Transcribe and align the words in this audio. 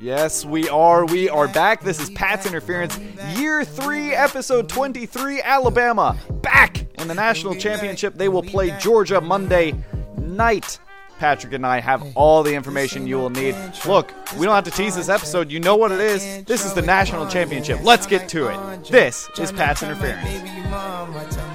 Yes, 0.00 0.46
we 0.46 0.66
are. 0.70 1.04
We 1.04 1.28
are 1.28 1.46
back. 1.46 1.82
This 1.82 2.00
is 2.00 2.08
Pat's 2.08 2.46
Interference, 2.46 2.98
Year 3.36 3.66
3, 3.66 4.14
Episode 4.14 4.66
23. 4.66 5.42
Alabama 5.42 6.16
back 6.40 6.86
in 6.98 7.06
the 7.06 7.14
national 7.14 7.54
championship. 7.54 8.14
They 8.14 8.30
will 8.30 8.42
play 8.42 8.74
Georgia 8.78 9.20
Monday 9.20 9.74
night. 10.16 10.78
Patrick 11.18 11.52
and 11.52 11.66
I 11.66 11.80
have 11.80 12.02
all 12.14 12.42
the 12.42 12.54
information 12.54 13.06
you 13.06 13.18
will 13.18 13.28
need. 13.28 13.54
Look, 13.84 14.14
we 14.38 14.46
don't 14.46 14.54
have 14.54 14.64
to 14.64 14.70
tease 14.70 14.96
this 14.96 15.10
episode. 15.10 15.50
You 15.50 15.60
know 15.60 15.76
what 15.76 15.92
it 15.92 16.00
is. 16.00 16.44
This 16.44 16.64
is 16.64 16.72
the 16.72 16.80
national 16.80 17.28
championship. 17.28 17.84
Let's 17.84 18.06
get 18.06 18.26
to 18.30 18.46
it. 18.46 18.84
This 18.90 19.28
is 19.38 19.52
Pat's 19.52 19.82
Interference. 19.82 21.49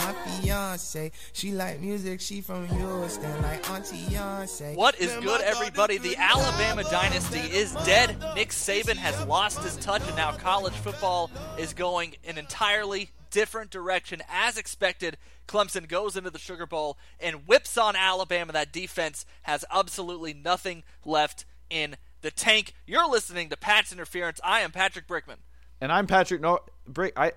She 1.33 1.51
like 1.51 1.81
music, 1.81 2.21
she 2.21 2.41
from 2.41 2.67
Houston, 2.67 3.41
like 3.41 3.69
Auntie 3.69 3.97
Beyonce. 3.97 4.75
What 4.75 4.99
is 4.99 5.13
good, 5.17 5.41
everybody? 5.41 5.97
The 5.97 6.15
Alabama 6.17 6.83
dynasty 6.83 7.39
is 7.39 7.73
dead. 7.85 8.15
Nick 8.35 8.49
Saban 8.49 8.95
has 8.95 9.25
lost 9.25 9.59
his 9.59 9.75
touch, 9.77 10.01
and 10.07 10.15
now 10.15 10.31
college 10.31 10.73
football 10.73 11.29
is 11.57 11.73
going 11.73 12.15
an 12.25 12.37
entirely 12.37 13.09
different 13.29 13.69
direction. 13.69 14.21
As 14.29 14.57
expected, 14.57 15.17
Clemson 15.47 15.87
goes 15.87 16.15
into 16.15 16.29
the 16.29 16.39
Sugar 16.39 16.65
Bowl 16.65 16.97
and 17.19 17.47
whips 17.47 17.77
on 17.77 17.95
Alabama. 17.95 18.53
That 18.53 18.71
defense 18.71 19.25
has 19.43 19.65
absolutely 19.71 20.33
nothing 20.33 20.83
left 21.03 21.45
in 21.69 21.97
the 22.21 22.31
tank. 22.31 22.73
You're 22.87 23.09
listening 23.09 23.49
to 23.49 23.57
Pat's 23.57 23.91
Interference. 23.91 24.39
I 24.43 24.61
am 24.61 24.71
Patrick 24.71 25.07
Brickman. 25.07 25.37
And 25.81 25.91
I'm 25.91 26.07
Patrick 26.07 26.41
No 26.41 26.59
Brick 26.87 27.13
I 27.17 27.33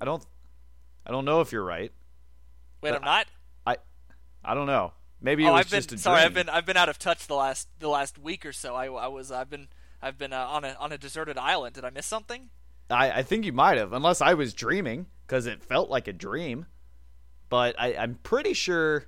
I 0.00 0.04
don't 0.04 0.24
I 1.04 1.10
don't 1.10 1.24
know 1.24 1.40
if 1.40 1.52
you're 1.52 1.64
right. 1.64 1.92
Wait, 2.82 2.90
But 2.90 2.96
I'm 2.98 3.04
not. 3.04 3.26
I 3.66 3.76
I 4.44 4.54
don't 4.54 4.66
know. 4.66 4.92
Maybe 5.20 5.44
it 5.44 5.48
Oh, 5.48 5.52
was 5.52 5.60
I've 5.66 5.70
been 5.70 5.78
just 5.78 5.92
a 5.92 5.98
sorry. 5.98 6.16
dream. 6.20 6.26
I've 6.26 6.34
been 6.34 6.48
I've 6.48 6.66
been 6.66 6.76
out 6.76 6.88
of 6.88 6.98
touch 6.98 7.26
the 7.26 7.34
last 7.36 7.68
the 7.78 7.88
last 7.88 8.18
week 8.18 8.44
or 8.44 8.52
so. 8.52 8.74
I, 8.74 8.86
I 8.86 9.06
was 9.06 9.30
I've 9.30 9.48
been 9.48 9.68
I've 10.02 10.18
been 10.18 10.32
uh, 10.32 10.46
on 10.48 10.64
a 10.64 10.76
on 10.80 10.92
a 10.92 10.98
deserted 10.98 11.38
island. 11.38 11.74
Did 11.76 11.84
I 11.84 11.90
miss 11.90 12.06
something? 12.06 12.50
I, 12.90 13.10
I 13.10 13.22
think 13.22 13.44
you 13.46 13.52
might 13.52 13.78
have, 13.78 13.92
unless 13.92 14.20
I 14.20 14.34
was 14.34 14.52
dreaming, 14.52 15.06
because 15.26 15.46
it 15.46 15.62
felt 15.62 15.88
like 15.88 16.08
a 16.08 16.12
dream. 16.12 16.66
But 17.48 17.74
I, 17.78 17.94
I'm 17.94 18.16
pretty 18.22 18.52
sure 18.52 19.04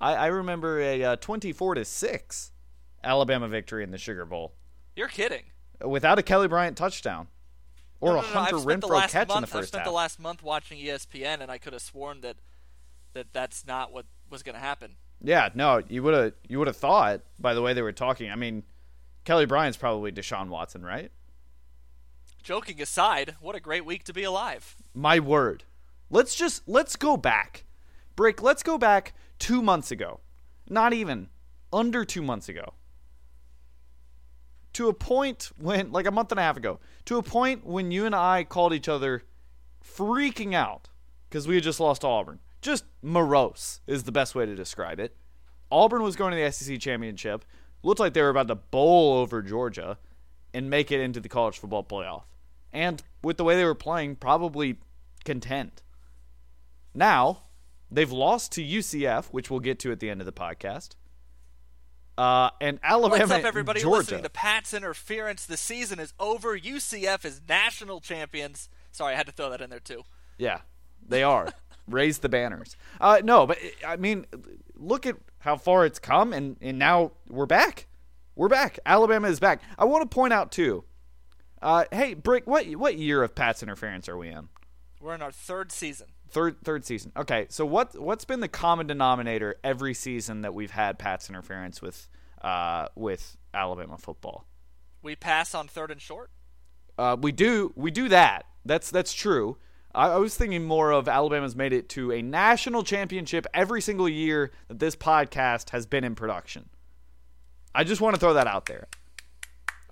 I, 0.00 0.14
I 0.14 0.26
remember 0.28 0.80
a 0.80 1.04
uh, 1.04 1.16
24 1.16 1.74
to 1.76 1.84
six 1.84 2.50
Alabama 3.04 3.46
victory 3.48 3.84
in 3.84 3.90
the 3.90 3.98
Sugar 3.98 4.24
Bowl 4.24 4.54
You're 4.96 5.08
kidding. 5.08 5.42
without 5.84 6.18
a 6.18 6.22
Kelly 6.22 6.48
Bryant 6.48 6.76
touchdown 6.76 7.28
or 8.00 8.14
No, 8.14 8.18
a 8.20 8.22
no, 8.22 8.28
no, 8.28 8.34
Hunter 8.34 8.58
spent 8.60 8.80
the 8.80 8.88
Renfro 8.88 9.08
catch 9.08 9.28
month, 9.28 9.36
in 9.38 9.40
the 9.42 9.46
first 9.48 9.68
spent 9.68 9.80
half. 9.82 9.86
the 9.88 9.92
last 9.92 10.18
month 10.20 10.42
watching 10.42 10.78
ESPN, 10.78 11.40
and 11.40 11.50
I 11.50 11.58
could 11.58 11.72
have 11.74 11.82
sworn 11.82 12.20
that 12.22 12.36
that 13.14 13.32
that's 13.32 13.66
not 13.66 13.92
what 13.92 14.06
was 14.30 14.42
going 14.42 14.54
to 14.54 14.60
happen. 14.60 14.96
yeah, 15.22 15.50
no, 15.54 15.82
you 15.88 16.02
would 16.02 16.14
have 16.14 16.32
you 16.48 16.58
would 16.58 16.66
have 16.68 16.76
thought 16.76 17.22
by 17.38 17.54
the 17.54 17.62
way 17.62 17.72
they 17.72 17.82
were 17.82 17.92
talking. 17.92 18.30
I 18.30 18.36
mean, 18.36 18.64
Kelly 19.24 19.46
Bryant's 19.46 19.76
probably 19.76 20.10
Deshaun 20.12 20.48
Watson, 20.48 20.82
right? 20.82 21.10
Joking 22.42 22.82
aside, 22.82 23.36
what 23.40 23.54
a 23.54 23.60
great 23.60 23.84
week 23.84 24.02
to 24.04 24.12
be 24.12 24.24
alive. 24.24 24.76
My 24.94 25.20
word. 25.20 25.64
Let's 26.10 26.34
just 26.34 26.68
let's 26.68 26.96
go 26.96 27.16
back. 27.16 27.64
Brick, 28.16 28.42
let's 28.42 28.62
go 28.62 28.76
back 28.78 29.14
2 29.38 29.62
months 29.62 29.90
ago. 29.90 30.20
Not 30.68 30.92
even 30.92 31.28
under 31.72 32.04
2 32.04 32.20
months 32.20 32.48
ago. 32.48 32.74
To 34.74 34.88
a 34.88 34.94
point 34.94 35.50
when 35.56 35.92
like 35.92 36.06
a 36.06 36.10
month 36.10 36.32
and 36.32 36.40
a 36.40 36.42
half 36.42 36.56
ago. 36.56 36.80
To 37.04 37.18
a 37.18 37.22
point 37.22 37.64
when 37.64 37.90
you 37.90 38.06
and 38.06 38.14
I 38.14 38.44
called 38.44 38.72
each 38.72 38.88
other 38.88 39.22
freaking 39.84 40.54
out 40.54 40.88
cuz 41.30 41.46
we 41.46 41.54
had 41.56 41.64
just 41.64 41.80
lost 41.80 42.00
to 42.00 42.08
Auburn. 42.08 42.40
Just 42.62 42.84
morose 43.02 43.80
is 43.86 44.04
the 44.04 44.12
best 44.12 44.34
way 44.34 44.46
to 44.46 44.54
describe 44.54 45.00
it. 45.00 45.16
Auburn 45.70 46.02
was 46.02 46.16
going 46.16 46.32
to 46.32 46.42
the 46.42 46.50
SEC 46.52 46.78
championship. 46.78 47.44
Looked 47.82 48.00
like 48.00 48.14
they 48.14 48.22
were 48.22 48.28
about 48.28 48.48
to 48.48 48.54
bowl 48.54 49.14
over 49.14 49.42
Georgia 49.42 49.98
and 50.54 50.70
make 50.70 50.92
it 50.92 51.00
into 51.00 51.18
the 51.18 51.28
college 51.28 51.58
football 51.58 51.82
playoff. 51.82 52.22
And 52.72 53.02
with 53.22 53.36
the 53.36 53.44
way 53.44 53.56
they 53.56 53.64
were 53.64 53.74
playing, 53.74 54.16
probably 54.16 54.78
contend. 55.24 55.82
Now, 56.94 57.42
they've 57.90 58.10
lost 58.10 58.52
to 58.52 58.62
UCF, 58.62 59.26
which 59.26 59.50
we'll 59.50 59.60
get 59.60 59.78
to 59.80 59.92
at 59.92 60.00
the 60.00 60.08
end 60.08 60.20
of 60.20 60.26
the 60.26 60.32
podcast. 60.32 60.90
Uh, 62.16 62.50
and 62.60 62.78
Alabama, 62.82 63.20
What's 63.20 63.32
up, 63.32 63.44
everybody? 63.44 63.80
Georgia. 63.80 63.98
Listening 63.98 64.22
to 64.22 64.30
Pat's 64.30 64.74
Interference. 64.74 65.46
The 65.46 65.56
season 65.56 65.98
is 65.98 66.12
over. 66.20 66.58
UCF 66.58 67.24
is 67.24 67.40
national 67.48 68.00
champions. 68.00 68.68
Sorry, 68.92 69.14
I 69.14 69.16
had 69.16 69.26
to 69.26 69.32
throw 69.32 69.50
that 69.50 69.60
in 69.62 69.70
there 69.70 69.80
too. 69.80 70.02
Yeah, 70.38 70.60
they 71.06 71.22
are. 71.22 71.52
Raise 71.88 72.18
the 72.18 72.28
banners. 72.28 72.76
Uh, 73.00 73.20
no, 73.24 73.46
but 73.46 73.58
I 73.86 73.96
mean, 73.96 74.26
look 74.76 75.06
at 75.06 75.16
how 75.40 75.56
far 75.56 75.84
it's 75.84 75.98
come, 75.98 76.32
and, 76.32 76.56
and 76.60 76.78
now 76.78 77.12
we're 77.28 77.46
back. 77.46 77.88
We're 78.34 78.48
back. 78.48 78.78
Alabama 78.86 79.28
is 79.28 79.40
back. 79.40 79.60
I 79.78 79.84
want 79.84 80.08
to 80.08 80.14
point 80.14 80.32
out 80.32 80.52
too. 80.52 80.84
Uh, 81.60 81.84
hey, 81.92 82.14
Brick, 82.14 82.46
what 82.46 82.66
what 82.70 82.96
year 82.96 83.22
of 83.22 83.34
Pat's 83.34 83.62
interference 83.62 84.08
are 84.08 84.16
we 84.16 84.28
in? 84.28 84.48
We're 85.00 85.14
in 85.14 85.22
our 85.22 85.32
third 85.32 85.70
season. 85.70 86.08
Third 86.30 86.56
third 86.64 86.84
season. 86.84 87.12
Okay, 87.16 87.46
so 87.50 87.66
what 87.66 88.00
what's 88.00 88.24
been 88.24 88.40
the 88.40 88.48
common 88.48 88.86
denominator 88.86 89.56
every 89.62 89.94
season 89.94 90.42
that 90.42 90.54
we've 90.54 90.70
had 90.70 90.98
Pat's 90.98 91.28
interference 91.28 91.82
with 91.82 92.08
uh, 92.40 92.86
with 92.96 93.36
Alabama 93.52 93.98
football? 93.98 94.46
We 95.02 95.14
pass 95.14 95.54
on 95.54 95.68
third 95.68 95.90
and 95.90 96.00
short. 96.00 96.30
Uh, 96.96 97.16
we 97.20 97.32
do 97.32 97.72
we 97.76 97.90
do 97.90 98.08
that. 98.08 98.46
That's 98.64 98.90
that's 98.90 99.12
true. 99.12 99.58
I, 99.94 100.08
I 100.08 100.16
was 100.16 100.34
thinking 100.36 100.64
more 100.64 100.90
of 100.92 101.08
Alabama's 101.08 101.54
made 101.56 101.72
it 101.72 101.88
to 101.90 102.12
a 102.12 102.22
national 102.22 102.82
championship 102.82 103.46
every 103.52 103.80
single 103.82 104.08
year 104.08 104.50
that 104.68 104.78
this 104.78 104.96
podcast 104.96 105.70
has 105.70 105.86
been 105.86 106.04
in 106.04 106.14
production. 106.14 106.68
I 107.74 107.84
just 107.84 108.00
want 108.00 108.14
to 108.14 108.20
throw 108.20 108.34
that 108.34 108.46
out 108.46 108.66
there. 108.66 108.86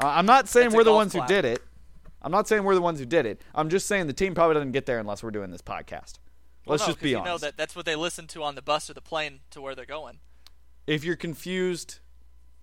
Uh, 0.02 0.06
I'm 0.08 0.26
not 0.26 0.48
saying 0.48 0.66
That's 0.70 0.76
we're 0.76 0.84
the 0.84 0.92
ones 0.92 1.12
clap. 1.12 1.28
who 1.28 1.34
did 1.34 1.44
it. 1.44 1.62
I'm 2.22 2.32
not 2.32 2.48
saying 2.48 2.64
we're 2.64 2.74
the 2.74 2.82
ones 2.82 2.98
who 2.98 3.06
did 3.06 3.24
it. 3.26 3.42
I'm 3.54 3.70
just 3.70 3.86
saying 3.86 4.06
the 4.06 4.12
team 4.12 4.34
probably 4.34 4.54
doesn't 4.54 4.72
get 4.72 4.86
there 4.86 4.98
unless 4.98 5.22
we're 5.22 5.30
doing 5.30 5.50
this 5.50 5.62
podcast. 5.62 6.18
Well, 6.66 6.74
Let's 6.74 6.82
no, 6.82 6.86
just 6.88 7.00
be 7.00 7.10
you 7.10 7.16
honest. 7.18 7.26
know 7.30 7.38
that 7.38 7.56
that's 7.56 7.74
what 7.74 7.86
they 7.86 7.96
listen 7.96 8.26
to 8.28 8.42
on 8.42 8.54
the 8.54 8.62
bus 8.62 8.90
or 8.90 8.94
the 8.94 9.00
plane 9.00 9.40
to 9.50 9.60
where 9.62 9.74
they're 9.74 9.86
going. 9.86 10.18
if 10.86 11.04
you're 11.04 11.16
confused 11.16 11.98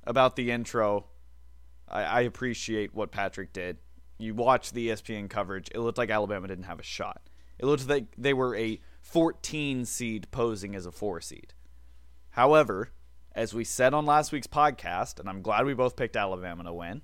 about 0.03 0.35
the 0.35 0.51
intro, 0.51 1.05
I, 1.87 2.03
I 2.03 2.21
appreciate 2.21 2.93
what 2.93 3.11
Patrick 3.11 3.51
did. 3.53 3.77
You 4.17 4.33
watch 4.33 4.71
the 4.71 4.89
ESPN 4.89 5.29
coverage. 5.29 5.69
It 5.73 5.79
looked 5.79 5.97
like 5.97 6.09
Alabama 6.09 6.47
didn't 6.47 6.65
have 6.65 6.79
a 6.79 6.83
shot. 6.83 7.21
It 7.59 7.65
looked 7.65 7.87
like 7.87 8.05
they 8.17 8.33
were 8.33 8.55
a 8.55 8.79
14 9.01 9.85
seed 9.85 10.27
posing 10.31 10.75
as 10.75 10.85
a 10.85 10.91
four 10.91 11.21
seed. 11.21 11.53
However, 12.31 12.91
as 13.33 13.53
we 13.53 13.63
said 13.63 13.93
on 13.93 14.05
last 14.05 14.31
week's 14.31 14.47
podcast, 14.47 15.19
and 15.19 15.29
I'm 15.29 15.41
glad 15.41 15.65
we 15.65 15.73
both 15.73 15.95
picked 15.95 16.15
Alabama 16.15 16.63
to 16.63 16.73
win, 16.73 17.01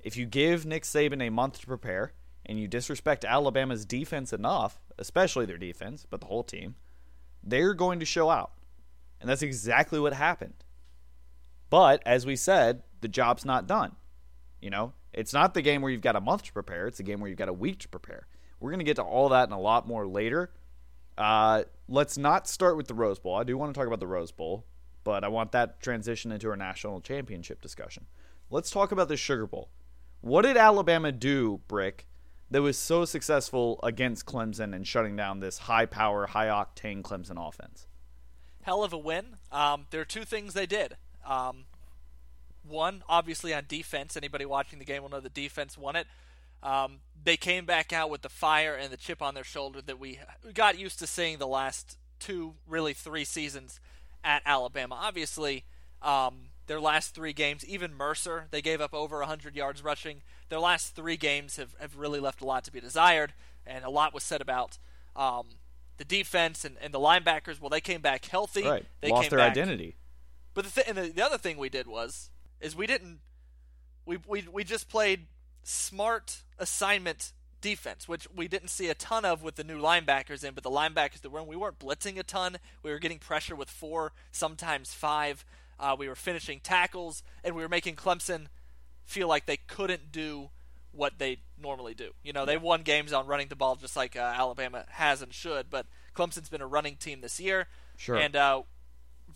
if 0.00 0.16
you 0.16 0.26
give 0.26 0.66
Nick 0.66 0.82
Saban 0.82 1.22
a 1.22 1.30
month 1.30 1.60
to 1.60 1.66
prepare 1.66 2.12
and 2.44 2.58
you 2.58 2.66
disrespect 2.66 3.24
Alabama's 3.24 3.86
defense 3.86 4.32
enough, 4.32 4.80
especially 4.98 5.46
their 5.46 5.58
defense, 5.58 6.06
but 6.08 6.20
the 6.20 6.26
whole 6.26 6.42
team, 6.42 6.74
they're 7.42 7.74
going 7.74 8.00
to 8.00 8.06
show 8.06 8.30
out. 8.30 8.52
And 9.20 9.30
that's 9.30 9.42
exactly 9.42 10.00
what 10.00 10.12
happened. 10.12 10.64
But 11.70 12.02
as 12.04 12.26
we 12.26 12.34
said, 12.34 12.82
the 13.00 13.08
job's 13.08 13.44
not 13.44 13.68
done. 13.68 13.96
You 14.60 14.70
know, 14.70 14.92
it's 15.12 15.32
not 15.32 15.54
the 15.54 15.62
game 15.62 15.82
where 15.82 15.90
you've 15.90 16.00
got 16.00 16.16
a 16.16 16.20
month 16.20 16.44
to 16.44 16.52
prepare, 16.52 16.86
it's 16.86 17.00
a 17.00 17.02
game 17.02 17.20
where 17.20 17.28
you've 17.28 17.38
got 17.38 17.48
a 17.48 17.52
week 17.52 17.78
to 17.80 17.88
prepare. 17.88 18.26
We're 18.60 18.70
going 18.70 18.78
to 18.78 18.84
get 18.84 18.96
to 18.96 19.02
all 19.02 19.30
that 19.30 19.44
and 19.44 19.52
a 19.52 19.58
lot 19.58 19.88
more 19.88 20.06
later. 20.06 20.52
Uh, 21.18 21.64
let's 21.88 22.16
not 22.16 22.48
start 22.48 22.76
with 22.76 22.86
the 22.86 22.94
Rose 22.94 23.18
Bowl. 23.18 23.34
I 23.34 23.44
do 23.44 23.58
want 23.58 23.74
to 23.74 23.78
talk 23.78 23.86
about 23.86 24.00
the 24.00 24.06
Rose 24.06 24.32
Bowl, 24.32 24.64
but 25.04 25.24
I 25.24 25.28
want 25.28 25.52
that 25.52 25.80
transition 25.80 26.32
into 26.32 26.48
our 26.48 26.56
national 26.56 27.00
championship 27.00 27.60
discussion. 27.60 28.06
Let's 28.50 28.70
talk 28.70 28.92
about 28.92 29.08
the 29.08 29.16
Sugar 29.16 29.46
Bowl. 29.46 29.70
What 30.20 30.42
did 30.42 30.56
Alabama 30.56 31.10
do, 31.10 31.60
Brick, 31.66 32.06
that 32.50 32.62
was 32.62 32.78
so 32.78 33.04
successful 33.04 33.80
against 33.82 34.26
Clemson 34.26 34.74
and 34.74 34.86
shutting 34.86 35.16
down 35.16 35.40
this 35.40 35.58
high 35.58 35.86
power, 35.86 36.26
high 36.26 36.46
octane 36.46 37.02
Clemson 37.02 37.36
offense? 37.36 37.86
Hell 38.62 38.84
of 38.84 38.92
a 38.92 38.98
win. 38.98 39.38
Um, 39.50 39.86
there 39.90 40.00
are 40.00 40.06
two 40.06 40.24
things 40.24 40.54
they 40.54 40.66
did. 40.66 40.96
Um, 41.26 41.64
one, 42.64 43.02
obviously 43.08 43.52
on 43.54 43.64
defense. 43.68 44.16
Anybody 44.16 44.44
watching 44.44 44.78
the 44.78 44.84
game 44.84 45.02
will 45.02 45.10
know 45.10 45.20
the 45.20 45.28
defense 45.28 45.76
won 45.76 45.96
it. 45.96 46.06
Um, 46.62 47.00
they 47.24 47.36
came 47.36 47.64
back 47.64 47.92
out 47.92 48.08
with 48.10 48.22
the 48.22 48.28
fire 48.28 48.74
and 48.74 48.92
the 48.92 48.96
chip 48.96 49.20
on 49.20 49.34
their 49.34 49.44
shoulder 49.44 49.82
that 49.82 49.98
we 49.98 50.20
got 50.54 50.78
used 50.78 50.98
to 51.00 51.06
seeing 51.06 51.38
the 51.38 51.46
last 51.46 51.98
two, 52.20 52.54
really 52.68 52.92
three 52.92 53.24
seasons 53.24 53.80
at 54.22 54.42
Alabama. 54.46 54.96
Obviously, 55.00 55.64
um, 56.02 56.50
their 56.66 56.80
last 56.80 57.14
three 57.14 57.32
games, 57.32 57.64
even 57.66 57.94
Mercer, 57.94 58.46
they 58.50 58.62
gave 58.62 58.80
up 58.80 58.94
over 58.94 59.18
100 59.18 59.56
yards 59.56 59.82
rushing. 59.82 60.22
Their 60.48 60.60
last 60.60 60.94
three 60.94 61.16
games 61.16 61.56
have, 61.56 61.74
have 61.80 61.96
really 61.96 62.20
left 62.20 62.40
a 62.40 62.44
lot 62.46 62.64
to 62.64 62.72
be 62.72 62.80
desired, 62.80 63.32
and 63.66 63.84
a 63.84 63.90
lot 63.90 64.14
was 64.14 64.22
said 64.22 64.40
about 64.40 64.78
um, 65.16 65.46
the 65.96 66.04
defense 66.04 66.64
and, 66.64 66.76
and 66.80 66.94
the 66.94 67.00
linebackers. 67.00 67.60
Well, 67.60 67.70
they 67.70 67.80
came 67.80 68.00
back 68.00 68.24
healthy. 68.26 68.62
Right. 68.64 68.84
They 69.00 69.10
Lost 69.10 69.30
their 69.30 69.40
back, 69.40 69.50
identity. 69.50 69.96
but 70.54 70.64
the, 70.64 70.70
th- 70.70 70.86
and 70.88 70.96
the, 70.96 71.08
the 71.12 71.24
other 71.24 71.38
thing 71.38 71.58
we 71.58 71.68
did 71.68 71.86
was 71.88 72.30
is 72.62 72.74
we 72.74 72.86
didn't 72.86 73.18
we, 74.06 74.18
we 74.26 74.46
we 74.50 74.64
just 74.64 74.88
played 74.88 75.26
smart 75.62 76.42
assignment 76.58 77.32
defense, 77.60 78.08
which 78.08 78.26
we 78.34 78.48
didn't 78.48 78.68
see 78.68 78.88
a 78.88 78.94
ton 78.94 79.24
of 79.24 79.42
with 79.42 79.56
the 79.56 79.64
new 79.64 79.80
linebackers 79.80 80.44
in. 80.44 80.54
But 80.54 80.64
the 80.64 80.70
linebackers 80.70 81.20
that 81.20 81.30
were 81.30 81.40
in, 81.40 81.46
we 81.46 81.56
weren't 81.56 81.78
blitzing 81.78 82.18
a 82.18 82.22
ton. 82.22 82.58
We 82.82 82.90
were 82.90 82.98
getting 82.98 83.18
pressure 83.18 83.54
with 83.54 83.70
four, 83.70 84.12
sometimes 84.30 84.94
five. 84.94 85.44
Uh, 85.78 85.96
we 85.98 86.08
were 86.08 86.14
finishing 86.14 86.60
tackles, 86.60 87.22
and 87.42 87.54
we 87.54 87.62
were 87.62 87.68
making 87.68 87.96
Clemson 87.96 88.46
feel 89.04 89.28
like 89.28 89.46
they 89.46 89.56
couldn't 89.56 90.12
do 90.12 90.50
what 90.92 91.18
they 91.18 91.38
normally 91.60 91.94
do. 91.94 92.10
You 92.22 92.32
know, 92.32 92.44
they 92.44 92.56
won 92.56 92.82
games 92.82 93.12
on 93.12 93.26
running 93.26 93.48
the 93.48 93.56
ball 93.56 93.76
just 93.76 93.96
like 93.96 94.14
uh, 94.14 94.20
Alabama 94.36 94.84
has 94.90 95.22
and 95.22 95.32
should, 95.32 95.70
but 95.70 95.86
Clemson's 96.14 96.48
been 96.48 96.60
a 96.60 96.66
running 96.66 96.96
team 96.96 97.20
this 97.20 97.40
year. 97.40 97.66
Sure. 97.96 98.16
And 98.16 98.36
uh, 98.36 98.62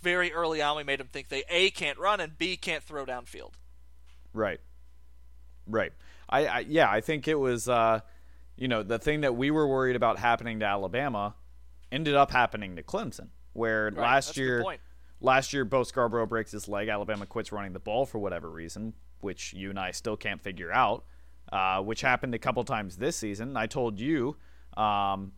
very 0.01 0.33
early 0.33 0.63
on, 0.63 0.77
we 0.77 0.85
made 0.85 1.01
them 1.01 1.09
think 1.09 1.29
they 1.29 1.45
A, 1.49 1.71
can't 1.71 1.99
run, 1.99 2.21
and 2.21 2.37
B, 2.37 2.57
can't 2.57 2.83
throw 2.83 3.05
downfield. 3.07 3.53
Right. 4.33 4.61
Right. 5.67 5.93
I, 6.29 6.47
I 6.47 6.59
yeah, 6.61 6.91
I 6.91 7.01
think 7.01 7.29
it 7.29 7.39
was 7.39 7.69
uh, 7.69 8.01
you 8.57 8.69
know, 8.69 8.83
the 8.83 8.99
thing 8.99 9.21
that 9.23 9.37
we 9.37 9.51
were 9.51 9.67
worried 9.67 9.97
about 9.97 10.19
happening 10.19 10.61
to 10.61 10.67
Alabama 10.67 11.35
ended 11.93 12.15
up 12.15 12.31
happening 12.31 12.77
to 12.77 12.83
Clemson, 12.83 13.29
where 13.53 13.87
Right, 13.87 13.97
last 13.97 14.27
that's 14.29 14.39
year 14.39 14.65
last 15.21 15.53
year 15.53 15.65
Bo 15.65 15.83
Scarborough 15.83 16.27
breaks 16.27 16.53
his 16.53 16.69
leg, 16.69 16.89
Alabama 16.89 17.27
quits 17.27 17.53
running 17.53 17.73
the 17.73 17.79
ball 17.79 18.07
for 18.07 18.19
whatever 18.19 18.51
reason, 18.51 18.95
which 19.21 19.53
you 19.53 19.71
and 19.71 19.79
I 19.79 19.91
still 19.91 20.17
can't 20.17 20.43
figure 20.43 20.73
out. 20.73 21.05
Uh, 21.53 21.81
which 21.81 22.01
happened 22.01 22.35
a 22.35 22.41
couple 22.41 22.65
times 22.65 22.97
this 22.97 23.15
season. 23.15 23.57
I 23.57 23.69
told 23.69 24.01
you, 24.01 24.37
um, 24.77 25.31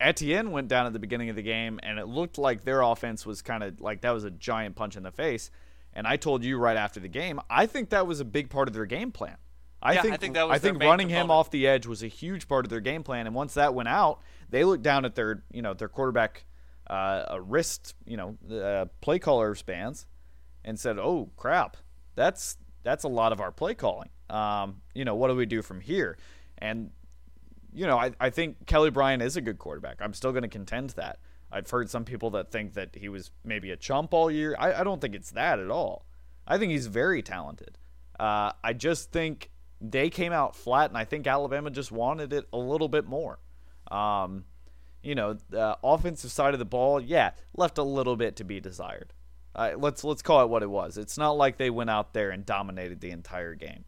Etienne 0.00 0.50
went 0.50 0.68
down 0.68 0.86
at 0.86 0.92
the 0.92 0.98
beginning 0.98 1.30
of 1.30 1.36
the 1.36 1.42
game, 1.42 1.78
and 1.82 1.98
it 1.98 2.06
looked 2.06 2.38
like 2.38 2.64
their 2.64 2.82
offense 2.82 3.24
was 3.24 3.42
kind 3.42 3.62
of 3.62 3.80
like 3.80 4.00
that 4.02 4.10
was 4.10 4.24
a 4.24 4.30
giant 4.30 4.76
punch 4.76 4.96
in 4.96 5.02
the 5.02 5.12
face. 5.12 5.50
And 5.92 6.06
I 6.06 6.16
told 6.16 6.44
you 6.44 6.58
right 6.58 6.76
after 6.76 6.98
the 6.98 7.08
game, 7.08 7.40
I 7.48 7.66
think 7.66 7.90
that 7.90 8.06
was 8.06 8.20
a 8.20 8.24
big 8.24 8.50
part 8.50 8.68
of 8.68 8.74
their 8.74 8.86
game 8.86 9.12
plan. 9.12 9.36
I 9.80 9.92
Yeah, 9.92 9.98
I 9.98 10.02
think 10.02 10.20
think 10.20 10.34
that 10.34 10.48
was 10.48 10.56
I 10.56 10.58
think 10.58 10.82
running 10.82 11.08
him 11.08 11.30
off 11.30 11.50
the 11.50 11.66
edge 11.66 11.86
was 11.86 12.02
a 12.02 12.08
huge 12.08 12.48
part 12.48 12.64
of 12.64 12.70
their 12.70 12.80
game 12.80 13.02
plan. 13.02 13.26
And 13.26 13.34
once 13.34 13.54
that 13.54 13.74
went 13.74 13.88
out, 13.88 14.20
they 14.48 14.64
looked 14.64 14.82
down 14.82 15.04
at 15.04 15.14
their 15.14 15.44
you 15.52 15.62
know 15.62 15.74
their 15.74 15.88
quarterback 15.88 16.46
uh, 16.88 17.24
a 17.28 17.40
wrist 17.40 17.94
you 18.06 18.16
know 18.16 18.36
uh, 18.50 18.86
play 19.00 19.18
caller 19.18 19.54
bands 19.66 20.06
and 20.64 20.78
said, 20.80 20.98
"Oh 20.98 21.30
crap, 21.36 21.76
that's 22.14 22.56
that's 22.82 23.04
a 23.04 23.08
lot 23.08 23.32
of 23.32 23.40
our 23.40 23.52
play 23.52 23.74
calling. 23.74 24.08
Um, 24.30 24.80
you 24.94 25.04
know, 25.04 25.14
what 25.14 25.28
do 25.28 25.36
we 25.36 25.46
do 25.46 25.62
from 25.62 25.80
here?" 25.80 26.16
And 26.58 26.90
you 27.74 27.86
know, 27.86 27.98
I, 27.98 28.12
I 28.20 28.30
think 28.30 28.66
Kelly 28.66 28.90
Bryant 28.90 29.22
is 29.22 29.36
a 29.36 29.40
good 29.40 29.58
quarterback. 29.58 29.96
I'm 30.00 30.14
still 30.14 30.30
going 30.30 30.42
to 30.42 30.48
contend 30.48 30.90
that. 30.90 31.18
I've 31.50 31.68
heard 31.68 31.90
some 31.90 32.04
people 32.04 32.30
that 32.30 32.50
think 32.50 32.74
that 32.74 32.96
he 32.96 33.08
was 33.08 33.30
maybe 33.44 33.70
a 33.70 33.76
chump 33.76 34.14
all 34.14 34.30
year. 34.30 34.56
I, 34.58 34.80
I 34.80 34.84
don't 34.84 35.00
think 35.00 35.14
it's 35.14 35.32
that 35.32 35.58
at 35.58 35.70
all. 35.70 36.06
I 36.46 36.58
think 36.58 36.72
he's 36.72 36.86
very 36.86 37.22
talented. 37.22 37.78
Uh, 38.18 38.52
I 38.62 38.72
just 38.72 39.12
think 39.12 39.50
they 39.80 40.08
came 40.08 40.32
out 40.32 40.56
flat, 40.56 40.90
and 40.90 40.98
I 40.98 41.04
think 41.04 41.26
Alabama 41.26 41.70
just 41.70 41.92
wanted 41.92 42.32
it 42.32 42.46
a 42.52 42.58
little 42.58 42.88
bit 42.88 43.06
more. 43.06 43.38
Um, 43.90 44.44
you 45.02 45.14
know, 45.14 45.36
the 45.50 45.76
offensive 45.82 46.32
side 46.32 46.54
of 46.54 46.58
the 46.58 46.64
ball, 46.64 47.00
yeah, 47.00 47.32
left 47.56 47.78
a 47.78 47.82
little 47.82 48.16
bit 48.16 48.36
to 48.36 48.44
be 48.44 48.60
desired. 48.60 49.12
Uh, 49.54 49.72
let's 49.76 50.02
let's 50.02 50.22
call 50.22 50.42
it 50.42 50.48
what 50.48 50.62
it 50.62 50.70
was. 50.70 50.98
It's 50.98 51.18
not 51.18 51.32
like 51.32 51.58
they 51.58 51.70
went 51.70 51.90
out 51.90 52.12
there 52.14 52.30
and 52.30 52.44
dominated 52.44 53.00
the 53.00 53.10
entire 53.10 53.54
game. 53.54 53.84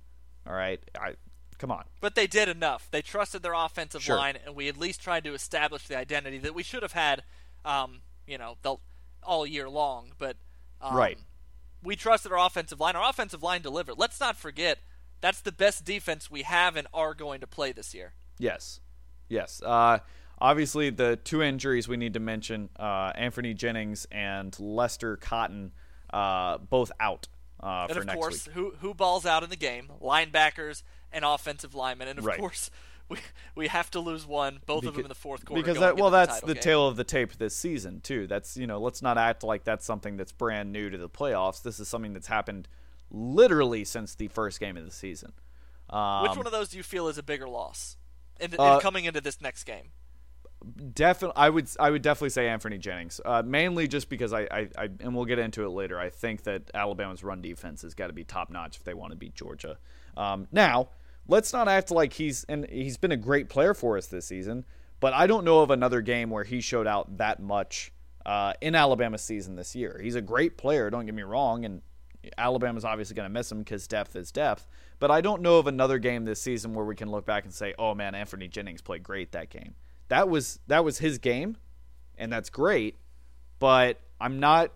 All 0.47 0.55
right, 0.55 0.81
I, 0.99 1.15
come 1.58 1.70
on. 1.70 1.85
But 2.00 2.14
they 2.14 2.26
did 2.26 2.49
enough. 2.49 2.88
They 2.91 3.03
trusted 3.03 3.43
their 3.43 3.55
offensive 3.55 4.03
Sure. 4.03 4.17
line, 4.17 4.37
and 4.44 4.55
we 4.55 4.69
at 4.69 4.76
least 4.76 5.00
tried 5.03 5.25
to 5.25 5.35
establish 5.35 5.87
the 5.87 5.97
identity 5.97 6.38
that 6.38 6.55
we 6.55 6.62
should 6.62 6.82
have 6.82 6.93
had, 6.93 7.23
um, 7.64 8.00
you 8.26 8.38
know, 8.38 8.56
the, 8.62 8.76
all 9.23 9.47
year 9.47 9.69
long. 9.69 10.12
But 10.19 10.37
um, 10.81 10.94
Right. 10.97 11.19
we 11.82 11.97
trusted 11.97 12.32
our 12.32 12.38
offensive 12.47 12.81
line. 12.81 12.97
Our 12.97 13.08
offensive 13.08 13.43
line 13.43 13.62
delivered. 13.62 13.94
Let's 13.99 14.20
not 14.20 14.37
forget 14.37 14.79
that's 15.20 15.41
the 15.41 15.53
best 15.53 15.85
defense 15.85 16.31
we 16.31 16.43
have 16.43 16.76
and 16.76 16.87
are 16.93 17.14
going 17.14 17.41
to 17.41 17.47
play 17.47 17.73
this 17.73 17.94
year. 17.94 18.12
Yes, 18.38 18.81
yes. 19.29 19.62
Uh, 19.62 20.00
obviously, 20.38 20.91
the 20.91 21.17
two 21.17 21.43
injuries 21.43 21.88
we 21.88 21.97
need 21.97 22.12
to 22.14 22.20
mention: 22.20 22.69
uh, 22.79 23.12
Anthony 23.14 23.55
Jennings 23.55 24.06
and 24.12 24.55
Lester 24.61 25.17
Cotton, 25.17 25.73
uh, 26.12 26.58
both 26.58 26.93
out 27.00 27.29
uh, 27.62 27.87
And 27.88 27.97
for 27.97 28.03
of 28.03 28.08
course, 28.19 28.47
week. 28.47 28.55
who 28.55 28.75
who 28.81 28.93
balls 28.93 29.25
out 29.25 29.43
in 29.43 29.49
the 29.49 29.56
game? 29.56 29.91
Linebackers 30.03 30.82
and 31.12 31.25
offensive 31.25 31.75
lineman, 31.75 32.08
And 32.08 32.19
of 32.19 32.25
Right. 32.25 32.38
course, 32.38 32.70
we 33.08 33.19
we 33.55 33.69
have 33.69 33.91
to 33.93 34.00
lose 34.00 34.26
one, 34.26 34.61
both 34.67 34.87
of 34.87 34.94
them 34.94 35.05
in 35.05 35.08
the 35.08 35.14
fourth 35.14 35.44
quarter. 35.44 35.62
Because 35.62 35.81
that, 35.81 35.97
well, 35.97 36.11
that's 36.11 36.41
the 36.41 36.55
tale 36.55 36.88
of 36.88 36.97
the 36.97 37.05
tape 37.05 37.35
this 37.35 37.56
season 37.56 38.00
too. 38.00 38.26
That's 38.26 38.56
you 38.56 38.67
know, 38.67 38.79
let's 38.81 39.00
not 39.03 39.17
act 39.19 39.43
like 39.44 39.64
that's 39.64 39.85
something 39.87 40.17
that's 40.17 40.32
brand 40.32 40.73
new 40.73 40.91
to 40.91 40.99
the 40.99 41.08
playoffs. 41.08 41.62
This 41.62 41.79
is 41.79 41.88
something 41.88 42.12
that's 42.12 42.26
happened 42.26 42.69
literally 43.11 43.85
since 43.85 44.14
the 44.14 44.29
first 44.29 44.58
game 44.61 44.76
of 44.76 44.85
the 44.85 44.91
season. 44.91 45.32
Um, 45.91 46.23
Which 46.23 46.37
one 46.37 46.47
of 46.47 46.53
those 46.53 46.70
do 46.70 46.76
you 46.79 46.82
feel 46.82 47.06
is 47.08 47.17
a 47.19 47.23
bigger 47.23 47.49
loss 47.49 47.97
in, 48.41 48.55
in 48.55 48.58
Uh, 48.58 48.81
coming 48.81 49.05
into 49.05 49.20
this 49.20 49.41
next 49.41 49.64
game? 49.64 49.93
definitely 50.94 51.37
I 51.37 51.49
would 51.49 51.69
I 51.79 51.91
would 51.91 52.03
definitely 52.03 52.31
say 52.31 52.49
Anthony 52.49 52.79
Jennings. 52.79 53.20
Uh, 53.25 53.43
mainly 53.44 53.87
just 53.88 54.08
because 54.08 54.32
I, 54.32 54.43
I, 54.50 54.69
I 54.76 54.85
and 55.00 55.14
we'll 55.14 55.25
get 55.25 55.38
into 55.38 55.64
it 55.64 55.69
later. 55.70 55.99
I 55.99 56.11
think 56.11 56.43
that 56.44 56.70
Alabama's 56.75 57.23
run 57.23 57.41
defense 57.43 57.82
has 57.82 57.94
got 57.94 58.08
to 58.08 58.12
be 58.12 58.25
top 58.25 58.50
notch 58.50 58.76
if 58.76 58.85
they 58.85 58.94
want 58.94 59.12
to 59.12 59.17
beat 59.17 59.35
Georgia. 59.35 59.79
Um, 60.17 60.49
now 60.50 60.88
let's 61.28 61.52
not 61.52 61.69
act 61.69 61.90
like 61.90 62.12
he's 62.12 62.44
and 62.44 62.69
he's 62.69 62.96
been 62.96 63.12
a 63.12 63.17
great 63.17 63.49
player 63.49 63.75
for 63.75 63.96
us 63.96 64.06
this 64.06 64.26
season, 64.26 64.64
but 65.00 65.12
I 65.12 65.26
don't 65.26 65.44
know 65.44 65.61
of 65.61 65.70
another 65.70 66.00
game 66.00 66.31
where 66.31 66.44
he 66.44 66.61
showed 66.61 66.87
out 66.87 67.19
that 67.19 67.40
much 67.40 67.93
uh, 68.25 68.52
in 68.61 68.75
Alabama's 68.75 69.23
season 69.23 69.56
this 69.56 69.75
year. 69.76 70.00
He's 70.02 70.17
a 70.17 70.20
great 70.20 70.56
player. 70.56 70.90
Don't 70.90 71.06
get 71.06 71.14
me 71.14 71.23
wrong, 71.23 71.64
and 71.64 71.82
Alabama's 72.37 72.84
obviously 72.84 73.14
going 73.14 73.28
to 73.28 73.32
miss 73.32 73.50
him 73.50 73.58
because 73.58 73.87
depth 73.87 74.17
is 74.17 74.32
depth. 74.32 74.67
But 74.99 75.11
I 75.11 75.20
don't 75.20 75.43
know 75.43 75.58
of 75.58 75.67
another 75.67 75.99
game 75.99 76.25
this 76.25 76.40
season 76.40 76.75
where 76.75 76.84
we 76.84 76.96
can 76.96 77.11
look 77.11 77.26
back 77.26 77.44
and 77.44 77.52
say, 77.52 77.75
"Oh 77.79 77.94
man, 77.94 78.14
Anthony 78.14 78.49
Jennings 78.49 78.82
played 78.82 79.02
great 79.02 79.32
that 79.32 79.50
game." 79.50 79.75
That 80.08 80.29
was 80.29 80.58
that 80.67 80.84
was 80.84 80.99
his 80.99 81.19
game, 81.19 81.56
and 82.17 82.32
that's 82.32 82.50
great. 82.50 82.96
But 83.58 84.00
I'm 84.20 84.40
not. 84.40 84.72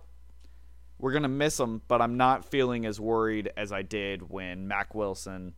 We're 0.99 1.13
gonna 1.13 1.29
miss 1.29 1.59
him, 1.59 1.83
but 1.89 2.03
I'm 2.03 2.17
not 2.17 2.45
feeling 2.45 2.85
as 2.85 3.01
worried 3.01 3.51
as 3.57 3.73
I 3.73 3.83
did 3.83 4.31
when 4.31 4.69
Mack 4.69 4.95
Wilson, 4.95 5.55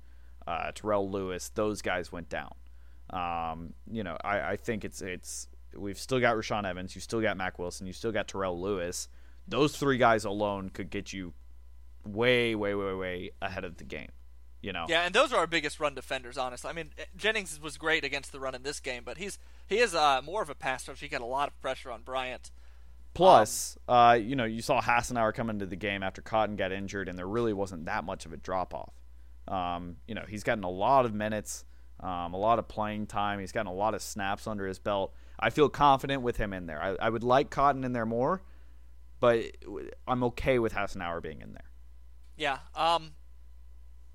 uh, 0.46 0.72
Terrell 0.72 1.10
Lewis, 1.10 1.50
those 1.54 1.82
guys 1.82 2.12
went 2.12 2.28
down. 2.28 2.52
Um, 3.10 3.74
you 3.90 4.02
know, 4.02 4.16
I, 4.24 4.40
I 4.52 4.56
think 4.56 4.84
it's 4.84 5.02
it's 5.02 5.48
we've 5.76 5.98
still 5.98 6.20
got 6.20 6.36
Rashaan 6.36 6.68
Evans, 6.68 6.94
you 6.94 7.00
still 7.00 7.20
got 7.20 7.36
Mack 7.36 7.58
Wilson, 7.58 7.86
you 7.86 7.92
still 7.92 8.12
got 8.12 8.28
Terrell 8.28 8.60
Lewis. 8.60 9.08
Those 9.48 9.76
three 9.76 9.98
guys 9.98 10.24
alone 10.24 10.70
could 10.70 10.90
get 10.90 11.12
you 11.12 11.34
way, 12.06 12.54
way, 12.54 12.74
way, 12.74 12.94
way 12.94 13.30
ahead 13.40 13.64
of 13.64 13.76
the 13.76 13.84
game. 13.84 14.10
You 14.60 14.72
know, 14.72 14.86
Yeah, 14.88 15.02
and 15.02 15.12
those 15.12 15.32
are 15.32 15.38
our 15.38 15.48
biggest 15.48 15.80
run 15.80 15.94
defenders, 15.96 16.38
honestly. 16.38 16.70
I 16.70 16.72
mean, 16.72 16.90
Jennings 17.16 17.60
was 17.60 17.76
great 17.76 18.04
against 18.04 18.30
the 18.30 18.38
run 18.38 18.54
in 18.54 18.62
this 18.62 18.78
game, 18.78 19.02
but 19.04 19.18
he's 19.18 19.38
he 19.66 19.78
is 19.78 19.92
uh, 19.92 20.22
more 20.22 20.40
of 20.40 20.50
a 20.50 20.54
pass 20.54 20.86
rusher. 20.86 21.04
He 21.04 21.08
got 21.08 21.20
a 21.20 21.26
lot 21.26 21.48
of 21.48 21.60
pressure 21.60 21.90
on 21.90 22.02
Bryant. 22.02 22.52
Plus, 23.14 23.76
uh, 23.88 24.16
you 24.20 24.36
know, 24.36 24.44
you 24.44 24.62
saw 24.62 24.80
Hassenauer 24.80 25.34
come 25.34 25.50
into 25.50 25.66
the 25.66 25.76
game 25.76 26.02
after 26.02 26.22
Cotton 26.22 26.56
got 26.56 26.72
injured, 26.72 27.08
and 27.08 27.18
there 27.18 27.26
really 27.26 27.52
wasn't 27.52 27.84
that 27.86 28.04
much 28.04 28.24
of 28.24 28.32
a 28.32 28.36
drop 28.36 28.72
off. 28.72 28.94
Um, 29.48 29.96
you 30.06 30.14
know, 30.14 30.24
he's 30.28 30.42
gotten 30.42 30.64
a 30.64 30.70
lot 30.70 31.04
of 31.04 31.12
minutes, 31.14 31.64
um, 32.00 32.32
a 32.34 32.38
lot 32.38 32.58
of 32.58 32.68
playing 32.68 33.06
time. 33.06 33.40
He's 33.40 33.52
gotten 33.52 33.70
a 33.70 33.74
lot 33.74 33.94
of 33.94 34.02
snaps 34.02 34.46
under 34.46 34.66
his 34.66 34.78
belt. 34.78 35.14
I 35.38 35.50
feel 35.50 35.68
confident 35.68 36.22
with 36.22 36.36
him 36.36 36.52
in 36.52 36.66
there. 36.66 36.80
I, 36.82 36.96
I 37.06 37.08
would 37.10 37.24
like 37.24 37.50
Cotton 37.50 37.84
in 37.84 37.92
there 37.92 38.06
more, 38.06 38.42
but 39.20 39.44
I'm 40.06 40.22
okay 40.24 40.58
with 40.58 40.72
Hassenauer 40.74 41.22
being 41.22 41.40
in 41.40 41.52
there. 41.52 41.70
Yeah. 42.36 42.58
Um. 42.74 43.12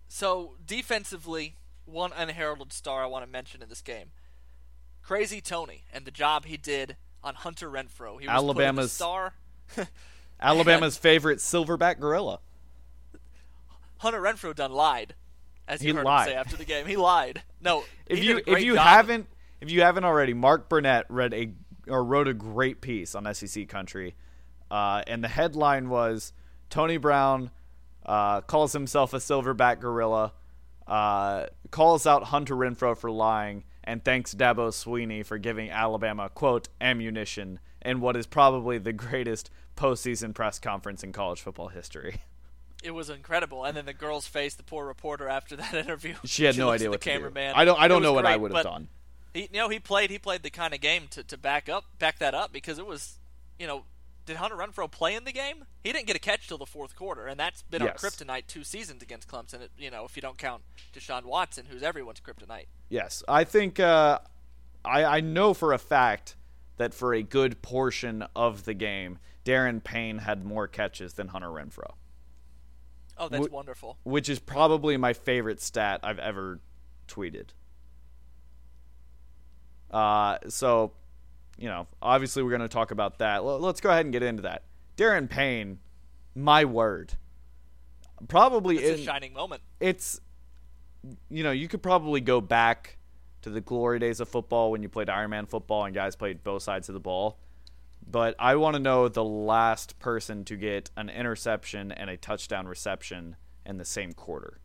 So 0.08 0.56
defensively, 0.66 1.56
one 1.86 2.12
unheralded 2.16 2.72
star 2.72 3.04
I 3.04 3.08
want 3.08 3.26
to 3.26 3.32
mention 3.32 3.62
in 3.62 3.68
this 3.70 3.82
game, 3.82 4.12
Crazy 5.02 5.42
Tony, 5.42 5.84
and 5.94 6.06
the 6.06 6.12
job 6.12 6.46
he 6.46 6.56
did 6.58 6.96
on 7.24 7.36
Hunter 7.36 7.70
Renfro. 7.70 8.20
He 8.20 8.28
was 8.28 8.28
put 8.28 8.28
in 8.28 8.28
the 8.28 8.32
Alabama's- 8.32 8.92
star. 8.94 9.34
Alabama's 10.40 10.98
favorite 11.00 11.40
silverback 11.40 12.00
gorilla. 12.00 12.40
Hunter 14.00 14.22
Renfro 14.22 14.56
done 14.56 14.72
lied, 14.72 15.16
as 15.68 15.82
you 15.84 15.92
He 15.92 15.96
heard 15.98 16.06
lied. 16.06 16.28
him 16.28 16.34
say 16.34 16.38
after 16.38 16.56
the 16.58 16.66
game. 16.66 16.86
He 16.86 16.96
lied. 16.98 17.42
No, 17.62 17.84
if 18.08 18.20
he 18.20 18.26
you 18.26 18.42
if 18.46 18.62
you 18.64 18.76
job. 18.76 18.86
haven't 18.88 19.28
if 19.62 19.72
you 19.72 19.82
haven't 19.82 20.04
already, 20.04 20.34
Mark 20.34 20.70
Burnett 20.70 21.06
read 21.10 21.34
a 21.34 21.52
or 21.88 22.04
wrote 22.04 22.28
a 22.28 22.34
great 22.34 22.82
piece 22.82 23.16
on 23.16 23.34
SEC 23.34 23.68
Country, 23.68 24.16
uh, 24.70 25.02
and 25.08 25.24
the 25.24 25.28
headline 25.30 25.90
was 25.90 26.34
Tony 26.70 26.98
Brown 26.98 27.50
uh, 28.06 28.42
calls 28.42 28.74
himself 28.74 29.14
a 29.14 29.18
silverback 29.18 29.80
gorilla, 29.80 30.34
uh, 30.86 31.48
calls 31.72 32.06
out 32.08 32.26
Hunter 32.26 32.56
Renfro 32.56 32.96
for 32.98 33.10
lying, 33.12 33.64
and 33.84 34.04
thanks 34.04 34.34
Dabo 34.34 34.70
Swinney 34.70 35.26
for 35.26 35.38
giving 35.38 35.70
Alabama 35.70 36.30
quote 36.30 36.68
ammunition 36.80 37.60
in 37.82 38.00
what 38.02 38.16
is 38.18 38.28
probably 38.28 38.78
the 38.78 38.94
greatest 38.94 39.50
postseason 39.76 40.34
press 40.34 40.60
conference 40.60 41.04
in 41.04 41.12
college 41.14 41.42
football 41.42 41.70
history. 41.70 42.22
it 42.84 42.92
was 42.92 43.10
incredible. 43.10 43.66
And 43.66 43.76
then 43.76 43.86
the 43.86 43.94
girl's 43.94 44.28
face, 44.28 44.56
the 44.56 44.64
poor 44.64 44.86
reporter 44.86 45.28
after 45.28 45.56
that 45.56 45.74
interview. 45.86 46.16
She 46.26 46.44
had 46.46 46.58
no 46.58 46.70
idea 46.70 46.90
what 46.90 47.02
the 47.02 47.06
to 47.06 47.12
cameraman. 47.12 47.54
do. 47.54 47.60
I 47.60 47.66
don't 47.66 47.80
I 47.80 47.88
don't 47.88 48.02
know 48.04 48.14
what 48.14 48.26
I 48.26 48.36
would 48.38 48.54
have 48.54 48.64
done. 48.64 48.88
He, 49.34 49.42
you 49.52 49.60
know, 49.60 49.70
he 49.70 49.80
played. 49.80 50.10
He 50.10 50.18
played 50.20 50.44
the 50.44 50.50
kind 50.50 50.74
of 50.74 50.82
game 50.82 51.04
to, 51.12 51.24
to 51.24 51.38
back 51.38 51.70
up, 51.70 51.84
back 52.00 52.20
that 52.20 52.34
up 52.34 52.52
because 52.54 52.80
it 52.80 52.88
was, 52.88 53.20
you 53.60 53.68
know, 53.68 53.84
did 54.26 54.38
Hunter 54.38 54.56
Renfro 54.56 54.90
play 54.92 55.16
in 55.16 55.24
the 55.26 55.32
game? 55.32 55.66
He 55.84 55.92
didn't 55.94 56.08
get 56.08 56.16
a 56.16 56.20
catch 56.20 56.48
till 56.48 56.58
the 56.58 56.66
fourth 56.66 56.96
quarter, 56.96 57.28
and 57.28 57.40
that's 57.40 57.62
been 57.64 57.82
Yes. 57.82 58.04
our 58.04 58.10
kryptonite 58.10 58.48
two 58.48 58.64
seasons 58.64 59.02
against 59.04 59.28
Clemson. 59.28 59.62
It, 59.62 59.72
you 59.78 59.90
know, 59.92 60.06
if 60.06 60.16
you 60.16 60.22
don't 60.22 60.38
count 60.38 60.64
Deshaun 60.94 61.24
Watson, 61.24 61.66
who's 61.70 61.84
everyone's 61.84 62.20
kryptonite. 62.20 62.66
Yes, 62.90 63.24
I 63.28 63.44
think 63.44 63.80
uh, 63.80 64.20
I 64.84 65.04
I 65.06 65.20
know 65.22 65.54
for 65.54 65.72
a 65.74 65.78
fact 65.78 66.36
that 66.78 66.94
for 66.94 67.14
a 67.14 67.22
good 67.24 67.62
portion 67.62 68.26
of 68.36 68.66
the 68.66 68.74
game, 68.74 69.20
Da'Ron 69.46 69.84
Payne 69.84 70.20
had 70.20 70.46
more 70.46 70.68
catches 70.68 71.14
than 71.14 71.30
Hunter 71.30 71.50
Renfro. 71.50 71.94
Oh, 73.20 73.30
that's 73.30 73.48
Wh- 73.48 73.52
wonderful. 73.52 73.98
which 74.04 74.30
is 74.30 74.40
probably 74.40 74.98
my 74.98 75.14
favorite 75.14 75.62
stat 75.62 76.02
I've 76.04 76.20
ever 76.20 76.60
tweeted. 77.08 77.50
Uh, 79.90 80.38
so, 80.50 80.92
you 81.58 81.68
know, 81.70 81.88
obviously 82.02 82.44
we're 82.44 82.50
going 82.50 82.62
to 82.62 82.68
talk 82.68 82.92
about 82.92 83.20
that. 83.20 83.38
L- 83.38 83.60
let's 83.60 83.82
go 83.82 83.90
ahead 83.90 84.06
and 84.06 84.12
get 84.14 84.24
into 84.24 84.44
that. 84.44 84.64
Da'Ron 84.98 85.30
Payne, 85.30 85.80
my 86.36 86.66
word, 86.66 87.14
probably 88.28 88.78
It's 88.78 89.02
a 89.02 89.04
shining 89.04 89.34
moment. 89.34 89.62
it's 89.80 90.20
you 91.30 91.44
know 91.44 91.52
you 91.52 91.68
could 91.68 91.82
probably 91.84 92.20
go 92.20 92.42
back 92.42 92.98
to 93.44 93.50
the 93.50 93.62
glory 93.62 94.00
days 94.00 94.20
of 94.20 94.28
football 94.28 94.72
when 94.72 94.82
you 94.84 94.90
played 94.90 95.10
Iron 95.10 95.30
Man 95.30 95.46
football 95.46 95.86
and 95.86 95.94
guys 95.96 96.16
played 96.16 96.44
both 96.44 96.64
sides 96.64 96.90
of 96.90 96.94
the 96.94 97.00
ball. 97.00 97.38
But 98.10 98.36
I 98.40 98.56
want 98.56 98.76
to 98.76 98.80
know 98.80 99.10
the 99.10 99.24
last 99.24 100.00
person 100.00 100.46
to 100.46 100.56
get 100.56 100.90
an 100.96 101.10
interception 101.10 101.92
and 101.92 102.10
a 102.10 102.16
touchdown 102.16 102.68
reception 102.68 103.36
in 103.66 103.78
the 103.78 103.86
same 103.86 104.14
quarter, 104.14 104.62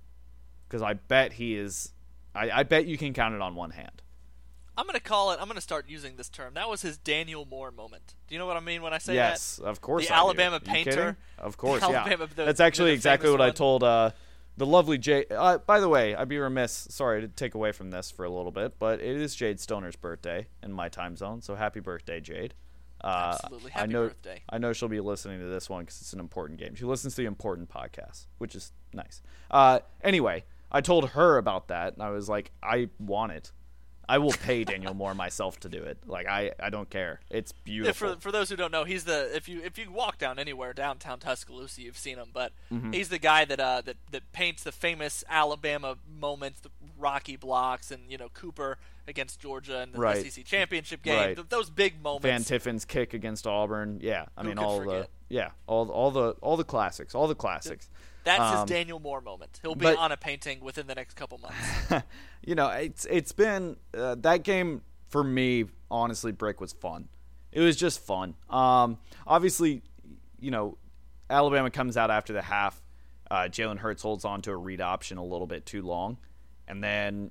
because 0.68 0.80
I 0.82 0.94
bet 0.94 1.34
he 1.34 1.56
is. 1.56 1.92
I, 2.34 2.50
I 2.50 2.62
bet 2.62 2.86
you 2.86 2.96
can 2.96 3.12
count 3.12 3.34
it 3.34 3.40
on 3.40 3.56
one 3.56 3.72
hand. 3.72 4.02
I'm 4.78 4.86
gonna 4.86 5.00
call 5.00 5.32
it. 5.32 5.38
I'm 5.40 5.48
gonna 5.48 5.60
start 5.60 5.86
using 5.88 6.16
this 6.16 6.28
term. 6.28 6.54
That 6.54 6.68
was 6.68 6.82
his 6.82 6.96
Daniel 6.96 7.44
Moore 7.44 7.70
moment. 7.72 8.14
Do 8.28 8.34
you 8.34 8.38
know 8.38 8.46
what 8.46 8.56
I 8.56 8.60
mean 8.60 8.80
when 8.80 8.94
I 8.94 8.98
say 8.98 9.14
yes, 9.14 9.56
that? 9.56 9.64
Yes, 9.64 9.70
of 9.70 9.80
course. 9.80 10.06
The 10.06 10.14
I. 10.14 10.18
Alabama 10.18 10.60
painter. 10.60 11.16
Of 11.36 11.56
course, 11.56 11.82
yeah. 11.82 12.16
The- 12.16 12.28
That's 12.36 12.60
actually 12.60 12.92
exactly 12.92 13.30
what 13.30 13.40
I 13.40 13.50
told 13.50 13.82
uh, 13.82 14.12
the 14.56 14.66
lovely 14.66 14.98
Jade. 14.98 15.32
Uh, 15.32 15.58
by 15.58 15.80
the 15.80 15.88
way, 15.88 16.14
I'd 16.14 16.28
be 16.28 16.38
remiss. 16.38 16.86
Sorry 16.90 17.20
to 17.20 17.28
take 17.28 17.54
away 17.54 17.72
from 17.72 17.90
this 17.90 18.10
for 18.10 18.24
a 18.24 18.30
little 18.30 18.52
bit, 18.52 18.78
but 18.78 19.00
it 19.00 19.16
is 19.16 19.34
Jade 19.34 19.60
Stoner's 19.60 19.96
birthday 19.96 20.46
in 20.62 20.72
my 20.72 20.88
time 20.88 21.16
zone. 21.16 21.42
So 21.42 21.56
happy 21.56 21.80
birthday, 21.80 22.20
Jade. 22.20 22.54
Uh, 23.02 23.36
Absolutely. 23.42 23.72
I 23.74 23.86
know, 23.86 24.08
birthday. 24.08 24.42
I 24.48 24.58
know 24.58 24.72
she'll 24.72 24.88
be 24.88 25.00
listening 25.00 25.40
to 25.40 25.46
this 25.46 25.68
one 25.68 25.82
because 25.84 26.00
it's 26.00 26.12
an 26.12 26.20
important 26.20 26.58
game. 26.60 26.74
She 26.74 26.84
listens 26.84 27.14
to 27.16 27.22
the 27.22 27.26
important 27.26 27.68
podcast, 27.68 28.26
which 28.38 28.54
is 28.54 28.72
nice. 28.92 29.22
Uh, 29.50 29.80
anyway, 30.02 30.44
I 30.70 30.80
told 30.80 31.10
her 31.10 31.36
about 31.38 31.68
that, 31.68 31.94
and 31.94 32.02
I 32.02 32.10
was 32.10 32.28
like, 32.28 32.52
I 32.62 32.88
want 32.98 33.32
it. 33.32 33.52
I 34.08 34.18
will 34.18 34.32
pay 34.32 34.64
Daniel 34.64 34.94
Moore 34.94 35.14
myself 35.14 35.60
to 35.60 35.68
do 35.68 35.82
it. 35.82 35.98
Like 36.06 36.26
I, 36.26 36.52
I 36.60 36.70
don't 36.70 36.90
care. 36.90 37.20
It's 37.30 37.52
Yeah, 37.52 37.62
beautiful. 37.64 38.14
for 38.14 38.20
for 38.20 38.32
those 38.32 38.50
who 38.50 38.56
don't 38.56 38.72
know, 38.72 38.84
he's 38.84 39.04
the 39.04 39.34
if 39.34 39.48
you 39.48 39.60
if 39.62 39.78
you 39.78 39.90
walk 39.90 40.18
down 40.18 40.38
anywhere 40.38 40.72
downtown 40.72 41.18
Tuscaloosa, 41.18 41.82
you've 41.82 41.96
seen 41.98 42.18
him. 42.18 42.28
But 42.32 42.52
Mm-hmm. 42.72 42.92
he's 42.92 43.08
the 43.10 43.18
guy 43.18 43.44
that 43.44 43.60
uh 43.60 43.80
that 43.82 43.96
that 44.10 44.32
paints 44.32 44.62
the 44.64 44.72
famous 44.72 45.22
Alabama 45.28 45.96
moments, 46.20 46.60
the 46.60 46.70
Rocky 46.98 47.36
blocks, 47.36 47.90
and 47.90 48.10
you 48.10 48.18
know 48.18 48.28
Cooper 48.28 48.78
against 49.08 49.40
Georgia 49.40 49.82
in 49.82 49.92
the 49.92 49.98
Right. 49.98 50.30
SEC 50.30 50.44
championship 50.44 51.02
game. 51.02 51.16
Right. 51.16 51.36
Th- 51.36 51.48
those 51.48 51.70
big 51.70 52.00
moments. 52.02 52.24
Van. 52.26 52.42
Tiffin's 52.44 52.84
kick 52.84 53.14
against 53.14 53.46
Auburn. 53.46 53.98
Yeah, 54.02 54.26
I 54.36 54.42
Who 54.42 54.48
mean 54.48 54.58
all 54.58 54.80
the 54.80 55.08
yeah 55.28 55.50
all 55.66 55.88
all 55.90 56.10
the 56.10 56.30
all 56.42 56.56
the 56.56 56.64
classics, 56.64 57.14
all 57.14 57.28
the 57.28 57.34
classics. 57.34 57.88
That's 58.24 58.40
Um, 58.40 58.60
his 58.60 58.70
Daniel 58.70 58.98
Moore 59.00 59.20
moment. 59.20 59.58
He'll 59.62 59.74
be 59.74 59.84
but- 59.84 59.98
on 59.98 60.12
a 60.12 60.16
painting 60.16 60.60
within 60.60 60.86
the 60.86 60.94
next 60.94 61.14
couple 61.14 61.38
months. 61.38 62.04
you 62.44 62.54
know, 62.54 62.68
it's 62.68 63.04
it's 63.06 63.32
been 63.32 63.76
uh, 63.96 64.16
that 64.20 64.42
game 64.44 64.82
for 65.08 65.22
me. 65.24 65.64
Honestly, 65.90 66.32
Brick 66.32 66.60
was 66.60 66.72
fun. 66.72 67.08
It 67.50 67.60
was 67.60 67.76
just 67.76 68.00
fun. 68.00 68.34
Um, 68.48 68.98
obviously, 69.26 69.82
you 70.40 70.50
know, 70.50 70.78
Alabama 71.28 71.70
comes 71.70 71.96
out 71.96 72.10
after 72.10 72.32
the 72.32 72.42
half. 72.42 72.80
Uh, 73.30 73.42
Jalen 73.44 73.78
Hurts 73.78 74.02
holds 74.02 74.24
on 74.24 74.42
to 74.42 74.50
a 74.52 74.56
read 74.56 74.80
option 74.80 75.18
a 75.18 75.24
little 75.24 75.46
bit 75.46 75.66
too 75.66 75.82
long, 75.82 76.18
and 76.68 76.82
then 76.82 77.30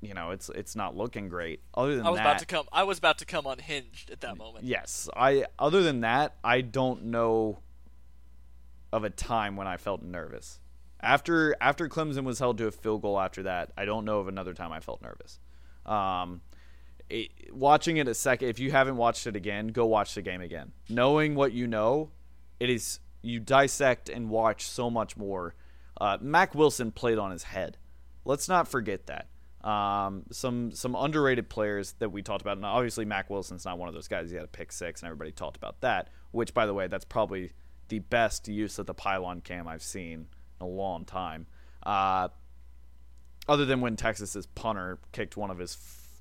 you 0.00 0.14
know 0.14 0.30
it's 0.30 0.48
it's 0.50 0.74
not 0.74 0.96
looking 0.96 1.28
great. 1.28 1.60
Other 1.74 1.96
than 1.96 2.06
I 2.06 2.10
was 2.10 2.18
that, 2.18 2.26
about 2.26 2.38
to 2.40 2.46
come. 2.46 2.66
I 2.72 2.82
was 2.84 2.98
about 2.98 3.18
to 3.18 3.26
come 3.26 3.46
unhinged 3.46 4.10
at 4.10 4.20
that 4.22 4.36
moment. 4.36 4.64
Yes, 4.64 5.08
I. 5.16 5.46
Other 5.58 5.82
than 5.82 6.00
that, 6.00 6.36
I 6.42 6.60
don't 6.60 7.04
know 7.04 7.58
of 8.92 9.04
a 9.04 9.10
time 9.10 9.56
when 9.56 9.66
I 9.66 9.76
felt 9.76 10.02
nervous. 10.02 10.60
After 11.00 11.56
after 11.60 11.88
Clemson 11.88 12.24
was 12.24 12.38
held 12.38 12.58
to 12.58 12.66
a 12.66 12.70
field 12.70 13.02
goal 13.02 13.18
after 13.18 13.44
that, 13.44 13.72
I 13.76 13.84
don't 13.84 14.04
know 14.04 14.20
of 14.20 14.28
another 14.28 14.54
time 14.54 14.70
I 14.70 14.80
felt 14.80 15.02
nervous. 15.02 15.40
Um, 15.84 16.42
it, 17.10 17.30
watching 17.52 17.96
it 17.96 18.06
a 18.06 18.14
second, 18.14 18.48
if 18.48 18.58
you 18.58 18.70
haven't 18.70 18.96
watched 18.96 19.26
it 19.26 19.34
again, 19.34 19.68
go 19.68 19.86
watch 19.86 20.14
the 20.14 20.22
game 20.22 20.40
again. 20.40 20.72
Knowing 20.88 21.34
what 21.34 21.52
you 21.52 21.66
know, 21.66 22.10
it 22.60 22.70
is 22.70 23.00
you 23.22 23.40
dissect 23.40 24.08
and 24.08 24.28
watch 24.28 24.66
so 24.66 24.90
much 24.90 25.16
more. 25.16 25.54
Uh, 26.00 26.18
Mack 26.20 26.54
Wilson 26.54 26.92
played 26.92 27.18
on 27.18 27.30
his 27.30 27.44
head. 27.44 27.78
Let's 28.24 28.48
not 28.48 28.68
forget 28.68 29.06
that. 29.06 29.28
Um, 29.68 30.24
some 30.32 30.72
some 30.72 30.96
underrated 30.96 31.48
players 31.48 31.92
that 32.00 32.10
we 32.10 32.22
talked 32.22 32.42
about, 32.42 32.56
and 32.56 32.66
obviously 32.66 33.04
Mack 33.04 33.30
Wilson's 33.30 33.64
not 33.64 33.78
one 33.78 33.88
of 33.88 33.94
those 33.94 34.08
guys. 34.08 34.30
He 34.30 34.36
had 34.36 34.44
a 34.44 34.48
pick 34.48 34.72
six, 34.72 35.02
and 35.02 35.06
everybody 35.08 35.30
talked 35.30 35.56
about 35.56 35.80
that. 35.80 36.08
Which, 36.32 36.54
by 36.54 36.66
the 36.66 36.74
way, 36.74 36.88
that's 36.88 37.04
probably 37.04 37.52
the 37.88 37.98
best 38.00 38.48
use 38.48 38.78
of 38.78 38.86
the 38.86 38.94
pylon 38.94 39.40
cam 39.40 39.68
I've 39.68 39.82
seen 39.82 40.12
in 40.60 40.64
a 40.64 40.66
long 40.66 41.04
time. 41.04 41.46
Uh, 41.82 42.28
other 43.48 43.64
than 43.64 43.80
when 43.80 43.96
Texas's 43.96 44.46
punter 44.46 44.98
kicked 45.12 45.36
one 45.36 45.50
of 45.50 45.58
his 45.58 45.76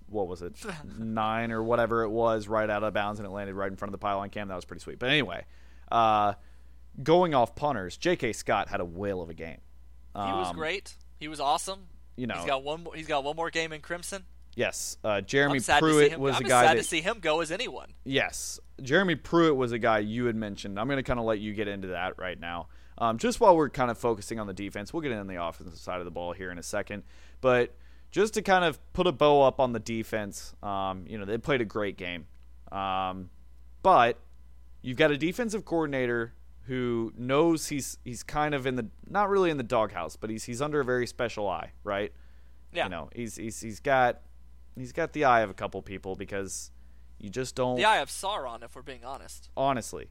what 0.08 0.28
was 0.28 0.42
it 0.42 0.56
nine 1.00 1.52
or 1.52 1.64
whatever 1.64 2.04
it 2.04 2.10
was 2.10 2.48
right 2.50 2.70
out 2.70 2.84
of 2.84 2.94
bounds 2.94 3.20
and 3.20 3.26
it 3.26 3.32
landed 3.32 3.54
right 3.56 3.72
in 3.72 3.78
front 3.78 3.90
of 3.90 3.94
the 3.94 4.04
pylon 4.04 4.30
cam. 4.30 4.50
That 4.50 4.56
was 4.56 4.66
pretty 4.66 4.82
sweet. 4.82 5.00
But 5.00 5.10
anyway, 5.10 5.46
uh, 5.92 6.34
going 7.02 7.34
off 7.34 7.56
punters, 7.56 7.96
J.K. 7.96 8.34
Scott 8.34 8.68
had 8.68 8.82
a 8.82 8.86
whale 8.86 9.22
of 9.22 9.30
a 9.30 9.34
game. 9.34 9.60
He 10.14 10.20
was 10.20 10.50
Um, 10.50 10.58
great. 10.58 10.96
He 11.20 11.30
was 11.30 11.40
awesome. 11.40 11.88
You 12.18 12.28
know, 12.28 12.36
he's 12.36 12.46
got 12.46 12.64
one. 12.64 12.86
He's 12.94 13.08
got 13.08 13.24
one 13.24 13.38
more 13.38 13.50
game 13.50 13.72
in 13.72 13.80
Crimson. 13.80 14.26
Yes, 14.56 14.98
uh, 15.04 15.22
Jeremy 15.22 15.56
I'm 15.56 15.60
sad 15.62 15.80
to 15.80 15.86
see 15.86 16.10
Pruitt 16.10 16.20
was 16.20 16.36
I'm 16.36 16.46
a 16.46 16.50
guy 16.50 16.66
sad 16.66 16.78
that 16.78 16.82
to 16.82 16.88
see 16.88 17.02
him 17.02 17.20
go 17.20 17.42
as 17.42 17.52
anyone. 17.52 17.94
Yes, 18.04 18.60
Jeremy 18.82 19.16
Pruitt 19.16 19.56
was 19.56 19.72
a 19.72 19.80
guy 19.80 20.00
you 20.00 20.26
had 20.26 20.36
mentioned. 20.36 20.80
I'm 20.80 20.88
going 20.88 20.98
to 20.98 21.04
kind 21.04 21.20
of 21.20 21.26
let 21.26 21.40
you 21.40 21.54
get 21.54 21.68
into 21.68 21.90
that 21.90 22.18
right 22.18 22.40
now. 22.40 22.68
Um, 22.98 23.18
just 23.18 23.40
while 23.40 23.56
we're 23.56 23.70
kind 23.70 23.90
of 23.90 23.98
focusing 23.98 24.40
on 24.40 24.48
the 24.48 24.54
defense, 24.54 24.94
we'll 24.94 25.02
get 25.02 25.12
into 25.12 25.24
the 25.24 25.44
offensive 25.44 25.80
side 25.80 26.00
of 26.00 26.06
the 26.06 26.12
ball 26.12 26.34
here 26.34 26.52
in 26.52 26.58
a 26.58 26.64
second. 26.64 27.04
But 27.40 27.76
just 28.12 28.34
to 28.36 28.42
kind 28.42 28.64
of 28.64 28.80
put 28.94 29.08
a 29.08 29.12
bow 29.12 29.42
up 29.42 29.60
on 29.60 29.72
the 29.72 29.80
defense, 29.80 30.54
um, 30.62 31.06
you 31.08 31.18
know, 31.18 31.26
they 31.26 31.38
played 31.38 31.62
a 31.62 31.66
great 31.66 31.98
game. 31.98 32.28
Um, 32.72 33.30
but 33.82 34.20
you've 34.82 34.98
got 34.98 35.12
a 35.12 35.18
defensive 35.18 35.66
coordinator 35.66 36.34
who 36.66 37.12
knows 37.18 37.68
he's 37.68 37.98
he's 38.06 38.22
kind 38.22 38.54
of 38.54 38.68
in 38.68 38.76
the 38.76 38.88
not 39.08 39.30
really 39.30 39.50
in 39.50 39.58
the 39.58 39.64
doghouse, 39.64 40.16
but 40.16 40.30
he's 40.30 40.44
he's 40.44 40.62
under 40.62 40.80
a 40.80 40.86
very 40.86 41.08
special 41.08 41.50
eye, 41.50 41.72
right? 41.84 42.12
Yeah. 42.72 42.86
You 42.86 42.90
know, 42.92 43.10
he's 43.16 43.36
he's 43.36 43.60
he's 43.60 43.80
got 43.80 44.22
he's 44.76 44.92
got 44.92 45.14
the 45.14 45.26
eye 45.26 45.42
of 45.42 45.50
a 45.50 45.54
couple 45.54 45.82
people 45.82 46.16
because 46.16 46.72
you 47.20 47.30
just 47.30 47.56
don't 47.56 47.76
The 47.78 47.86
eye 47.86 47.98
of 48.00 48.10
Sauron, 48.10 48.64
if 48.64 48.76
we're 48.76 48.82
being 48.82 49.04
honest. 49.06 49.50
honestly, 49.56 50.10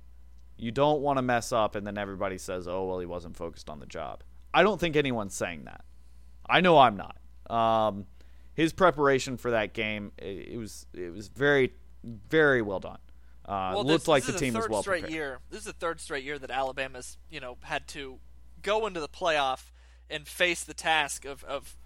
you 0.57 0.71
don't 0.71 1.01
want 1.01 1.17
to 1.19 1.23
mess 1.23 1.53
up 1.53 1.75
and 1.75 1.87
then 1.87 1.97
everybody 1.99 2.39
says, 2.39 2.69
"Oh, 2.69 2.85
well, 2.87 2.99
he 3.01 3.07
wasn't 3.07 3.37
focused 3.37 3.69
on 3.71 3.81
the 3.81 3.87
job." 3.87 4.23
I 4.53 4.63
don't 4.63 4.79
think 4.81 4.97
anyone's 4.97 5.35
saying 5.35 5.65
that. 5.65 5.85
I 6.49 6.61
know 6.61 6.79
I'm 6.79 6.97
not. 6.97 7.17
Um, 7.49 8.07
his 8.55 8.73
preparation 8.73 9.37
for 9.37 9.53
that 9.53 9.73
game, 9.75 10.13
it, 10.19 10.49
it 10.53 10.59
was 10.59 10.87
it 10.95 11.13
was 11.13 11.29
very 11.29 11.73
very 12.05 12.63
well 12.63 12.81
done. 12.81 12.99
Uh, 13.45 13.73
Well, 13.75 13.85
looked 13.85 14.03
this, 14.03 14.09
like 14.09 14.23
this 14.25 14.31
the 14.31 14.35
is 14.37 14.41
team 14.41 14.53
the 14.53 14.59
was 14.59 14.65
third 14.67 14.73
well 14.73 14.83
straight 14.83 15.01
prepared. 15.03 15.15
year. 15.15 15.39
This 15.51 15.61
is 15.61 15.67
the 15.67 15.73
third 15.73 16.01
straight 16.01 16.25
year 16.25 16.39
that 16.39 16.51
Alabama's 16.51 17.19
you 17.31 17.41
know 17.41 17.57
had 17.63 17.87
to 17.89 18.19
go 18.63 18.87
into 18.87 19.01
the 19.01 19.09
playoff 19.09 19.71
and 20.09 20.27
face 20.29 20.63
the 20.65 20.75
task 20.75 21.25
of 21.25 21.43
of 21.45 21.77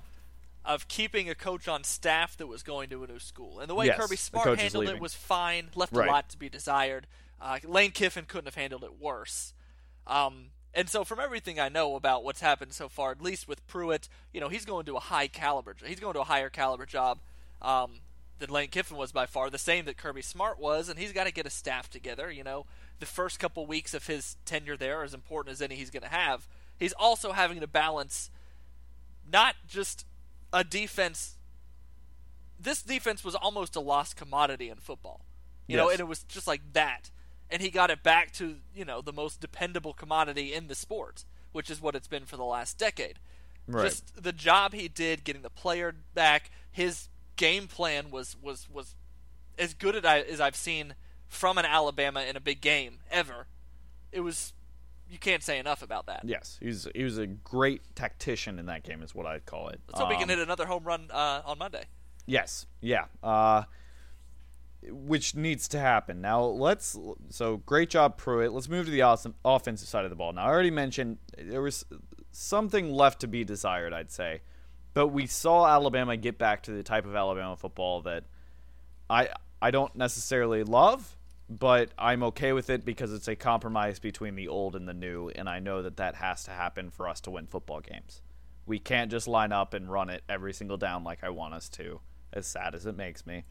of 0.64 0.88
keeping 0.88 1.28
a 1.28 1.34
coach 1.34 1.68
on 1.68 1.84
staff 1.84 2.36
that 2.38 2.46
was 2.46 2.62
going 2.62 2.88
to 2.90 3.04
a 3.04 3.06
new 3.06 3.18
school. 3.18 3.60
And 3.60 3.68
the 3.68 3.74
way 3.74 3.86
Yes, 3.86 3.98
Kirby 3.98 4.16
Smart 4.16 4.58
handled 4.58 4.88
it 4.88 5.00
was 5.00 5.14
fine. 5.14 5.70
Left 5.74 5.92
Right. 5.92 6.08
a 6.08 6.10
lot 6.10 6.30
to 6.30 6.38
be 6.38 6.48
desired. 6.48 7.06
Uh, 7.40 7.58
Lane 7.64 7.90
Kiffin 7.90 8.24
couldn't 8.24 8.46
have 8.46 8.54
handled 8.54 8.84
it 8.84 8.98
worse. 8.98 9.52
Um, 10.06 10.46
and 10.72 10.88
so, 10.88 11.04
from 11.04 11.20
everything 11.20 11.60
I 11.60 11.68
know 11.68 11.94
about 11.96 12.24
what's 12.24 12.40
happened 12.40 12.72
so 12.72 12.88
far, 12.88 13.10
at 13.12 13.20
least 13.22 13.46
with 13.46 13.66
Pruitt, 13.66 14.08
you 14.32 14.40
know, 14.40 14.48
he's 14.48 14.64
going 14.64 14.86
to 14.86 14.96
a 14.96 15.00
high 15.00 15.28
caliber. 15.28 15.76
He's 15.84 16.00
going 16.00 16.14
to 16.14 16.20
a 16.20 16.24
higher 16.24 16.50
caliber 16.50 16.86
job 16.86 17.20
um, 17.62 18.00
than 18.38 18.50
Lane 18.50 18.68
Kiffin 18.70 18.96
was 18.96 19.12
by 19.12 19.26
far. 19.26 19.50
The 19.50 19.58
same 19.58 19.84
that 19.84 19.96
Kirby 19.98 20.22
Smart 20.22 20.58
was, 20.58 20.88
and 20.88 20.98
he's 20.98 21.12
got 21.12 21.24
to 21.24 21.32
get 21.32 21.46
a 21.46 21.50
staff 21.50 21.90
together. 21.90 22.30
You 22.30 22.42
know, 22.42 22.66
the 22.98 23.06
first 23.06 23.38
couple 23.38 23.66
weeks 23.66 23.94
of 23.94 24.06
his 24.06 24.36
tenure 24.46 24.76
there 24.76 25.00
are 25.00 25.04
as 25.04 25.14
important 25.14 25.52
as 25.52 25.62
any 25.62 25.76
he's 25.76 25.90
going 25.90 26.02
to 26.02 26.08
have. 26.08 26.48
He's 26.78 26.92
also 26.94 27.32
having 27.32 27.60
to 27.60 27.66
balance 27.68 28.30
not 29.30 29.54
just 29.68 30.06
a 30.54 30.64
defense. 30.64 31.36
This 32.58 32.80
defense 32.80 33.24
was 33.24 33.34
almost 33.34 33.76
a 33.76 33.80
lost 33.80 34.16
commodity 34.16 34.70
in 34.70 34.76
football, 34.76 35.26
you 35.66 35.76
know, 35.76 35.90
and 35.90 36.00
it 36.00 36.08
was 36.08 36.22
just 36.22 36.46
like 36.46 36.62
that. 36.72 37.10
And 37.50 37.60
he 37.60 37.70
got 37.70 37.90
it 37.90 38.02
back 38.02 38.32
to 38.34 38.56
you 38.74 38.86
know 38.86 39.02
the 39.02 39.12
most 39.12 39.40
dependable 39.40 39.92
commodity 39.92 40.54
in 40.54 40.68
the 40.68 40.74
sport, 40.74 41.24
which 41.52 41.68
is 41.68 41.82
what 41.82 41.94
it's 41.94 42.08
been 42.08 42.24
for 42.24 42.38
the 42.38 42.44
last 42.44 42.78
decade. 42.78 43.18
Right. 43.66 43.84
Just 43.84 44.22
the 44.22 44.32
job 44.32 44.72
he 44.72 44.88
did, 44.88 45.24
getting 45.24 45.42
the 45.42 45.50
player 45.50 45.94
back, 46.14 46.50
his 46.70 47.08
game 47.36 47.66
plan 47.66 48.10
was 48.10 48.36
was 48.40 48.68
was 48.72 48.94
as 49.58 49.74
good 49.74 49.96
as, 49.96 50.04
I, 50.04 50.20
as 50.20 50.40
I've 50.40 50.56
seen 50.56 50.94
from 51.28 51.58
an 51.58 51.64
Alabama 51.64 52.22
in 52.22 52.36
a 52.36 52.40
big 52.40 52.60
game 52.60 53.00
ever. 53.10 53.46
It 54.12 54.20
was 54.20 54.52
you 55.10 55.18
can't 55.18 55.42
say 55.42 55.58
enough 55.58 55.82
about 55.82 56.06
that. 56.06 56.22
Yes, 56.24 56.58
he 56.60 56.66
was 56.66 56.88
he 56.94 57.04
was 57.04 57.18
a 57.18 57.26
great 57.26 57.82
tactician 57.94 58.58
in 58.58 58.66
that 58.66 58.82
game, 58.82 59.02
is 59.02 59.14
what 59.14 59.26
I'd 59.26 59.46
call 59.46 59.68
it. 59.68 59.80
Let's 59.88 60.00
hope 60.00 60.08
we 60.08 60.14
can 60.16 60.24
Um, 60.24 60.28
hit 60.30 60.38
another 60.38 60.66
home 60.66 60.84
run 60.84 61.08
uh, 61.10 61.42
on 61.44 61.58
Monday. 61.58 61.84
Yes, 62.26 62.66
yeah. 62.80 63.04
Uh, 63.22 63.64
which 64.86 65.34
needs 65.34 65.68
to 65.68 65.78
happen. 65.78 66.20
Now 66.20 66.42
let's. 66.42 66.98
So 67.30 67.58
great 67.58 67.90
job, 67.90 68.16
Pruitt. 68.16 68.52
Let's 68.52 68.68
move 68.68 68.86
to 68.86 68.90
the 68.90 69.02
awesome 69.02 69.34
offensive 69.44 69.88
side 69.88 70.04
of 70.04 70.10
the 70.10 70.16
ball. 70.16 70.32
Now 70.32 70.44
I 70.44 70.48
already 70.48 70.70
mentioned 70.70 71.18
there 71.38 71.62
was 71.62 71.84
something 72.32 72.92
left 72.92 73.20
to 73.20 73.26
be 73.26 73.44
desired, 73.44 73.92
I'd 73.92 74.10
say. 74.10 74.42
But 74.92 75.08
we 75.08 75.26
saw 75.26 75.66
Alabama 75.66 76.16
get 76.16 76.38
back 76.38 76.62
to 76.64 76.70
the 76.70 76.82
type 76.82 77.04
of 77.06 77.14
Alabama 77.16 77.56
football 77.56 78.02
that 78.02 78.24
I 79.08 79.28
I 79.60 79.70
don't 79.70 79.94
necessarily 79.96 80.62
love, 80.64 81.16
but 81.48 81.90
I'm 81.98 82.22
okay 82.24 82.52
with 82.52 82.70
it 82.70 82.84
because 82.84 83.12
it's 83.12 83.28
a 83.28 83.36
compromise 83.36 83.98
between 83.98 84.34
the 84.34 84.48
old 84.48 84.74
and 84.74 84.88
the 84.88 84.94
new, 84.94 85.28
and 85.30 85.48
I 85.48 85.58
know 85.58 85.82
that 85.82 85.98
that 85.98 86.16
has 86.16 86.44
to 86.44 86.50
happen 86.50 86.90
for 86.90 87.08
us 87.08 87.20
to 87.22 87.30
win 87.30 87.46
football 87.46 87.80
games. 87.80 88.22
We 88.66 88.78
can't 88.78 89.10
just 89.10 89.28
line 89.28 89.52
up 89.52 89.74
and 89.74 89.90
run 89.90 90.08
it 90.08 90.22
every 90.28 90.54
single 90.54 90.78
down 90.78 91.04
like 91.04 91.22
I 91.22 91.28
want 91.28 91.54
us 91.54 91.68
to, 91.70 92.00
as 92.32 92.46
sad 92.46 92.74
as 92.74 92.86
it 92.86 92.96
makes 92.96 93.26
me. 93.26 93.44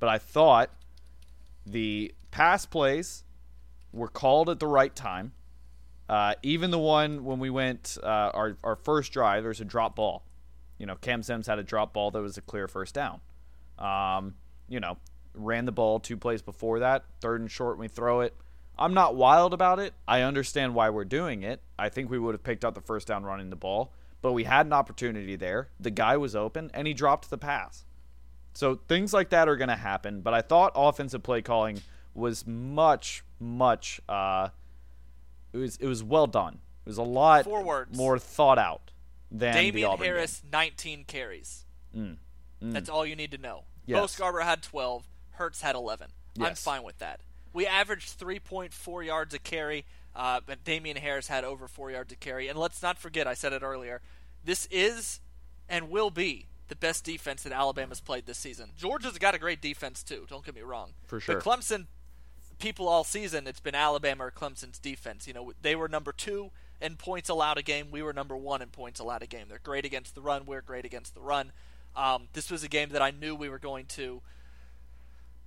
But 0.00 0.08
I 0.08 0.18
thought 0.18 0.70
the 1.64 2.12
pass 2.30 2.66
plays 2.66 3.24
were 3.92 4.08
called 4.08 4.50
at 4.50 4.58
the 4.58 4.66
right 4.66 4.94
time. 4.94 5.32
Uh, 6.08 6.34
even 6.42 6.70
the 6.70 6.78
one 6.78 7.24
when 7.24 7.38
we 7.38 7.50
went 7.50 7.98
uh, 8.02 8.06
our 8.06 8.56
our 8.64 8.76
first 8.76 9.12
drive, 9.12 9.42
there's 9.42 9.60
a 9.60 9.64
drop 9.64 9.96
ball. 9.96 10.24
You 10.78 10.86
know, 10.86 10.96
Cam 10.96 11.22
Sims 11.22 11.46
had 11.46 11.58
a 11.58 11.62
drop 11.62 11.92
ball 11.92 12.10
that 12.12 12.20
was 12.20 12.38
a 12.38 12.40
clear 12.40 12.66
first 12.66 12.94
down. 12.94 13.20
Um, 13.78 14.34
you 14.68 14.80
know, 14.80 14.96
ran 15.34 15.64
the 15.64 15.72
ball 15.72 16.00
two 16.00 16.16
plays 16.16 16.42
before 16.42 16.80
that, 16.80 17.04
third 17.20 17.40
and 17.40 17.50
short, 17.50 17.78
we 17.78 17.88
throw 17.88 18.20
it. 18.20 18.34
I'm 18.78 18.94
not 18.94 19.16
wild 19.16 19.52
about 19.52 19.80
it. 19.80 19.94
I 20.06 20.22
understand 20.22 20.74
why 20.74 20.90
we're 20.90 21.04
doing 21.04 21.42
it. 21.42 21.60
I 21.78 21.88
think 21.88 22.10
we 22.10 22.18
would 22.18 22.34
have 22.34 22.44
picked 22.44 22.64
up 22.64 22.74
the 22.74 22.80
first 22.80 23.08
down 23.08 23.24
running 23.24 23.50
the 23.50 23.56
ball, 23.56 23.92
but 24.22 24.32
we 24.32 24.44
had 24.44 24.66
an 24.66 24.72
opportunity 24.72 25.34
there. 25.34 25.68
The 25.80 25.90
guy 25.90 26.16
was 26.16 26.36
open, 26.36 26.70
and 26.72 26.86
he 26.86 26.94
dropped 26.94 27.28
the 27.28 27.38
pass. 27.38 27.84
So 28.54 28.80
things 28.88 29.12
like 29.12 29.30
that 29.30 29.48
are 29.48 29.56
going 29.56 29.68
to 29.68 29.76
happen. 29.76 30.20
But 30.20 30.34
I 30.34 30.42
thought 30.42 30.72
offensive 30.74 31.22
play 31.22 31.42
calling 31.42 31.80
was 32.14 32.46
much, 32.46 33.24
much. 33.40 34.00
Uh, 34.08 34.48
it 35.52 35.58
was 35.58 35.76
it 35.76 35.86
was 35.86 36.02
well 36.02 36.26
done. 36.26 36.54
It 36.84 36.88
was 36.88 36.98
a 36.98 37.02
lot 37.02 37.44
Forwards. 37.44 37.96
more 37.96 38.18
thought 38.18 38.58
out 38.58 38.90
than 39.30 39.54
the 39.54 39.70
Damien 39.70 39.98
Harris, 39.98 40.42
19 40.50 41.04
carries. 41.04 41.64
Mm. 41.96 42.16
That's 42.60 42.88
all 42.88 43.06
you 43.06 43.14
need 43.16 43.30
to 43.32 43.38
know. 43.38 43.64
Yes. 43.86 44.00
Bo 44.00 44.06
Scarborough 44.06 44.44
had 44.44 44.62
12. 44.62 45.04
Hurts 45.38 45.62
had 45.62 45.74
11. 45.74 46.08
I'm 46.40 46.54
fine 46.54 46.82
with 46.82 46.98
that. 46.98 47.20
We 47.52 47.66
averaged 47.66 48.18
3.4 48.18 49.06
yards 49.06 49.34
a 49.34 49.38
carry, 49.38 49.84
uh, 50.14 50.40
but 50.44 50.62
Damien 50.64 50.96
Harris 50.96 51.28
had 51.28 51.44
over 51.44 51.66
4 51.66 51.90
yards 51.90 52.12
a 52.12 52.16
carry. 52.16 52.48
And 52.48 52.58
let's 52.58 52.82
not 52.82 52.98
forget, 52.98 53.26
I 53.26 53.34
said 53.34 53.52
it 53.52 53.62
earlier, 53.62 54.00
this 54.44 54.68
is 54.70 55.20
and 55.68 55.90
will 55.90 56.10
be 56.10 56.46
the 56.68 56.76
best 56.76 57.04
defense 57.04 57.42
that 57.42 57.52
Alabama's 57.52 58.00
played 58.00 58.26
this 58.26 58.38
season. 58.38 58.70
Georgia's 58.76 59.18
got 59.18 59.34
a 59.34 59.38
great 59.38 59.60
defense, 59.60 60.02
too. 60.02 60.26
Don't 60.28 60.44
get 60.44 60.54
me 60.54 60.62
wrong. 60.62 60.92
For 61.06 61.18
sure. 61.18 61.36
But 61.36 61.44
Clemson, 61.44 61.86
people 62.58 62.88
all 62.88 63.04
season, 63.04 63.46
it's 63.46 63.60
been 63.60 63.74
Alabama 63.74 64.26
or 64.26 64.30
Clemson's 64.30 64.78
defense. 64.78 65.26
You 65.26 65.34
know, 65.34 65.52
they 65.62 65.74
were 65.74 65.88
number 65.88 66.12
two 66.12 66.50
in 66.80 66.96
points 66.96 67.28
allowed 67.28 67.58
a 67.58 67.62
game. 67.62 67.90
We 67.90 68.02
were 68.02 68.12
number 68.12 68.36
one 68.36 68.62
in 68.62 68.68
points 68.68 69.00
allowed 69.00 69.22
a 69.22 69.26
game. 69.26 69.46
They're 69.48 69.60
great 69.62 69.84
against 69.84 70.14
the 70.14 70.20
run. 70.20 70.44
We're 70.46 70.60
great 70.60 70.84
against 70.84 71.14
the 71.14 71.20
run. 71.20 71.52
Um, 71.96 72.28
this 72.32 72.50
was 72.50 72.62
a 72.62 72.68
game 72.68 72.90
that 72.90 73.02
I 73.02 73.10
knew 73.10 73.34
we 73.34 73.48
were 73.48 73.58
going 73.58 73.86
to 73.86 74.22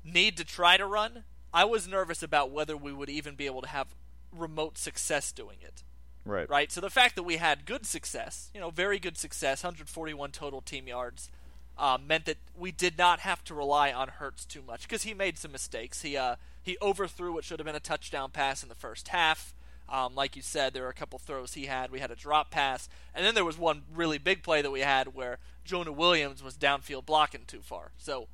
need 0.03 0.37
to 0.37 0.43
try 0.43 0.77
to 0.77 0.85
run. 0.85 1.23
I 1.53 1.65
was 1.65 1.87
nervous 1.87 2.23
about 2.23 2.51
whether 2.51 2.77
we 2.77 2.93
would 2.93 3.09
even 3.09 3.35
be 3.35 3.45
able 3.45 3.61
to 3.61 3.67
have 3.67 3.87
remote 4.31 4.77
success 4.77 5.31
doing 5.31 5.57
it. 5.61 5.83
Right. 6.25 6.49
Right. 6.49 6.71
So 6.71 6.81
the 6.81 6.89
fact 6.89 7.15
that 7.15 7.23
we 7.23 7.37
had 7.37 7.65
good 7.65 7.85
success, 7.85 8.49
you 8.53 8.59
know, 8.59 8.69
very 8.69 8.99
good 8.99 9.17
success, 9.17 9.63
141 9.63 10.31
total 10.31 10.61
team 10.61 10.87
yards, 10.87 11.29
uh, 11.77 11.97
meant 12.05 12.25
that 12.25 12.37
we 12.55 12.71
did 12.71 12.97
not 12.97 13.21
have 13.21 13.43
to 13.45 13.55
rely 13.55 13.91
on 13.91 14.07
Hurts 14.07 14.45
too 14.45 14.61
much 14.61 14.83
because 14.83 15.03
he 15.03 15.13
made 15.13 15.37
some 15.37 15.51
mistakes. 15.51 16.03
He 16.03 16.15
uh, 16.15 16.35
he 16.61 16.77
overthrew 16.81 17.33
what 17.33 17.43
should 17.43 17.59
have 17.59 17.65
been 17.65 17.75
a 17.75 17.79
touchdown 17.79 18.29
pass 18.29 18.61
in 18.61 18.69
the 18.69 18.75
first 18.75 19.07
half. 19.07 19.53
Um, 19.89 20.15
like 20.15 20.35
you 20.35 20.41
said, 20.41 20.73
there 20.73 20.83
were 20.83 20.89
a 20.89 20.93
couple 20.93 21.19
throws 21.19 21.55
he 21.55 21.65
had. 21.65 21.91
We 21.91 21.99
had 21.99 22.11
a 22.11 22.15
drop 22.15 22.51
pass, 22.51 22.87
and 23.15 23.25
then 23.25 23.33
there 23.33 23.43
was 23.43 23.57
one 23.57 23.81
really 23.93 24.19
big 24.19 24.43
play 24.43 24.61
that 24.61 24.71
we 24.71 24.81
had 24.81 25.15
where 25.15 25.39
Jonah 25.65 25.91
Williams 25.91 26.43
was 26.43 26.55
downfield 26.55 27.05
blocking 27.05 27.45
too 27.45 27.61
far. 27.61 27.91
So 27.97 28.27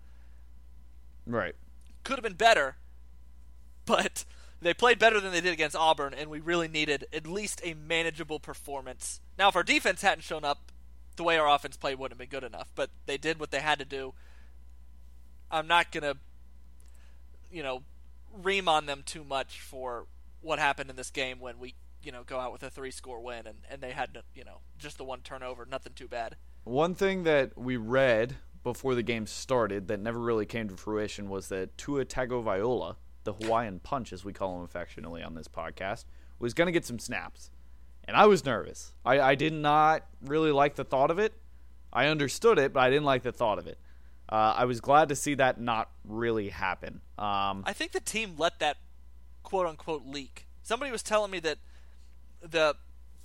Right. 1.27 1.55
Could 2.07 2.17
have 2.17 2.23
been 2.23 2.33
better, 2.35 2.77
but 3.85 4.23
they 4.61 4.73
played 4.73 4.97
better 4.97 5.19
than 5.19 5.33
they 5.33 5.41
did 5.41 5.51
against 5.51 5.75
Auburn, 5.75 6.13
and 6.13 6.29
we 6.29 6.39
really 6.39 6.69
needed 6.69 7.05
at 7.11 7.27
least 7.27 7.59
a 7.65 7.73
manageable 7.73 8.39
performance. 8.39 9.19
Now, 9.37 9.49
if 9.49 9.57
our 9.57 9.63
defense 9.63 10.01
hadn't 10.01 10.21
shown 10.21 10.45
up, 10.45 10.71
the 11.17 11.23
way 11.23 11.37
our 11.37 11.53
offense 11.53 11.75
played 11.75 11.99
wouldn't 11.99 12.13
have 12.13 12.29
been 12.29 12.39
good 12.39 12.47
enough, 12.47 12.71
but 12.75 12.91
they 13.07 13.17
did 13.17 13.41
what 13.41 13.51
they 13.51 13.59
had 13.59 13.77
to 13.79 13.83
do. 13.83 14.13
I'm 15.51 15.67
not 15.67 15.91
going 15.91 16.03
to, 16.03 16.17
you 17.51 17.61
know, 17.61 17.83
ream 18.31 18.69
on 18.69 18.85
them 18.85 19.03
too 19.05 19.25
much 19.25 19.59
for 19.59 20.05
what 20.39 20.59
happened 20.59 20.89
in 20.89 20.95
this 20.95 21.11
game 21.11 21.41
when 21.41 21.59
we, 21.59 21.75
you 22.01 22.13
know, 22.13 22.23
go 22.23 22.39
out 22.39 22.53
with 22.53 22.63
a 22.63 22.69
three 22.69 22.91
score 22.91 23.19
win 23.19 23.45
and, 23.45 23.57
and 23.69 23.81
they 23.81 23.91
had, 23.91 24.17
you 24.33 24.45
know, 24.45 24.59
just 24.79 24.97
the 24.97 25.03
one 25.03 25.19
turnover, 25.19 25.67
nothing 25.69 25.91
too 25.93 26.07
bad. 26.07 26.37
One 26.63 26.95
thing 26.95 27.23
that 27.23 27.57
we 27.57 27.75
read 27.75 28.37
before 28.67 28.95
the 28.95 29.03
game 29.03 29.25
started 29.25 29.87
that 29.87 30.01
never 30.01 30.19
really 30.19 30.45
came 30.45 30.67
to 30.67 30.75
fruition 30.75 31.29
was 31.29 31.47
that 31.47 31.77
Tua 31.77 32.03
Tagovailoa, 32.03 32.97
the 33.23 33.31
Hawaiian 33.31 33.79
Punch 33.79 34.11
as 34.11 34.25
we 34.25 34.33
call 34.33 34.57
him 34.57 34.63
affectionately 34.65 35.23
on 35.23 35.35
this 35.35 35.47
podcast, 35.47 36.03
was 36.37 36.53
going 36.53 36.65
to 36.65 36.73
get 36.73 36.85
some 36.85 36.99
snaps. 36.99 37.49
And 38.03 38.17
I 38.17 38.25
was 38.25 38.43
nervous. 38.43 38.91
I, 39.05 39.21
I 39.21 39.35
did 39.35 39.53
not 39.53 40.05
really 40.21 40.51
like 40.51 40.75
the 40.75 40.83
thought 40.83 41.11
of 41.11 41.17
it. 41.17 41.33
I 41.93 42.07
understood 42.07 42.59
it, 42.59 42.73
but 42.73 42.81
I 42.81 42.89
didn't 42.89 43.05
like 43.05 43.23
the 43.23 43.31
thought 43.31 43.57
of 43.57 43.67
it. 43.67 43.77
Uh, 44.27 44.53
I 44.57 44.65
was 44.65 44.81
glad 44.81 45.07
to 45.09 45.15
see 45.15 45.35
that 45.35 45.61
not 45.61 45.89
really 46.03 46.49
happen. 46.49 46.99
Um, 47.17 47.63
I 47.65 47.71
think 47.71 47.93
the 47.93 48.01
team 48.01 48.35
let 48.37 48.59
that 48.59 48.75
quote 49.43 49.65
unquote 49.65 50.05
leak. 50.05 50.45
Somebody 50.61 50.91
was 50.91 51.03
telling 51.03 51.31
me 51.31 51.39
that 51.39 51.59
the 52.41 52.75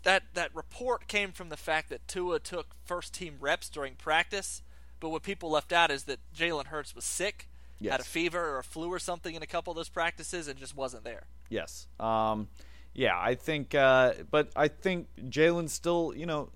that 0.05 0.23
that 0.35 0.55
report 0.55 1.09
came 1.09 1.33
from 1.33 1.49
the 1.49 1.57
fact 1.57 1.89
that 1.89 2.07
Tua 2.07 2.39
took 2.39 2.77
first 2.85 3.13
team 3.13 3.39
reps 3.41 3.69
during 3.69 3.95
practice, 3.97 4.63
but 5.03 5.09
what 5.11 5.25
people 5.25 5.51
left 5.51 5.73
out 5.73 5.91
is 5.91 6.05
that 6.05 6.21
Jalen 6.33 6.67
Hurts 6.67 6.95
was 6.95 7.05
sick, 7.05 7.49
had 7.91 7.99
a 8.01 8.05
fever 8.05 8.39
or 8.41 8.59
a 8.61 8.63
flu 8.63 8.89
or 8.89 9.01
something 9.01 9.35
in 9.35 9.43
a 9.43 9.47
couple 9.47 9.73
of 9.73 9.77
those 9.77 9.89
practices, 9.89 10.47
and 10.47 10.57
just 10.57 10.77
wasn't 10.77 11.03
there. 11.03 11.25
Yes. 11.51 11.89
Um, 11.99 12.47
yeah, 12.95 13.19
I 13.19 13.35
think, 13.35 13.75
uh, 13.75 14.13
but 14.31 14.51
I 14.55 14.69
think 14.69 15.09
Jalen's 15.29 15.73
still, 15.73 16.13
you 16.17 16.25
know, 16.25 16.51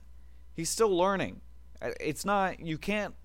he's 0.54 0.70
still 0.70 0.96
learning. 0.96 1.40
Uh, 1.82 1.90
It's 1.98 2.24
not, 2.24 2.60
you 2.60 2.78
can't, 2.78 3.16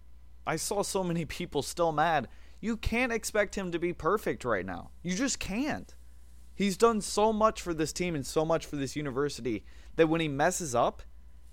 I 0.48 0.56
saw 0.56 0.82
so 0.82 1.04
many 1.04 1.24
people 1.40 1.62
still 1.62 1.92
mad. 1.92 2.28
You 2.60 2.76
can't 2.76 3.12
expect 3.12 3.54
him 3.54 3.72
to 3.72 3.78
be 3.78 3.94
perfect 3.94 4.44
right 4.44 4.66
now. 4.66 4.90
You 5.04 5.16
just 5.16 5.38
can't. 5.40 5.94
He's 6.56 6.78
done 6.78 7.00
so 7.02 7.32
much 7.32 7.62
for 7.62 7.76
this 7.76 7.94
team 7.94 8.16
and 8.16 8.26
so 8.26 8.44
much 8.44 8.66
for 8.66 8.76
this 8.76 8.96
university 8.96 9.64
that 9.98 10.10
when 10.10 10.20
he 10.20 10.28
messes 10.28 10.74
up, 10.74 11.04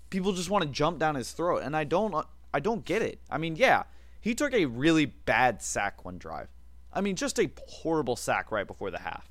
people 0.09 0.33
just 0.33 0.49
want 0.49 0.63
to 0.63 0.69
jump 0.69 0.97
down 0.97 1.13
his 1.13 1.31
throat, 1.33 1.61
and 1.63 1.75
I 1.75 1.83
don't, 1.83 2.15
I 2.53 2.59
don't 2.59 2.85
get 2.85 3.01
it. 3.01 3.19
I 3.29 3.37
mean, 3.37 3.55
yeah, 3.55 3.83
he 4.21 4.35
took 4.35 4.53
a 4.53 4.65
really 4.65 5.05
bad 5.05 5.61
sack 5.61 6.05
one 6.05 6.17
drive. 6.17 6.49
I 6.91 7.01
mean, 7.01 7.15
just 7.15 7.39
a 7.39 7.51
horrible 7.67 8.15
sack 8.15 8.51
right 8.51 8.65
before 8.65 8.91
the 8.91 8.99
half 8.99 9.29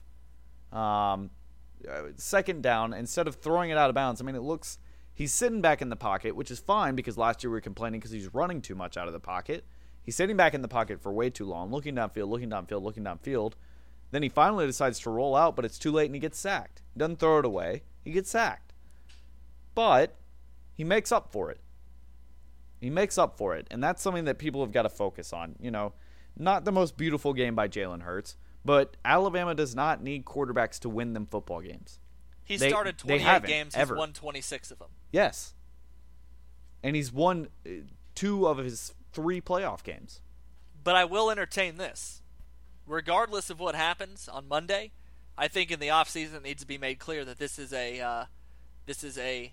um, 0.72 1.30
uh, 1.88 2.02
second 2.16 2.62
down, 2.62 2.92
instead 2.92 3.28
of 3.28 3.36
throwing 3.36 3.70
it 3.70 3.78
out 3.78 3.88
of 3.88 3.94
bounds, 3.94 4.20
I 4.20 4.24
mean, 4.24 4.34
it 4.34 4.42
looks 4.42 4.78
he's 5.14 5.32
sitting 5.32 5.60
back 5.60 5.82
in 5.82 5.88
the 5.88 5.96
pocket, 5.96 6.36
which 6.36 6.50
is 6.50 6.58
fine 6.58 6.94
because 6.94 7.16
last 7.16 7.42
year 7.42 7.50
we 7.50 7.56
were 7.56 7.60
complaining 7.60 8.00
because 8.00 8.12
he's 8.12 8.32
running 8.34 8.60
too 8.60 8.74
much 8.74 8.96
out 8.96 9.06
of 9.06 9.12
the 9.12 9.20
pocket. 9.20 9.64
He's 10.02 10.16
sitting 10.16 10.36
back 10.36 10.54
in 10.54 10.62
the 10.62 10.68
pocket 10.68 11.02
for 11.02 11.12
way 11.12 11.30
too 11.30 11.44
long, 11.44 11.70
looking 11.70 11.94
downfield, 11.94 12.28
looking 12.28 12.50
downfield, 12.50 12.82
looking 12.82 13.04
downfield. 13.04 13.52
Then 14.10 14.22
he 14.22 14.30
finally 14.30 14.66
decides 14.66 14.98
to 15.00 15.10
roll 15.10 15.36
out, 15.36 15.54
but 15.54 15.66
it's 15.66 15.78
too 15.78 15.92
late 15.92 16.06
and 16.06 16.14
he 16.14 16.20
gets 16.20 16.38
sacked. 16.38 16.82
He 16.94 16.98
doesn't 16.98 17.18
throw 17.18 17.38
it 17.38 17.44
away, 17.44 17.82
he 18.02 18.10
gets 18.10 18.30
sacked. 18.30 18.72
But 19.74 20.16
he 20.74 20.84
makes 20.84 21.12
up 21.12 21.30
for 21.30 21.50
it. 21.50 21.60
He 22.80 22.90
makes 22.90 23.18
up 23.18 23.36
for 23.36 23.56
it, 23.56 23.66
and 23.70 23.82
that's 23.82 24.02
something 24.02 24.24
that 24.26 24.38
people 24.38 24.60
have 24.62 24.72
got 24.72 24.82
to 24.82 24.88
focus 24.88 25.32
on. 25.32 25.56
You 25.60 25.70
know, 25.70 25.92
not 26.36 26.64
the 26.64 26.72
most 26.72 26.96
beautiful 26.96 27.32
game 27.32 27.54
by 27.54 27.66
Jalen 27.68 28.02
Hurts, 28.02 28.36
but 28.64 28.96
Alabama 29.04 29.54
does 29.54 29.74
not 29.74 30.02
need 30.02 30.24
quarterbacks 30.24 30.78
to 30.80 30.88
win 30.88 31.12
them 31.12 31.26
football 31.26 31.60
games. 31.60 31.98
He 32.44 32.56
They- 32.56 32.68
started 32.68 32.96
28 32.98 33.44
games, 33.44 33.74
ever. 33.74 33.94
he's 33.94 33.98
won 33.98 34.12
26 34.12 34.70
of 34.70 34.78
them. 34.78 34.90
Yes, 35.12 35.54
and 36.82 36.94
he's 36.96 37.12
won 37.12 37.48
uh, 37.66 37.70
two 38.14 38.46
of 38.46 38.58
his 38.58 38.94
three 39.12 39.40
playoff 39.40 39.82
games. 39.82 40.20
But 40.84 40.94
I 40.96 41.04
will 41.04 41.30
entertain 41.30 41.76
this. 41.76 42.22
Regardless 42.86 43.50
of 43.50 43.58
what 43.60 43.74
happens 43.74 44.28
on 44.28 44.48
Monday, 44.48 44.92
I 45.36 45.48
think 45.48 45.70
in 45.70 45.78
the 45.78 45.88
offseason 45.88 46.34
it 46.36 46.42
needs 46.44 46.62
to 46.62 46.66
be 46.66 46.78
made 46.78 46.98
clear 46.98 47.24
that 47.24 47.38
this 47.38 47.58
is 47.58 47.72
a 47.72 48.00
uh, 48.00 48.24
this 48.86 49.04
is 49.04 49.18
a 49.18 49.52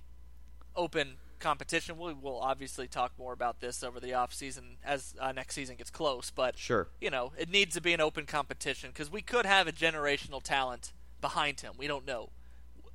open 0.75 1.17
competition. 1.49 1.97
We 1.99 2.11
will 2.13 2.39
obviously 2.39 2.87
talk 2.87 3.11
more 3.19 3.31
about 3.31 3.59
this 3.59 3.83
over 3.83 3.99
the 3.99 4.09
offseason 4.09 4.77
as 4.83 5.13
uh, 5.19 5.31
next 5.31 5.53
season 5.53 5.75
gets 5.75 5.91
close, 5.91 6.31
but 6.31 6.57
Sure. 6.57 6.87
you 6.99 7.11
know, 7.11 7.33
it 7.37 7.49
needs 7.49 7.75
to 7.75 7.81
be 7.81 7.93
an 7.93 8.01
open 8.01 8.25
competition 8.25 8.89
because 8.89 9.11
we 9.11 9.21
could 9.21 9.45
have 9.45 9.67
a 9.67 9.71
generational 9.71 10.41
talent 10.41 10.91
behind 11.21 11.61
him. 11.61 11.73
We 11.77 11.85
don't 11.85 12.03
know. 12.05 12.31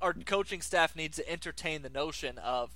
Our 0.01 0.13
coaching 0.13 0.61
staff 0.61 0.97
needs 0.97 1.15
to 1.15 1.29
entertain 1.31 1.81
the 1.81 1.89
notion 1.89 2.37
of, 2.39 2.71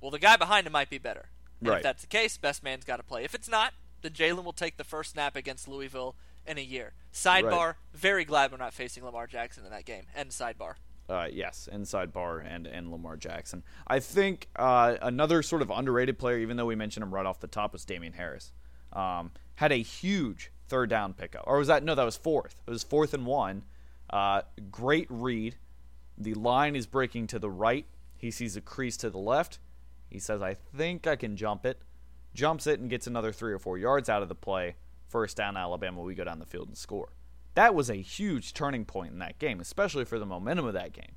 well, 0.00 0.10
the 0.10 0.18
guy 0.18 0.36
behind 0.38 0.66
him 0.66 0.72
might 0.72 0.88
be 0.88 0.98
better. 0.98 1.28
And 1.60 1.68
Right. 1.68 1.76
if 1.78 1.82
that's 1.82 2.00
the 2.02 2.08
case, 2.08 2.38
best 2.38 2.62
man's 2.62 2.84
got 2.84 2.96
to 2.96 3.02
play. 3.02 3.22
If 3.22 3.34
it's 3.34 3.48
not, 3.48 3.74
then 4.00 4.12
Jalen 4.12 4.44
will 4.44 4.52
take 4.54 4.78
the 4.78 4.84
first 4.84 5.10
snap 5.12 5.36
against 5.36 5.68
Louisville 5.68 6.16
in 6.46 6.56
a 6.56 6.62
year. 6.62 6.94
Sidebar, 7.12 7.66
Right. 7.66 7.74
very 7.92 8.24
glad 8.24 8.50
we're 8.50 8.56
not 8.58 8.72
facing 8.72 9.04
Lamar 9.04 9.26
Jackson 9.26 9.64
in 9.64 9.70
that 9.72 9.84
game. 9.84 10.06
End 10.14 10.30
sidebar. 10.30 10.76
Uh, 11.08 11.28
yes, 11.30 11.68
inside 11.70 12.12
Barr 12.12 12.38
and, 12.40 12.66
and 12.66 12.90
Lamar 12.90 13.16
Jackson. 13.16 13.62
I 13.86 14.00
think 14.00 14.48
uh, 14.56 14.96
another 15.00 15.42
sort 15.42 15.62
of 15.62 15.70
underrated 15.70 16.18
player, 16.18 16.38
even 16.38 16.56
though 16.56 16.66
we 16.66 16.74
mentioned 16.74 17.04
him 17.04 17.14
right 17.14 17.26
off 17.26 17.40
the 17.40 17.46
top, 17.46 17.72
was 17.72 17.84
Damien 17.84 18.14
Harris. 18.14 18.52
Um, 18.92 19.30
had 19.56 19.72
a 19.72 19.76
huge 19.76 20.50
third 20.68 20.90
down 20.90 21.12
pickup. 21.12 21.44
Or 21.46 21.58
was 21.58 21.68
that? 21.68 21.84
No, 21.84 21.94
that 21.94 22.04
was 22.04 22.16
fourth. 22.16 22.60
It 22.66 22.70
was 22.70 22.82
fourth 22.82 23.14
and 23.14 23.24
one. 23.24 23.62
Uh, 24.10 24.42
great 24.70 25.06
read. 25.08 25.56
The 26.18 26.34
line 26.34 26.74
is 26.74 26.86
breaking 26.86 27.28
to 27.28 27.38
the 27.38 27.50
right. 27.50 27.86
He 28.16 28.30
sees 28.30 28.56
a 28.56 28.60
crease 28.60 28.96
to 28.98 29.10
the 29.10 29.18
left. 29.18 29.58
He 30.08 30.18
says, 30.18 30.42
I 30.42 30.54
think 30.54 31.06
I 31.06 31.16
can 31.16 31.36
jump 31.36 31.66
it. 31.66 31.82
Jumps 32.34 32.66
it 32.66 32.80
and 32.80 32.90
gets 32.90 33.06
another 33.06 33.32
three 33.32 33.52
or 33.52 33.58
four 33.58 33.78
yards 33.78 34.08
out 34.08 34.22
of 34.22 34.28
the 34.28 34.34
play. 34.34 34.76
First 35.08 35.36
down, 35.36 35.56
Alabama. 35.56 36.02
We 36.02 36.14
go 36.14 36.24
down 36.24 36.38
the 36.38 36.46
field 36.46 36.68
and 36.68 36.76
score 36.76 37.10
that 37.56 37.74
was 37.74 37.90
a 37.90 37.96
huge 37.96 38.54
turning 38.54 38.84
point 38.84 39.12
in 39.12 39.18
that 39.18 39.38
game, 39.38 39.60
especially 39.60 40.04
for 40.04 40.18
the 40.18 40.26
momentum 40.26 40.66
of 40.66 40.74
that 40.74 40.92
game. 40.92 41.16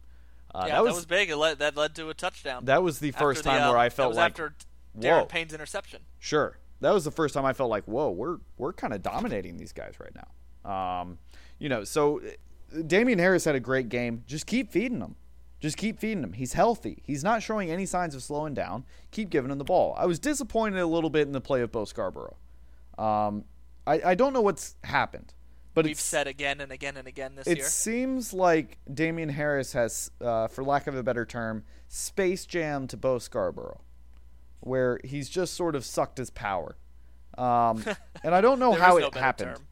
Uh, 0.53 0.63
yeah, 0.65 0.75
that 0.75 0.83
was, 0.83 0.93
that 0.93 0.95
was 0.95 1.05
big. 1.05 1.29
It 1.29 1.37
led, 1.37 1.59
that 1.59 1.77
led 1.77 1.93
to 1.95 2.09
a 2.09 2.13
touchdown. 2.15 2.65
That 2.65 2.81
was 2.81 2.99
the 2.99 3.11
first 3.11 3.43
time 3.43 3.61
uh, 3.61 3.69
where 3.69 3.77
I 3.77 3.89
felt 3.89 4.15
like 4.15 4.31
after 4.31 4.55
Da'Ron 4.97 5.29
Payne's 5.29 5.53
interception. 5.53 6.01
Sure, 6.17 6.57
that 6.81 6.91
was 6.91 7.03
the 7.03 7.11
first 7.11 7.35
time 7.35 7.45
I 7.45 7.53
felt 7.53 7.69
like, 7.69 7.83
whoa, 7.85 8.09
we're 8.09 8.37
we're 8.57 8.73
kind 8.73 8.93
of 8.93 9.03
dominating 9.03 9.57
these 9.57 9.71
guys 9.71 9.93
right 9.99 10.15
now. 10.15 11.01
Um, 11.01 11.19
you 11.59 11.69
know, 11.69 11.83
so 11.83 12.19
uh, 12.19 12.81
Damien 12.87 13.19
Harris 13.19 13.45
had 13.45 13.55
a 13.55 13.59
great 13.59 13.89
game. 13.89 14.23
Just 14.25 14.47
keep 14.47 14.71
feeding 14.71 15.01
him. 15.01 15.15
Just 15.59 15.75
keep 15.75 15.99
feeding 15.99 16.23
him. 16.23 16.33
He's 16.33 16.53
healthy. 16.53 17.03
He's 17.05 17.23
not 17.23 17.43
showing 17.43 17.69
any 17.69 17.85
signs 17.85 18.15
of 18.15 18.23
slowing 18.23 18.53
down. 18.53 18.85
Keep 19.11 19.29
giving 19.29 19.51
him 19.51 19.57
the 19.57 19.65
ball. 19.65 19.93
I 19.97 20.05
was 20.05 20.17
disappointed 20.17 20.79
a 20.79 20.87
little 20.87 21.09
bit 21.09 21.27
in 21.27 21.33
the 21.33 21.41
play 21.41 21.61
of 21.61 21.71
Bo 21.71 21.83
Scarborough. 21.83 22.37
Um, 22.97 23.43
I, 23.85 24.01
I 24.05 24.15
don't 24.15 24.31
know 24.31 24.41
what's 24.41 24.75
happened. 24.85 25.33
But 25.73 25.85
we've 25.85 25.99
said 25.99 26.27
again 26.27 26.61
and 26.61 26.71
again 26.71 26.97
and 26.97 27.07
again 27.07 27.35
this 27.35 27.47
it 27.47 27.57
year. 27.57 27.65
It 27.65 27.69
seems 27.69 28.33
like 28.33 28.79
Damien 28.91 29.29
Harris 29.29 29.73
has, 29.73 30.11
uh, 30.19 30.47
for 30.47 30.63
lack 30.63 30.87
of 30.87 30.95
a 30.95 31.03
better 31.03 31.25
term, 31.25 31.63
space 31.87 32.45
jam 32.45 32.87
to 32.87 32.97
Bo 32.97 33.19
Scarborough, 33.19 33.81
where 34.59 34.99
he's 35.03 35.29
just 35.29 35.53
sort 35.53 35.75
of 35.75 35.85
sucked 35.85 36.17
his 36.17 36.31
power. 36.31 36.75
Um, 37.37 37.83
and 38.23 38.33
I 38.33 38.41
don't 38.41 38.59
know 38.59 38.73
how 38.73 38.97
it 38.97 39.01
no 39.13 39.19
happened. 39.19 39.55
Term. 39.55 39.67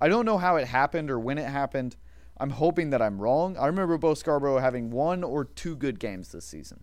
I 0.00 0.08
don't 0.08 0.24
know 0.24 0.38
how 0.38 0.56
it 0.56 0.66
happened 0.66 1.10
or 1.10 1.18
when 1.18 1.38
it 1.38 1.48
happened. 1.48 1.96
I'm 2.38 2.50
hoping 2.50 2.90
that 2.90 3.00
I'm 3.00 3.20
wrong. 3.20 3.56
I 3.56 3.66
remember 3.66 3.98
Bo 3.98 4.14
Scarborough 4.14 4.58
having 4.58 4.90
one 4.90 5.22
or 5.22 5.44
two 5.44 5.76
good 5.76 6.00
games 6.00 6.32
this 6.32 6.44
season. 6.44 6.82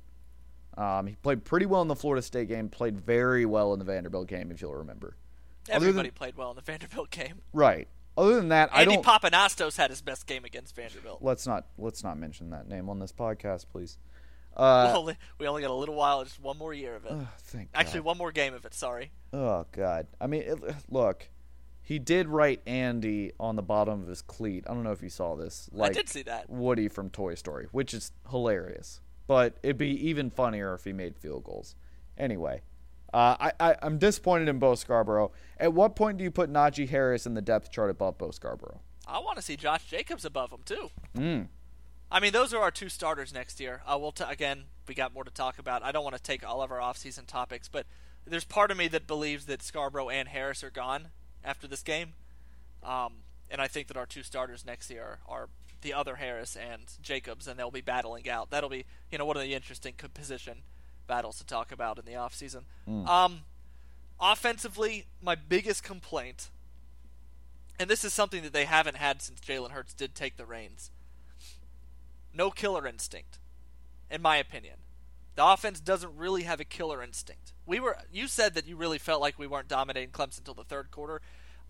Um, 0.78 1.08
he 1.08 1.16
played 1.16 1.44
pretty 1.44 1.66
well 1.66 1.82
in 1.82 1.90
the 1.90 1.96
Florida 1.96 2.22
State 2.22 2.48
game, 2.48 2.70
played 2.70 2.98
very 2.98 3.46
well 3.46 3.74
in 3.74 3.80
the 3.80 3.86
Vanderbilt 3.86 4.30
game, 4.30 4.52
if 4.52 4.62
you'll 4.62 4.76
remember. 4.76 5.18
Everybody 5.68 6.10
than, 6.10 6.16
played 6.16 6.38
well 6.38 6.52
in 6.52 6.56
the 6.56 6.62
Vanderbilt 6.62 7.10
game. 7.10 7.42
Right. 7.52 7.90
Other 8.20 8.36
than 8.36 8.50
that, 8.50 8.70
Andy 8.74 8.98
I 8.98 9.02
don't. 9.02 9.06
Pappanastos 9.06 9.78
had 9.78 9.92
his 9.92 10.02
best 10.02 10.28
game 10.28 10.44
against 10.44 10.76
Vanderbilt. 10.76 11.20
Let's 11.22 11.48
not 11.48 11.68
let's 11.78 12.04
not 12.04 12.20
mention 12.20 12.50
that 12.50 12.68
name 12.68 12.90
on 12.90 13.00
this 13.00 13.14
podcast, 13.14 13.68
please. 13.72 13.98
Uh, 14.58 14.90
we, 14.92 15.00
only, 15.00 15.18
we 15.38 15.48
only 15.48 15.62
got 15.62 15.72
a 15.72 15.74
little 15.74 15.96
while, 15.96 16.22
just 16.26 16.42
one 16.42 16.58
more 16.58 16.74
year 16.74 16.96
of 16.96 17.06
it. 17.06 17.14
thank 17.38 17.70
Actually, 17.74 18.02
one 18.02 18.18
more 18.18 18.34
game 18.34 18.54
of 18.54 18.66
it. 18.66 18.74
Sorry. 18.74 19.12
Oh 19.32 19.66
God! 19.72 20.08
I 20.20 20.28
mean, 20.28 20.42
it, 20.42 20.60
look, 20.90 21.30
he 21.82 21.98
did 21.98 22.28
write 22.28 22.62
Andy 22.68 23.32
on 23.40 23.56
the 23.56 23.62
bottom 23.62 24.02
of 24.02 24.08
his 24.10 24.22
cleat. 24.22 24.66
I 24.68 24.74
don't 24.74 24.84
know 24.84 24.92
if 24.92 25.02
you 25.02 25.10
saw 25.10 25.38
this. 25.38 25.70
Like 25.72 25.92
I 25.92 25.94
did 25.94 26.10
see 26.10 26.24
that. 26.24 26.50
Woody 26.50 26.90
from 26.90 27.10
Toy 27.10 27.36
Story, 27.36 27.68
which 27.72 27.94
is 27.94 28.12
hilarious. 28.30 29.00
But 29.28 29.58
it'd 29.64 29.78
be 29.78 30.10
even 30.10 30.30
funnier 30.30 30.74
if 30.74 30.84
he 30.84 30.92
made 30.92 31.16
field 31.16 31.46
goals. 31.46 31.76
Anyway, 32.18 32.64
uh, 33.14 33.36
I, 33.40 33.52
I, 33.60 33.76
am 33.82 33.98
disappointed 33.98 34.48
in 34.48 34.60
Bo 34.60 34.76
Scarborough. 34.76 35.32
At 35.58 35.74
what 35.74 35.96
point 35.96 36.18
do 36.18 36.24
you 36.24 36.32
put 36.32 36.52
Najee 36.52 36.90
Harris 36.90 37.26
in 37.26 37.34
the 37.34 37.42
depth 37.42 37.72
chart 37.72 37.90
above 37.90 38.18
Bo 38.18 38.32
Scarborough? 38.32 38.82
I 39.08 39.20
want 39.20 39.38
to 39.38 39.42
see 39.42 39.56
Josh 39.56 39.86
Jacobs 39.86 40.26
above 40.26 40.52
him 40.52 40.60
too. 40.64 40.92
Mm. 41.18 41.48
I 42.12 42.20
mean, 42.20 42.34
those 42.34 42.54
are 42.54 42.62
our 42.62 42.72
two 42.72 42.90
starters 42.90 43.34
next 43.34 43.60
year. 43.60 43.82
Uh, 43.86 43.98
we'll 44.00 44.12
t- 44.12 44.24
again, 44.28 44.66
we 44.88 44.94
got 44.94 45.14
more 45.14 45.24
to 45.24 45.32
talk 45.32 45.60
about. 45.60 45.84
I 45.84 45.92
don't 45.92 46.04
want 46.04 46.16
to 46.16 46.22
take 46.22 46.48
all 46.48 46.62
of 46.62 46.72
our 46.72 46.80
offseason 46.80 47.26
topics, 47.26 47.68
but 47.68 47.86
there's 48.26 48.46
part 48.46 48.72
of 48.72 48.78
me 48.78 48.88
that 48.90 49.08
believes 49.08 49.46
that 49.46 49.62
Scarborough 49.62 50.10
and 50.10 50.28
Harris 50.28 50.64
are 50.64 50.70
gone 50.70 51.10
after 51.44 51.68
this 51.68 51.82
game, 51.82 52.14
um, 52.84 53.14
and 53.50 53.62
I 53.62 53.68
think 53.68 53.88
that 53.88 53.98
our 53.98 54.06
two 54.06 54.24
starters 54.24 54.66
next 54.66 54.90
year 54.90 55.20
are 55.28 55.50
the 55.82 55.94
other 55.94 56.16
Harris 56.16 56.56
and 56.56 56.82
Jacobs, 57.02 57.48
and 57.48 57.58
they'll 57.58 57.72
be 57.72 57.82
battling 57.82 58.30
out. 58.30 58.50
That'll 58.50 58.70
be 58.70 58.86
you 59.12 59.18
know 59.18 59.26
one 59.26 59.38
of 59.38 59.44
the 59.44 59.54
interesting 59.54 59.94
position 60.14 60.64
battles 61.10 61.38
to 61.40 61.46
talk 61.46 61.74
about 61.74 62.00
in 62.00 62.06
the 62.06 62.14
offseason. 62.14 62.64
Mm. 62.88 63.06
Um, 63.06 63.42
offensively, 64.22 65.08
my 65.22 65.36
biggest 65.36 65.84
complaint, 65.84 66.50
and 67.78 67.90
this 67.90 68.06
is 68.06 68.14
something 68.14 68.44
that 68.44 68.54
they 68.54 68.64
haven't 68.64 68.96
had 68.96 69.22
since 69.22 69.42
Jalen 69.42 69.72
Hurts 69.72 69.94
did 69.94 70.16
take 70.16 70.38
the 70.38 70.46
reins 70.46 70.92
no 72.34 72.52
killer 72.52 72.88
instinct, 72.88 73.40
in 74.10 74.22
my 74.22 74.38
opinion. 74.38 74.76
The 75.36 75.46
offense 75.46 75.80
doesn't 75.80 76.16
really 76.18 76.44
have 76.44 76.60
a 76.60 76.66
killer 76.66 77.02
instinct. 77.02 77.54
We 77.66 77.80
were 77.80 77.98
you 78.12 78.28
said 78.28 78.54
that 78.56 78.68
you 78.68 78.76
really 78.76 78.98
felt 78.98 79.22
like 79.22 79.40
we 79.40 79.48
weren't 79.48 79.68
dominating 79.68 80.12
Clemson 80.12 80.40
until 80.40 80.54
the 80.54 80.64
third 80.64 80.92
quarter. 80.92 81.22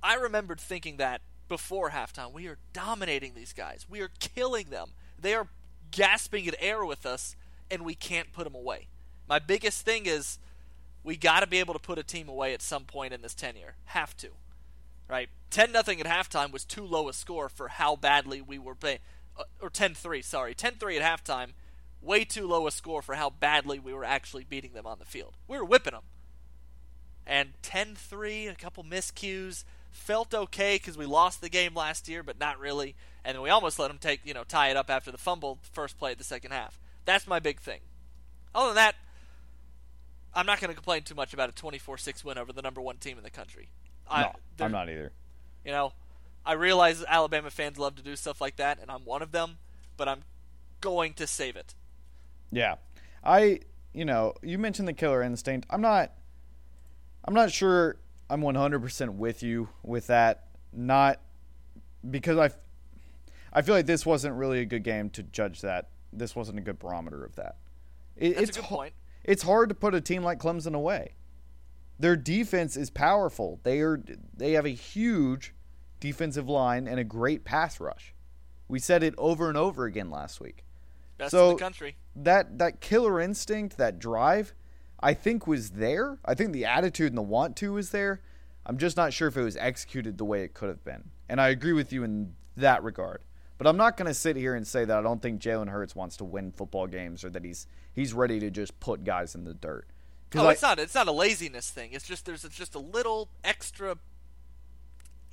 I 0.01 0.15
remembered 0.15 0.59
thinking 0.59 0.97
that 0.97 1.21
before 1.47 1.89
halftime. 1.91 2.31
We 2.31 2.47
are 2.47 2.57
dominating 2.73 3.33
these 3.33 3.53
guys. 3.53 3.85
We 3.89 4.01
are 4.01 4.11
killing 4.19 4.69
them. 4.69 4.91
They 5.19 5.33
are 5.33 5.47
gasping 5.91 6.47
at 6.47 6.55
air 6.59 6.85
with 6.85 7.05
us, 7.05 7.35
and 7.69 7.83
we 7.83 7.95
can't 7.95 8.31
put 8.31 8.45
them 8.45 8.55
away. 8.55 8.87
My 9.29 9.39
biggest 9.39 9.85
thing 9.85 10.07
is 10.07 10.39
we 11.03 11.15
got 11.15 11.41
to 11.41 11.47
be 11.47 11.59
able 11.59 11.75
to 11.75 11.79
put 11.79 11.99
a 11.99 12.03
team 12.03 12.27
away 12.27 12.53
at 12.53 12.61
some 12.61 12.83
point 12.83 13.13
in 13.13 13.21
this 13.21 13.35
tenure. 13.35 13.75
Have 13.85 14.17
to. 14.17 14.29
Right? 15.07 15.29
10 15.51 15.71
nothing 15.71 16.01
at 16.01 16.07
halftime 16.07 16.51
was 16.51 16.65
too 16.65 16.83
low 16.83 17.07
a 17.07 17.13
score 17.13 17.47
for 17.47 17.67
how 17.67 17.95
badly 17.95 18.41
we 18.41 18.57
were 18.57 18.75
playing. 18.75 18.99
Uh, 19.37 19.43
or 19.61 19.69
10 19.69 19.93
3, 19.93 20.21
sorry. 20.21 20.53
10 20.53 20.73
3 20.73 20.97
at 20.97 21.25
halftime, 21.25 21.49
way 22.01 22.25
too 22.25 22.47
low 22.47 22.67
a 22.67 22.71
score 22.71 23.01
for 23.01 23.15
how 23.15 23.29
badly 23.29 23.79
we 23.79 23.93
were 23.93 24.03
actually 24.03 24.43
beating 24.43 24.73
them 24.73 24.87
on 24.87 24.99
the 24.99 25.05
field. 25.05 25.35
We 25.47 25.57
were 25.57 25.65
whipping 25.65 25.93
them. 25.93 26.03
And 27.25 27.53
10 27.61 27.95
3, 27.95 28.47
a 28.47 28.55
couple 28.55 28.83
miscues. 28.83 29.63
Felt 29.91 30.35
okay 30.35 30.75
because 30.75 30.97
we 30.97 31.05
lost 31.05 31.41
the 31.41 31.49
game 31.49 31.73
last 31.73 32.07
year, 32.07 32.21
but 32.21 32.39
not 32.39 32.59
really. 32.59 32.95
And 33.25 33.35
then 33.35 33.41
we 33.41 33.49
almost 33.49 33.79
let 33.79 33.87
them 33.87 33.97
take, 33.99 34.21
you 34.23 34.35
know, 34.35 34.43
tie 34.43 34.69
it 34.69 34.77
up 34.77 34.89
after 34.89 35.11
the 35.11 35.17
fumble 35.17 35.59
first 35.71 35.97
play 35.97 36.11
of 36.11 36.19
the 36.19 36.23
second 36.23 36.51
half. 36.51 36.79
That's 37.05 37.27
my 37.27 37.39
big 37.39 37.59
thing. 37.59 37.79
Other 38.53 38.67
than 38.67 38.75
that, 38.75 38.95
I'm 40.33 40.45
not 40.45 40.59
going 40.59 40.69
to 40.69 40.75
complain 40.75 41.03
too 41.03 41.15
much 41.15 41.33
about 41.33 41.49
a 41.49 41.53
24-6 41.53 42.23
win 42.23 42.37
over 42.37 42.53
the 42.53 42.61
number 42.61 42.81
one 42.81 42.97
team 42.97 43.17
in 43.17 43.23
the 43.23 43.29
country. 43.29 43.69
I, 44.09 44.23
no, 44.23 44.65
I'm 44.65 44.71
not 44.71 44.89
either. 44.89 45.11
You 45.65 45.71
know, 45.71 45.93
I 46.45 46.53
realize 46.53 47.03
Alabama 47.07 47.49
fans 47.49 47.77
love 47.77 47.95
to 47.95 48.03
do 48.03 48.15
stuff 48.15 48.41
like 48.41 48.55
that, 48.57 48.79
and 48.79 48.89
I'm 48.89 49.01
one 49.01 49.21
of 49.21 49.31
them, 49.31 49.57
but 49.97 50.07
I'm 50.07 50.23
going 50.81 51.13
to 51.13 51.27
save 51.27 51.55
it. 51.55 51.75
Yeah, 52.51 52.75
I, 53.23 53.61
you 53.93 54.05
know, 54.05 54.33
you 54.41 54.57
mentioned 54.57 54.87
the 54.87 54.93
killer 54.93 55.21
instinct. 55.21 55.67
I'm 55.69 55.81
not, 55.81 56.11
I'm 57.25 57.33
not 57.33 57.51
sure 57.51 57.97
I'm 58.29 58.41
100% 58.41 59.09
with 59.15 59.43
you 59.43 59.69
with 59.83 60.07
that. 60.07 60.45
Not 60.71 61.19
because 62.09 62.37
I, 62.37 62.51
I 63.51 63.63
feel 63.63 63.75
like 63.75 63.87
this 63.87 64.05
wasn't 64.05 64.35
really 64.35 64.59
a 64.59 64.65
good 64.65 64.83
game 64.83 65.09
to 65.11 65.23
judge 65.23 65.61
that. 65.61 65.89
This 66.13 66.35
wasn't 66.35 66.59
a 66.59 66.61
good 66.61 66.79
barometer 66.79 67.23
of 67.23 67.35
that. 67.35 67.57
It, 68.15 68.35
That's 68.35 68.49
it's 68.49 68.57
a 68.57 68.61
good 68.61 68.67
point 68.67 68.93
it's 69.29 69.43
hard 69.43 69.69
to 69.69 69.75
put 69.75 69.93
a 69.93 70.01
team 70.01 70.23
like 70.23 70.39
Clemson 70.39 70.73
away. 70.73 71.13
Their 71.99 72.15
defense 72.15 72.75
is 72.75 72.89
powerful. 72.89 73.59
They 73.61 73.79
are 73.81 74.01
they 74.35 74.53
have 74.53 74.65
a 74.65 74.69
huge 74.69 75.53
defensive 75.99 76.49
line 76.49 76.87
and 76.87 76.99
a 76.99 77.03
great 77.03 77.45
pass 77.45 77.79
rush. 77.79 78.15
We 78.67 78.79
said 78.79 79.03
it 79.03 79.13
over 79.19 79.47
and 79.47 79.57
over 79.57 79.85
again 79.85 80.09
last 80.09 80.41
week. 80.41 80.65
Best 81.19 81.31
so 81.31 81.51
in 81.51 81.55
the 81.57 81.59
country. 81.61 81.95
That 82.15 82.57
that 82.57 82.81
killer 82.81 83.21
instinct, 83.21 83.77
that 83.77 83.99
drive, 83.99 84.55
I 84.99 85.13
think 85.13 85.45
was 85.45 85.71
there. 85.71 86.17
I 86.25 86.33
think 86.33 86.51
the 86.51 86.65
attitude 86.65 87.11
and 87.11 87.17
the 87.17 87.21
want 87.21 87.55
to 87.57 87.73
was 87.73 87.91
there. 87.91 88.21
I'm 88.65 88.79
just 88.79 88.97
not 88.97 89.13
sure 89.13 89.27
if 89.27 89.37
it 89.37 89.43
was 89.43 89.57
executed 89.57 90.17
the 90.17 90.25
way 90.25 90.43
it 90.43 90.55
could 90.55 90.69
have 90.69 90.83
been. 90.83 91.11
And 91.27 91.39
I 91.39 91.49
agree 91.49 91.73
with 91.73 91.93
you 91.93 92.03
in 92.03 92.33
that 92.57 92.83
regard. 92.83 93.23
But 93.59 93.67
I'm 93.67 93.77
not 93.77 93.97
going 93.97 94.07
to 94.07 94.13
sit 94.13 94.37
here 94.37 94.55
and 94.55 94.65
say 94.65 94.85
that 94.85 94.97
I 94.97 95.01
don't 95.01 95.21
think 95.21 95.41
Jalen 95.41 95.67
Hurts 95.67 95.93
wants 95.93 96.15
to 96.17 96.23
win 96.23 96.53
football 96.53 96.87
games 96.87 97.25
or 97.25 97.29
that 97.29 97.43
he's 97.43 97.67
he's 97.93 98.13
ready 98.13 98.39
to 98.39 98.49
just 98.49 98.79
put 98.79 99.03
guys 99.03 99.35
in 99.35 99.43
the 99.43 99.53
dirt. 99.53 99.85
Oh, 100.33 100.47
I, 100.47 100.53
it's 100.53 100.61
not. 100.61 100.79
It's 100.79 100.95
not 100.95 101.09
a 101.09 101.11
laziness 101.11 101.69
thing. 101.69 101.89
It's 101.91 102.07
just 102.07 102.25
there's 102.25 102.43
just 102.43 102.73
a 102.73 102.79
little 102.79 103.29
extra. 103.43 103.97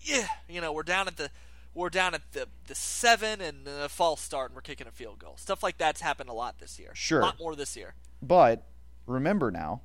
Yeah, 0.01 0.27
you 0.49 0.61
know, 0.61 0.73
we're 0.73 0.83
down 0.83 1.07
at 1.07 1.17
the 1.17 1.31
we're 1.73 1.89
down 1.89 2.15
at 2.15 2.33
the 2.33 2.49
the 2.67 2.75
seven 2.75 3.41
and 3.41 3.69
a 3.69 3.89
false 3.89 4.23
start, 4.23 4.51
and 4.51 4.57
we're 4.57 4.63
kicking 4.63 4.89
a 4.89 4.91
field 4.91 5.21
goal. 5.21 5.37
Stuff 5.37 5.63
like 5.63 5.79
that's 5.79 6.01
happened 6.01 6.29
a 6.29 6.33
lot 6.33 6.59
this 6.59 6.81
year. 6.81 6.91
Sure, 6.95 7.21
a 7.21 7.27
lot 7.27 7.39
more 7.39 7.55
this 7.55 7.77
year. 7.77 7.95
But 8.21 8.67
remember 9.07 9.53
now, 9.53 9.83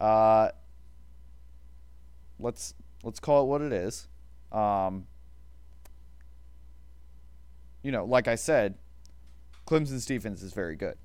uh, 0.00 0.50
let's 2.40 2.72
let's 3.02 3.20
call 3.20 3.42
it 3.42 3.46
what 3.46 3.60
it 3.60 3.74
is. 3.74 4.08
Um, 4.52 5.06
you 7.88 7.92
know, 7.92 8.04
like 8.04 8.28
I 8.28 8.34
said, 8.34 8.74
Clemson's 9.66 10.04
defense 10.04 10.42
is 10.42 10.52
very 10.52 10.76
good. 10.76 10.98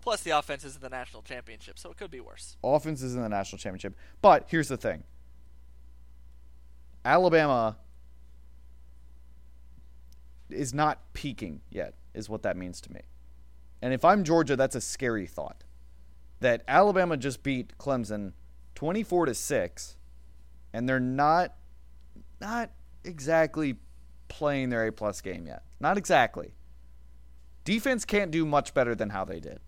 Plus, 0.00 0.22
the 0.22 0.30
offense 0.30 0.62
is 0.62 0.76
in 0.76 0.80
the 0.80 0.88
national 0.88 1.22
championship, 1.22 1.76
so 1.76 1.90
it 1.90 1.96
could 1.96 2.12
be 2.12 2.20
worse. 2.20 2.56
Offense 2.62 3.02
is 3.02 3.16
in 3.16 3.20
the 3.20 3.28
national 3.28 3.58
championship. 3.58 3.96
But 4.22 4.44
here's 4.46 4.68
the 4.68 4.76
thing 4.76 5.02
Alabama 7.04 7.78
is 10.48 10.72
not 10.72 11.00
peaking 11.14 11.62
yet. 11.68 11.94
is 12.14 12.28
what 12.28 12.44
that 12.44 12.56
means 12.56 12.80
to 12.82 12.92
me. 12.92 13.00
And 13.82 13.92
if 13.92 14.04
I'm 14.04 14.22
Georgia, 14.22 14.54
that's 14.54 14.76
a 14.76 14.80
scary 14.80 15.26
thought. 15.26 15.64
That 16.38 16.62
Alabama 16.68 17.16
just 17.16 17.42
beat 17.42 17.76
Clemson 17.76 18.34
24 18.76 19.26
to 19.26 19.34
6 19.34 19.96
and 20.72 20.88
they're 20.88 21.00
not 21.00 21.56
not 22.40 22.70
exactly 23.02 23.78
playing 24.28 24.70
their 24.70 24.86
A 24.86 24.92
plus 24.92 25.20
game 25.20 25.46
yet. 25.46 25.62
Not 25.80 25.98
exactly. 25.98 26.54
Defense 27.64 28.04
can't 28.04 28.30
do 28.30 28.46
much 28.46 28.74
better 28.74 28.94
than 28.94 29.10
how 29.10 29.24
they 29.24 29.40
did. 29.40 29.60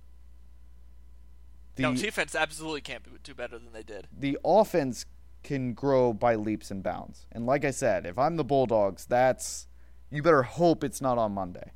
The, 1.74 1.82
no, 1.82 1.94
defense 1.94 2.34
absolutely 2.34 2.80
can't 2.80 3.22
do 3.22 3.34
better 3.34 3.58
than 3.58 3.72
they 3.72 3.82
did. 3.82 4.08
The 4.16 4.38
offense 4.44 5.06
can 5.44 5.74
grow 5.74 6.12
by 6.12 6.34
leaps 6.34 6.70
and 6.70 6.82
bounds. 6.82 7.26
And 7.30 7.46
like 7.46 7.64
I 7.64 7.70
said, 7.70 8.04
if 8.04 8.18
I'm 8.18 8.36
the 8.36 8.44
Bulldogs, 8.44 9.06
that's 9.06 9.68
you 10.10 10.22
better 10.22 10.42
hope 10.42 10.82
it's 10.82 11.00
not 11.00 11.18
on 11.18 11.32
Monday. 11.32 11.72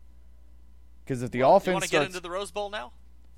Because 1.04 1.22
if 1.22 1.30
the 1.30 1.40
well, 1.40 1.56
offense 1.56 1.66
you 1.66 1.72
want 1.74 1.84
to 1.84 1.90
get 1.90 2.02
into 2.02 2.20
the 2.20 2.30
Rose 2.30 2.50
Bowl 2.50 2.70
now? 2.70 2.92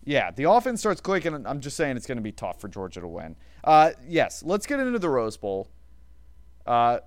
Yeah, 0.04 0.30
the 0.30 0.50
offense 0.50 0.80
starts 0.80 1.00
clicking. 1.00 1.46
I'm 1.46 1.61
just 1.61 1.76
saying 1.76 1.96
it's 1.96 2.07
going 2.07 2.16
to 2.16 2.22
be 2.22 2.33
tough 2.33 2.61
for 2.61 2.68
Georgia 2.68 3.00
to 3.00 3.09
win. 3.09 3.37
Uh, 3.62 3.92
yes, 4.07 4.42
let's 4.42 4.66
get 4.66 4.80
into 4.80 4.98
the 4.98 5.09
Rose 5.09 5.37
Bowl. 5.37 5.68
Uh, 6.66 6.98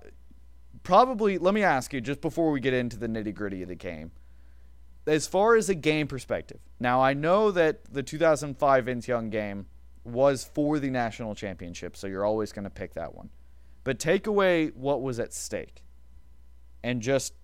probably, 0.82 1.38
let 1.38 1.54
me 1.54 1.62
ask 1.62 1.92
you 1.92 2.00
just 2.00 2.20
before 2.20 2.50
we 2.50 2.60
get 2.60 2.74
into 2.74 2.98
the 2.98 3.08
nitty 3.08 3.34
gritty 3.34 3.62
of 3.62 3.68
the 3.68 3.74
game. 3.74 4.10
As 5.06 5.26
far 5.26 5.56
as 5.56 5.68
a 5.68 5.74
game 5.74 6.06
perspective, 6.06 6.60
now 6.78 7.00
I 7.00 7.14
know 7.14 7.50
that 7.50 7.92
the 7.92 8.02
2005 8.02 8.84
Vince 8.84 9.08
Young 9.08 9.30
game 9.30 9.66
was 10.04 10.44
for 10.44 10.78
the 10.78 10.90
national 10.90 11.34
championship, 11.34 11.96
so 11.96 12.06
you're 12.06 12.24
always 12.24 12.52
going 12.52 12.64
to 12.64 12.70
pick 12.70 12.94
that 12.94 13.14
one. 13.14 13.30
But 13.84 13.98
take 13.98 14.26
away 14.26 14.68
what 14.68 15.02
was 15.02 15.18
at 15.18 15.32
stake 15.32 15.82
and 16.82 17.00
just 17.00 17.34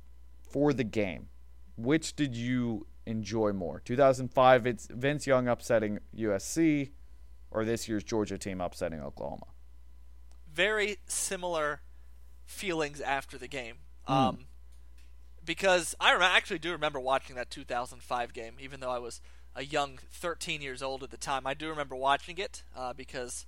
for 0.51 0.73
the 0.73 0.85
game, 0.85 1.29
which 1.77 2.16
did 2.16 2.37
you 2.37 2.87
enjoy 3.07 3.53
more? 3.53 3.81
2005, 3.81 4.66
it's 4.66 4.87
Vince 4.90 5.27
Young 5.27 5.49
upsetting 5.49 5.99
USC, 6.16 6.90
or 7.51 7.64
this 7.64 7.88
year's 7.88 8.05
Georgia 8.05 8.38
team 8.38 8.61
upsetting 8.61 9.01
Oklahoma? 9.01 9.47
Very 10.53 10.99
similar 11.07 11.83
feelings 12.46 13.00
after 13.00 13.38
the 13.38 13.48
game. 13.48 13.76
Mm. 14.09 14.14
Um, 14.14 14.38
because 15.44 15.94
I 16.00 16.14
actually 16.20 16.59
do 16.59 16.72
remember 16.72 17.00
watching 17.00 17.37
that 17.37 17.50
2005 17.50 18.33
game, 18.33 18.54
even 18.59 18.80
though 18.80 18.90
I 18.90 18.98
was 18.98 19.20
a 19.54 19.64
young 19.64 19.98
13 20.11 20.62
years 20.62 20.83
old 20.83 21.02
at 21.02 21.11
the 21.11 21.16
time. 21.16 21.46
I 21.46 21.54
do 21.54 21.68
remember 21.68 21.94
watching 21.94 22.38
it 22.38 22.62
uh, 22.76 22.92
because 22.92 23.46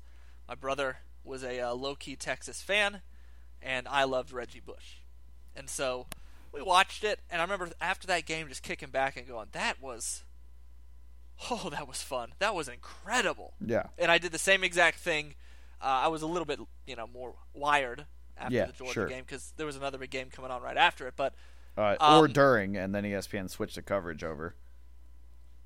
my 0.48 0.54
brother 0.54 0.98
was 1.24 1.42
a 1.42 1.60
uh, 1.60 1.74
low 1.74 1.94
key 1.94 2.16
Texas 2.16 2.62
fan, 2.62 3.02
and 3.60 3.88
I 3.88 4.04
loved 4.04 4.32
Reggie 4.32 4.60
Bush. 4.60 4.98
And 5.56 5.68
so 5.68 6.06
we 6.52 6.62
watched 6.62 7.02
it, 7.02 7.20
and 7.30 7.40
I 7.40 7.44
remember 7.44 7.70
after 7.80 8.06
that 8.06 8.26
game 8.26 8.48
just 8.48 8.62
kicking 8.62 8.90
back 8.90 9.16
and 9.16 9.26
going, 9.26 9.48
that 9.52 9.82
was. 9.82 10.22
Oh, 11.50 11.68
that 11.68 11.86
was 11.86 12.00
fun. 12.00 12.32
That 12.38 12.54
was 12.54 12.66
incredible. 12.66 13.52
Yeah. 13.60 13.88
And 13.98 14.10
I 14.10 14.16
did 14.16 14.32
the 14.32 14.38
same 14.38 14.64
exact 14.64 14.98
thing. 14.98 15.34
Uh, 15.82 15.84
I 16.04 16.08
was 16.08 16.22
a 16.22 16.26
little 16.26 16.46
bit, 16.46 16.58
you 16.86 16.96
know, 16.96 17.06
more 17.06 17.34
wired 17.52 18.06
after 18.38 18.54
yeah, 18.54 18.66
the 18.66 18.72
Georgia 18.72 18.92
sure. 18.92 19.06
game 19.08 19.24
because 19.26 19.52
there 19.56 19.66
was 19.66 19.76
another 19.76 19.98
big 19.98 20.10
game 20.10 20.28
coming 20.30 20.50
on 20.50 20.62
right 20.62 20.76
after 20.76 21.06
it. 21.06 21.14
But 21.16 21.34
uh, 21.76 21.96
um, 22.00 22.20
or 22.20 22.28
during, 22.28 22.76
and 22.76 22.94
then 22.94 23.04
ESPN 23.04 23.50
switched 23.50 23.74
the 23.74 23.82
coverage 23.82 24.24
over. 24.24 24.54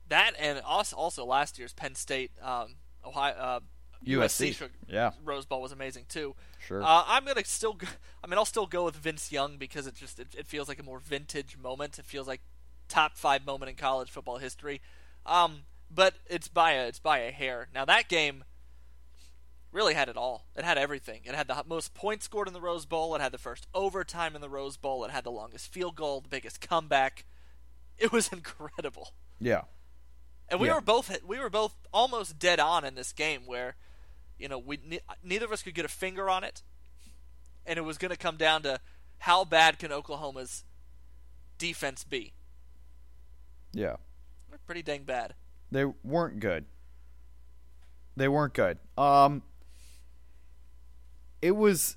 That 0.08 0.32
and 0.38 0.60
also, 0.64 0.96
also 0.96 1.24
last 1.24 1.58
year's 1.58 1.72
Penn 1.72 1.94
State, 1.94 2.32
um, 2.42 2.74
Ohio, 3.04 3.34
uh, 3.34 3.60
USC, 4.04 4.50
USC 4.50 4.68
yeah. 4.88 5.12
Rose 5.24 5.44
Bowl 5.46 5.62
was 5.62 5.72
amazing 5.72 6.06
too. 6.08 6.34
Sure. 6.58 6.82
Uh, 6.82 7.04
I'm 7.06 7.24
gonna 7.24 7.44
still. 7.44 7.74
Go, 7.74 7.86
I 8.24 8.26
mean, 8.26 8.38
I'll 8.38 8.44
still 8.44 8.66
go 8.66 8.84
with 8.84 8.96
Vince 8.96 9.30
Young 9.30 9.56
because 9.56 9.86
it 9.86 9.94
just 9.94 10.18
it, 10.18 10.28
it, 10.36 10.46
feels 10.46 10.68
like 10.68 10.80
a 10.80 10.82
more 10.82 10.98
vintage 10.98 11.56
moment. 11.56 11.98
It 11.98 12.06
feels 12.06 12.26
like 12.26 12.40
top 12.88 13.16
five 13.16 13.46
moment 13.46 13.70
in 13.70 13.76
college 13.76 14.10
football 14.10 14.38
history. 14.38 14.80
Um, 15.26 15.62
but 15.90 16.14
it's 16.28 16.48
by 16.48 16.72
a 16.72 16.88
it's 16.88 16.98
by 16.98 17.18
a 17.18 17.30
hair. 17.30 17.68
Now 17.74 17.84
that 17.84 18.08
game 18.08 18.44
really 19.72 19.94
had 19.94 20.08
it 20.08 20.16
all. 20.16 20.46
It 20.56 20.64
had 20.64 20.78
everything. 20.78 21.20
It 21.24 21.34
had 21.34 21.48
the 21.48 21.64
most 21.66 21.94
points 21.94 22.24
scored 22.24 22.48
in 22.48 22.54
the 22.54 22.60
Rose 22.60 22.86
Bowl. 22.86 23.14
It 23.14 23.20
had 23.20 23.32
the 23.32 23.38
first 23.38 23.66
overtime 23.74 24.34
in 24.34 24.40
the 24.40 24.48
Rose 24.48 24.76
Bowl. 24.76 25.04
It 25.04 25.10
had 25.10 25.24
the 25.24 25.30
longest 25.30 25.72
field 25.72 25.96
goal, 25.96 26.20
the 26.20 26.28
biggest 26.28 26.60
comeback. 26.60 27.24
It 27.98 28.12
was 28.12 28.28
incredible. 28.32 29.12
Yeah. 29.38 29.62
And 30.48 30.60
we 30.60 30.66
yeah. 30.66 30.74
were 30.74 30.80
both 30.80 31.16
we 31.24 31.38
were 31.38 31.50
both 31.50 31.76
almost 31.92 32.38
dead 32.38 32.58
on 32.58 32.84
in 32.84 32.96
this 32.96 33.12
game 33.12 33.42
where 33.46 33.76
you 34.40 34.48
know, 34.48 34.58
we 34.58 34.78
neither 35.22 35.44
of 35.44 35.52
us 35.52 35.62
could 35.62 35.74
get 35.74 35.84
a 35.84 35.88
finger 35.88 36.28
on 36.30 36.42
it, 36.42 36.62
and 37.66 37.78
it 37.78 37.82
was 37.82 37.98
going 37.98 38.10
to 38.10 38.16
come 38.16 38.36
down 38.36 38.62
to 38.62 38.80
how 39.18 39.44
bad 39.44 39.78
can 39.78 39.92
Oklahoma's 39.92 40.64
defense 41.58 42.02
be. 42.04 42.32
Yeah, 43.72 43.96
They're 44.48 44.58
pretty 44.66 44.82
dang 44.82 45.04
bad. 45.04 45.34
They 45.70 45.84
weren't 45.84 46.40
good. 46.40 46.64
They 48.16 48.26
weren't 48.26 48.54
good. 48.54 48.78
Um, 48.96 49.42
it 51.42 51.52
was 51.52 51.96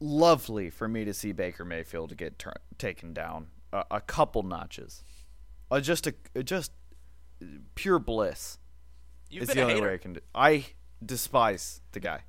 lovely 0.00 0.70
for 0.70 0.88
me 0.88 1.04
to 1.04 1.14
see 1.14 1.32
Baker 1.32 1.64
Mayfield 1.64 2.16
get 2.16 2.38
tur- 2.38 2.54
taken 2.78 3.12
down 3.12 3.48
a, 3.72 3.84
a 3.90 4.00
couple 4.00 4.42
notches. 4.42 5.02
Uh, 5.70 5.80
just 5.80 6.06
a 6.06 6.14
just 6.42 6.72
pure 7.74 7.98
bliss. 7.98 8.58
You've 9.30 9.42
it's 9.44 9.50
been 9.54 9.58
the 9.58 9.62
only 9.62 9.74
hater. 9.74 9.86
way 9.88 9.94
I 9.94 9.98
can 9.98 10.12
do. 10.14 10.20
I 10.34 10.66
despise 11.04 11.80
the 11.92 12.00
guy. 12.00 12.22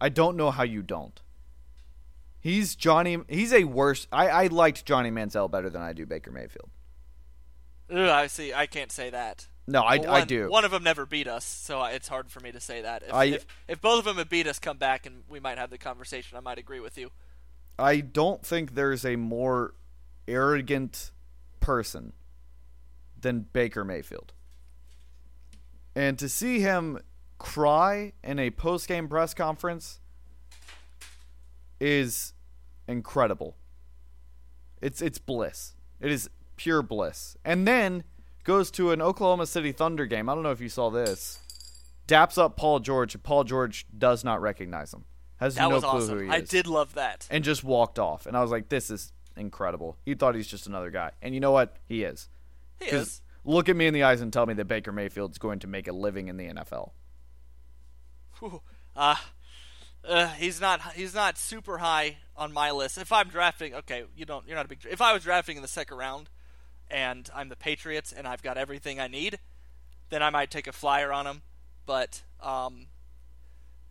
I 0.00 0.08
don't 0.08 0.36
know 0.36 0.50
how 0.50 0.62
you 0.64 0.82
don't. 0.82 1.20
He's 2.40 2.74
Johnny. 2.74 3.18
He's 3.28 3.52
a 3.52 3.64
worse. 3.64 4.06
I, 4.12 4.28
I 4.28 4.46
liked 4.48 4.84
Johnny 4.84 5.10
Manziel 5.10 5.50
better 5.50 5.70
than 5.70 5.82
I 5.82 5.92
do 5.92 6.04
Baker 6.04 6.30
Mayfield. 6.30 6.70
I 7.90 8.26
see. 8.26 8.52
I 8.52 8.66
can't 8.66 8.90
say 8.90 9.10
that. 9.10 9.48
No, 9.66 9.80
I, 9.80 9.96
one, 9.96 10.08
I 10.08 10.24
do. 10.24 10.50
One 10.50 10.64
of 10.64 10.70
them 10.70 10.82
never 10.82 11.06
beat 11.06 11.26
us, 11.26 11.44
so 11.44 11.82
it's 11.84 12.08
hard 12.08 12.30
for 12.30 12.40
me 12.40 12.52
to 12.52 12.60
say 12.60 12.82
that. 12.82 13.02
If, 13.02 13.14
I, 13.14 13.24
if, 13.24 13.46
if 13.66 13.80
both 13.80 14.00
of 14.00 14.04
them 14.04 14.16
had 14.16 14.28
beat 14.28 14.46
us, 14.46 14.58
come 14.58 14.76
back 14.76 15.06
and 15.06 15.22
we 15.28 15.40
might 15.40 15.56
have 15.56 15.70
the 15.70 15.78
conversation. 15.78 16.36
I 16.36 16.40
might 16.40 16.58
agree 16.58 16.80
with 16.80 16.98
you. 16.98 17.10
I 17.78 18.00
don't 18.00 18.44
think 18.44 18.74
there's 18.74 19.04
a 19.04 19.16
more 19.16 19.74
arrogant 20.28 21.12
person 21.60 22.12
than 23.18 23.46
Baker 23.52 23.84
Mayfield. 23.84 24.32
And 25.96 26.18
to 26.18 26.28
see 26.28 26.60
him 26.60 27.00
cry 27.38 28.12
in 28.22 28.38
a 28.38 28.50
post 28.50 28.86
game 28.86 29.08
press 29.08 29.32
conference 29.34 30.00
is 31.80 32.34
incredible. 32.86 33.56
It's 34.80 35.00
it's 35.00 35.18
bliss. 35.18 35.74
It 36.00 36.12
is 36.12 36.28
pure 36.56 36.82
bliss. 36.82 37.36
And 37.44 37.66
then 37.66 38.04
goes 38.44 38.70
to 38.72 38.92
an 38.92 39.02
Oklahoma 39.02 39.46
City 39.46 39.72
Thunder 39.72 40.06
game. 40.06 40.28
I 40.28 40.34
don't 40.34 40.42
know 40.42 40.50
if 40.50 40.60
you 40.60 40.68
saw 40.68 40.90
this. 40.90 41.38
Daps 42.06 42.38
up 42.38 42.56
Paul 42.56 42.80
George. 42.80 43.20
Paul 43.22 43.44
George 43.44 43.86
does 43.96 44.24
not 44.24 44.40
recognize 44.40 44.92
him. 44.92 45.04
Has 45.38 45.56
that 45.56 45.68
no 45.68 45.76
was 45.76 45.84
clue 45.84 45.90
awesome. 45.90 46.18
who 46.18 46.24
he 46.24 46.28
is. 46.28 46.34
I 46.34 46.40
did 46.40 46.66
love 46.66 46.94
that. 46.94 47.26
And 47.30 47.42
just 47.42 47.64
walked 47.64 47.98
off. 47.98 48.26
And 48.26 48.36
I 48.36 48.42
was 48.42 48.50
like, 48.50 48.68
this 48.68 48.90
is 48.90 49.12
incredible. 49.36 49.98
He 50.04 50.14
thought 50.14 50.34
he's 50.34 50.46
just 50.46 50.66
another 50.66 50.90
guy. 50.90 51.12
And 51.22 51.34
you 51.34 51.40
know 51.40 51.50
what? 51.50 51.76
He 51.86 52.04
is. 52.04 52.28
He 52.78 52.86
is. 52.86 53.22
Look 53.44 53.68
at 53.68 53.76
me 53.76 53.86
in 53.86 53.94
the 53.94 54.02
eyes 54.02 54.20
and 54.20 54.32
tell 54.32 54.46
me 54.46 54.54
that 54.54 54.66
Baker 54.66 54.92
Mayfield's 54.92 55.38
going 55.38 55.58
to 55.60 55.66
make 55.66 55.88
a 55.88 55.92
living 55.92 56.28
in 56.28 56.36
the 56.36 56.48
NFL. 56.48 56.90
Uh, 58.96 59.16
uh, 60.06 60.28
he's 60.28 60.60
not 60.60 60.80
he's 60.92 61.14
not 61.14 61.36
super 61.36 61.78
high 61.78 62.18
on 62.36 62.52
my 62.52 62.70
list. 62.70 62.96
If 62.96 63.10
I'm 63.10 63.28
drafting, 63.28 63.74
okay, 63.74 64.04
you 64.16 64.24
don't 64.24 64.46
you're 64.46 64.56
not 64.56 64.66
a 64.66 64.68
big. 64.68 64.86
If 64.88 65.00
I 65.00 65.12
was 65.12 65.22
drafting 65.24 65.56
in 65.56 65.62
the 65.62 65.68
second 65.68 65.96
round, 65.96 66.30
and 66.90 67.28
I'm 67.34 67.48
the 67.48 67.56
Patriots 67.56 68.12
and 68.12 68.26
I've 68.26 68.42
got 68.42 68.56
everything 68.56 69.00
I 69.00 69.08
need, 69.08 69.38
then 70.10 70.22
I 70.22 70.30
might 70.30 70.50
take 70.50 70.66
a 70.66 70.72
flyer 70.72 71.12
on 71.12 71.26
him. 71.26 71.42
But 71.86 72.22
um, 72.40 72.86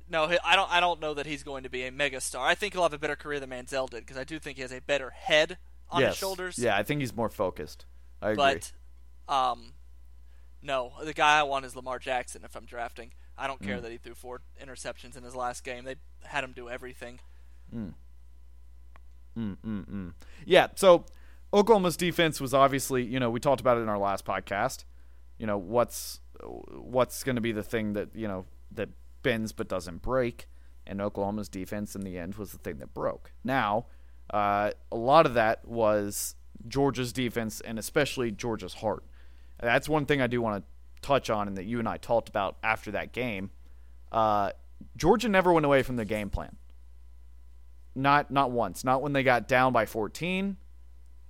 no, 0.09 0.25
I 0.43 0.55
don't. 0.55 0.71
I 0.71 0.79
don't 0.79 0.99
know 0.99 1.13
that 1.13 1.25
he's 1.25 1.43
going 1.43 1.63
to 1.63 1.69
be 1.69 1.83
a 1.83 1.91
mega 1.91 2.19
star. 2.21 2.47
I 2.47 2.55
think 2.55 2.73
he'll 2.73 2.83
have 2.83 2.93
a 2.93 2.99
better 2.99 3.15
career 3.15 3.39
than 3.39 3.49
Manziel 3.49 3.89
did 3.89 4.01
because 4.01 4.17
I 4.17 4.23
do 4.23 4.39
think 4.39 4.57
he 4.57 4.61
has 4.61 4.71
a 4.71 4.81
better 4.81 5.11
head 5.11 5.57
on 5.89 6.01
yes. 6.01 6.11
his 6.11 6.17
shoulders. 6.17 6.57
Yeah, 6.57 6.75
I 6.75 6.83
think 6.83 7.01
he's 7.01 7.15
more 7.15 7.29
focused. 7.29 7.85
I 8.21 8.31
agree. 8.31 8.43
But 9.27 9.33
um, 9.33 9.73
no, 10.61 10.93
the 11.03 11.13
guy 11.13 11.39
I 11.39 11.43
want 11.43 11.65
is 11.65 11.75
Lamar 11.75 11.99
Jackson 11.99 12.43
if 12.43 12.55
I'm 12.55 12.65
drafting. 12.65 13.13
I 13.37 13.47
don't 13.47 13.61
care 13.61 13.77
Mm. 13.77 13.81
that 13.81 13.91
he 13.91 13.97
threw 13.97 14.13
four 14.13 14.41
interceptions 14.63 15.17
in 15.17 15.23
his 15.23 15.35
last 15.35 15.63
game. 15.63 15.85
They 15.85 15.95
had 16.23 16.43
him 16.43 16.53
do 16.53 16.69
everything. 16.69 17.19
Mm, 17.75 17.93
mm, 19.37 19.57
mm. 19.65 20.13
Yeah, 20.45 20.67
so 20.75 21.05
Oklahoma's 21.53 21.97
defense 21.97 22.41
was 22.41 22.53
obviously, 22.53 23.03
you 23.03 23.19
know, 23.19 23.29
we 23.29 23.39
talked 23.39 23.61
about 23.61 23.77
it 23.77 23.81
in 23.81 23.89
our 23.89 23.99
last 23.99 24.25
podcast. 24.25 24.85
You 25.37 25.45
know, 25.45 25.57
what's 25.57 26.19
what's 26.71 27.23
going 27.23 27.35
to 27.35 27.41
be 27.41 27.51
the 27.51 27.63
thing 27.63 27.93
that, 27.93 28.09
you 28.15 28.27
know, 28.27 28.45
that 28.71 28.89
bends 29.21 29.51
but 29.51 29.67
doesn't 29.67 30.01
break, 30.01 30.47
and 30.87 30.99
Oklahoma's 30.99 31.49
defense 31.49 31.95
in 31.95 32.01
the 32.01 32.17
end 32.17 32.35
was 32.35 32.51
the 32.51 32.57
thing 32.57 32.77
that 32.79 32.93
broke. 32.93 33.31
Now, 33.43 33.85
uh, 34.31 34.71
a 34.91 34.95
lot 34.97 35.25
of 35.25 35.35
that 35.35 35.65
was 35.67 36.35
Georgia's 36.67 37.13
defense 37.13 37.61
and 37.61 37.77
especially 37.77 38.31
Georgia's 38.31 38.75
heart. 38.75 39.03
That's 39.61 39.87
one 39.87 40.05
thing 40.05 40.21
I 40.21 40.27
do 40.27 40.41
want 40.41 40.63
to 40.63 41.07
touch 41.07 41.29
on 41.29 41.47
and 41.47 41.57
that 41.57 41.65
you 41.65 41.79
and 41.79 41.87
I 41.87 41.97
talked 41.97 42.29
about 42.29 42.57
after 42.63 42.91
that 42.91 43.11
game. 43.11 43.51
Uh, 44.11 44.51
Georgia 44.97 45.29
never 45.29 45.53
went 45.53 45.65
away 45.65 45.83
from 45.83 45.97
the 45.97 46.05
game 46.05 46.29
plan. 46.29 46.57
Not 47.95 48.31
not 48.31 48.49
once. 48.51 48.83
Not 48.83 49.01
when 49.03 49.13
they 49.13 49.23
got 49.23 49.47
down 49.47 49.71
by 49.71 49.85
14. 49.85 50.57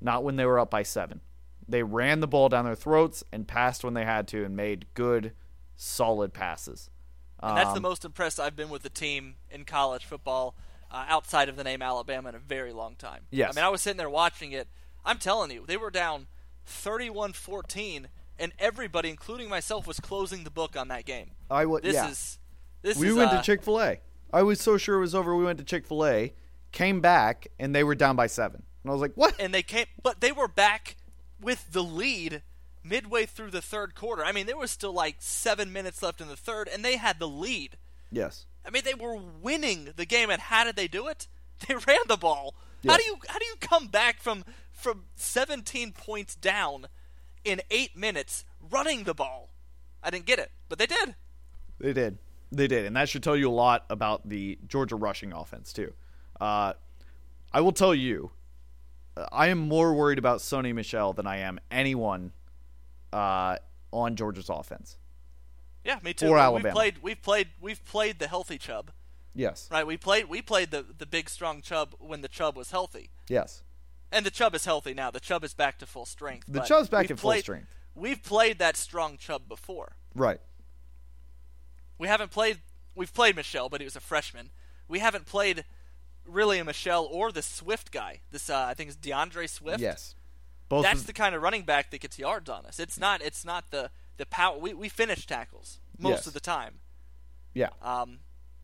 Not 0.04 0.24
when 0.24 0.36
they 0.36 0.46
were 0.46 0.60
up 0.60 0.70
by 0.70 0.84
seven. 0.84 1.22
They 1.68 1.82
ran 1.82 2.20
the 2.20 2.28
ball 2.28 2.50
down 2.50 2.66
their 2.66 2.76
throats 2.76 3.24
and 3.32 3.48
passed 3.48 3.84
when 3.84 3.94
they 3.94 4.04
had 4.04 4.28
to 4.28 4.44
and 4.44 4.56
made 4.56 4.86
good, 4.94 5.32
solid 5.76 6.34
passes. 6.34 6.90
And 7.42 7.58
that's 7.58 7.72
the 7.72 7.78
Um, 7.78 7.84
most 7.84 8.06
impressed 8.06 8.40
I've 8.40 8.56
been 8.56 8.70
with 8.70 8.84
the 8.84 8.90
team 8.90 9.36
in 9.50 9.64
college 9.64 10.06
football 10.06 10.56
uh, 10.92 11.06
outside 11.08 11.50
of 11.50 11.56
the 11.56 11.64
name 11.64 11.82
Alabama 11.82 12.30
in 12.30 12.36
a 12.36 12.40
very 12.40 12.74
long 12.74 12.96
time. 12.96 13.22
Yes. 13.32 13.52
I 13.52 13.60
mean, 13.60 13.66
I 13.66 13.70
was 13.70 13.82
sitting 13.82 13.98
there 13.98 14.10
watching 14.10 14.52
it. 14.52 14.68
I'm 15.06 15.18
telling 15.18 15.52
you, 15.52 15.66
they 15.66 15.78
were 15.78 15.90
down 15.90 16.28
31-14, 16.68 18.06
and 18.40 18.52
everybody, 18.60 19.10
including 19.10 19.50
myself, 19.50 19.88
was 19.88 20.00
closing 20.00 20.44
the 20.44 20.52
book 20.52 20.76
on 20.78 20.88
that 20.90 21.06
game. 21.06 21.32
I 21.50 21.66
would. 21.66 21.84
This 21.84 21.96
yeah. 21.96 22.10
is 22.10 22.40
this 22.82 22.98
we 22.98 23.10
is 23.10 23.16
went 23.16 23.32
uh, 23.32 23.38
to 23.38 23.44
Chick 23.44 23.62
Fil 23.64 23.82
A. 23.82 24.00
I 24.32 24.44
was 24.44 24.60
so 24.60 24.78
sure 24.78 24.98
it 24.98 25.02
was 25.02 25.16
over. 25.16 25.36
We 25.36 25.46
went 25.46 25.60
to 25.60 25.64
Chick 25.64 25.86
Fil 25.86 26.06
A, 26.06 26.34
came 26.72 27.02
back, 27.02 27.48
and 27.60 27.76
they 27.76 27.84
were 27.84 27.96
down 27.96 28.16
by 28.16 28.28
seven. 28.28 28.64
And 28.84 28.90
I 28.90 28.94
was 28.94 29.02
like, 29.02 29.14
"What?" 29.16 29.36
and 29.40 29.54
they 29.54 29.64
came, 29.64 29.86
but 30.02 30.22
they 30.22 30.32
were 30.32 30.48
back 30.48 30.98
with 31.42 31.72
the 31.72 31.84
lead 31.84 32.42
midway 32.84 33.26
through 33.26 33.52
the 33.52 33.62
third 33.62 33.96
quarter. 33.96 34.24
I 34.26 34.32
mean, 34.32 34.46
there 34.46 34.58
was 34.58 34.72
still 34.72 34.94
like 34.94 35.16
seven 35.20 35.72
minutes 35.72 36.04
left 36.04 36.20
in 36.22 36.28
the 36.28 36.36
third, 36.36 36.68
and 36.68 36.84
they 36.84 36.98
had 36.98 37.20
the 37.20 37.28
lead. 37.28 37.78
yes. 38.12 38.46
I 38.66 38.70
mean, 38.70 38.84
they 38.86 38.94
were 38.94 39.18
winning 39.18 39.90
the 39.98 40.06
game, 40.06 40.30
and 40.30 40.42
how 40.42 40.64
did 40.64 40.76
they 40.78 40.88
do 40.88 41.08
it? 41.08 41.28
They 41.68 41.76
ran 41.76 42.00
the 42.08 42.18
ball. 42.18 42.56
How 42.86 42.98
do 42.98 43.04
you 43.04 43.18
how 43.30 43.40
do 43.40 43.46
you 43.46 43.56
come 43.62 43.88
back 43.88 44.20
from 44.20 44.44
from 44.74 45.06
17 45.16 45.94
points 45.94 46.36
down 46.36 46.88
in 47.46 47.62
eight 47.72 47.96
minutes 47.96 48.44
running 48.60 49.04
the 49.04 49.14
ball? 49.14 49.50
I 50.02 50.10
didn't 50.10 50.26
get 50.26 50.40
it, 50.40 50.52
but 50.68 50.78
they 50.80 50.86
did. 50.88 51.16
They 51.80 51.94
did. 51.94 52.18
They 52.52 52.68
did, 52.68 52.86
and 52.86 52.96
that 52.98 53.08
should 53.08 53.24
tell 53.24 53.38
you 53.38 53.50
a 53.50 53.52
lot 53.54 53.86
about 53.90 54.28
the 54.28 54.60
Georgia 54.68 54.96
rushing 54.98 55.32
offense 55.32 55.72
too. 55.72 55.94
Uh, 56.42 56.74
I 57.54 57.62
will 57.62 57.72
tell 57.72 57.96
you, 57.96 58.32
I 59.32 59.48
am 59.48 59.60
more 59.60 59.94
worried 59.94 60.18
about 60.18 60.40
Sony 60.40 60.74
Michel 60.74 61.14
than 61.14 61.28
I 61.28 61.38
am 61.38 61.60
anyone 61.70 62.32
uh, 63.12 63.58
on 63.92 64.16
Georgia's 64.16 64.50
offense. 64.50 64.98
Yeah, 65.84 66.00
me 66.04 66.14
too. 66.14 66.28
Or 66.28 66.36
We- 66.36 66.40
Alabama. 66.42 66.64
We've 66.70 66.74
played 66.74 66.98
we've 67.04 67.22
played 67.22 67.48
we've 67.62 67.86
played 67.86 68.20
the 68.20 68.28
healthy 68.28 68.58
Chubb, 68.58 68.92
Yes. 69.36 69.68
right? 69.72 69.86
We 69.86 69.98
played 69.98 70.30
we 70.30 70.42
played 70.42 70.72
the 70.72 70.86
the 70.98 71.06
big 71.06 71.30
strong 71.30 71.62
Chubb 71.62 71.94
when 72.00 72.22
the 72.22 72.28
Chubb 72.30 72.56
was 72.58 72.72
healthy. 72.72 73.10
Yes. 73.28 73.62
And 74.12 74.26
the 74.26 74.32
Chubb 74.32 74.56
is 74.56 74.66
healthy 74.66 74.94
now. 74.94 75.12
The 75.12 75.20
Chubb 75.20 75.44
is 75.44 75.54
back 75.54 75.80
to 75.80 75.86
full 75.86 76.06
strength. 76.06 76.46
The 76.48 76.62
Chubb's 76.62 76.88
back 76.90 77.04
we've 77.04 77.12
at 77.12 77.20
full 77.20 77.34
strength. 77.34 77.68
We've 77.96 78.24
played 78.24 78.60
that 78.60 78.78
strong 78.78 79.18
Chubb 79.18 79.48
before. 79.48 79.96
Right. 80.16 80.40
We 81.98 82.08
haven't 82.08 82.32
played. 82.32 82.60
We've 82.96 83.14
played 83.14 83.36
Michel, 83.36 83.70
but 83.70 83.82
he 83.82 83.86
was 83.86 83.96
a 83.96 84.00
freshman. 84.00 84.52
We 84.88 85.00
haven't 85.00 85.26
played 85.26 85.66
really 86.26 86.60
a 86.60 86.64
Michel 86.64 87.08
or 87.12 87.32
the 87.32 87.42
Swift 87.42 87.92
guy. 87.92 88.22
This 88.32 88.50
uh, 88.50 88.66
I 88.70 88.74
think 88.74 88.90
is 88.90 88.96
D'Andre 88.96 89.48
Swift. 89.48 89.80
Yes. 89.80 90.16
Both. 90.70 90.84
That's 90.84 91.02
of- 91.02 91.08
the 91.08 91.14
kind 91.14 91.36
of 91.36 91.42
running 91.42 91.64
back 91.64 91.92
that 91.92 92.02
gets 92.02 92.18
yards 92.20 92.50
on 92.50 92.66
us. 92.66 92.80
It's 92.80 93.00
not. 93.00 93.22
It's 93.22 93.44
not 93.46 93.72
the 93.72 93.92
the 94.18 94.26
power. 94.26 94.58
We 94.58 94.74
we 94.74 94.90
finish 94.90 95.26
tackles 95.26 95.80
most 96.00 96.12
Yes. 96.20 96.28
of 96.28 96.34
the 96.34 96.40
time. 96.40 96.80
yeah. 97.54 97.70
Um, 97.82 98.20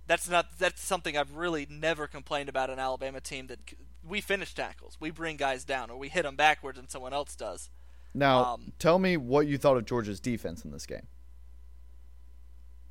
that's 0.07 0.27
not. 0.29 0.57
That's 0.57 0.81
something 0.81 1.15
I've 1.17 1.35
really 1.35 1.67
never 1.69 2.07
complained 2.07 2.49
about 2.49 2.69
an 2.69 2.79
Alabama 2.79 3.21
team 3.21 3.47
that 3.47 3.59
we 4.03 4.21
finish 4.21 4.53
tackles. 4.55 4.97
We 4.99 5.11
bring 5.11 5.37
guys 5.37 5.63
down 5.65 5.89
or 5.91 5.97
we 5.97 6.09
hit 6.09 6.23
them 6.23 6.35
backwards 6.35 6.79
and 6.79 6.89
someone 6.89 7.13
else 7.13 7.35
does. 7.35 7.69
Now, 8.15 8.43
um, 8.53 8.73
tell 8.79 8.97
me 8.97 9.17
what 9.17 9.45
you 9.45 9.59
thought 9.59 9.77
of 9.77 9.85
Georgia's 9.85 10.19
defense 10.19 10.65
in 10.65 10.71
this 10.71 10.87
game. 10.87 11.05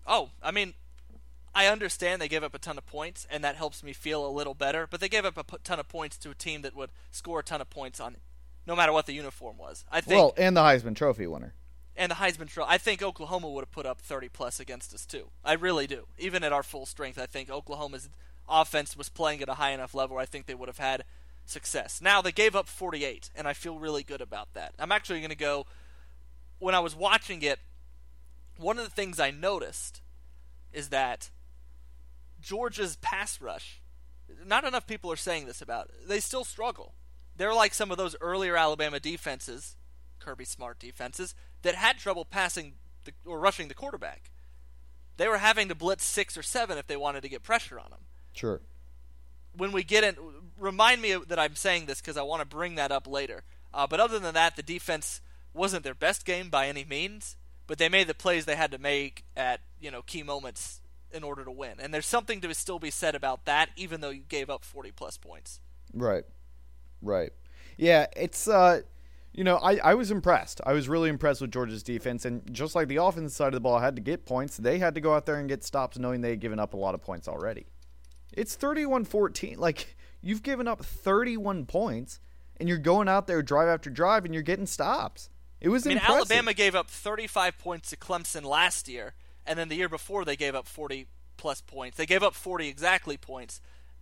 Oh, 0.07 0.31
I 0.43 0.53
mean, 0.53 0.75
I 1.59 1.67
understand 1.67 2.23
they 2.23 2.29
gave 2.29 2.45
up 2.45 2.55
a 2.55 2.59
ton 2.59 2.79
of 2.79 2.87
points, 2.87 3.27
and 3.31 3.43
that 3.43 3.57
helps 3.57 3.83
me 3.83 3.93
feel 3.93 4.25
a 4.25 4.31
little 4.31 4.55
better. 4.55 4.87
But 4.89 5.01
they 5.01 5.09
gave 5.09 5.25
up 5.25 5.37
a 5.37 5.43
p- 5.45 5.57
ton 5.65 5.81
of 5.81 5.89
points 5.89 6.17
to 6.19 6.31
a 6.31 6.35
team 6.35 6.63
that 6.63 6.77
would 6.77 6.91
score 7.11 7.41
a 7.41 7.43
ton 7.43 7.61
of 7.61 7.69
points 7.69 7.99
on, 8.01 8.17
no 8.67 8.77
matter 8.77 8.93
what 8.93 9.07
the 9.07 9.13
uniform 9.13 9.59
was. 9.59 9.85
I 9.91 10.01
think, 10.01 10.19
Well, 10.19 10.35
and 10.37 10.57
the 10.57 10.61
Heisman 10.63 10.95
Trophy 10.95 11.27
winner. 11.27 11.55
and 11.97 12.11
the 12.13 12.17
Heisman 12.17 12.49
Trophy. 12.49 12.71
I 12.71 12.79
think 12.79 13.03
Oklahoma 13.03 13.49
would 13.51 13.63
have 13.63 13.73
put 13.73 13.87
up 13.87 14.01
30 14.01 14.29
plus 14.29 14.61
against 14.61 14.95
us 14.95 15.05
too. 15.05 15.31
I 15.45 15.55
really 15.55 15.87
do. 15.89 16.07
Even 16.17 16.45
at 16.45 16.53
our 16.53 16.63
full 16.63 16.87
strength, 16.87 17.19
I 17.19 17.27
think 17.27 17.51
Oklahoma's 17.51 18.09
offense 18.49 18.97
was 18.97 19.09
playing 19.09 19.43
at 19.43 19.49
a 19.49 19.55
high 19.55 19.73
enough 19.73 19.95
level. 19.95 20.15
Where 20.15 20.23
I 20.23 20.27
think 20.27 20.47
they 20.47 20.55
would 20.55 20.69
have 20.69 20.79
had 20.79 21.05
success. 21.45 22.01
Now 22.01 22.23
they 22.23 22.31
gave 22.33 22.55
up 22.55 22.69
48, 22.69 23.31
and 23.35 23.49
I 23.49 23.53
feel 23.53 23.79
really 23.81 24.05
good 24.05 24.21
about 24.21 24.55
that. 24.55 24.75
I'm 24.79 24.93
actually 24.93 25.21
going 25.21 25.31
to 25.31 25.37
go. 25.37 25.67
When 26.61 26.75
I 26.75 26.81
was 26.81 26.95
watching 26.95 27.43
it, 27.43 27.59
one 28.59 28.79
of 28.79 28.85
the 28.85 28.91
things 28.91 29.19
I 29.19 29.31
noticed 29.33 30.03
is 30.73 30.91
that 30.91 31.31
Georgia's 32.41 32.97
pass 32.97 33.41
rush. 33.41 33.81
Not 34.45 34.65
enough 34.65 34.87
people 34.87 35.11
are 35.11 35.17
saying 35.17 35.47
this 35.47 35.63
about. 35.63 35.87
It. 35.87 36.09
They 36.09 36.21
still 36.21 36.45
struggle. 36.45 36.95
They're 37.37 37.55
like 37.55 37.73
some 37.73 37.91
of 37.91 37.97
those 37.97 38.17
earlier 38.21 38.57
Alabama 38.57 39.01
defenses, 39.01 39.77
Kirby 40.19 40.45
Smart 40.45 40.79
defenses, 40.79 41.35
that 41.63 41.75
had 41.75 41.99
trouble 41.99 42.25
passing 42.25 42.75
the, 43.05 43.13
or 43.25 43.39
rushing 43.39 43.69
the 43.69 43.75
quarterback. 43.75 44.31
They 45.17 45.29
were 45.29 45.39
having 45.39 45.69
to 45.69 45.75
blitz 45.75 46.05
six 46.05 46.37
or 46.37 46.43
seven 46.43 46.79
if 46.79 46.87
they 46.87 46.97
wanted 46.97 47.23
to 47.23 47.29
get 47.29 47.43
pressure 47.43 47.79
on 47.79 47.91
them. 47.91 48.01
Sure. 48.33 48.61
When 49.57 49.73
we 49.73 49.83
get 49.83 50.05
in, 50.05 50.17
remind 50.57 51.03
me 51.03 51.17
that 51.27 51.39
I'm 51.39 51.57
saying 51.57 51.87
this 51.87 52.01
because 52.01 52.17
I 52.17 52.23
want 52.23 52.41
to 52.41 52.47
bring 52.47 52.77
that 52.77 52.93
up 52.93 53.07
later. 53.07 53.43
Uh, 53.73 53.87
but 53.87 54.01
other 54.01 54.19
than 54.19 54.35
that, 54.35 54.57
the 54.57 54.63
defense 54.63 55.21
wasn't 55.53 55.83
their 55.83 55.95
best 55.95 56.25
game 56.25 56.51
by 56.51 56.69
any 56.69 56.85
means, 56.85 57.37
but 57.67 57.79
they 57.79 57.89
made 57.89 58.07
the 58.07 58.15
plays 58.15 58.45
they 58.45 58.57
had 58.57 58.71
to 58.71 58.79
make 58.79 59.25
at 59.37 59.61
you 59.81 59.91
know 59.91 60.03
key 60.03 60.23
moments 60.23 60.81
in 61.13 61.25
order 61.25 61.45
to 61.45 61.51
win. 61.51 61.75
And 61.79 61.93
there's 61.93 62.07
something 62.07 62.41
to 62.43 62.55
still 62.55 62.79
be 62.79 62.91
said 62.91 63.15
about 63.15 63.45
that, 63.45 63.71
even 63.77 64.01
though 64.01 64.11
you 64.11 64.23
gave 64.29 64.51
up 64.51 64.65
40 64.65 64.93
plus 64.93 65.17
points. 65.17 65.61
Right. 65.93 66.25
Right. 67.01 67.33
Yeah, 67.77 68.07
it's 68.17 68.49
uh 68.49 68.83
you 69.33 69.45
know, 69.45 69.59
I, 69.59 69.77
I 69.77 69.95
was 69.95 70.11
impressed. 70.11 70.61
I 70.67 70.73
was 70.73 70.89
really 70.89 71.09
impressed 71.09 71.41
with 71.41 71.53
Georgia's 71.53 71.85
defense 71.85 72.25
and 72.25 72.43
just 72.53 72.75
like 72.75 72.89
the 72.89 72.97
offensive 72.97 73.37
side 73.37 73.49
of 73.49 73.55
the 73.55 73.61
ball 73.61 73.79
had 73.79 73.95
to 73.95 74.03
get 74.03 74.27
points, 74.27 74.57
they 74.57 74.79
had 74.79 74.97
to 74.97 75.01
go 75.01 75.15
out 75.15 75.27
there 75.27 75.37
and 75.37 75.49
get 75.49 75.63
stops 75.63 75.97
knowing 75.97 76.23
they 76.23 76.31
had 76.31 76.41
given 76.41 76.59
up 76.59 76.75
a 76.75 76.77
lot 76.77 76.95
of 76.95 77.03
points 77.03 77.29
already. 77.29 77.67
It's 78.33 78.57
31-14. 78.57 79.59
Like 79.59 79.97
you've 80.23 80.43
given 80.43 80.67
up 80.67 80.85
31 80.85 81.67
points 81.67 82.19
and 82.59 82.69
you're 82.69 82.79
going 82.79 83.09
out 83.09 83.27
there 83.29 83.43
drive 83.43 83.69
after 83.69 83.91
drive 83.91 84.25
and 84.25 84.35
you're 84.35 84.43
getting 84.43 84.67
stops. 84.67 85.31
It 85.61 85.69
was 85.69 85.87
I 85.87 85.91
mean, 85.91 85.99
impressive. 85.99 86.31
Alabama 86.31 86.55
gave 86.55 86.75
up 86.75 86.89
35 86.89 87.59
points 87.59 87.91
to 87.91 87.97
Clemson 87.97 88.45
last 88.45 88.89
year, 88.89 89.15
and 89.49 89.59
then 89.59 89.69
the 89.69 89.77
year 89.77 89.89
before 89.89 90.25
they 90.25 90.37
gave 90.37 90.55
up 90.55 90.67
40 90.67 91.07
plus 91.37 91.61
points. 91.61 91.97
They 91.97 92.07
gave 92.07 92.23
up 92.23 92.35
40 92.35 92.69
exactly 92.69 93.17
points, 93.17 93.61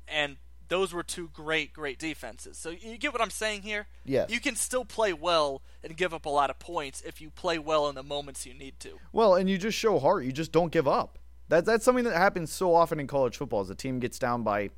and 0.09 0.37
those 0.69 0.93
were 0.93 1.05
two 1.05 1.31
great, 1.33 1.73
great 1.73 1.99
defenses. 1.99 2.59
So 2.59 2.71
you 2.71 2.99
get 2.99 3.13
what 3.13 3.23
I'm 3.23 3.31
saying 3.31 3.63
here? 3.63 3.87
Yes. 4.05 4.31
You 4.31 4.41
can 4.41 4.57
still 4.57 4.85
play 4.85 5.13
well 5.13 5.63
and 5.85 5.97
give 5.97 6.13
up 6.13 6.27
a 6.27 6.31
lot 6.31 6.51
of 6.51 6.59
points 6.59 7.01
if 7.03 7.21
you 7.21 7.31
play 7.31 7.59
well 7.59 7.89
in 7.89 7.95
the 7.95 8.03
moments 8.03 8.45
you 8.45 8.55
need 8.55 8.81
to. 8.81 8.99
Well, 9.13 9.37
and 9.37 9.49
you 9.49 9.59
just 9.59 9.79
show 9.79 9.99
heart. 10.01 10.25
You 10.25 10.33
just 10.33 10.51
don't 10.51 10.73
give 10.73 10.89
up. 10.89 11.19
That 11.49 11.65
that's 11.65 11.85
something 11.85 12.05
that 12.05 12.17
happens 12.17 12.53
so 12.53 12.75
often 12.75 12.99
in 12.99 13.07
college 13.07 13.37
football. 13.37 13.61
As 13.61 13.71
a 13.71 13.77
team 13.77 14.01
gets 14.01 14.19
down 14.19 14.43
by, 14.43 14.71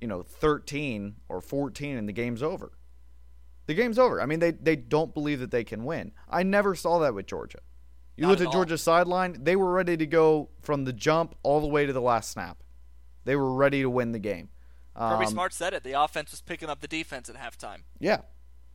you 0.00 0.08
know, 0.08 0.22
thirteen 0.22 1.14
or 1.28 1.40
fourteen, 1.40 1.96
and 1.96 2.08
the 2.08 2.12
game's 2.12 2.42
over. 2.42 2.72
The 3.66 3.74
game's 3.74 4.00
over. 4.00 4.20
I 4.20 4.26
mean, 4.26 4.40
they 4.40 4.50
they 4.50 4.74
don't 4.74 5.14
believe 5.14 5.38
that 5.38 5.52
they 5.52 5.62
can 5.62 5.84
win. 5.84 6.10
I 6.28 6.42
never 6.42 6.74
saw 6.74 6.98
that 6.98 7.14
with 7.14 7.26
Georgia. 7.26 7.60
You 8.16 8.22
Not 8.22 8.28
looked 8.30 8.40
at 8.42 8.46
at. 8.48 8.52
Georgia's 8.52 8.82
sideline; 8.82 9.36
they 9.42 9.56
were 9.56 9.72
ready 9.72 9.96
to 9.96 10.06
go 10.06 10.50
from 10.60 10.84
the 10.84 10.92
jump 10.92 11.34
all 11.42 11.60
the 11.60 11.66
way 11.66 11.86
to 11.86 11.92
the 11.92 12.00
last 12.00 12.30
snap. 12.30 12.62
They 13.24 13.36
were 13.36 13.52
ready 13.54 13.82
to 13.82 13.88
win 13.90 14.12
the 14.12 14.18
game. 14.18 14.48
Kirby 14.96 15.24
Um, 15.24 15.30
Smart 15.32 15.52
said 15.54 15.72
it. 15.72 15.84
The 15.84 15.92
offense 15.92 16.30
was 16.32 16.42
picking 16.42 16.68
up 16.68 16.80
the 16.80 16.88
defense 16.88 17.28
at 17.30 17.36
halftime. 17.36 17.82
Yeah, 17.98 18.18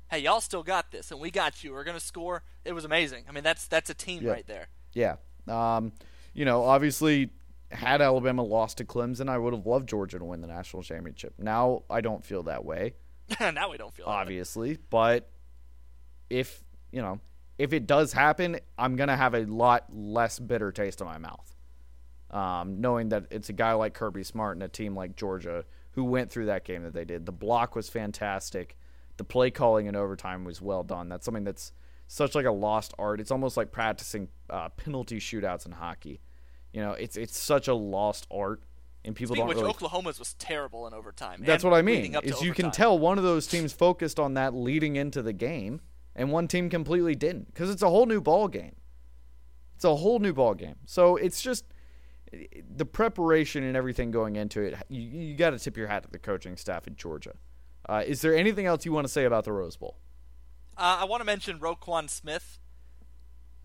Hey, 0.09 0.19
y'all 0.19 0.39
still 0.41 0.63
got 0.63 0.91
this, 0.91 1.11
and 1.11 1.19
we 1.19 1.29
got 1.29 1.63
you. 1.63 1.73
We're 1.73 1.83
gonna 1.83 1.99
score. 1.99 2.43
It 2.65 2.71
was 2.73 2.85
amazing. 2.85 3.25
I 3.29 3.31
mean, 3.31 3.43
that's 3.43 3.67
that's 3.67 3.89
a 3.89 3.93
team 3.93 4.23
Yeah. 4.23 4.31
right 4.31 4.47
there. 4.47 4.67
Yeah. 4.93 5.17
Um, 5.47 5.91
you 6.33 6.45
know, 6.45 6.63
obviously, 6.63 7.29
had 7.71 8.01
Alabama 8.01 8.41
lost 8.43 8.77
to 8.79 8.85
Clemson, 8.85 9.29
I 9.29 9.37
would 9.37 9.53
have 9.53 9.65
loved 9.65 9.87
Georgia 9.89 10.17
to 10.17 10.25
win 10.25 10.41
the 10.41 10.47
national 10.47 10.81
championship. 10.83 11.33
Now 11.37 11.83
I 11.89 12.01
don't 12.01 12.23
feel 12.25 12.43
that 12.43 12.63
way, 12.65 12.93
now 13.39 13.69
we 13.69 13.77
don't 13.77 13.93
feel 13.93 14.05
that 14.07 14.11
way. 14.13 14.17
obviously. 14.17 14.77
But 14.89 15.29
if, 16.29 16.63
you 16.91 17.01
know, 17.01 17.19
if 17.57 17.73
it 17.73 17.87
does 17.87 18.13
happen, 18.13 18.59
I'm 18.77 18.95
going 18.95 19.09
to 19.09 19.15
have 19.15 19.33
a 19.33 19.45
lot 19.45 19.85
less 19.91 20.39
bitter 20.39 20.71
taste 20.71 21.01
in 21.01 21.07
my 21.07 21.17
mouth. 21.17 21.53
Um, 22.29 22.81
knowing 22.81 23.09
that 23.09 23.27
it's 23.31 23.49
a 23.49 23.53
guy 23.53 23.73
like 23.73 23.93
Kirby 23.93 24.23
Smart 24.23 24.57
and 24.57 24.63
a 24.63 24.67
team 24.67 24.95
like 24.95 25.15
Georgia 25.15 25.63
who 25.91 26.03
went 26.03 26.29
through 26.29 26.47
that 26.47 26.65
game 26.65 26.83
that 26.83 26.93
they 26.93 27.05
did. 27.05 27.25
The 27.25 27.31
block 27.31 27.75
was 27.75 27.89
fantastic. 27.89 28.77
The 29.15 29.23
play 29.23 29.49
calling 29.49 29.87
in 29.87 29.95
overtime 29.95 30.43
was 30.43 30.61
well 30.61 30.83
done. 30.83 31.09
That's 31.09 31.25
something 31.25 31.45
that's 31.45 31.71
such 32.07 32.35
like 32.35 32.45
a 32.45 32.51
lost 32.51 32.93
art. 32.99 33.19
It's 33.19 33.31
almost 33.31 33.57
like 33.57 33.71
practicing 33.71 34.27
uh, 34.49 34.69
penalty 34.69 35.19
shootouts 35.19 35.65
in 35.65 35.71
hockey. 35.71 36.21
You 36.73 36.81
know, 36.81 36.91
it's 36.91 37.17
it's 37.17 37.37
such 37.37 37.67
a 37.67 37.73
lost 37.73 38.27
art, 38.29 38.61
and 39.03 39.15
people 39.15 39.35
Speaking 39.35 39.47
don't 39.47 39.49
which, 39.49 39.57
really. 39.57 39.69
Oklahoma's 39.69 40.19
was 40.19 40.33
terrible 40.35 40.85
in 40.85 40.93
overtime. 40.93 41.41
That's 41.43 41.63
what 41.63 41.73
I 41.73 41.81
mean. 41.81 41.95
leading 41.95 42.15
up 42.15 42.23
to 42.23 42.29
Is 42.29 42.41
you 42.41 42.53
can 42.53 42.71
tell 42.71 42.99
one 42.99 43.17
of 43.17 43.23
those 43.23 43.47
teams 43.47 43.73
focused 43.73 44.19
on 44.19 44.35
that 44.35 44.53
leading 44.53 44.97
into 44.97 45.21
the 45.21 45.33
game, 45.33 45.81
and 46.17 46.31
one 46.31 46.47
team 46.47 46.69
completely 46.69 47.15
didn't 47.15 47.53
because 47.53 47.69
it's 47.69 47.83
a 47.83 47.89
whole 47.89 48.07
new 48.07 48.19
ball 48.19 48.47
game. 48.47 48.75
It's 49.75 49.85
a 49.85 49.95
whole 49.95 50.19
new 50.19 50.33
ball 50.33 50.55
game. 50.55 50.75
So 50.85 51.15
it's 51.15 51.41
just 51.41 51.63
the 52.75 52.85
preparation 52.85 53.63
and 53.63 53.77
everything 53.77 54.11
going 54.11 54.35
into 54.35 54.61
it. 54.61 54.75
You, 54.89 55.01
you 55.01 55.35
got 55.35 55.51
to 55.51 55.59
tip 55.59 55.77
your 55.77 55.87
hat 55.87 56.03
to 56.03 56.09
the 56.09 56.19
coaching 56.19 56.57
staff 56.57 56.87
at 56.87 56.97
Georgia. 56.97 57.33
Uh, 57.87 58.03
is 58.05 58.21
there 58.21 58.35
anything 58.35 58.65
else 58.65 58.83
you 58.85 58.91
want 58.91 59.05
to 59.05 59.13
say 59.13 59.23
about 59.23 59.45
the 59.45 59.53
Rose 59.53 59.77
Bowl? 59.77 59.97
Uh, 60.75 60.97
I 61.01 61.05
want 61.05 61.21
to 61.21 61.25
mention 61.25 61.59
Roquan 61.59 62.09
Smith. 62.09 62.59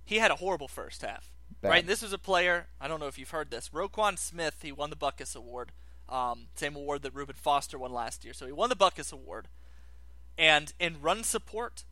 He 0.05 0.19
had 0.19 0.31
a 0.31 0.37
horrible 0.37 0.69
first 0.69 1.03
half. 1.03 1.33
Bad. 1.61 1.69
Right, 1.69 1.81
and 1.81 1.89
this 1.89 2.03
was 2.03 2.13
a 2.13 2.19
player. 2.19 2.67
I 2.81 2.89
don't 2.89 3.01
know 3.01 3.07
if 3.07 3.19
you've 3.19 3.31
heard 3.31 3.51
this. 3.51 3.71
Roquan 3.71 4.19
Smith. 4.19 4.61
He 4.63 4.73
won 4.73 4.91
the 4.91 4.97
Butkus 4.97 5.37
Award, 5.37 5.73
um, 6.09 6.49
same 6.55 6.77
award 6.77 7.03
that 7.03 7.15
Reuben 7.15 7.37
Foster 7.37 7.79
won 7.79 7.93
last 7.93 8.25
year. 8.25 8.35
So 8.35 8.47
he 8.47 8.53
won 8.53 8.69
the 8.69 8.77
Butkus 8.77 9.13
Award, 9.13 9.49
and 10.39 10.73
in 10.79 11.01
run 11.01 11.25
support, 11.25 11.85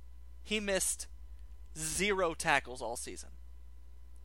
he 0.43 0.61
missed 0.61 1.07
zero 1.77 2.35
tackles 2.35 2.83
all 2.83 2.97
season. 2.97 3.31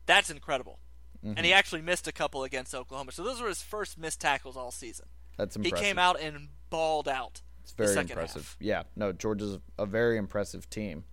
That's 0.06 0.30
incredible. 0.30 0.78
And 1.22 1.38
he 1.38 1.50
mm-hmm. 1.50 1.58
actually 1.58 1.82
missed 1.82 2.06
a 2.06 2.12
couple 2.12 2.44
against 2.44 2.74
Oklahoma. 2.74 3.10
So 3.10 3.24
those 3.24 3.40
were 3.40 3.48
his 3.48 3.62
first 3.62 3.98
missed 3.98 4.20
tackles 4.20 4.56
all 4.56 4.70
season. 4.70 5.06
That's 5.36 5.56
impressive. 5.56 5.78
He 5.78 5.84
came 5.84 5.98
out 5.98 6.20
and 6.20 6.48
balled 6.70 7.08
out. 7.08 7.42
It's 7.62 7.72
very 7.72 7.96
impressive. 7.96 8.42
half. 8.42 8.56
Yeah, 8.60 8.84
no, 8.94 9.12
Georgia's 9.12 9.58
a 9.76 9.86
very 9.86 10.18
impressive 10.18 10.70
team. 10.70 11.04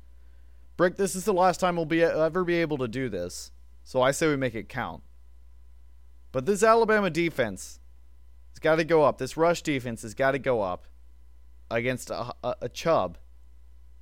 Brick, 0.78 0.98
this 0.98 1.16
is 1.16 1.26
the 1.26 1.34
last 1.34 1.60
time 1.60 1.76
we'll 1.76 1.86
be 1.86 2.04
ever 2.04 2.44
be 2.44 2.56
able 2.56 2.78
to 2.80 2.88
do 2.88 3.10
this, 3.10 3.52
so 3.84 4.02
I 4.02 4.12
say 4.12 4.28
we 4.28 4.38
make 4.38 4.54
it 4.54 4.70
count. 4.70 5.02
But 6.32 6.46
this 6.46 6.62
Alabama 6.62 7.10
defense 7.10 7.80
has 8.52 8.60
got 8.60 8.76
to 8.76 8.84
go 8.84 9.04
up. 9.04 9.18
This 9.18 9.36
rush 9.36 9.64
defense 9.64 10.04
has 10.04 10.14
got 10.14 10.32
to 10.32 10.40
go 10.40 10.62
up 10.62 10.86
against 11.72 12.12
a, 12.12 12.34
a, 12.44 12.56
a 12.62 12.70
Chubb 12.70 13.18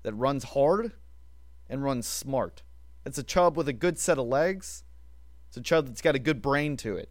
that 0.04 0.14
runs 0.14 0.44
hard 0.46 0.94
and 1.70 1.84
runs 1.84 2.08
smart. 2.08 2.64
It's 3.06 3.18
a 3.18 3.24
Chubb 3.24 3.58
with 3.58 3.68
a 3.68 3.74
good 3.74 3.98
set 3.98 4.18
of 4.18 4.28
legs. 4.28 4.84
It's 5.48 5.58
a 5.58 5.62
Chubb 5.62 5.88
that's 5.88 6.02
got 6.02 6.16
a 6.16 6.20
good 6.20 6.42
brain 6.42 6.78
to 6.78 6.96
it. 6.98 7.10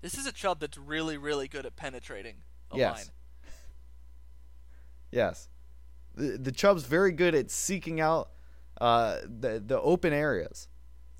This 0.00 0.18
is 0.18 0.26
a 0.26 0.32
Chubb 0.32 0.60
that's 0.60 0.76
really, 0.76 1.16
really 1.16 1.48
good 1.48 1.64
at 1.66 1.76
penetrating 1.76 2.36
a 2.70 2.76
Yes. 2.78 2.96
line. 2.96 3.52
Yes. 5.10 5.48
The, 6.14 6.38
the 6.38 6.52
Chubb's 6.52 6.84
very 6.84 7.12
good 7.12 7.34
at 7.34 7.50
seeking 7.50 8.00
out 8.00 8.30
uh, 8.80 9.18
the 9.24 9.62
the 9.64 9.80
open 9.80 10.12
areas. 10.12 10.68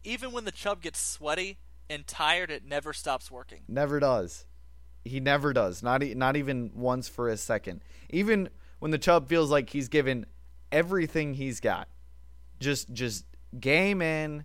Even 0.03 0.33
when 0.33 0.45
the 0.45 0.53
Chubb 0.53 0.83
gets 0.83 1.01
sweaty 1.01 1.59
and 1.89 2.07
tired, 2.07 2.51
it 2.51 2.65
never 2.65 2.93
stops 2.93 3.31
working. 3.31 3.63
Never 3.69 4.01
does. 4.01 4.47
He 5.05 5.21
never 5.21 5.53
does. 5.53 5.83
Not 5.83 6.03
e- 6.03 6.15
not 6.15 6.37
even 6.37 6.71
once 6.75 7.09
for 7.09 7.29
a 7.29 7.37
second. 7.37 7.83
Even 8.11 8.49
when 8.85 8.91
the 8.91 8.99
Chubb 8.99 9.31
feels 9.31 9.51
like 9.51 9.71
he's 9.71 9.89
given 9.89 10.27
everything 10.71 11.33
he's 11.33 11.59
got. 11.59 11.89
Just 12.61 12.93
just 12.93 13.25
game 13.59 14.03
in, 14.03 14.45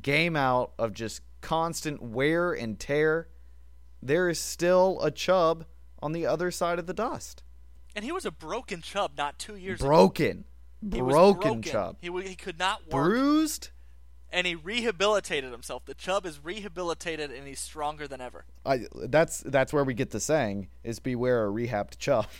game 0.00 0.36
out 0.36 0.70
of 0.78 0.92
just 0.92 1.20
constant 1.40 2.00
wear 2.00 2.52
and 2.52 2.78
tear. 2.78 3.26
There 4.00 4.28
is 4.28 4.38
still 4.38 5.00
a 5.02 5.10
Chubb 5.10 5.64
on 6.00 6.12
the 6.12 6.26
other 6.26 6.52
side 6.52 6.78
of 6.78 6.86
the 6.86 6.94
dust. 6.94 7.42
And 7.96 8.04
he 8.04 8.12
was 8.12 8.24
a 8.24 8.30
broken 8.30 8.82
Chubb 8.82 9.14
not 9.18 9.40
two 9.40 9.56
years 9.56 9.80
ago. 9.80 9.88
Broken. 9.88 10.44
He 10.92 11.02
was 11.02 11.12
Broken, 11.12 11.60
Chubb. 11.62 11.96
He, 12.00 12.06
w- 12.06 12.28
he 12.28 12.36
could 12.36 12.60
not 12.60 12.82
work. 12.82 13.02
Bruised. 13.02 13.70
and 14.30 14.46
he 14.46 14.54
rehabilitated 14.54 15.50
himself. 15.50 15.86
The 15.86 15.94
Chubb 15.94 16.24
is 16.24 16.38
rehabilitated 16.38 17.32
and 17.32 17.48
he's 17.48 17.58
stronger 17.58 18.06
than 18.06 18.20
ever. 18.20 18.44
I 18.64 18.86
that's 19.08 19.40
that's 19.40 19.72
where 19.72 19.82
we 19.82 19.94
get 19.94 20.10
the 20.10 20.20
saying 20.20 20.68
is 20.84 21.00
beware 21.00 21.48
a 21.48 21.50
rehabbed 21.50 21.98
chub. 21.98 22.26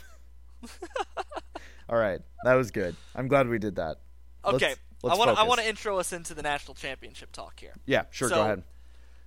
All 1.92 1.98
right, 1.98 2.22
that 2.44 2.54
was 2.54 2.70
good. 2.70 2.96
I'm 3.14 3.28
glad 3.28 3.48
we 3.48 3.58
did 3.58 3.76
that. 3.76 3.98
Let's- 4.42 4.54
Okay, 4.56 4.74
let's 5.02 5.14
I 5.14 5.18
want 5.18 5.36
to 5.36 5.38
I 5.38 5.42
want 5.42 5.60
to 5.60 5.68
intro 5.68 5.98
us 5.98 6.10
into 6.10 6.32
the 6.32 6.40
national 6.40 6.74
championship 6.74 7.32
talk 7.32 7.60
here. 7.60 7.74
Yeah, 7.84 8.04
sure. 8.10 8.30
So- 8.30 8.36
go 8.36 8.42
ahead. 8.44 8.62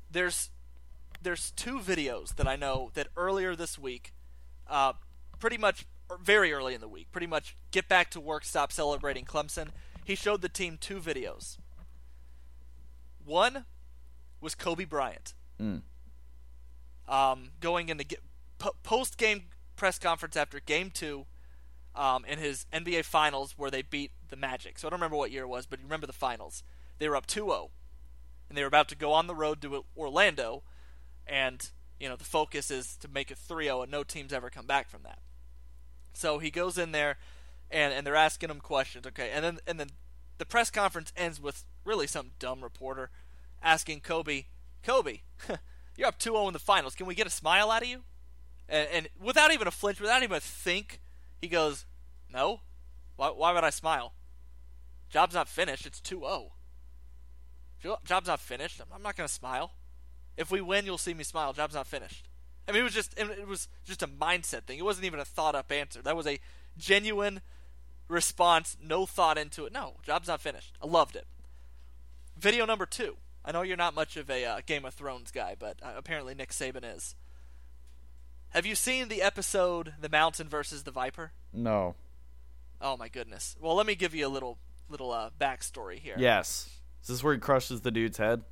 There's 0.10 0.50
there's 1.22 1.52
two 1.52 1.78
videos 1.80 2.36
that 2.38 2.48
I 2.48 2.56
know 2.56 2.90
that 2.96 3.10
earlier 3.16 3.56
this 3.56 3.78
week, 3.78 4.14
uh, 4.68 4.94
pretty 5.38 5.60
much 5.60 5.86
very 6.20 6.52
early 6.54 6.74
in 6.74 6.82
the 6.82 6.88
week, 6.88 7.12
pretty 7.12 7.28
much 7.28 7.56
get 7.70 7.88
back 7.88 8.10
to 8.12 8.20
work, 8.20 8.44
stop 8.44 8.72
celebrating 8.72 9.26
Clemson. 9.26 9.68
He 10.04 10.16
showed 10.16 10.42
the 10.42 10.50
team 10.50 10.80
two 10.82 11.00
videos. 11.00 11.58
One 13.24 13.66
was 14.42 14.56
Kobe 14.56 14.86
Bryant. 14.86 15.36
Mm. 15.62 15.84
Um, 17.08 17.52
going 17.60 17.90
into 17.90 18.06
post 18.82 19.20
game 19.20 19.44
press 19.76 20.00
conference 20.00 20.36
after 20.36 20.60
game 20.60 20.90
two 20.90 21.28
um, 21.96 22.26
in 22.26 22.40
his 22.40 22.66
NBA 22.74 23.06
finals 23.06 23.54
where 23.58 23.72
they 23.72 23.82
beat 23.82 24.12
the 24.30 24.36
Magic. 24.36 24.78
So 24.78 24.88
I 24.88 24.90
don't 24.90 25.00
remember 25.00 25.18
what 25.18 25.32
year 25.32 25.44
it 25.44 25.48
was, 25.48 25.66
but 25.66 25.80
you 25.80 25.86
remember 25.86 26.08
the 26.08 26.14
finals. 26.14 26.64
They 26.98 27.10
were 27.10 27.16
up 27.16 27.26
2 27.26 27.46
0, 27.46 27.72
and 28.50 28.58
they 28.58 28.62
were 28.62 28.68
about 28.68 28.90
to 28.90 28.96
go 28.96 29.14
on 29.14 29.28
the 29.28 29.36
road 29.36 29.62
to 29.62 29.86
Orlando, 29.98 30.64
and, 31.28 31.70
you 32.00 32.08
know, 32.08 32.16
the 32.16 32.24
focus 32.24 32.70
is 32.70 32.98
to 32.98 33.08
make 33.08 33.32
it 33.32 33.38
3 33.38 33.66
0, 33.66 33.84
and 33.84 33.92
no 33.92 34.04
team's 34.04 34.34
ever 34.34 34.50
come 34.50 34.66
back 34.66 34.90
from 34.90 35.04
that. 35.04 35.20
So 36.14 36.40
he 36.40 36.52
goes 36.52 36.78
in 36.78 36.92
there, 36.92 37.18
and, 37.72 37.94
and 37.94 38.06
they're 38.06 38.16
asking 38.16 38.50
him 38.50 38.60
questions, 38.60 39.06
okay? 39.08 39.32
And 39.34 39.44
then, 39.44 39.60
and 39.68 39.80
then 39.80 39.90
the 40.38 40.46
press 40.46 40.70
conference 40.70 41.12
ends 41.16 41.42
with 41.42 41.66
really 41.84 42.08
some 42.08 42.32
dumb 42.40 42.62
reporter 42.62 43.10
asking 43.62 44.02
Kobe, 44.02 44.46
Kobe, 44.84 45.22
you're 45.98 46.08
up 46.08 46.20
2 46.20 46.32
0 46.32 46.48
in 46.48 46.54
the 46.54 46.60
finals. 46.60 46.96
Can 46.96 47.06
we 47.06 47.16
get 47.16 47.28
a 47.28 47.32
smile 47.32 47.72
out 47.72 47.84
of 47.84 47.88
you? 47.88 48.04
And, 48.68 48.88
and 48.92 49.10
without 49.20 49.54
even 49.54 49.68
a 49.68 49.72
flinch, 49.72 50.00
without 50.00 50.24
even 50.24 50.38
a 50.38 50.42
think, 50.42 51.00
he 51.42 51.48
goes, 51.48 51.86
No. 52.32 52.62
Why, 53.16 53.30
why 53.30 53.54
would 53.54 53.64
I 53.64 53.70
smile? 53.70 54.14
Job's 55.10 55.36
not 55.36 55.48
finished. 55.48 55.86
It's 55.86 56.02
2 56.02 56.20
0. 56.20 56.52
Job's 58.04 58.28
not 58.28 58.40
finished. 58.40 58.82
I'm- 58.82 59.02
not 59.02 59.16
going 59.16 59.28
to 59.28 59.34
smile. 59.34 59.74
If 60.36 60.52
we 60.52 60.60
win, 60.60 60.86
you'll 60.86 60.98
see 60.98 61.14
me 61.14 61.24
smile. 61.24 61.54
Job's 61.54 61.76
not 61.76 61.88
finished. 61.88 62.28
I 62.68 62.72
mean, 62.72 62.82
it 62.82 62.84
was 62.84 62.94
just 62.94 63.18
it 63.18 63.48
was 63.48 63.68
just 63.86 64.02
a 64.02 64.08
mindset 64.08 64.64
thing. 64.64 64.80
It 64.80 64.86
wasn't 64.86 65.06
even 65.06 65.20
a 65.20 65.26
thought 65.26 65.56
up 65.56 65.72
answer. 65.72 66.02
That 66.02 66.16
was 66.18 66.26
a 66.26 66.40
genuine 66.78 67.42
response, 68.08 68.76
no 68.82 69.06
thought 69.06 69.38
into 69.38 69.66
it. 69.66 69.74
No, 69.74 69.96
job's 70.04 70.28
not 70.28 70.42
finished. 70.42 70.76
I 70.82 70.88
loved 70.88 71.16
it. 71.16 71.28
Video 72.38 72.66
number 72.66 72.86
two. 72.86 73.18
I 73.44 73.52
know 73.52 73.62
you're 73.62 73.78
not 73.78 73.94
much 73.94 74.18
of 74.18 74.30
a 74.30 74.44
uh, 74.44 74.62
Game 74.66 74.86
of 74.86 74.96
Thrones 74.96 75.30
guy, 75.30 75.56
but 75.58 75.78
uh, 75.84 75.94
apparently 75.96 76.34
Nick 76.34 76.50
Saban 76.50 76.84
is. 76.96 77.16
Have 78.56 78.66
you 78.66 78.74
seen 78.76 79.10
the 79.10 79.22
episode 79.22 79.94
"The 80.00 80.08
Mountain 80.10 80.48
versus 80.48 80.84
the 80.84 80.92
Viper"? 80.92 81.34
No. 81.52 81.96
Oh 82.80 82.96
my 82.96 83.10
goodness. 83.10 83.56
Well, 83.60 83.76
let 83.76 83.86
me 83.86 83.96
give 83.96 84.16
you 84.16 84.26
a 84.26 84.30
little 84.30 84.58
little 84.90 85.12
uh, 85.12 85.30
backstory 85.40 86.00
here. 86.00 86.16
Yes. 86.18 86.70
Is 87.02 87.10
this 87.10 87.24
where 87.24 87.34
he 87.34 87.40
crushes 87.40 87.82
the 87.82 87.92
dude's 87.92 88.18
head? 88.18 88.44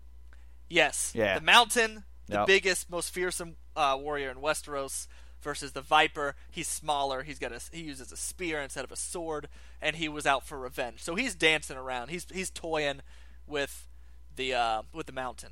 Yes. 0.70 1.14
Yeah. 1.16 1.40
The 1.40 1.46
Mountain, 1.46 2.04
the 2.28 2.34
Yep. 2.40 2.48
biggest, 2.48 2.90
most 2.90 3.14
fearsome 3.14 3.56
uh, 3.78 3.98
warrior 4.00 4.30
in 4.30 4.38
Westeros, 4.38 5.08
versus 5.42 5.72
the 5.72 5.82
Viper. 5.82 6.36
He's 6.52 6.68
smaller. 6.68 7.24
He's 7.24 7.40
got 7.40 7.54
a 7.54 7.62
he 7.72 7.84
uses 7.84 8.12
a 8.12 8.18
spear 8.18 8.62
instead 8.62 8.84
of 8.84 8.92
a 8.92 8.98
sword, 8.98 9.48
and 9.82 9.96
he 9.96 10.10
was 10.10 10.26
out 10.26 10.46
for 10.46 10.60
revenge. 10.60 11.02
So 11.02 11.16
he's 11.16 11.34
dancing 11.34 11.78
around. 11.78 12.10
He's 12.10 12.28
he's 12.30 12.50
toying 12.50 13.00
with 13.48 13.88
the 14.36 14.54
uh, 14.54 14.82
with 14.92 15.06
the 15.06 15.14
Mountain. 15.14 15.52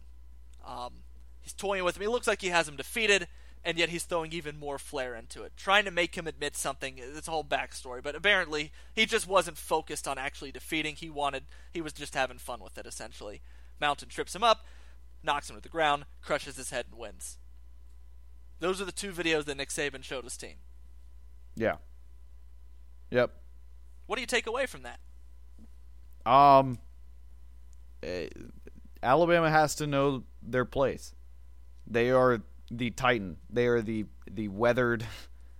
Um, 0.67 1.03
he's 1.41 1.53
toying 1.53 1.85
with 1.85 1.95
him. 1.95 2.01
He 2.01 2.07
looks 2.09 2.27
like 2.27 2.41
he 2.41 2.49
has 2.49 2.67
him 2.67 2.75
defeated, 2.75 3.27
and 3.63 3.77
yet 3.77 3.89
he's 3.89 4.03
throwing 4.03 4.31
even 4.33 4.57
more 4.57 4.79
flair 4.79 5.15
into 5.15 5.43
it, 5.43 5.53
trying 5.55 5.85
to 5.85 5.91
make 5.91 6.15
him 6.15 6.27
admit 6.27 6.55
something. 6.55 6.95
It's 6.97 7.27
a 7.27 7.31
whole 7.31 7.43
backstory, 7.43 8.01
but 8.01 8.15
apparently 8.15 8.71
he 8.93 9.05
just 9.05 9.27
wasn't 9.27 9.57
focused 9.57 10.07
on 10.07 10.17
actually 10.17 10.51
defeating. 10.51 10.95
He 10.95 11.09
wanted, 11.09 11.43
he 11.71 11.81
was 11.81 11.93
just 11.93 12.15
having 12.15 12.37
fun 12.37 12.59
with 12.61 12.77
it. 12.77 12.85
Essentially, 12.85 13.41
Mountain 13.79 14.09
trips 14.09 14.35
him 14.35 14.43
up, 14.43 14.65
knocks 15.23 15.49
him 15.49 15.55
to 15.55 15.61
the 15.61 15.69
ground, 15.69 16.05
crushes 16.21 16.57
his 16.57 16.71
head, 16.71 16.85
and 16.89 16.99
wins. 16.99 17.37
Those 18.59 18.79
are 18.81 18.85
the 18.85 18.91
two 18.91 19.11
videos 19.11 19.45
that 19.45 19.57
Nick 19.57 19.69
Saban 19.69 20.03
showed 20.03 20.23
his 20.23 20.37
team. 20.37 20.55
Yeah. 21.55 21.77
Yep. 23.09 23.31
What 24.05 24.15
do 24.15 24.21
you 24.21 24.27
take 24.27 24.47
away 24.47 24.65
from 24.65 24.83
that? 24.83 24.99
Um. 26.31 26.77
eh, 28.03 28.27
Alabama 29.03 29.49
has 29.49 29.75
to 29.75 29.87
know 29.87 30.23
their 30.43 30.65
place. 30.65 31.15
They 31.87 32.11
are 32.11 32.41
the 32.71 32.89
Titan. 32.89 33.37
They 33.49 33.67
are 33.67 33.81
the 33.81 34.05
the 34.29 34.47
weathered 34.47 35.05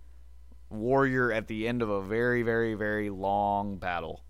warrior 0.70 1.30
at 1.30 1.46
the 1.46 1.68
end 1.68 1.82
of 1.82 1.90
a 1.90 2.02
very 2.02 2.42
very 2.42 2.74
very 2.74 3.10
long 3.10 3.76
battle. 3.76 4.24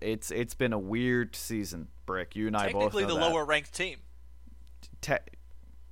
It's 0.00 0.30
it's 0.30 0.54
been 0.54 0.72
a 0.72 0.78
weird 0.78 1.36
season, 1.36 1.88
Brick. 2.06 2.34
You 2.34 2.46
and 2.46 2.56
I 2.56 2.72
both 2.72 2.92
Technically, 2.92 3.04
the 3.04 3.14
that. 3.14 3.20
lower 3.20 3.44
ranked 3.44 3.74
team. 3.74 3.98
Te- 5.00 5.16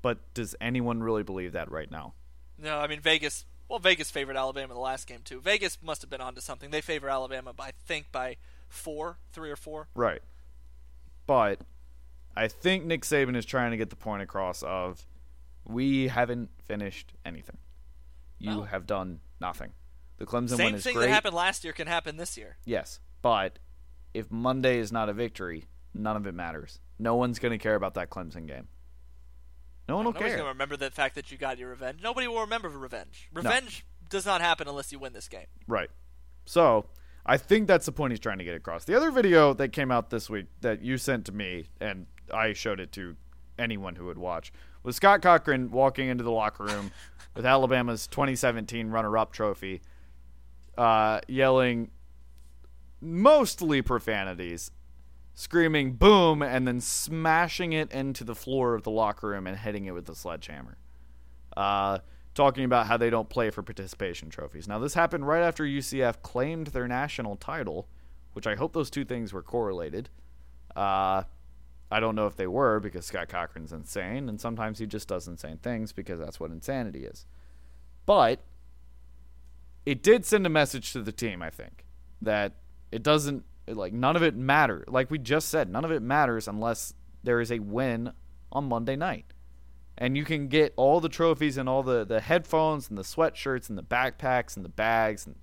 but 0.03 0.19
does 0.35 0.55
anyone 0.61 1.03
really 1.03 1.23
believe 1.23 1.53
that 1.53 1.71
right 1.71 1.91
now? 1.91 2.15
No, 2.59 2.79
I 2.79 2.87
mean 2.87 3.01
Vegas. 3.01 3.45
Well, 3.69 3.81
Vegas 3.81 4.13
favored 4.13 4.37
Alabama 4.37 4.73
in 4.73 4.77
the 4.77 4.81
last 4.81 5.09
game 5.09 5.21
too. 5.25 5.41
Vegas 5.41 5.79
must 5.83 6.01
have 6.03 6.11
been 6.11 6.21
onto 6.21 6.41
something. 6.41 6.71
They 6.71 6.81
favor 6.81 7.09
Alabama 7.09 7.53
by 7.53 7.67
I 7.69 7.73
think 7.87 8.13
by 8.13 8.37
four, 8.69 9.19
three 9.33 9.51
or 9.51 9.57
four. 9.57 9.89
Right. 9.95 10.23
But 11.27 11.61
I 12.37 12.47
think 12.49 12.85
Nick 12.85 13.03
Saban 13.03 13.37
is 13.37 13.45
trying 13.45 13.73
to 13.73 13.77
get 13.77 13.91
the 13.91 13.97
point 13.97 14.23
across 14.23 14.63
of 14.63 15.05
we 15.67 16.09
haven't 16.09 16.51
finished 16.65 17.13
anything. 17.25 17.59
You 18.39 18.51
No. 18.51 18.63
have 18.63 18.87
done 18.87 19.21
nothing. 19.41 19.73
The 20.19 20.27
Clemson 20.27 20.57
Same 20.57 20.67
win 20.67 20.75
is 20.77 20.85
thing 20.85 20.95
great. 20.95 21.07
that 21.07 21.13
happened 21.13 21.35
last 21.35 21.65
year 21.65 21.73
can 21.73 21.87
happen 21.87 22.17
this 22.17 22.37
year. 22.39 22.57
Yes, 22.65 23.01
but 23.23 23.59
if 24.15 24.31
Monday 24.31 24.79
is 24.79 24.91
not 24.93 25.09
a 25.09 25.13
victory, 25.13 25.67
none 25.93 26.17
of 26.17 26.27
it 26.27 26.33
matters. 26.35 26.81
No 26.99 27.15
one's 27.17 27.39
going 27.39 27.53
to 27.53 27.59
care 27.59 27.75
about 27.75 27.95
that 27.95 28.09
Clemson 28.11 28.47
game. 28.47 28.69
No 29.89 29.97
one 29.97 30.05
will 30.07 30.13
Nobody's 30.13 30.31
care. 30.33 30.39
gonna 30.39 30.49
remember 30.51 30.77
the 30.77 30.91
fact 30.91 31.15
that 31.15 31.31
you 31.31 31.39
got 31.39 31.59
your 31.59 31.69
revenge. 31.71 32.01
Nobody 32.03 32.27
will 32.27 32.41
remember 32.41 32.69
revenge. 32.69 33.29
Revenge 33.33 33.85
does 34.09 34.27
not 34.27 34.41
happen 34.41 34.67
unless 34.67 34.91
you 34.91 34.99
win 34.99 35.13
this 35.13 35.29
game. 35.29 35.47
Right. 35.69 35.91
So, 36.45 36.87
I 37.25 37.37
think 37.37 37.67
that's 37.69 37.87
the 37.87 37.93
point 37.93 38.13
he's 38.13 38.21
trying 38.21 38.39
to 38.39 38.45
get 38.45 38.55
across. 38.55 38.85
The 38.85 38.97
other 38.97 39.11
video 39.13 39.53
that 39.55 39.69
came 39.73 39.91
out 39.93 40.11
this 40.11 40.29
week 40.31 40.47
that 40.61 40.83
you 40.83 40.97
sent 40.99 41.27
to 41.27 41.33
me 41.33 41.69
and 41.81 42.07
I 42.33 42.53
showed 42.53 42.81
it 42.81 42.91
to 42.93 43.17
anyone 43.59 43.95
who 43.97 44.07
would 44.07 44.19
watch 44.19 44.53
was 44.87 44.97
Scott 44.97 45.21
Cochran 45.21 45.73
walking 45.73 46.09
into 46.09 46.23
the 46.23 46.31
locker 46.31 46.65
room 46.65 46.93
with 47.35 47.45
Alabama's 47.45 48.07
2017 48.07 48.89
runner-up 48.89 49.33
trophy, 49.33 49.83
uh, 50.79 51.21
yelling 51.27 51.91
mostly 53.01 53.83
profanities, 53.83 54.71
screaming 55.35 55.95
"boom" 55.95 56.41
and 56.41 56.69
then 56.69 56.81
smashing 56.81 57.73
it 57.73 57.91
into 57.91 58.23
the 58.23 58.37
floor 58.37 58.75
of 58.75 58.85
the 58.85 58.91
locker 58.93 59.29
room 59.29 59.49
and 59.49 59.59
hitting 59.59 59.87
it 59.87 59.91
with 59.91 60.09
a 60.09 60.15
sledgehammer. 60.15 60.79
Uh, 61.57 61.99
talking 62.35 62.65
about 62.65 62.87
how 62.87 62.97
they 62.97 63.11
don't 63.11 63.29
play 63.29 63.51
for 63.51 63.63
participation 63.63 64.31
trophies. 64.31 64.69
Now, 64.69 64.79
this 64.79 64.95
happened 64.95 65.27
right 65.27 65.43
after 65.43 65.65
UCF 65.65 66.23
claimed 66.23 66.69
their 66.69 66.87
national 66.87 67.35
title, 67.35 67.89
which 68.35 68.47
I 68.47 68.55
hope 68.55 68.73
those 68.73 68.91
two 68.91 69.05
things 69.05 69.33
were 69.33 69.43
correlated. 69.43 70.11
Uh, 70.77 71.25
I 71.91 72.01
don't 72.01 72.15
know 72.15 72.27
if 72.27 72.37
they 72.37 72.47
were 72.47 72.81
because 72.81 73.07
Scott 73.07 73.29
Cochran's 73.29 73.73
insane, 73.73 74.29
and 74.29 74.41
sometimes 74.41 74.79
he 74.79 74.87
just 74.87 75.09
does 75.09 75.29
insane 75.29 75.59
things 75.59 75.93
because 75.93 76.19
that's 76.19 76.41
what 76.41 76.51
insanity 76.51 77.05
is. 77.05 77.27
But 78.07 78.41
it 79.85 80.03
did 80.03 80.25
send 80.25 80.47
a 80.47 80.51
message 80.51 80.93
to 80.93 81.03
the 81.03 81.13
team, 81.13 81.43
I 81.43 81.51
think, 81.51 81.85
that 82.23 82.55
it 82.91 83.03
doesn't 83.03 83.45
like 83.69 83.93
none 83.93 84.17
of 84.17 84.23
it 84.23 84.35
matter. 84.35 84.85
Like 84.89 85.11
we 85.11 85.19
just 85.19 85.49
said, 85.49 85.71
none 85.71 85.85
of 85.85 85.91
it 85.91 86.03
matters 86.03 86.49
unless 86.49 86.95
there 87.23 87.41
is 87.41 87.51
a 87.51 87.59
win 87.59 88.13
on 88.53 88.65
Monday 88.69 88.97
night 88.97 89.33
and 89.99 90.17
you 90.17 90.25
can 90.25 90.49
get 90.49 90.73
all 90.77 91.01
the 91.01 91.09
trophies 91.09 91.57
and 91.57 91.69
all 91.69 91.83
the, 91.83 92.05
the 92.05 92.21
headphones 92.21 92.89
and 92.89 92.99
the 92.99 93.03
sweatshirts 93.03 93.69
and 93.69 93.79
the 93.79 93.83
backpacks 93.83 94.57
and 94.57 94.65
the 94.65 94.71
bags 94.71 95.27
and 95.27 95.37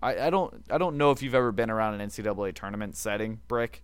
I, 0.00 0.26
I 0.26 0.30
don't 0.30 0.64
I 0.70 0.78
don't 0.78 0.96
know 0.96 1.10
if 1.10 1.22
you've 1.22 1.34
ever 1.34 1.50
been 1.50 1.70
around 1.70 2.00
an 2.00 2.08
NCAA 2.08 2.54
tournament 2.54 2.96
setting, 2.96 3.40
Brick. 3.48 3.82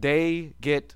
They 0.00 0.54
get 0.60 0.94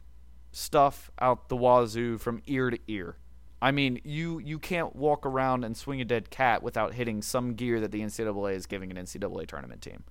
stuff 0.53 1.11
out 1.21 1.49
the 1.49 1.57
wazoo 1.57 2.19
from 2.19 2.43
ear 2.47 2.71
to 2.71 2.79
ear. 2.89 3.17
I 3.61 3.73
mean, 3.73 4.01
you 4.05 4.39
you 4.39 4.59
can't 4.59 4.95
walk 4.95 5.27
around 5.27 5.65
and 5.65 5.77
swing 5.77 6.01
a 6.01 6.05
dead 6.05 6.31
cat 6.31 6.63
without 6.63 6.95
hitting 6.95 7.23
some 7.23 7.55
gear 7.55 7.81
that 7.81 7.91
the 7.91 8.01
NCAA 8.01 8.55
is 8.55 8.67
giving 8.67 8.91
an 8.91 8.97
NCAA 8.97 9.47
tournament 9.47 9.83
team. 9.83 10.05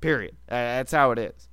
Period. 0.00 0.36
Uh, 0.48 0.54
that's 0.54 0.92
how 0.92 1.10
it 1.10 1.18
is. 1.18 1.48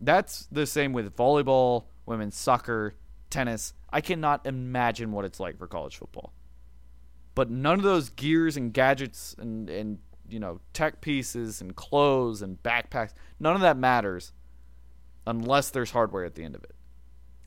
That's 0.00 0.46
the 0.50 0.66
same 0.66 0.92
with 0.92 1.16
volleyball, 1.16 1.84
women's 2.04 2.36
soccer, 2.36 2.96
tennis. 3.30 3.72
I 3.90 4.00
cannot 4.00 4.46
imagine 4.46 5.12
what 5.12 5.24
it's 5.24 5.40
like 5.40 5.58
for 5.58 5.66
college 5.66 5.96
football. 5.96 6.32
But 7.34 7.50
none 7.50 7.78
of 7.78 7.84
those 7.84 8.10
gears 8.10 8.56
and 8.56 8.72
gadgets 8.72 9.36
and, 9.38 9.70
and 9.70 9.98
you 10.28 10.40
know 10.40 10.60
tech 10.72 11.00
pieces 11.00 11.60
and 11.60 11.76
clothes 11.76 12.42
and 12.42 12.60
backpacks, 12.62 13.14
none 13.38 13.54
of 13.54 13.62
that 13.62 13.76
matters 13.76 14.32
unless 15.26 15.70
there's 15.70 15.90
hardware 15.90 16.24
at 16.24 16.34
the 16.34 16.44
end 16.44 16.54
of 16.54 16.64
it. 16.64 16.74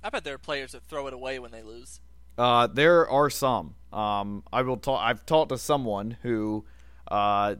I 0.03 0.09
bet 0.09 0.23
there 0.23 0.35
are 0.35 0.39
players 0.39 0.71
that 0.73 0.83
throw 0.83 1.07
it 1.07 1.13
away 1.13 1.39
when 1.39 1.51
they 1.51 1.63
lose. 1.63 1.99
Uh, 2.37 2.67
there 2.67 3.07
are 3.09 3.29
some. 3.29 3.75
Um, 3.91 4.43
I 4.51 4.61
will 4.61 4.77
talk. 4.77 5.01
I've 5.03 5.25
talked 5.25 5.49
to 5.49 5.57
someone 5.57 6.17
who 6.21 6.65
uh, 7.09 7.55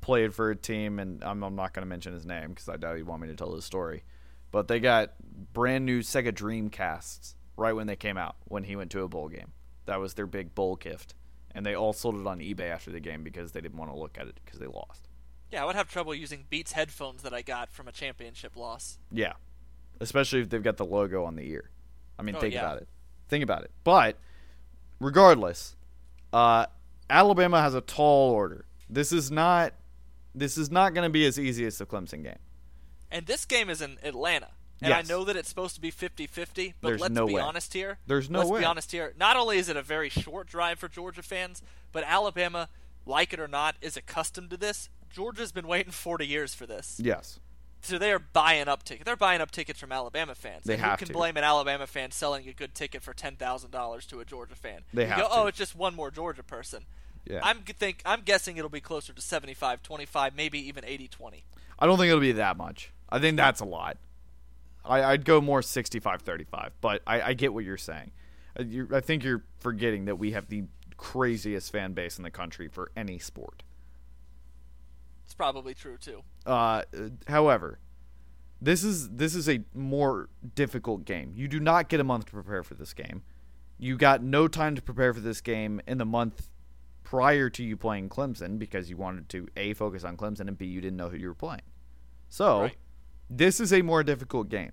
played 0.00 0.34
for 0.34 0.50
a 0.50 0.56
team, 0.56 0.98
and 0.98 1.22
I'm, 1.24 1.42
I'm 1.42 1.56
not 1.56 1.72
going 1.72 1.82
to 1.82 1.88
mention 1.88 2.12
his 2.12 2.24
name 2.24 2.50
because 2.50 2.68
I 2.68 2.76
doubt 2.76 2.96
he'd 2.96 3.04
want 3.04 3.22
me 3.22 3.28
to 3.28 3.34
tell 3.34 3.54
his 3.54 3.64
story. 3.64 4.04
But 4.52 4.68
they 4.68 4.78
got 4.78 5.14
brand 5.52 5.84
new 5.84 6.00
Sega 6.00 6.32
Dreamcasts 6.32 7.34
right 7.56 7.72
when 7.72 7.88
they 7.88 7.96
came 7.96 8.16
out 8.16 8.36
when 8.44 8.64
he 8.64 8.76
went 8.76 8.92
to 8.92 9.02
a 9.02 9.08
bowl 9.08 9.28
game. 9.28 9.52
That 9.86 9.98
was 9.98 10.14
their 10.14 10.26
big 10.26 10.54
bowl 10.54 10.76
gift, 10.76 11.14
and 11.52 11.66
they 11.66 11.74
all 11.74 11.92
sold 11.92 12.16
it 12.16 12.26
on 12.26 12.38
eBay 12.38 12.70
after 12.70 12.92
the 12.92 13.00
game 13.00 13.24
because 13.24 13.52
they 13.52 13.60
didn't 13.60 13.78
want 13.78 13.90
to 13.90 13.98
look 13.98 14.16
at 14.16 14.28
it 14.28 14.38
because 14.44 14.60
they 14.60 14.66
lost. 14.66 15.08
Yeah, 15.54 15.62
I 15.62 15.66
would 15.66 15.76
have 15.76 15.88
trouble 15.88 16.14
using 16.14 16.44
Beats 16.50 16.72
headphones 16.72 17.22
that 17.22 17.32
I 17.32 17.40
got 17.42 17.70
from 17.70 17.86
a 17.88 17.92
championship 17.92 18.56
loss. 18.56 18.98
Yeah, 19.12 19.34
especially 20.00 20.40
if 20.40 20.50
they've 20.50 20.62
got 20.62 20.76
the 20.76 20.84
logo 20.84 21.24
on 21.24 21.36
the 21.36 21.48
ear. 21.48 21.70
I 22.18 22.22
mean, 22.22 22.34
Oh, 22.36 22.40
think 22.40 22.54
yeah. 22.54 22.60
about 22.60 22.78
it. 22.82 22.88
Think 23.28 23.44
about 23.44 23.62
it. 23.62 23.70
But 23.84 24.18
regardless, 25.00 25.76
uh, 26.32 26.66
Alabama 27.08 27.60
has 27.60 27.74
a 27.74 27.80
tall 27.80 28.32
order. 28.32 28.64
This 28.88 29.12
is 29.12 29.30
not. 29.30 29.74
This 30.34 30.58
is 30.58 30.70
not 30.70 30.94
going 30.94 31.04
to 31.06 31.10
be 31.12 31.24
as 31.26 31.38
easy 31.38 31.64
as 31.64 31.78
the 31.78 31.86
Clemson 31.86 32.24
game. 32.24 32.38
And 33.12 33.26
this 33.26 33.44
game 33.44 33.70
is 33.70 33.80
in 33.80 33.98
Atlanta. 34.02 34.48
And 34.82 34.88
Yes. 34.90 35.08
I 35.08 35.12
know 35.12 35.22
that 35.24 35.36
it's 35.36 35.48
supposed 35.48 35.76
to 35.76 35.80
be 35.80 35.92
50-50, 35.92 36.74
but 36.80 36.88
There's 36.88 37.00
let's 37.00 37.14
no 37.14 37.26
be 37.28 37.34
way. 37.34 37.40
honest 37.40 37.72
here. 37.72 37.98
There's 38.08 38.28
no 38.28 38.40
let's 38.40 38.50
way. 38.50 38.58
be 38.60 38.64
honest 38.66 38.90
here. 38.90 39.14
Not 39.16 39.36
only 39.36 39.58
is 39.58 39.68
it 39.68 39.76
a 39.76 39.82
very 39.82 40.08
short 40.08 40.48
drive 40.48 40.80
for 40.80 40.88
Georgia 40.88 41.22
fans, 41.22 41.62
but 41.92 42.02
Alabama, 42.04 42.68
like 43.06 43.32
it 43.32 43.38
or 43.38 43.46
not, 43.46 43.76
is 43.80 43.96
accustomed 43.96 44.50
to 44.50 44.56
this. 44.56 44.88
Georgia's 45.14 45.52
been 45.52 45.68
waiting 45.68 45.92
40 45.92 46.26
years 46.26 46.54
for 46.54 46.66
this. 46.66 47.00
Yes. 47.02 47.38
So 47.82 47.98
they 47.98 48.10
are 48.12 48.18
buying 48.18 48.66
up 48.66 48.82
tickets. 48.82 49.04
They're 49.04 49.14
buying 49.14 49.40
up 49.40 49.50
tickets 49.50 49.78
from 49.78 49.92
Alabama 49.92 50.34
fans. 50.34 50.64
They 50.64 50.74
and 50.74 50.82
have 50.82 50.98
who 50.98 51.04
can 51.04 51.08
to. 51.08 51.12
blame 51.12 51.36
an 51.36 51.44
Alabama 51.44 51.86
fan 51.86 52.10
selling 52.10 52.48
a 52.48 52.52
good 52.52 52.74
ticket 52.74 53.02
for 53.02 53.12
ten 53.12 53.36
thousand 53.36 53.70
dollars 53.70 54.06
to 54.06 54.20
a 54.20 54.24
Georgia 54.24 54.54
fan? 54.54 54.80
They 54.92 55.02
you 55.02 55.08
have 55.08 55.18
go, 55.18 55.28
to. 55.28 55.30
oh, 55.32 55.46
it's 55.46 55.58
just 55.58 55.76
one 55.76 55.94
more 55.94 56.10
Georgia 56.10 56.42
person. 56.42 56.86
Yeah. 57.26 57.40
I'm 57.42 57.58
think 57.58 58.00
I'm 58.04 58.22
guessing 58.22 58.56
it'll 58.56 58.68
be 58.70 58.80
closer 58.80 59.12
to 59.12 59.20
75-25, 59.20 60.34
maybe 60.36 60.58
even 60.66 60.84
80-20. 60.84 61.42
I 61.78 61.86
don't 61.86 61.96
think 61.96 62.08
it'll 62.08 62.20
be 62.20 62.32
that 62.32 62.56
much. 62.56 62.92
I 63.08 63.18
think 63.18 63.36
that's 63.36 63.60
a 63.60 63.64
lot. 63.64 63.98
I, 64.84 65.02
I'd 65.02 65.24
go 65.24 65.40
more 65.40 65.60
65-35, 65.60 66.70
but 66.80 67.02
I, 67.06 67.22
I 67.22 67.34
get 67.34 67.54
what 67.54 67.64
you're 67.64 67.76
saying. 67.76 68.10
Uh, 68.58 68.64
you 68.64 68.88
I 68.92 69.00
think 69.00 69.24
you're 69.24 69.42
forgetting 69.60 70.06
that 70.06 70.16
we 70.16 70.32
have 70.32 70.48
the 70.48 70.64
craziest 70.96 71.72
fan 71.72 71.92
base 71.92 72.18
in 72.18 72.24
the 72.24 72.30
country 72.30 72.68
for 72.68 72.90
any 72.96 73.18
sport. 73.18 73.62
It's 75.24 75.34
probably 75.34 75.74
true 75.74 75.96
too. 75.96 76.22
Uh, 76.46 76.82
however, 77.28 77.78
this 78.60 78.84
is 78.84 79.10
this 79.10 79.34
is 79.34 79.48
a 79.48 79.60
more 79.74 80.28
difficult 80.54 81.04
game. 81.04 81.32
You 81.34 81.48
do 81.48 81.60
not 81.60 81.88
get 81.88 82.00
a 82.00 82.04
month 82.04 82.26
to 82.26 82.32
prepare 82.32 82.62
for 82.62 82.74
this 82.74 82.92
game. 82.94 83.22
You 83.78 83.96
got 83.96 84.22
no 84.22 84.46
time 84.48 84.74
to 84.76 84.82
prepare 84.82 85.12
for 85.12 85.20
this 85.20 85.40
game 85.40 85.80
in 85.86 85.98
the 85.98 86.04
month 86.04 86.48
prior 87.02 87.50
to 87.50 87.62
you 87.62 87.76
playing 87.76 88.08
Clemson 88.08 88.58
because 88.58 88.88
you 88.88 88.96
wanted 88.96 89.28
to 89.30 89.48
a 89.56 89.74
focus 89.74 90.04
on 90.04 90.16
Clemson 90.16 90.48
and 90.48 90.56
b 90.56 90.66
you 90.66 90.80
didn't 90.80 90.96
know 90.96 91.08
who 91.08 91.16
you 91.16 91.28
were 91.28 91.34
playing. 91.34 91.62
So, 92.28 92.62
Right. 92.62 92.76
this 93.28 93.60
is 93.60 93.72
a 93.72 93.82
more 93.82 94.02
difficult 94.02 94.48
game. 94.48 94.72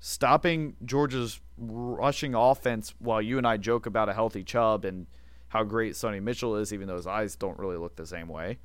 Stopping 0.00 0.76
Georgia's 0.84 1.40
rushing 1.56 2.34
offense 2.34 2.92
while 2.98 3.22
you 3.22 3.38
and 3.38 3.46
I 3.46 3.56
joke 3.56 3.86
about 3.86 4.08
a 4.08 4.12
healthy 4.14 4.42
Chubb 4.42 4.84
and 4.84 5.06
how 5.48 5.62
great 5.62 5.94
Sonny 5.94 6.18
Mitchell 6.18 6.56
is, 6.56 6.72
even 6.72 6.88
though 6.88 6.96
his 6.96 7.06
eyes 7.06 7.36
don't 7.36 7.58
really 7.58 7.76
look 7.76 7.94
the 7.96 8.06
same 8.06 8.26
way. 8.28 8.58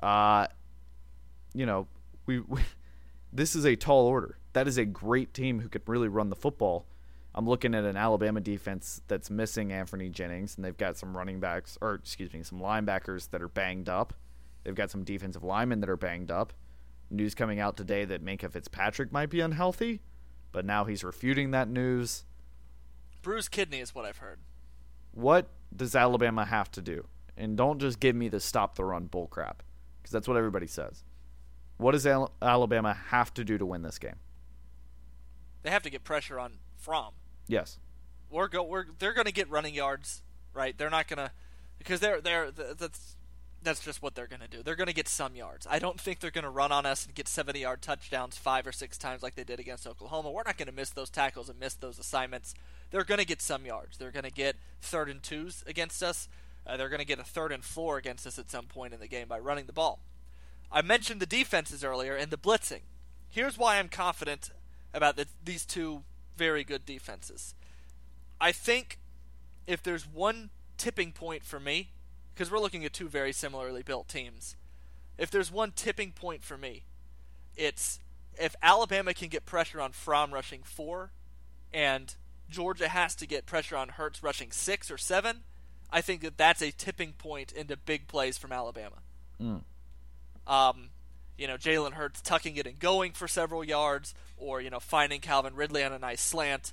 Uh, 0.00 0.46
you 1.54 1.66
know, 1.66 1.86
we, 2.26 2.40
we 2.40 2.60
this 3.32 3.54
is 3.54 3.64
a 3.64 3.76
tall 3.76 4.06
order. 4.06 4.38
That 4.52 4.68
is 4.68 4.78
a 4.78 4.84
great 4.84 5.34
team 5.34 5.60
who 5.60 5.68
could 5.68 5.82
really 5.86 6.08
run 6.08 6.30
the 6.30 6.36
football. 6.36 6.86
I'm 7.34 7.48
looking 7.48 7.74
at 7.74 7.84
an 7.84 7.96
Alabama 7.96 8.40
defense 8.40 9.00
that's 9.06 9.30
missing 9.30 9.68
Anfernee 9.68 10.10
Jennings, 10.10 10.56
and 10.56 10.64
they've 10.64 10.76
got 10.76 10.96
some 10.96 11.16
running 11.16 11.38
backs, 11.38 11.78
or 11.80 11.94
excuse 11.94 12.32
me, 12.32 12.42
some 12.42 12.58
linebackers 12.58 13.30
that 13.30 13.42
are 13.42 13.48
banged 13.48 13.88
up. 13.88 14.14
They've 14.64 14.74
got 14.74 14.90
some 14.90 15.04
defensive 15.04 15.44
linemen 15.44 15.80
that 15.80 15.90
are 15.90 15.96
banged 15.96 16.30
up. 16.30 16.52
News 17.10 17.34
coming 17.34 17.60
out 17.60 17.76
today 17.76 18.04
that 18.04 18.24
Minkah 18.24 18.50
Fitzpatrick 18.50 19.12
might 19.12 19.30
be 19.30 19.40
unhealthy, 19.40 20.00
but 20.52 20.64
now 20.64 20.84
he's 20.84 21.04
refuting 21.04 21.52
that 21.52 21.68
news. 21.68 22.24
Bruised 23.22 23.50
kidney 23.50 23.80
is 23.80 23.94
what 23.94 24.04
I've 24.04 24.18
heard. 24.18 24.40
What 25.12 25.48
does 25.74 25.94
Alabama 25.94 26.44
have 26.44 26.70
to 26.72 26.82
do? 26.82 27.06
And 27.36 27.56
don't 27.56 27.78
just 27.78 28.00
give 28.00 28.16
me 28.16 28.28
the 28.28 28.40
stop 28.40 28.74
the 28.74 28.84
run 28.84 29.08
bullcrap, 29.08 29.60
because 30.00 30.12
that's 30.12 30.28
what 30.28 30.36
everybody 30.36 30.66
says. 30.66 31.02
What 31.76 31.92
does 31.92 32.06
Al- 32.06 32.32
Alabama 32.42 32.94
have 33.08 33.32
to 33.34 33.44
do 33.44 33.58
to 33.58 33.66
win 33.66 33.82
this 33.82 33.98
game? 33.98 34.16
They 35.62 35.70
have 35.70 35.82
to 35.82 35.90
get 35.90 36.04
pressure 36.04 36.38
on 36.38 36.54
Fromm. 36.76 37.14
Yes. 37.46 37.78
We're 38.30 38.48
go 38.48 38.62
we're 38.62 38.86
they're 38.98 39.14
going 39.14 39.26
to 39.26 39.32
get 39.32 39.48
running 39.48 39.74
yards, 39.74 40.22
right? 40.52 40.76
They're 40.76 40.90
not 40.90 41.08
going 41.08 41.18
to 41.18 41.30
because 41.78 42.00
they're 42.00 42.20
they're 42.20 42.50
that's 42.50 43.16
that's 43.62 43.80
just 43.80 44.02
what 44.02 44.14
they're 44.14 44.26
going 44.26 44.40
to 44.40 44.48
do. 44.48 44.62
They're 44.62 44.76
going 44.76 44.88
to 44.88 44.94
get 44.94 45.08
some 45.08 45.34
yards. 45.34 45.66
I 45.68 45.78
don't 45.78 46.00
think 46.00 46.20
they're 46.20 46.30
going 46.30 46.44
to 46.44 46.50
run 46.50 46.70
on 46.70 46.86
us 46.86 47.04
and 47.04 47.14
get 47.14 47.26
70-yard 47.26 47.82
touchdowns 47.82 48.36
5 48.36 48.68
or 48.68 48.72
6 48.72 48.98
times 48.98 49.22
like 49.22 49.34
they 49.34 49.42
did 49.42 49.58
against 49.58 49.84
Oklahoma. 49.86 50.30
We're 50.30 50.44
not 50.46 50.56
going 50.56 50.68
to 50.68 50.72
miss 50.72 50.90
those 50.90 51.10
tackles 51.10 51.48
and 51.48 51.58
miss 51.58 51.74
those 51.74 51.98
assignments. 51.98 52.54
They're 52.90 53.04
going 53.04 53.18
to 53.18 53.26
get 53.26 53.42
some 53.42 53.66
yards. 53.66 53.98
They're 53.98 54.12
going 54.12 54.24
to 54.24 54.30
get 54.30 54.56
third 54.80 55.08
and 55.08 55.20
twos 55.22 55.64
against 55.66 56.02
us. 56.02 56.28
Uh, 56.68 56.76
they're 56.76 56.90
going 56.90 56.98
to 57.00 57.06
get 57.06 57.18
a 57.18 57.24
third 57.24 57.50
and 57.50 57.64
four 57.64 57.96
against 57.96 58.26
us 58.26 58.38
at 58.38 58.50
some 58.50 58.66
point 58.66 58.92
in 58.92 59.00
the 59.00 59.08
game 59.08 59.26
by 59.26 59.38
running 59.38 59.66
the 59.66 59.72
ball. 59.72 60.00
I 60.70 60.82
mentioned 60.82 61.20
the 61.20 61.26
defenses 61.26 61.82
earlier 61.82 62.14
and 62.14 62.30
the 62.30 62.36
blitzing. 62.36 62.82
Here's 63.30 63.56
why 63.56 63.78
I'm 63.78 63.88
confident 63.88 64.50
about 64.92 65.16
the, 65.16 65.26
these 65.42 65.64
two 65.64 66.02
very 66.36 66.64
good 66.64 66.84
defenses. 66.84 67.54
I 68.40 68.52
think 68.52 68.98
if 69.66 69.82
there's 69.82 70.06
one 70.06 70.50
tipping 70.76 71.12
point 71.12 71.42
for 71.42 71.58
me, 71.58 71.90
because 72.34 72.50
we're 72.50 72.60
looking 72.60 72.84
at 72.84 72.92
two 72.92 73.08
very 73.08 73.32
similarly 73.32 73.82
built 73.82 74.08
teams, 74.08 74.56
if 75.16 75.30
there's 75.30 75.50
one 75.50 75.72
tipping 75.72 76.12
point 76.12 76.44
for 76.44 76.56
me, 76.56 76.84
it's 77.56 77.98
if 78.38 78.54
Alabama 78.62 79.14
can 79.14 79.28
get 79.28 79.46
pressure 79.46 79.80
on 79.80 79.92
Fromm 79.92 80.32
rushing 80.32 80.62
four, 80.62 81.12
and 81.72 82.14
Georgia 82.48 82.88
has 82.88 83.14
to 83.16 83.26
get 83.26 83.46
pressure 83.46 83.76
on 83.76 83.88
Hurts 83.88 84.22
rushing 84.22 84.52
six 84.52 84.90
or 84.90 84.98
seven. 84.98 85.40
I 85.90 86.00
think 86.00 86.22
that 86.22 86.36
that's 86.36 86.62
a 86.62 86.70
tipping 86.70 87.12
point 87.12 87.52
into 87.52 87.76
big 87.76 88.08
plays 88.08 88.36
from 88.38 88.52
Alabama. 88.52 88.96
Um, 90.46 90.90
you 91.36 91.46
know, 91.46 91.56
Jalen 91.56 91.92
Hurts 91.92 92.20
tucking 92.20 92.56
it 92.56 92.66
and 92.66 92.78
going 92.78 93.12
for 93.12 93.28
several 93.28 93.64
yards, 93.64 94.14
or 94.36 94.60
you 94.60 94.70
know, 94.70 94.80
finding 94.80 95.20
Calvin 95.20 95.54
Ridley 95.54 95.84
on 95.84 95.92
a 95.92 95.98
nice 95.98 96.20
slant. 96.20 96.72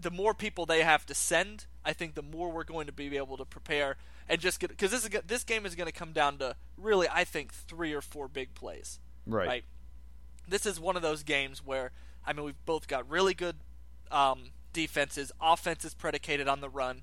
The 0.00 0.10
more 0.10 0.34
people 0.34 0.66
they 0.66 0.82
have 0.82 1.06
to 1.06 1.14
send, 1.14 1.66
I 1.84 1.92
think 1.92 2.14
the 2.14 2.22
more 2.22 2.50
we're 2.50 2.64
going 2.64 2.86
to 2.86 2.92
be 2.92 3.16
able 3.16 3.36
to 3.36 3.44
prepare 3.44 3.96
and 4.28 4.40
just 4.40 4.60
get 4.60 4.70
because 4.70 4.90
this 4.90 5.04
is 5.04 5.10
this 5.26 5.44
game 5.44 5.66
is 5.66 5.74
going 5.74 5.86
to 5.86 5.92
come 5.92 6.12
down 6.12 6.38
to 6.38 6.56
really, 6.76 7.06
I 7.12 7.24
think, 7.24 7.52
three 7.52 7.92
or 7.92 8.00
four 8.00 8.28
big 8.28 8.54
plays. 8.54 8.98
Right. 9.26 9.46
Right. 9.46 9.64
This 10.48 10.66
is 10.66 10.80
one 10.80 10.96
of 10.96 11.02
those 11.02 11.22
games 11.22 11.64
where 11.64 11.92
I 12.26 12.32
mean 12.32 12.44
we've 12.44 12.64
both 12.64 12.88
got 12.88 13.08
really 13.08 13.34
good 13.34 13.56
um, 14.10 14.50
defenses. 14.72 15.32
Offense 15.40 15.84
is 15.84 15.94
predicated 15.94 16.48
on 16.48 16.60
the 16.60 16.68
run. 16.70 17.02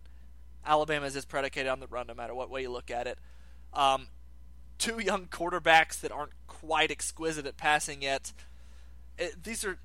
Alabama's 0.69 1.15
is 1.15 1.25
predicated 1.25 1.67
on 1.67 1.79
the 1.79 1.87
run, 1.87 2.05
no 2.07 2.13
matter 2.13 2.35
what 2.35 2.51
way 2.51 2.61
you 2.61 2.69
look 2.69 2.91
at 2.91 3.07
it. 3.07 3.17
Um, 3.73 4.07
two 4.77 4.99
young 4.99 5.25
quarterbacks 5.25 5.99
that 6.01 6.11
aren't 6.11 6.33
quite 6.45 6.91
exquisite 6.91 7.47
at 7.47 7.57
passing 7.57 8.03
yet. 8.03 8.31
It, 9.17 9.43
these 9.43 9.65
are, 9.65 9.79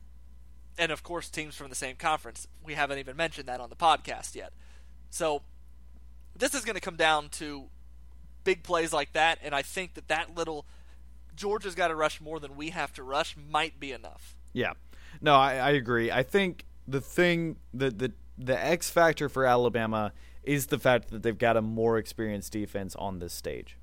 and 0.77 0.93
of 0.93 1.03
course, 1.03 1.31
teams 1.31 1.57
from 1.57 1.71
the 1.71 1.75
same 1.75 1.97
conference. 1.97 2.47
We 2.63 2.75
haven't 2.75 2.99
even 2.99 3.17
mentioned 3.17 3.49
that 3.49 3.61
on 3.61 3.71
the 3.71 3.77
podcast 3.77 4.35
yet. 4.35 4.53
So, 5.09 5.41
this 6.37 6.55
is 6.55 6.67
going 6.67 6.75
to 6.75 6.83
come 6.83 6.97
down 6.97 7.31
to 7.31 7.65
big 8.45 8.63
plays 8.63 8.93
like 8.93 9.15
that, 9.15 9.39
and 9.43 9.55
I 9.55 9.63
think 9.63 9.95
that 9.95 10.09
that 10.09 10.37
little 10.37 10.67
Georgia's 11.35 11.75
got 11.75 11.89
to 11.89 11.95
rush 11.95 12.21
more 12.21 12.39
than 12.39 12.57
we 12.57 12.71
have 12.71 12.93
to 12.95 13.03
rush 13.03 13.37
might 13.51 13.81
be 13.81 13.91
enough. 13.93 14.37
Yeah. 14.53 14.75
No, 15.23 15.35
I, 15.35 15.57
I 15.57 15.71
agree. 15.71 16.11
I 16.13 16.23
think 16.23 16.67
the 16.87 17.01
thing 17.01 17.57
the 17.73 17.91
the 17.91 18.13
the 18.37 18.63
X 18.63 18.91
factor 18.91 19.29
for 19.29 19.47
Alabama 19.47 20.13
is 20.47 20.67
the 20.67 20.79
fact 20.79 21.11
that 21.11 21.23
they've 21.23 21.39
got 21.39 21.57
a 21.57 21.63
more 21.63 21.99
experienced 21.99 22.53
defense 22.53 22.95
on 22.97 23.19
this 23.19 23.33
stage. 23.33 23.79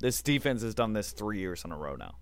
This 0.00 0.22
defense 0.22 0.62
has 0.62 0.74
done 0.74 0.92
this 0.92 1.12
three 1.12 1.38
years 1.38 1.64
in 1.64 1.72
a 1.72 1.76
row 1.76 1.96
now. 1.96 2.16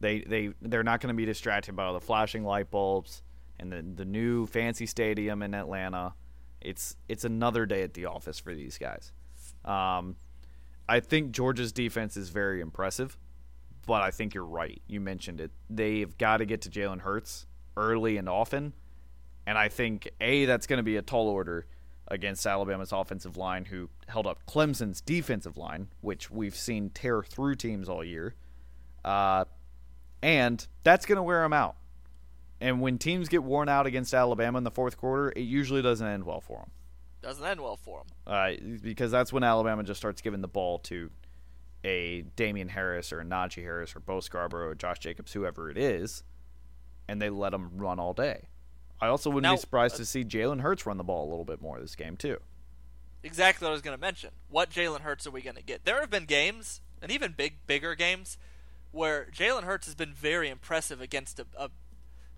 They 0.00 0.20
they 0.20 0.50
they're 0.60 0.82
not 0.82 1.00
going 1.00 1.14
to 1.14 1.16
be 1.16 1.24
distracted 1.24 1.74
by 1.74 1.84
all 1.84 1.94
the 1.94 2.00
flashing 2.00 2.44
light 2.44 2.70
bulbs 2.70 3.22
and 3.58 3.72
the 3.72 3.82
the 3.82 4.04
new 4.04 4.46
fancy 4.46 4.86
stadium 4.86 5.42
in 5.42 5.54
Atlanta. 5.54 6.14
It's 6.60 6.96
it's 7.08 7.24
another 7.24 7.66
day 7.66 7.82
at 7.82 7.94
the 7.94 8.06
office 8.06 8.38
for 8.38 8.54
these 8.54 8.78
guys. 8.78 9.12
Um, 9.64 10.16
I 10.88 11.00
think 11.00 11.32
Georgia's 11.32 11.72
defense 11.72 12.16
is 12.16 12.28
very 12.28 12.60
impressive, 12.60 13.18
but 13.86 14.02
I 14.02 14.10
think 14.10 14.34
you're 14.34 14.44
right. 14.44 14.80
You 14.86 15.00
mentioned 15.00 15.40
it. 15.40 15.50
They've 15.68 16.16
got 16.16 16.38
to 16.38 16.46
get 16.46 16.62
to 16.62 16.70
Jalen 16.70 17.00
Hurts 17.00 17.46
early 17.76 18.18
and 18.18 18.28
often, 18.28 18.74
and 19.46 19.58
I 19.58 19.68
think 19.68 20.10
a 20.20 20.44
that's 20.44 20.66
going 20.66 20.78
to 20.78 20.84
be 20.84 20.96
a 20.96 21.02
tall 21.02 21.28
order 21.28 21.66
against 22.08 22.46
Alabama's 22.46 22.92
offensive 22.92 23.36
line, 23.36 23.66
who 23.66 23.88
held 24.08 24.26
up 24.26 24.44
Clemson's 24.46 25.00
defensive 25.00 25.56
line, 25.56 25.88
which 26.00 26.30
we've 26.30 26.54
seen 26.54 26.90
tear 26.90 27.22
through 27.22 27.56
teams 27.56 27.88
all 27.88 28.04
year. 28.04 28.34
Uh, 29.04 29.44
and 30.22 30.66
that's 30.82 31.06
going 31.06 31.16
to 31.16 31.22
wear 31.22 31.42
them 31.42 31.52
out. 31.52 31.76
And 32.60 32.80
when 32.80 32.98
teams 32.98 33.28
get 33.28 33.42
worn 33.42 33.68
out 33.68 33.86
against 33.86 34.14
Alabama 34.14 34.58
in 34.58 34.64
the 34.64 34.70
fourth 34.70 34.96
quarter, 34.96 35.30
it 35.30 35.42
usually 35.42 35.82
doesn't 35.82 36.06
end 36.06 36.24
well 36.24 36.40
for 36.40 36.58
them. 36.58 36.70
Doesn't 37.22 37.44
end 37.44 37.60
well 37.60 37.76
for 37.76 38.04
them. 38.04 38.06
Uh, 38.26 38.52
because 38.82 39.10
that's 39.10 39.32
when 39.32 39.42
Alabama 39.42 39.82
just 39.82 39.98
starts 39.98 40.22
giving 40.22 40.40
the 40.40 40.48
ball 40.48 40.78
to 40.80 41.10
a 41.84 42.22
Damien 42.34 42.68
Harris 42.68 43.12
or 43.12 43.20
a 43.20 43.24
Najee 43.24 43.62
Harris 43.62 43.94
or 43.94 44.00
Bo 44.00 44.20
Scarborough 44.20 44.70
or 44.70 44.74
Josh 44.74 44.98
Jacobs, 44.98 45.32
whoever 45.32 45.70
it 45.70 45.76
is, 45.76 46.24
and 47.08 47.20
they 47.20 47.30
let 47.30 47.50
them 47.50 47.72
run 47.76 47.98
all 47.98 48.12
day. 48.12 48.48
I 49.00 49.08
also 49.08 49.28
wouldn't 49.30 49.42
Now- 49.50 49.54
be 49.54 49.60
surprised 49.60 49.96
to 49.96 50.04
see 50.06 50.24
Jalen 50.24 50.60
Hurts 50.60 50.86
run 50.86 50.96
the 50.96 51.04
ball 51.04 51.28
a 51.28 51.30
little 51.30 51.44
bit 51.44 51.60
more 51.60 51.78
this 51.80 51.94
game 51.96 52.16
too. 52.16 52.40
exactly 53.22 53.64
what 53.64 53.70
I 53.70 53.72
was 53.72 53.82
going 53.82 53.96
to 53.96 54.00
mention. 54.00 54.30
What 54.48 54.70
Jalen 54.70 55.00
Hurts 55.00 55.26
are 55.26 55.32
we 55.32 55.42
going 55.42 55.56
to 55.56 55.62
get? 55.62 55.84
There 55.84 56.00
have 56.00 56.10
been 56.10 56.26
games, 56.26 56.80
and 57.02 57.10
even 57.10 57.32
big, 57.32 57.54
bigger 57.66 57.96
games, 57.96 58.38
where 58.92 59.26
Jalen 59.34 59.64
Hurts 59.64 59.86
has 59.86 59.96
been 59.96 60.14
very 60.14 60.48
impressive 60.48 61.00
against 61.00 61.40
a, 61.40 61.46
a, 61.58 61.70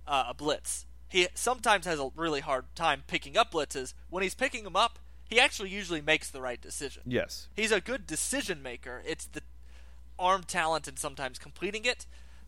uh, 0.06 0.24
a 0.28 0.34
blitz. 0.34 0.86
He 1.08 1.28
sometimes 1.34 1.84
has 1.84 1.98
a 2.00 2.10
really 2.16 2.40
hard 2.40 2.64
time 2.74 3.04
picking 3.06 3.36
up 3.36 3.52
blitzes. 3.52 3.92
When 4.08 4.22
he's 4.22 4.34
picking 4.34 4.64
them 4.64 4.76
up, 4.76 4.98
he 5.28 5.38
actually 5.38 5.68
usually 5.68 6.00
makes 6.00 6.30
the 6.30 6.40
right 6.40 6.60
decision. 6.60 7.02
Yes. 7.06 7.48
He's 7.54 7.70
a 7.72 7.82
good 7.82 8.06
decision 8.06 8.62
maker. 8.62 9.02
It's 9.06 9.26
the 9.26 9.42
arm 10.18 10.44
talent 10.44 10.88
and 10.88 10.98
sometimes 10.98 11.38
completing 11.38 11.84
it. 11.84 12.06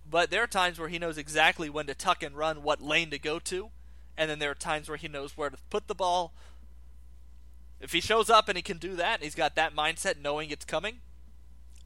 But 0.08 0.30
there 0.30 0.42
are 0.42 0.46
times 0.46 0.78
where 0.78 0.88
he 0.88 0.98
knows 0.98 1.18
exactly 1.18 1.68
when 1.68 1.86
to 1.86 1.94
tuck 1.94 2.22
and 2.22 2.34
run, 2.34 2.62
what 2.62 2.80
lane 2.80 3.10
to 3.10 3.18
go 3.18 3.38
to, 3.40 3.70
and 4.16 4.30
then 4.30 4.38
there 4.38 4.50
are 4.50 4.54
times 4.54 4.88
where 4.88 4.98
he 4.98 5.08
knows 5.08 5.36
where 5.36 5.50
to 5.50 5.56
put 5.70 5.86
the 5.86 5.94
ball. 5.94 6.32
If 7.80 7.92
he 7.92 8.00
shows 8.00 8.28
up 8.28 8.48
and 8.48 8.56
he 8.56 8.62
can 8.62 8.78
do 8.78 8.94
that, 8.96 9.14
and 9.16 9.22
he's 9.24 9.34
got 9.34 9.54
that 9.54 9.74
mindset, 9.74 10.20
knowing 10.20 10.50
it's 10.50 10.64
coming, 10.64 11.00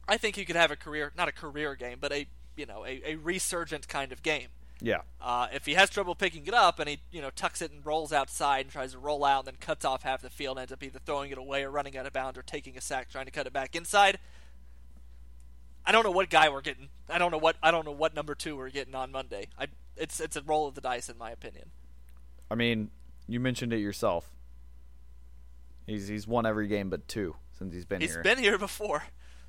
I 0.07 0.17
think 0.17 0.35
he 0.35 0.45
could 0.45 0.55
have 0.55 0.71
a 0.71 0.75
career, 0.75 1.11
not 1.17 1.29
a 1.29 1.31
career 1.31 1.75
game, 1.75 1.97
but 1.99 2.11
a 2.11 2.27
you 2.55 2.65
know 2.65 2.85
a, 2.85 3.01
a 3.05 3.15
resurgent 3.15 3.87
kind 3.87 4.11
of 4.11 4.23
game. 4.23 4.47
Yeah. 4.81 5.01
Uh, 5.21 5.47
if 5.53 5.65
he 5.65 5.73
has 5.75 5.89
trouble 5.89 6.15
picking 6.15 6.45
it 6.47 6.53
up 6.53 6.79
and 6.79 6.89
he 6.89 6.99
you 7.11 7.21
know 7.21 7.29
tucks 7.29 7.61
it 7.61 7.71
and 7.71 7.85
rolls 7.85 8.11
outside 8.11 8.65
and 8.65 8.71
tries 8.71 8.91
to 8.91 8.99
roll 8.99 9.23
out 9.23 9.45
and 9.45 9.47
then 9.47 9.55
cuts 9.59 9.85
off 9.85 10.03
half 10.03 10.21
the 10.21 10.29
field, 10.29 10.59
ends 10.59 10.71
up 10.71 10.83
either 10.83 10.99
throwing 10.99 11.31
it 11.31 11.37
away 11.37 11.63
or 11.63 11.71
running 11.71 11.97
out 11.97 12.05
of 12.05 12.13
bounds 12.13 12.37
or 12.37 12.43
taking 12.43 12.77
a 12.77 12.81
sack 12.81 13.09
trying 13.09 13.25
to 13.25 13.31
cut 13.31 13.47
it 13.47 13.53
back 13.53 13.75
inside. 13.75 14.19
I 15.85 15.91
don't 15.91 16.03
know 16.03 16.11
what 16.11 16.29
guy 16.29 16.49
we're 16.49 16.61
getting. 16.61 16.89
I 17.09 17.19
don't 17.19 17.31
know 17.31 17.37
what 17.37 17.55
I 17.61 17.71
don't 17.71 17.85
know 17.85 17.91
what 17.91 18.15
number 18.15 18.35
two 18.35 18.57
we're 18.57 18.69
getting 18.69 18.95
on 18.95 19.11
Monday. 19.11 19.47
I 19.57 19.67
it's 19.95 20.19
it's 20.19 20.35
a 20.35 20.41
roll 20.41 20.67
of 20.67 20.75
the 20.75 20.81
dice 20.81 21.09
in 21.09 21.17
my 21.17 21.31
opinion. 21.31 21.71
I 22.49 22.55
mean, 22.55 22.89
you 23.27 23.39
mentioned 23.39 23.73
it 23.73 23.79
yourself. 23.79 24.29
He's 25.87 26.07
he's 26.07 26.27
won 26.27 26.45
every 26.45 26.67
game 26.67 26.89
but 26.89 27.07
two 27.07 27.35
since 27.57 27.73
he's 27.73 27.85
been 27.85 28.01
He's 28.01 28.11
here. 28.11 28.21
He's 28.23 28.35
been 28.35 28.43
here 28.43 28.57
before. 28.57 29.03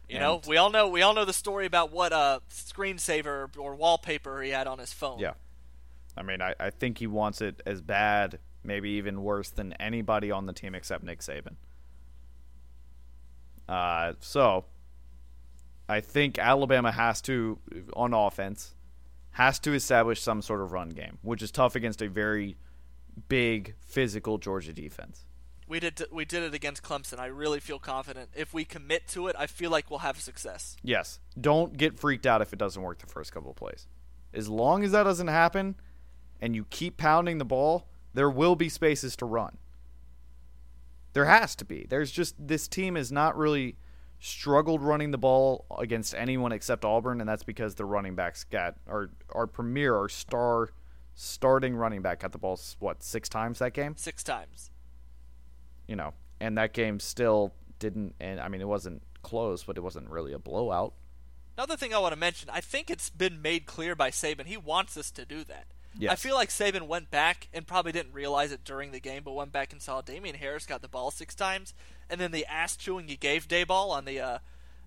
You 0.09 0.21
know, 0.21 0.41
we 0.47 0.57
all 0.57 0.71
know 0.71 0.89
we 0.89 1.03
all 1.03 1.15
know 1.15 1.25
the 1.25 1.33
story 1.33 1.67
about 1.67 1.91
what 1.91 2.13
uh 2.13 2.39
screensaver 2.49 3.49
or 3.59 3.75
wallpaper 3.75 4.41
he 4.41 4.51
had 4.51 4.67
on 4.69 4.79
his 4.79 4.93
phone. 4.93 5.19
Yeah. 5.19 5.33
I 6.17 6.23
mean, 6.23 6.41
I, 6.41 6.55
I 6.59 6.71
think 6.71 6.99
he 6.99 7.07
wants 7.07 7.41
it 7.41 7.61
as 7.67 7.83
bad, 7.83 8.39
maybe 8.65 8.91
even 8.91 9.23
worse 9.23 9.51
than 9.51 9.75
anybody 9.75 10.31
on 10.31 10.47
the 10.47 10.53
team 10.53 10.75
except 10.75 11.05
Nick 11.05 11.21
Saban. 11.21 11.57
Uh, 13.69 14.15
so, 14.21 14.65
I 15.89 16.01
think 16.01 16.39
Alabama 16.39 16.93
has 16.93 17.21
to, 17.23 17.59
on 17.95 18.15
offense, 18.15 18.75
has 19.33 19.59
to 19.59 19.75
establish 19.75 20.23
some 20.23 20.41
sort 20.41 20.63
of 20.63 20.73
run 20.73 20.89
game, 20.91 21.19
which 21.23 21.43
is 21.43 21.51
tough 21.51 21.75
against 21.75 22.01
a 22.01 22.09
very 22.09 22.57
big, 23.29 23.75
physical 23.81 24.39
Georgia 24.39 24.73
defense. 24.73 25.25
We 25.69 25.81
did 25.81 26.01
we 26.13 26.25
did 26.25 26.45
it 26.45 26.55
against 26.55 26.83
Clemson. 26.83 27.19
I 27.19 27.27
really 27.27 27.59
feel 27.59 27.81
confident. 27.81 28.31
If 28.35 28.55
we 28.55 28.65
commit 28.65 29.09
to 29.09 29.27
it, 29.27 29.35
I 29.37 29.47
feel 29.47 29.71
like 29.71 29.91
we'll 29.91 30.01
have 30.01 30.21
success. 30.21 30.77
Yes. 30.83 31.19
Don't 31.41 31.77
get 31.77 31.99
freaked 31.99 32.25
out 32.25 32.41
if 32.41 32.53
it 32.53 32.59
doesn't 32.59 32.81
work 32.81 32.99
the 33.01 33.07
first 33.07 33.33
couple 33.33 33.51
of 33.51 33.57
plays. 33.57 33.89
As 34.33 34.49
long 34.49 34.85
as 34.85 34.93
that 34.93 35.03
doesn't 35.03 35.29
happen 35.29 35.75
and 36.41 36.55
you 36.55 36.67
keep 36.71 36.99
pounding 36.99 37.39
the 37.39 37.45
ball, 37.45 37.89
there 38.15 38.31
will 38.31 38.55
be 38.55 38.69
spaces 38.69 39.17
to 39.17 39.27
run. 39.27 39.59
There 41.15 41.25
has 41.25 41.57
to 41.57 41.65
be. 41.65 41.87
There's 41.89 42.13
just 42.13 42.35
this 42.39 42.69
team 42.69 42.95
has 42.95 43.11
not 43.11 43.37
really 43.37 43.77
struggled 44.21 44.83
running 44.83 45.11
the 45.11 45.19
ball 45.19 45.67
against 45.79 46.15
anyone 46.15 46.53
except 46.53 46.85
Auburn, 46.85 47.21
and 47.21 47.29
that's 47.29 47.43
because 47.43 47.75
the 47.75 47.85
running 47.85 48.15
backs 48.15 48.45
got 48.45 48.77
our 48.87 49.11
our 49.31 49.47
premier, 49.47 49.97
our 49.97 50.09
star 50.09 50.71
starting 51.17 51.75
running 51.75 52.03
back 52.03 52.21
got 52.21 52.31
the 52.31 52.39
ball 52.39 52.61
what 52.79 53.03
six 53.03 53.29
times 53.29 53.59
that 53.59 53.73
game, 53.73 53.97
Six 53.97 54.23
times. 54.23 54.71
you 55.89 55.97
know, 55.97 56.13
and 56.41 56.57
that 56.59 56.73
game 56.73 57.01
still 57.01 57.53
didn't. 57.79 58.15
And 58.21 58.39
I 58.39 58.49
mean, 58.49 58.61
it 58.61 58.69
wasn't 58.69 59.03
close, 59.23 59.65
but 59.65 59.77
it 59.77 59.81
wasn't 59.81 60.09
really 60.11 60.33
a 60.33 60.39
blowout. 60.39 60.93
Another 61.57 61.77
thing 61.77 61.95
I 61.95 61.99
want 61.99 62.13
to 62.13 62.21
mention, 62.21 62.51
I 62.53 62.61
think 62.61 62.91
it's 62.91 63.09
been 63.09 63.41
made 63.41 63.65
clear 63.67 63.95
by 63.97 64.11
Saban 64.11 64.45
he 64.45 64.59
wants 64.59 64.97
us 64.97 65.11
to 65.13 65.25
do 65.25 65.43
that. 65.45 65.67
Yes. 65.99 66.13
I 66.13 66.17
feel 66.17 66.35
like 66.35 66.51
Saban 66.51 66.83
went 66.83 67.11
back 67.11 67.49
and 67.55 67.67
probably 67.67 67.93
didn't 67.93 68.13
realize 68.13 68.53
it 68.53 68.63
during 68.63 68.93
the 68.93 69.01
game, 69.01 69.23
but 69.25 69.33
went 69.33 69.53
back 69.53 69.73
and 69.73 69.81
saw 69.81 70.03
Damien 70.03 70.35
Harris 70.37 70.67
got 70.67 70.83
the 70.83 70.89
ball 70.89 71.11
six 71.11 71.35
times, 71.35 71.73
and 72.11 72.21
then 72.21 72.33
the 72.33 72.45
ass 72.45 72.77
chewing 72.77 73.09
he 73.09 73.17
gave 73.17 73.49
Daboll 73.49 73.91
on 73.91 74.05
the 74.05 74.21
uh, 74.21 74.39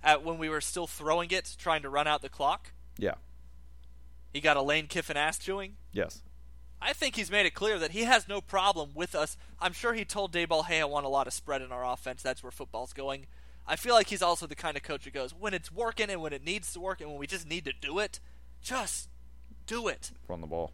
at 0.04 0.24
when 0.24 0.38
we 0.38 0.48
were 0.50 0.62
still 0.62 0.86
throwing 0.86 1.32
it, 1.32 1.56
trying 1.58 1.82
to 1.82 1.90
run 1.90 2.06
out 2.06 2.22
the 2.22 2.30
clock. 2.30 2.74
Yeah. 3.00 3.16
He 4.34 4.42
got 4.42 4.58
a 4.58 4.62
Lane 4.62 4.88
Kiffin 4.88 5.18
ass 5.18 5.38
chewing. 5.40 5.78
Yes. 5.92 6.22
I 6.82 6.94
think 6.94 7.16
he's 7.16 7.30
made 7.32 7.46
it 7.46 7.54
clear 7.54 7.78
that 7.80 7.92
he 7.92 8.04
has 8.04 8.28
no 8.28 8.40
problem 8.40 8.92
with 8.96 9.14
us. 9.16 9.36
I'm 9.60 9.74
sure 9.74 9.94
he 9.94 10.06
told 10.06 10.32
Daboll, 10.32 10.66
"Hey, 10.66 10.80
I 10.80 10.86
want 10.86 11.06
a 11.06 11.10
lot 11.10 11.28
of 11.28 11.34
spread 11.34 11.62
in 11.62 11.72
our 11.72 11.86
offense. 11.86 12.22
That's 12.22 12.42
where 12.42 12.52
football's 12.52 12.94
going." 12.94 13.28
I 13.68 13.76
feel 13.76 13.94
like 13.94 14.08
he's 14.08 14.22
also 14.22 14.48
the 14.48 14.56
kind 14.56 14.78
of 14.78 14.84
coach 14.84 15.04
who 15.04 15.12
goes, 15.12 15.34
"When 15.34 15.54
it's 15.54 15.72
working 15.72 16.10
and 16.10 16.22
when 16.22 16.32
it 16.34 16.44
needs 16.44 16.72
to 16.74 16.80
work 16.80 17.02
and 17.02 17.10
when 17.10 17.20
we 17.20 17.28
just 17.28 17.48
need 17.48 17.66
to 17.66 17.74
do 17.74 18.00
it, 18.00 18.20
just 18.62 19.10
do 19.66 19.88
it." 19.88 20.12
Run 20.28 20.42
the 20.42 20.48
ball. 20.48 20.72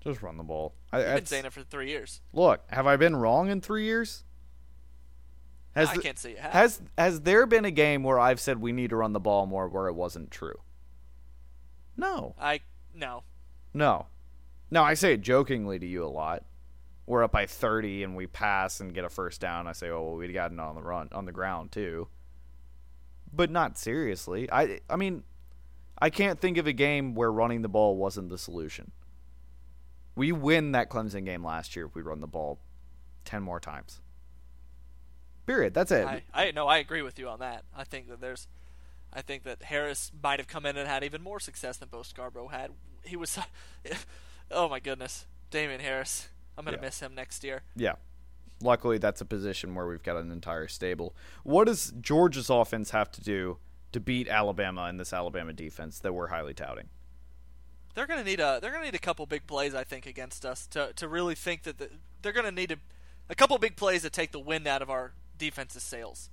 Just 0.00 0.22
run 0.22 0.36
the 0.36 0.44
ball. 0.44 0.74
I, 0.92 0.98
I've 0.98 1.16
been 1.16 1.26
saying 1.26 1.44
it 1.46 1.52
for 1.52 1.62
three 1.62 1.88
years. 1.88 2.20
look, 2.32 2.62
have 2.70 2.86
I 2.86 2.96
been 2.96 3.16
wrong 3.16 3.48
in 3.50 3.60
three 3.60 3.84
years? 3.84 4.22
Has 5.74 5.88
I 5.88 5.96
the- 5.96 6.02
can't 6.02 6.18
say 6.18 6.30
you 6.32 6.36
have. 6.36 6.52
Has 6.52 6.80
has 6.96 7.22
there 7.22 7.46
been 7.46 7.64
a 7.64 7.70
game 7.70 8.02
where 8.04 8.20
I've 8.20 8.38
said 8.38 8.60
we 8.60 8.70
need 8.70 8.90
to 8.90 8.96
run 8.96 9.12
the 9.12 9.20
ball 9.20 9.46
more 9.46 9.68
where 9.68 9.88
it 9.88 9.94
wasn't 9.94 10.30
true? 10.30 10.60
No, 11.96 12.34
I 12.38 12.60
no. 12.94 13.22
no, 13.72 14.06
no. 14.70 14.82
I 14.82 14.94
say 14.94 15.14
it 15.14 15.20
jokingly 15.20 15.78
to 15.78 15.86
you 15.86 16.04
a 16.04 16.08
lot. 16.08 16.44
We're 17.06 17.22
up 17.22 17.32
by 17.32 17.46
thirty 17.46 18.02
and 18.02 18.16
we 18.16 18.26
pass 18.26 18.80
and 18.80 18.94
get 18.94 19.04
a 19.04 19.08
first 19.08 19.40
down. 19.40 19.66
I 19.66 19.72
say, 19.72 19.90
oh, 19.90 20.02
well, 20.02 20.16
we 20.16 20.26
got 20.28 20.44
gotten 20.50 20.60
on 20.60 20.74
the 20.74 20.82
run 20.82 21.08
on 21.12 21.24
the 21.24 21.32
ground 21.32 21.72
too, 21.72 22.08
but 23.32 23.50
not 23.50 23.78
seriously. 23.78 24.50
I 24.50 24.80
I 24.88 24.96
mean, 24.96 25.22
I 25.98 26.10
can't 26.10 26.40
think 26.40 26.58
of 26.58 26.66
a 26.66 26.72
game 26.72 27.14
where 27.14 27.30
running 27.30 27.62
the 27.62 27.68
ball 27.68 27.96
wasn't 27.96 28.30
the 28.30 28.38
solution. 28.38 28.90
We 30.16 30.32
win 30.32 30.72
that 30.72 30.90
Clemson 30.90 31.24
game 31.24 31.44
last 31.44 31.74
year 31.74 31.86
if 31.86 31.94
we 31.94 32.02
run 32.02 32.20
the 32.20 32.26
ball 32.26 32.60
10 33.24 33.42
more 33.42 33.60
times. 33.60 34.00
Period. 35.46 35.74
That's 35.74 35.90
it. 35.90 36.06
I, 36.06 36.22
I 36.32 36.50
no, 36.52 36.66
I 36.66 36.78
agree 36.78 37.02
with 37.02 37.18
you 37.18 37.28
on 37.28 37.40
that. 37.40 37.64
I 37.76 37.84
think 37.84 38.08
that 38.08 38.20
there's, 38.20 38.46
I 39.14 39.22
think 39.22 39.44
that 39.44 39.62
Harris 39.64 40.10
might 40.22 40.38
have 40.40 40.48
come 40.48 40.66
in 40.66 40.76
and 40.76 40.88
had 40.88 41.04
even 41.04 41.22
more 41.22 41.38
success 41.40 41.76
than 41.76 41.88
Bo 41.88 42.02
Scarborough 42.02 42.48
had. 42.48 42.70
He 43.04 43.16
was, 43.16 43.38
oh 44.50 44.68
my 44.68 44.80
goodness, 44.80 45.26
Damien 45.50 45.80
Harris. 45.80 46.28
I'm 46.58 46.64
gonna 46.64 46.76
Yeah. 46.78 46.82
miss 46.82 47.00
him 47.00 47.14
next 47.14 47.44
year. 47.44 47.62
Yeah. 47.76 47.94
Luckily, 48.62 48.98
that's 48.98 49.20
a 49.20 49.24
position 49.24 49.74
where 49.74 49.86
we've 49.86 50.02
got 50.02 50.16
an 50.16 50.30
entire 50.30 50.68
stable. 50.68 51.14
What 51.42 51.64
does 51.66 51.92
Georgia's 52.00 52.48
offense 52.50 52.90
have 52.90 53.10
to 53.12 53.20
do 53.20 53.58
to 53.92 54.00
beat 54.00 54.28
Alabama 54.28 54.88
in 54.88 54.96
this 54.96 55.12
Alabama 55.12 55.52
defense 55.52 55.98
that 56.00 56.12
we're 56.12 56.28
highly 56.28 56.54
touting? 56.54 56.88
They're 57.94 58.06
gonna 58.06 58.24
need 58.24 58.40
a 58.40 58.58
they're 58.60 58.72
gonna 58.72 58.84
need 58.86 58.94
a 58.94 58.98
couple 59.00 59.24
big 59.26 59.46
plays 59.46 59.74
I 59.74 59.84
think 59.84 60.06
against 60.06 60.44
us 60.44 60.66
to 60.68 60.92
to 60.94 61.08
really 61.08 61.34
think 61.34 61.62
that 61.64 61.78
the, 61.78 61.90
they're 62.22 62.32
gonna 62.32 62.50
need 62.50 62.72
a, 62.72 62.76
a 63.28 63.34
couple 63.34 63.56
big 63.58 63.76
plays 63.76 64.02
to 64.02 64.10
take 64.10 64.32
the 64.32 64.40
wind 64.40 64.66
out 64.66 64.82
of 64.82 64.90
our 64.90 65.12
defense's 65.38 65.82
sails. 65.84 66.30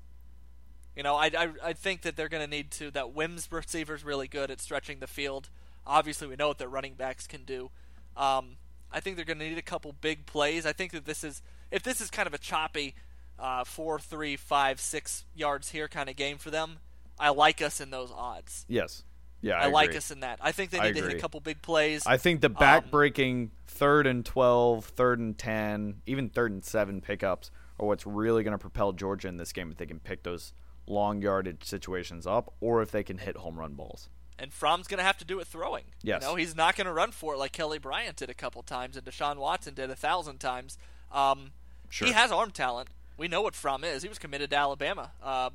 You 0.95 1.03
know, 1.03 1.15
I, 1.15 1.31
I, 1.37 1.49
I 1.63 1.73
think 1.73 2.01
that 2.01 2.15
they're 2.15 2.29
going 2.29 2.43
to 2.43 2.49
need 2.49 2.71
to. 2.71 2.91
That 2.91 3.13
Wims 3.13 3.47
receiver's 3.51 4.03
really 4.03 4.27
good 4.27 4.51
at 4.51 4.59
stretching 4.59 4.99
the 4.99 5.07
field. 5.07 5.49
Obviously, 5.85 6.27
we 6.27 6.35
know 6.35 6.49
what 6.49 6.57
their 6.57 6.67
running 6.67 6.93
backs 6.95 7.27
can 7.27 7.43
do. 7.43 7.71
Um, 8.17 8.57
I 8.91 8.99
think 8.99 9.15
they're 9.15 9.25
going 9.25 9.39
to 9.39 9.49
need 9.49 9.57
a 9.57 9.63
couple 9.63 9.93
big 10.01 10.25
plays. 10.25 10.65
I 10.65 10.73
think 10.73 10.91
that 10.91 11.05
this 11.05 11.23
is 11.23 11.41
if 11.71 11.81
this 11.83 12.01
is 12.01 12.09
kind 12.09 12.27
of 12.27 12.33
a 12.33 12.37
choppy 12.37 12.93
uh, 13.41 13.63
four, 13.63 13.99
three, 13.99 14.35
five, 14.35 14.79
six 14.79 15.25
yards 15.35 15.71
here 15.71 15.87
kind 15.87 16.09
of 16.09 16.15
game 16.15 16.37
for 16.37 16.51
them. 16.51 16.77
I 17.19 17.29
like 17.29 17.61
us 17.61 17.81
in 17.81 17.89
those 17.89 18.11
odds. 18.11 18.65
Yes. 18.67 19.03
Yeah, 19.41 19.55
I, 19.55 19.65
I, 19.65 19.67
like 19.67 19.95
us 19.95 20.11
in 20.11 20.19
that. 20.19 20.37
I 20.39 20.51
think 20.51 20.69
they 20.69 20.79
need 20.79 20.95
to 20.95 21.01
hit 21.01 21.13
a 21.15 21.19
couple 21.19 21.39
big 21.39 21.63
plays. 21.63 22.03
I 22.05 22.17
think 22.17 22.41
the 22.41 22.49
back-breaking 22.49 23.49
third 23.65 24.05
and 24.05 24.23
12, 24.23 24.85
third 24.85 25.19
and 25.19 25.35
10, 25.35 26.01
even 26.05 26.29
third 26.29 26.51
and 26.51 26.63
7 26.63 27.01
pickups 27.01 27.49
are 27.79 27.87
what's 27.87 28.05
really 28.05 28.43
going 28.43 28.53
to 28.53 28.59
propel 28.59 28.91
Georgia 28.91 29.27
in 29.27 29.37
this 29.37 29.51
game 29.51 29.71
if 29.71 29.77
they 29.77 29.87
can 29.87 29.99
pick 29.99 30.21
those 30.21 30.53
long 30.87 31.21
yardage 31.21 31.63
situations 31.63 32.25
up 32.27 32.53
or 32.59 32.81
if 32.81 32.91
they 32.91 33.03
can 33.03 33.17
hit 33.19 33.37
home 33.37 33.57
run 33.59 33.73
balls. 33.73 34.09
and 34.39 34.51
Fromm's 34.51 34.87
going 34.87 34.97
to 34.97 35.03
have 35.03 35.17
to 35.19 35.25
do 35.25 35.39
it 35.39 35.47
throwing. 35.47 35.83
Yes. 36.01 36.21
You 36.23 36.27
know, 36.29 36.35
he's 36.35 36.55
not 36.55 36.75
going 36.75 36.87
to 36.87 36.93
run 36.93 37.11
for 37.11 37.35
it 37.35 37.37
like 37.37 37.51
Kelly 37.51 37.77
Bryant 37.77 38.17
did 38.17 38.29
a 38.29 38.33
couple 38.33 38.63
times 38.63 38.97
and 38.97 39.05
Deshaun 39.05 39.37
Watson 39.37 39.73
did 39.75 39.89
a 39.91 39.95
thousand 39.95 40.39
times. 40.39 40.77
Um, 41.11 41.51
Sure. 41.89 42.07
He 42.07 42.13
has 42.13 42.31
arm 42.31 42.51
talent. 42.51 42.87
We 43.17 43.27
know 43.27 43.41
what 43.41 43.53
Fromm 43.53 43.83
is. 43.83 44.01
He 44.01 44.07
was 44.07 44.17
committed 44.17 44.49
to 44.51 44.55
Alabama. 44.55 45.11
Uh, 45.21 45.49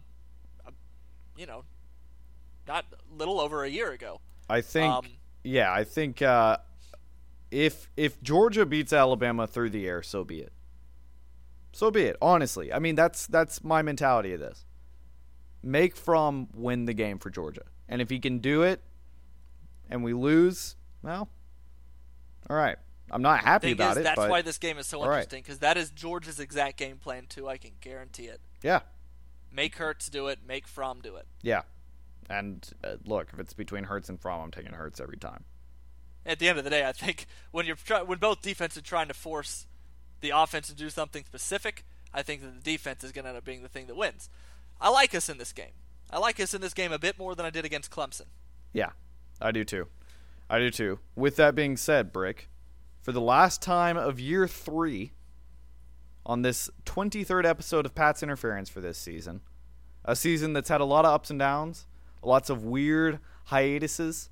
you 1.37 1.47
know, 1.47 1.64
not 2.68 2.85
little 3.16 3.41
over 3.41 3.64
a 3.64 3.68
year 3.68 3.91
ago. 3.93 4.20
I 4.49 4.61
think 4.61 4.93
Um, 4.93 5.07
yeah, 5.45 5.72
I 5.72 5.83
think 5.85 6.20
uh, 6.22 6.59
if 7.51 7.89
if 7.97 8.20
Georgia 8.22 8.66
beats 8.66 8.93
Alabama 8.93 9.47
through 9.47 9.70
the 9.70 9.87
air, 9.89 10.03
so 10.03 10.24
be 10.24 10.41
it. 10.41 10.53
So 11.72 11.91
be 11.91 12.03
it. 12.03 12.16
Honestly, 12.20 12.72
I 12.72 12.79
mean 12.79 12.95
that's 12.95 13.27
that's 13.27 13.64
my 13.64 13.83
mentality 13.83 14.33
of 14.33 14.41
this. 14.41 14.64
Make 15.67 15.97
Fromm 15.97 16.49
win 16.55 16.85
the 16.85 16.95
game 16.95 17.19
for 17.19 17.29
Georgia, 17.29 17.62
and 17.89 18.01
if 18.01 18.09
he 18.09 18.21
can 18.21 18.39
do 18.39 18.62
it, 18.62 18.81
and 19.91 20.05
we 20.05 20.12
lose, 20.14 20.77
well, 21.03 21.29
all 22.49 22.57
right. 22.57 22.77
I'm 23.11 23.23
not 23.23 23.41
happy 23.41 23.71
about 23.73 23.93
is, 23.93 23.99
it. 23.99 24.03
that's 24.03 24.17
but 24.17 24.31
why 24.31 24.43
this 24.43 24.59
game 24.59 24.79
is 24.79 24.87
so 24.87 25.01
interesting 25.05 25.41
because 25.43 25.61
that 25.61 25.77
is 25.77 25.91
Georgia's 25.91 26.41
exact 26.41 26.77
game 26.77 26.97
plan 26.97 27.27
too. 27.29 27.49
I 27.49 27.57
can 27.57 27.73
guarantee 27.81 28.25
it. 28.25 28.41
yeah, 28.62 28.81
Make 29.53 29.77
Hurts 29.77 30.09
do 30.09 30.27
it. 30.27 30.41
Make 30.47 30.67
Fromm 30.67 31.01
do 31.03 31.17
it. 31.17 31.27
yeah. 31.43 31.62
And 32.29 32.69
uh, 32.83 32.97
look, 33.05 33.29
if 33.33 33.39
it's 33.39 33.53
between 33.53 33.85
Hurts 33.85 34.09
and 34.09 34.21
Fromm, 34.21 34.41
I'm 34.41 34.51
taking 34.51 34.73
Hurts 34.73 34.99
every 35.01 35.17
time. 35.19 35.45
at 36.25 36.41
the 36.41 36.49
end 36.49 36.59
of 36.59 36.64
the 36.64 36.71
day, 36.71 36.85
I 36.85 36.91
think 36.93 37.27
when 37.53 37.67
you're 37.67 37.77
try- 37.77 38.03
when 38.03 38.19
both 38.19 38.43
defenses 38.43 38.79
are 38.79 38.83
trying 38.85 39.07
to 39.09 39.14
force 39.14 39.67
the 40.21 40.31
offense 40.31 40.67
to 40.67 40.75
do 40.75 40.91
something 40.91 41.25
specific, 41.25 41.85
I 42.12 42.23
think 42.23 42.43
that 42.43 42.55
the 42.57 42.61
defense 42.73 43.05
is 43.05 43.12
going 43.12 43.25
to 43.25 43.29
end 43.29 43.39
up 43.39 43.45
being 43.45 43.62
the 43.62 43.69
thing 43.69 43.87
that 43.87 43.97
wins. 43.97 44.29
I 44.81 44.91
like 44.91 45.14
us 45.14 45.29
in 45.29 45.39
this 45.39 45.53
game. 45.53 45.72
I 46.11 46.18
like 46.18 46.39
us 46.39 46.55
in 46.55 46.61
this 46.61 46.74
game 46.74 46.93
a 46.93 46.99
bit 46.99 47.18
more 47.18 47.35
than 47.35 47.47
I 47.47 47.51
did 47.51 47.64
against 47.64 47.91
Clemson. 47.91 48.27
Yeah, 48.72 48.91
I 49.41 49.51
do 49.51 49.64
too. 49.64 49.89
I 50.49 50.59
do 50.59 50.70
too. 50.70 51.01
With 51.14 51.37
that 51.37 51.55
being 51.55 51.77
said, 51.77 52.12
Brick, 52.12 52.49
for 53.03 53.12
the 53.12 53.20
last 53.20 53.61
time 53.62 53.97
of 53.97 54.20
year 54.20 54.47
three, 54.47 55.12
on 56.24 56.43
this 56.43 56.70
23rd 56.85 57.45
episode 57.45 57.87
of 57.87 57.95
Pat's 57.95 58.22
Interference 58.22 58.68
for 58.68 58.81
this 58.81 58.99
season, 58.99 59.41
a 60.05 60.14
season 60.14 60.53
that's 60.53 60.68
had 60.68 60.81
a 60.81 60.85
lot 60.85 61.05
of 61.05 61.12
ups 61.12 61.31
and 61.31 61.39
downs, 61.39 61.87
lots 62.22 62.51
of 62.51 62.64
weird 62.64 63.18
hiatuses, 63.47 64.31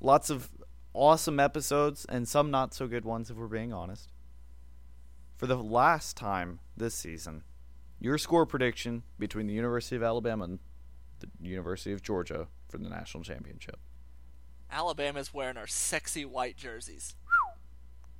lots 0.00 0.30
of 0.30 0.50
awesome 0.92 1.40
episodes, 1.40 2.06
and 2.08 2.28
some 2.28 2.50
not 2.50 2.74
so 2.74 2.86
good 2.86 3.04
ones, 3.04 3.30
if 3.30 3.36
we're 3.36 3.46
being 3.46 3.72
honest. 3.72 4.10
For 5.36 5.46
the 5.46 5.56
last 5.56 6.16
time 6.16 6.60
this 6.76 6.94
season, 6.94 7.44
your 8.00 8.18
score 8.18 8.46
prediction 8.46 9.02
between 9.18 9.46
the 9.46 9.54
University 9.54 9.96
of 9.96 10.02
Alabama 10.02 10.44
and 10.44 10.58
the 11.20 11.28
University 11.40 11.92
of 11.92 12.02
Georgia 12.02 12.48
for 12.68 12.78
the 12.78 12.88
national 12.88 13.22
championship. 13.22 13.78
Alabama's 14.72 15.34
wearing 15.34 15.56
our 15.56 15.66
sexy 15.66 16.24
white 16.24 16.56
jerseys. 16.56 17.14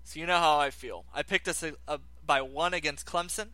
So 0.05 0.21
you 0.21 0.27
know 0.27 0.39
how 0.39 0.59
I 0.59 0.71
feel. 0.71 1.05
I 1.15 1.23
picked 1.23 1.49
us 1.49 1.63
a, 1.63 1.75
a, 1.89 2.01
by 2.25 2.43
one 2.43 2.75
against 2.75 3.07
Clemson. 3.07 3.49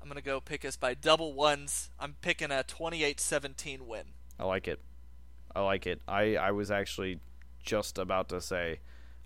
I'm 0.00 0.04
going 0.04 0.16
to 0.16 0.22
go 0.22 0.40
pick 0.40 0.64
us 0.64 0.76
by 0.76 0.94
double 0.94 1.32
ones. 1.32 1.90
I'm 1.98 2.16
picking 2.20 2.50
a 2.50 2.64
28-17 2.66 3.82
win. 3.82 4.04
I 4.38 4.44
like 4.44 4.68
it. 4.68 4.80
I 5.54 5.62
like 5.62 5.86
it. 5.86 6.00
I, 6.06 6.36
I 6.36 6.50
was 6.52 6.70
actually 6.70 7.20
just 7.62 7.98
about 7.98 8.28
to 8.28 8.40
say 8.40 8.80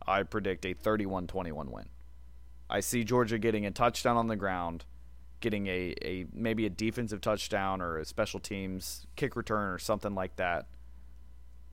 I 0.06 0.22
predict 0.22 0.64
a 0.64 0.72
31 0.72 1.26
21 1.26 1.70
win. 1.70 1.88
I 2.70 2.80
see 2.80 3.04
Georgia 3.04 3.38
getting 3.38 3.66
a 3.66 3.70
touchdown 3.70 4.16
on 4.16 4.28
the 4.28 4.36
ground, 4.36 4.84
getting 5.42 5.66
a, 5.66 5.94
a 6.00 6.24
maybe 6.32 6.64
a 6.64 6.70
defensive 6.70 7.20
touchdown 7.20 7.82
or 7.82 7.98
a 7.98 8.04
special 8.06 8.40
teams 8.40 9.06
kick 9.16 9.36
return 9.36 9.68
or 9.68 9.78
something 9.78 10.14
like 10.14 10.36
that, 10.36 10.68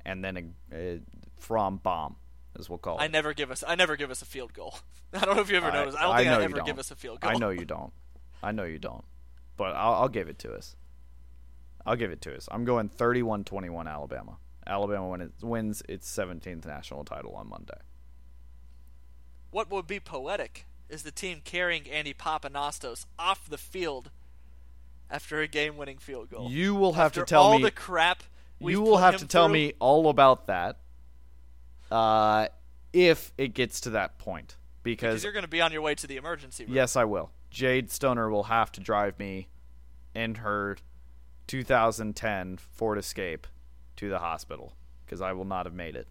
and 0.05 0.23
then 0.23 0.53
a, 0.71 0.75
a 0.75 0.99
Fromm 1.37 1.77
bomb, 1.77 2.17
as 2.57 2.69
we'll 2.69 2.79
call 2.79 2.97
it. 2.97 3.03
I 3.03 3.07
never 3.07 3.33
give 3.33 3.51
us 3.51 3.63
I 3.65 3.75
never 3.75 3.95
give 3.95 4.11
us 4.11 4.21
a 4.21 4.25
field 4.25 4.51
goal. 4.53 4.77
I 5.13 5.23
don't 5.23 5.35
know 5.35 5.41
if 5.41 5.49
you 5.49 5.55
ever 5.55 5.67
I- 5.67 5.73
noticed. 5.73 5.97
I 5.97 6.01
don't 6.03 6.17
think 6.17 6.27
know 6.27 6.39
I, 6.39 6.43
ever 6.43 6.61
give 6.61 6.79
us 6.79 6.91
a 6.91 6.95
field 6.97 7.21
goal. 7.21 7.31
I 7.31 7.35
know 7.35 7.49
you 7.49 7.63
don't. 7.63 7.93
I 8.43 8.51
know 8.51 8.65
you 8.65 8.79
don't. 8.79 9.05
But 9.55 9.75
I'll, 9.75 9.93
I'll 9.93 10.09
give 10.09 10.27
it 10.27 10.39
to 10.39 10.53
us. 10.53 10.75
I'll 11.85 11.95
give 11.95 12.11
it 12.11 12.21
to 12.21 12.35
us. 12.35 12.47
I'm 12.51 12.65
going 12.65 12.89
31 12.89 13.45
21 13.45 13.87
Alabama. 13.87 14.37
Alabama 14.67 15.07
when 15.07 15.21
it 15.21 15.31
wins 15.41 15.81
its 15.89 16.09
17th 16.15 16.65
national 16.65 17.03
title 17.03 17.35
on 17.35 17.49
Monday. 17.49 17.79
What 19.51 19.71
would 19.71 19.87
be 19.87 19.99
poetic 19.99 20.65
is 20.89 21.03
the 21.03 21.11
team 21.11 21.41
carrying 21.43 21.89
Andy 21.89 22.13
Pappanastos 22.13 23.05
off 23.17 23.49
the 23.49 23.57
field 23.57 24.11
after 25.09 25.41
a 25.41 25.47
game-winning 25.47 25.97
field 25.97 26.29
goal. 26.29 26.49
You 26.49 26.75
will 26.75 26.93
have 26.93 27.07
after 27.07 27.21
to 27.21 27.25
tell 27.25 27.43
all 27.43 27.49
me. 27.51 27.55
All 27.55 27.61
the 27.63 27.71
crap 27.71 28.23
you 28.59 28.81
will 28.81 28.97
have 28.97 29.17
to 29.17 29.27
tell 29.27 29.47
through. 29.47 29.53
me 29.53 29.73
all 29.79 30.09
about 30.09 30.47
that. 30.47 30.79
Uh, 31.89 32.47
if 32.93 33.33
it 33.37 33.53
gets 33.53 33.81
to 33.81 33.91
that 33.91 34.17
point, 34.17 34.57
because 34.83 35.13
because 35.13 35.23
you're 35.23 35.33
going 35.33 35.43
to 35.43 35.49
be 35.49 35.61
on 35.61 35.71
your 35.71 35.81
way 35.81 35.95
to 35.95 36.07
the 36.07 36.17
emergency 36.17 36.65
room. 36.65 36.75
yes, 36.75 36.95
I 36.95 37.05
will. 37.05 37.31
Jade 37.49 37.91
Stoner 37.91 38.29
will 38.29 38.43
have 38.43 38.71
to 38.73 38.81
drive 38.81 39.17
me 39.17 39.47
in 40.13 40.35
her 40.35 40.77
2010 41.47 42.57
Ford 42.57 42.97
Escape 42.97 43.47
to 43.95 44.09
the 44.09 44.19
hospital 44.19 44.75
because 45.05 45.21
I 45.21 45.33
will 45.33 45.45
not 45.45 45.65
have 45.65 45.73
made 45.73 45.95
it. 45.95 46.07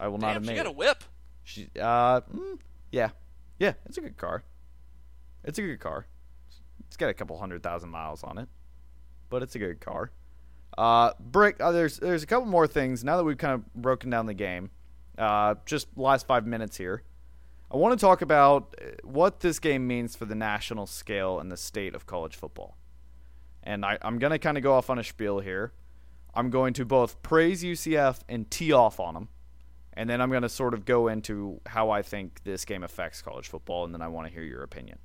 I 0.00 0.08
will 0.08 0.18
not 0.18 0.32
have 0.32 0.42
made. 0.42 0.48
Damn, 0.48 0.56
she 0.56 0.64
got 0.64 0.66
it. 0.66 0.74
a 0.74 0.76
whip. 0.76 1.04
She, 1.44 1.68
uh, 1.80 2.20
mm, 2.22 2.58
yeah, 2.90 3.10
yeah, 3.58 3.74
it's 3.86 3.98
a 3.98 4.00
good 4.00 4.16
car. 4.16 4.44
It's 5.44 5.58
a 5.58 5.62
good 5.62 5.80
car. 5.80 6.06
It's 6.86 6.96
got 6.96 7.10
a 7.10 7.14
couple 7.14 7.38
hundred 7.38 7.62
thousand 7.62 7.90
miles 7.90 8.22
on 8.22 8.38
it, 8.38 8.48
but 9.30 9.42
it's 9.42 9.54
a 9.54 9.58
good 9.58 9.80
car. 9.80 10.12
Uh, 10.76 11.12
Brick, 11.20 11.60
uh, 11.60 11.72
there's 11.72 11.98
there's 11.98 12.22
a 12.22 12.26
couple 12.26 12.46
more 12.46 12.66
things 12.66 13.04
now 13.04 13.16
that 13.16 13.24
we've 13.24 13.38
kind 13.38 13.54
of 13.54 13.74
broken 13.74 14.10
down 14.10 14.26
the 14.26 14.34
game. 14.34 14.70
Uh, 15.16 15.54
just 15.66 15.86
last 15.96 16.26
five 16.26 16.46
minutes 16.46 16.76
here. 16.76 17.02
I 17.70 17.76
want 17.76 17.98
to 17.98 18.04
talk 18.04 18.22
about 18.22 18.74
uh, 18.80 18.86
what 19.02 19.40
this 19.40 19.58
game 19.58 19.86
means 19.86 20.16
for 20.16 20.24
the 20.24 20.34
national 20.34 20.86
scale 20.86 21.38
and 21.38 21.50
the 21.50 21.56
state 21.56 21.94
of 21.94 22.06
college 22.06 22.36
football. 22.36 22.76
And 23.62 23.84
I, 23.84 23.98
I'm 24.02 24.18
going 24.18 24.32
to 24.32 24.38
kind 24.38 24.56
of 24.56 24.62
go 24.62 24.74
off 24.74 24.90
on 24.90 24.98
a 24.98 25.04
spiel 25.04 25.40
here. 25.40 25.72
I'm 26.34 26.50
going 26.50 26.74
to 26.74 26.84
both 26.84 27.22
praise 27.22 27.62
UCF 27.62 28.20
and 28.28 28.50
tee 28.50 28.72
off 28.72 29.00
on 29.00 29.14
them. 29.14 29.28
And 29.94 30.10
then 30.10 30.20
I'm 30.20 30.30
going 30.30 30.42
to 30.42 30.48
sort 30.48 30.74
of 30.74 30.84
go 30.84 31.08
into 31.08 31.60
how 31.66 31.90
I 31.90 32.02
think 32.02 32.42
this 32.42 32.64
game 32.64 32.82
affects 32.82 33.22
college 33.22 33.48
football, 33.48 33.84
and 33.84 33.94
then 33.94 34.02
I 34.02 34.08
want 34.08 34.26
to 34.26 34.32
hear 34.32 34.42
your 34.42 34.62
opinion. 34.62 34.98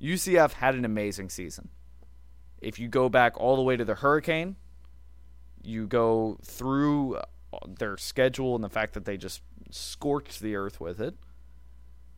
UCF 0.00 0.54
had 0.54 0.74
an 0.74 0.84
amazing 0.84 1.28
season. 1.28 1.68
If 2.60 2.78
you 2.78 2.88
go 2.88 3.08
back 3.08 3.38
all 3.38 3.56
the 3.56 3.62
way 3.62 3.76
to 3.76 3.84
the 3.84 3.96
Hurricane, 3.96 4.56
you 5.62 5.86
go 5.86 6.38
through 6.42 7.16
uh, 7.16 7.58
their 7.78 7.96
schedule 7.98 8.54
and 8.54 8.64
the 8.64 8.70
fact 8.70 8.94
that 8.94 9.04
they 9.04 9.16
just 9.16 9.42
scorched 9.70 10.40
the 10.40 10.56
earth 10.56 10.80
with 10.80 11.00
it. 11.00 11.14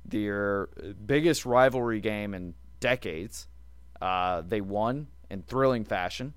Their 0.04 0.68
biggest 1.04 1.44
rivalry 1.44 2.00
game 2.00 2.34
in 2.34 2.54
decades, 2.80 3.48
uh, 4.00 4.42
they 4.42 4.60
won 4.60 5.08
in 5.30 5.42
thrilling 5.42 5.84
fashion. 5.84 6.34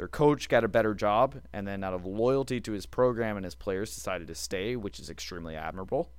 Their 0.00 0.08
coach 0.08 0.48
got 0.48 0.64
a 0.64 0.68
better 0.68 0.94
job, 0.94 1.42
and 1.52 1.68
then 1.68 1.84
out 1.84 1.92
of 1.92 2.06
loyalty 2.06 2.58
to 2.62 2.72
his 2.72 2.86
program 2.86 3.36
and 3.36 3.44
his 3.44 3.54
players, 3.54 3.94
decided 3.94 4.28
to 4.28 4.34
stay, 4.34 4.74
which 4.74 4.98
is 4.98 5.10
extremely 5.10 5.56
admirable. 5.56 6.10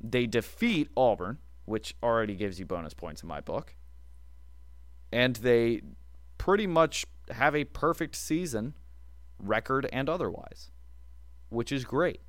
They 0.00 0.26
defeat 0.26 0.88
Auburn, 0.96 1.36
which 1.66 1.94
already 2.02 2.34
gives 2.34 2.58
you 2.58 2.64
bonus 2.64 2.94
points 2.94 3.22
in 3.22 3.28
my 3.28 3.42
book. 3.42 3.74
And 5.12 5.36
they 5.36 5.82
pretty 6.38 6.66
much 6.66 7.04
have 7.28 7.54
a 7.54 7.64
perfect 7.64 8.16
season, 8.16 8.72
record 9.38 9.86
and 9.92 10.08
otherwise, 10.08 10.70
which 11.50 11.72
is 11.72 11.84
great. 11.84 12.22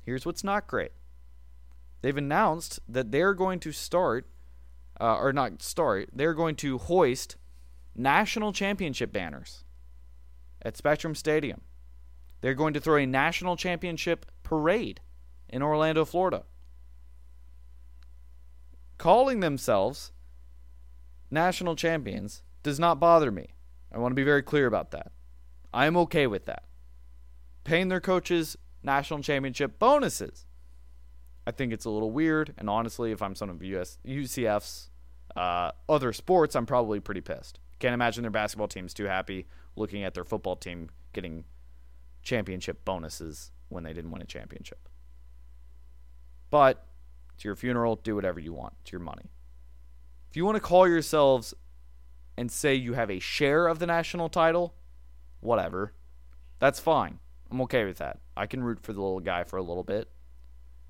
Here's 0.00 0.24
what's 0.24 0.44
not 0.44 0.68
great 0.68 0.92
they've 2.02 2.16
announced 2.16 2.78
that 2.88 3.10
they're 3.10 3.34
going 3.34 3.58
to 3.58 3.72
start, 3.72 4.28
uh, 5.00 5.16
or 5.16 5.32
not 5.32 5.60
start, 5.60 6.10
they're 6.12 6.34
going 6.34 6.54
to 6.54 6.78
hoist 6.78 7.34
national 7.96 8.52
championship 8.52 9.12
banners 9.12 9.64
at 10.62 10.76
Spectrum 10.76 11.14
Stadium. 11.14 11.62
They're 12.40 12.54
going 12.54 12.74
to 12.74 12.80
throw 12.80 12.96
a 12.96 13.06
national 13.06 13.56
championship 13.56 14.26
parade 14.42 15.00
in 15.48 15.62
Orlando, 15.62 16.04
Florida. 16.04 16.44
Calling 18.98 19.40
themselves 19.40 20.12
national 21.30 21.76
champions 21.76 22.42
does 22.62 22.78
not 22.78 23.00
bother 23.00 23.30
me. 23.30 23.54
I 23.92 23.98
want 23.98 24.12
to 24.12 24.16
be 24.16 24.24
very 24.24 24.42
clear 24.42 24.66
about 24.66 24.90
that. 24.90 25.12
I 25.72 25.86
am 25.86 25.96
okay 25.98 26.26
with 26.26 26.46
that. 26.46 26.64
Paying 27.64 27.88
their 27.88 28.00
coaches 28.00 28.56
national 28.82 29.22
championship 29.22 29.78
bonuses. 29.78 30.46
I 31.46 31.50
think 31.52 31.72
it's 31.72 31.84
a 31.84 31.90
little 31.90 32.10
weird, 32.10 32.54
and 32.58 32.68
honestly, 32.68 33.12
if 33.12 33.22
I'm 33.22 33.34
some 33.34 33.50
of 33.50 33.62
US, 33.62 33.98
UCF's 34.06 34.90
uh, 35.36 35.72
other 35.88 36.12
sports, 36.12 36.56
I'm 36.56 36.66
probably 36.66 36.98
pretty 36.98 37.20
pissed. 37.20 37.60
Can't 37.78 37.94
imagine 37.94 38.22
their 38.22 38.30
basketball 38.30 38.68
team's 38.68 38.94
too 38.94 39.04
happy 39.04 39.46
looking 39.76 40.02
at 40.02 40.14
their 40.14 40.24
football 40.24 40.56
team 40.56 40.90
getting 41.12 41.44
championship 42.22 42.84
bonuses 42.84 43.52
when 43.68 43.84
they 43.84 43.92
didn't 43.92 44.10
win 44.10 44.22
a 44.22 44.26
championship. 44.26 44.88
But 46.50 46.86
it's 47.34 47.44
your 47.44 47.56
funeral, 47.56 47.96
do 47.96 48.14
whatever 48.14 48.40
you 48.40 48.52
want. 48.52 48.74
It's 48.80 48.92
your 48.92 49.00
money. 49.00 49.30
If 50.30 50.36
you 50.36 50.44
want 50.44 50.56
to 50.56 50.60
call 50.60 50.88
yourselves 50.88 51.54
and 52.36 52.50
say 52.50 52.74
you 52.74 52.94
have 52.94 53.10
a 53.10 53.18
share 53.18 53.66
of 53.66 53.78
the 53.78 53.86
national 53.86 54.28
title, 54.28 54.74
whatever. 55.40 55.92
That's 56.58 56.80
fine. 56.80 57.18
I'm 57.50 57.60
okay 57.62 57.84
with 57.84 57.98
that. 57.98 58.18
I 58.36 58.46
can 58.46 58.62
root 58.62 58.80
for 58.80 58.92
the 58.92 59.00
little 59.00 59.20
guy 59.20 59.44
for 59.44 59.56
a 59.56 59.62
little 59.62 59.84
bit. 59.84 60.10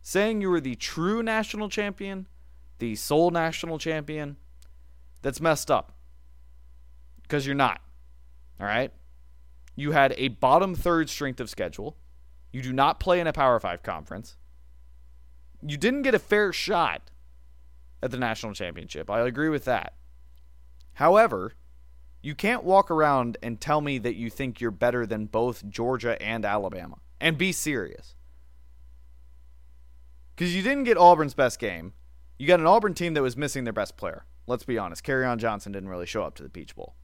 Saying 0.03 0.41
you 0.41 0.51
were 0.51 0.61
the 0.61 0.76
true 0.76 1.22
national 1.22 1.68
champion, 1.68 2.28
the 2.78 2.95
sole 2.95 3.30
national 3.30 3.78
champion, 3.78 4.37
that's 5.22 5.41
messed 5.41 5.70
up. 5.70 5.95
Because 7.27 7.47
you're 7.47 7.55
not. 7.55 7.81
All 8.61 8.66
right? 8.66 8.93
You 9.74 9.93
had 9.93 10.14
a 10.16 10.29
bottom 10.29 10.74
third 10.74 11.11
strength 11.11 11.41
of 11.41 11.51
schedule. 11.51 11.97
You 12.53 12.62
do 12.62 12.72
not 12.72 13.01
play 13.01 13.20
in 13.20 13.27
a 13.27 13.33
Power 13.33 13.61
5 13.61 13.83
conference. 13.83 14.37
You 15.62 15.77
didn't 15.77 16.03
get 16.03 16.14
a 16.14 16.18
fair 16.18 16.53
shot 16.53 17.11
at 18.03 18.11
the 18.11 18.18
national 18.18 18.55
championship. 18.55 19.11
I 19.11 19.20
agree 19.27 19.49
with 19.49 19.64
that. 19.64 19.95
However, 20.95 21.55
you 22.22 22.35
can't 22.35 22.64
walk 22.64 22.91
around 22.91 23.37
and 23.43 23.61
tell 23.61 23.81
me 23.81 23.99
that 23.99 24.16
you 24.16 24.31
think 24.31 24.61
you're 24.61 24.70
better 24.70 25.07
than 25.07 25.27
both 25.27 25.68
Georgia 25.68 26.20
and 26.22 26.45
Alabama 26.45 26.97
and 27.20 27.37
be 27.37 27.53
serious. 27.53 28.14
Because 30.35 30.55
you 30.55 30.62
didn't 30.62 30.85
get 30.85 30.99
Auburn's 30.99 31.35
best 31.35 31.59
game. 31.59 31.93
You 32.39 32.47
got 32.47 32.61
an 32.61 32.66
Auburn 32.66 32.95
team 32.95 33.14
that 33.14 33.22
was 33.22 33.37
missing 33.37 33.64
their 33.64 33.72
best 33.72 33.97
player. 33.97 34.24
Let's 34.47 34.64
be 34.64 34.79
honest. 34.79 35.05
Kerryon 35.05 35.39
Johnson 35.39 35.72
didn't 35.72 35.89
really 35.89 36.07
show 36.07 36.22
up 36.22 36.35
to 36.37 36.43
the 36.43 36.49
Peach 36.49 36.74
Bowl. 36.74 36.95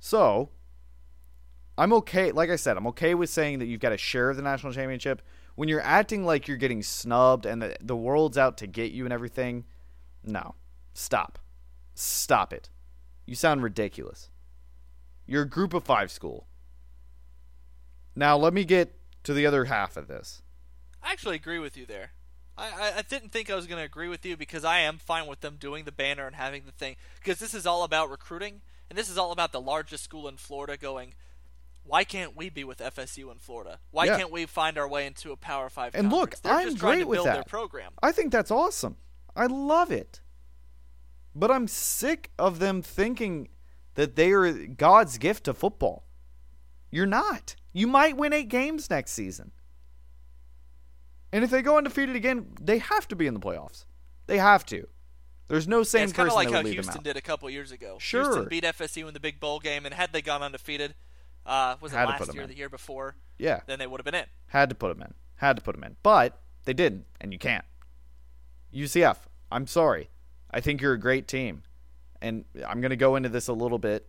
So, 0.00 0.50
I'm 1.78 1.92
okay. 1.92 2.32
Like 2.32 2.50
I 2.50 2.56
said, 2.56 2.76
I'm 2.76 2.86
okay 2.88 3.14
with 3.14 3.30
saying 3.30 3.60
that 3.60 3.66
you've 3.66 3.80
got 3.80 3.92
a 3.92 3.98
share 3.98 4.30
of 4.30 4.36
the 4.36 4.42
national 4.42 4.72
championship. 4.72 5.22
When 5.54 5.68
you're 5.68 5.82
acting 5.82 6.24
like 6.24 6.48
you're 6.48 6.56
getting 6.56 6.82
snubbed 6.82 7.46
and 7.46 7.60
the, 7.60 7.76
the 7.80 7.96
world's 7.96 8.38
out 8.38 8.56
to 8.58 8.66
get 8.66 8.92
you 8.92 9.04
and 9.04 9.12
everything, 9.12 9.64
no. 10.24 10.54
Stop. 10.94 11.38
Stop 11.94 12.52
it. 12.52 12.70
You 13.26 13.34
sound 13.34 13.62
ridiculous. 13.62 14.30
You're 15.26 15.42
a 15.42 15.48
group 15.48 15.74
of 15.74 15.84
five 15.84 16.10
school. 16.10 16.46
Now, 18.16 18.36
let 18.36 18.52
me 18.52 18.64
get 18.64 18.98
to 19.24 19.34
the 19.34 19.46
other 19.46 19.66
half 19.66 19.96
of 19.96 20.08
this. 20.08 20.42
I 21.02 21.12
actually 21.12 21.36
agree 21.36 21.58
with 21.58 21.76
you 21.76 21.86
there. 21.86 22.12
I, 22.56 22.68
I, 22.68 22.92
I 22.98 23.02
didn't 23.02 23.32
think 23.32 23.50
I 23.50 23.54
was 23.54 23.66
going 23.66 23.78
to 23.78 23.84
agree 23.84 24.08
with 24.08 24.26
you 24.26 24.36
because 24.36 24.64
I 24.64 24.80
am 24.80 24.98
fine 24.98 25.26
with 25.26 25.40
them 25.40 25.56
doing 25.58 25.84
the 25.84 25.92
banner 25.92 26.26
and 26.26 26.36
having 26.36 26.64
the 26.64 26.72
thing. 26.72 26.96
Because 27.16 27.38
this 27.38 27.54
is 27.54 27.66
all 27.66 27.84
about 27.84 28.10
recruiting, 28.10 28.62
and 28.90 28.98
this 28.98 29.08
is 29.08 29.16
all 29.16 29.32
about 29.32 29.52
the 29.52 29.60
largest 29.60 30.04
school 30.04 30.28
in 30.28 30.36
Florida 30.36 30.76
going, 30.76 31.14
why 31.84 32.04
can't 32.04 32.36
we 32.36 32.50
be 32.50 32.64
with 32.64 32.78
FSU 32.78 33.32
in 33.32 33.38
Florida? 33.38 33.78
Why 33.90 34.04
Yeah. 34.06 34.18
can't 34.18 34.30
we 34.30 34.44
find 34.46 34.76
our 34.76 34.88
way 34.88 35.06
into 35.06 35.32
a 35.32 35.36
Power 35.36 35.70
Five? 35.70 35.94
And 35.94 36.10
look, 36.10 36.32
conference? 36.32 36.40
They're 36.40 36.52
I'm 36.52 36.64
just 36.66 36.78
trying 36.78 36.92
great 36.96 37.02
to 37.04 37.08
with 37.08 37.16
build 37.16 37.26
their 37.28 37.34
that. 37.36 37.48
program. 37.48 37.92
I 38.02 38.12
think 38.12 38.32
that's 38.32 38.50
awesome. 38.50 38.96
I 39.34 39.46
love 39.46 39.90
it. 39.90 40.20
But 41.34 41.50
I'm 41.50 41.68
sick 41.68 42.32
of 42.38 42.58
them 42.58 42.82
thinking 42.82 43.48
that 43.94 44.16
they 44.16 44.32
are 44.32 44.52
God's 44.66 45.16
gift 45.18 45.44
to 45.44 45.54
football. 45.54 46.04
You're 46.90 47.06
not. 47.06 47.54
You 47.72 47.86
might 47.86 48.16
win 48.16 48.32
eight 48.32 48.48
games 48.48 48.90
next 48.90 49.12
season. 49.12 49.52
And 51.32 51.44
if 51.44 51.50
they 51.50 51.62
go 51.62 51.78
undefeated 51.78 52.16
again, 52.16 52.52
they 52.60 52.78
have 52.78 53.06
to 53.08 53.16
be 53.16 53.28
in 53.28 53.34
the 53.34 53.40
playoffs. 53.40 53.84
They 54.26 54.38
have 54.38 54.66
to. 54.66 54.88
There's 55.50 55.66
no 55.66 55.82
same 55.82 55.98
sane 55.98 56.04
it's 56.04 56.12
kind 56.12 56.28
of 56.28 56.34
like 56.36 56.48
how 56.48 56.58
would 56.58 56.66
leave 56.66 56.76
them 56.76 56.84
Houston 56.84 57.02
did 57.02 57.16
a 57.16 57.20
couple 57.20 57.50
years 57.50 57.72
ago. 57.72 57.96
Sure. 57.98 58.22
Houston 58.22 58.48
beat 58.48 58.62
FSU 58.62 59.08
in 59.08 59.14
the 59.14 59.20
big 59.20 59.40
bowl 59.40 59.58
game, 59.58 59.84
and 59.84 59.92
had 59.92 60.12
they 60.12 60.22
gone 60.22 60.44
undefeated, 60.44 60.94
uh, 61.44 61.74
was 61.80 61.92
it 61.92 61.96
Had 61.96 62.08
last 62.08 62.32
year, 62.32 62.46
the 62.46 62.56
year 62.56 62.68
before? 62.68 63.16
Yeah. 63.36 63.58
Then 63.66 63.80
they 63.80 63.88
would 63.88 63.98
have 63.98 64.04
been 64.04 64.14
in. 64.14 64.26
Had 64.46 64.68
to 64.68 64.76
put 64.76 64.96
them 64.96 65.02
in. 65.02 65.12
Had 65.34 65.56
to 65.56 65.62
put 65.62 65.74
them 65.74 65.82
in. 65.82 65.96
But 66.04 66.40
they 66.66 66.72
didn't, 66.72 67.06
and 67.20 67.32
you 67.32 67.38
can't. 67.40 67.64
UCF, 68.72 69.16
I'm 69.50 69.66
sorry. 69.66 70.10
I 70.52 70.60
think 70.60 70.80
you're 70.80 70.92
a 70.92 71.00
great 71.00 71.26
team. 71.26 71.64
And 72.22 72.44
I'm 72.64 72.80
going 72.80 72.90
to 72.90 72.96
go 72.96 73.16
into 73.16 73.28
this 73.28 73.48
a 73.48 73.52
little 73.52 73.78
bit. 73.78 74.08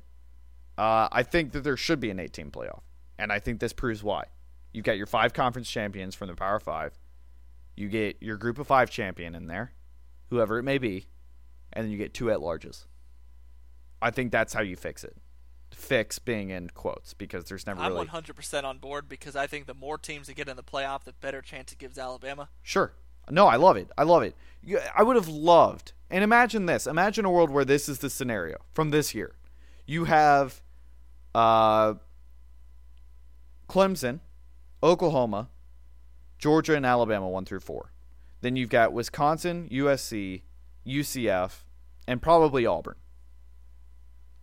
Uh, 0.77 1.07
I 1.11 1.23
think 1.23 1.53
that 1.53 1.63
there 1.63 1.75
should 1.75 1.99
be 1.99 2.11
an 2.11 2.19
eight 2.19 2.33
team 2.33 2.51
playoff. 2.51 2.81
And 3.17 3.31
I 3.31 3.39
think 3.39 3.61
this 3.61 3.73
proves 3.73 4.03
why. 4.03 4.25
You've 4.73 4.85
got 4.85 4.97
your 4.97 5.07
five 5.07 5.33
conference 5.33 5.71
champions 5.71 6.13
from 6.13 6.27
the 6.27 6.35
Power 6.35 6.59
Five. 6.59 6.99
You 7.75 7.89
get 7.89 8.17
your 8.21 8.37
group 8.37 8.59
of 8.59 8.67
five 8.67 8.91
champion 8.91 9.33
in 9.33 9.47
there, 9.47 9.71
whoever 10.29 10.59
it 10.59 10.63
may 10.63 10.77
be. 10.77 11.07
And 11.73 11.85
then 11.85 11.91
you 11.91 11.97
get 11.97 12.13
two 12.13 12.31
at 12.31 12.39
larges. 12.39 12.85
I 14.01 14.11
think 14.11 14.31
that's 14.31 14.53
how 14.53 14.61
you 14.61 14.75
fix 14.75 15.03
it. 15.03 15.15
Fix 15.71 16.19
being 16.19 16.49
in 16.49 16.69
quotes 16.69 17.13
because 17.13 17.45
there's 17.45 17.65
never 17.65 17.81
I'm 17.81 17.93
really. 17.93 18.07
100% 18.07 18.63
on 18.63 18.79
board 18.79 19.07
because 19.07 19.35
I 19.35 19.47
think 19.47 19.67
the 19.67 19.73
more 19.73 19.97
teams 19.97 20.27
that 20.27 20.35
get 20.35 20.49
in 20.49 20.57
the 20.57 20.63
playoff, 20.63 21.03
the 21.03 21.13
better 21.13 21.41
chance 21.41 21.71
it 21.71 21.77
gives 21.77 21.97
Alabama. 21.97 22.49
Sure. 22.61 22.93
No, 23.29 23.47
I 23.47 23.55
love 23.55 23.77
it. 23.77 23.89
I 23.97 24.03
love 24.03 24.23
it. 24.23 24.35
I 24.95 25.03
would 25.03 25.15
have 25.15 25.27
loved. 25.27 25.93
And 26.09 26.23
imagine 26.23 26.65
this. 26.65 26.87
Imagine 26.87 27.23
a 27.23 27.31
world 27.31 27.49
where 27.49 27.63
this 27.63 27.87
is 27.87 27.99
the 27.99 28.09
scenario 28.09 28.57
from 28.73 28.89
this 28.89 29.15
year. 29.15 29.35
You 29.85 30.05
have 30.05 30.61
uh, 31.33 31.93
Clemson, 33.69 34.19
Oklahoma, 34.83 35.49
Georgia, 36.37 36.75
and 36.75 36.85
Alabama 36.85 37.29
one 37.29 37.45
through 37.45 37.61
four. 37.61 37.93
Then 38.41 38.55
you've 38.55 38.69
got 38.69 38.91
Wisconsin, 38.91 39.69
USC, 39.71 40.41
UCF, 40.85 41.63
and 42.07 42.21
probably 42.21 42.65
Auburn. 42.65 42.95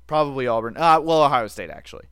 Probably 0.06 0.46
Auburn. 0.46 0.76
Uh, 0.76 1.00
well, 1.00 1.22
Ohio 1.22 1.46
State 1.48 1.70
actually. 1.70 2.06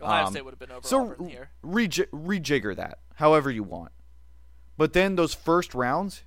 Ohio 0.00 0.26
Um, 0.26 0.32
State 0.32 0.44
would 0.44 0.52
have 0.52 0.58
been 0.58 0.70
over 0.70 0.86
so 0.86 1.02
Auburn 1.12 1.28
here. 1.28 1.50
rej- 1.64 2.08
rejigger 2.10 2.74
that 2.76 2.98
however 3.16 3.50
you 3.50 3.62
want. 3.62 3.92
But 4.76 4.92
then 4.94 5.16
those 5.16 5.34
first 5.34 5.74
rounds, 5.74 6.24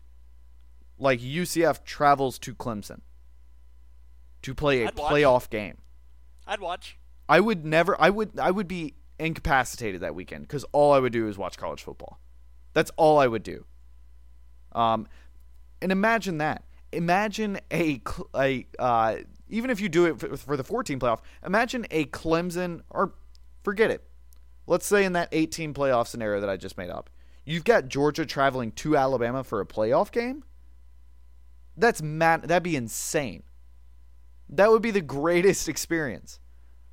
like 0.98 1.20
UCF 1.20 1.84
travels 1.84 2.38
to 2.40 2.54
Clemson 2.54 3.02
to 4.44 4.54
play 4.54 4.84
a 4.84 4.88
I'd 4.88 4.98
watch. 4.98 5.12
playoff 5.12 5.50
game. 5.50 5.78
I'd 6.46 6.60
watch. 6.60 6.98
I 7.30 7.40
would 7.40 7.66
never. 7.66 8.00
I 8.02 8.10
would. 8.10 8.38
I 8.40 8.52
would 8.52 8.68
be 8.68 8.96
incapacitated 9.20 10.02
that 10.02 10.14
weekend 10.16 10.44
because 10.48 10.66
all 10.72 10.92
I 10.94 11.00
would 11.00 11.14
do 11.14 11.28
is 11.28 11.38
watch 11.38 11.58
college 11.58 11.82
football. 11.82 12.20
That's 12.74 12.92
all 12.98 13.18
I 13.20 13.28
would 13.28 13.44
do. 13.44 13.66
Um, 14.74 15.08
and 15.82 15.92
imagine 15.92 16.38
that. 16.40 16.64
Imagine 16.94 17.60
a 17.72 18.02
a 18.36 18.66
uh, 18.80 19.16
even 19.50 19.70
if 19.70 19.80
you 19.80 19.90
do 19.90 20.06
it 20.06 20.20
for, 20.20 20.36
for 20.38 20.58
the 20.58 20.64
14 20.64 21.00
playoff. 21.00 21.20
Imagine 21.46 21.86
a 21.92 22.06
Clemson 22.06 22.82
or 22.90 23.14
forget 23.64 23.92
it. 23.92 24.04
Let's 24.66 24.86
say 24.86 25.04
in 25.04 25.14
that 25.14 25.30
18 25.32 25.74
playoff 25.74 26.08
scenario 26.08 26.40
that 26.40 26.50
I 26.50 26.58
just 26.58 26.78
made 26.78 26.90
up, 26.90 27.10
you've 27.46 27.66
got 27.66 27.88
Georgia 27.88 28.26
traveling 28.26 28.72
to 28.74 28.96
Alabama 28.96 29.44
for 29.44 29.60
a 29.60 29.66
playoff 29.66 30.12
game. 30.12 30.44
That's 31.76 32.02
mad. 32.02 32.44
That'd 32.44 32.64
be 32.64 32.76
insane. 32.76 33.44
That 34.50 34.70
would 34.70 34.82
be 34.82 34.92
the 34.92 35.02
greatest 35.02 35.68
experience, 35.74 36.40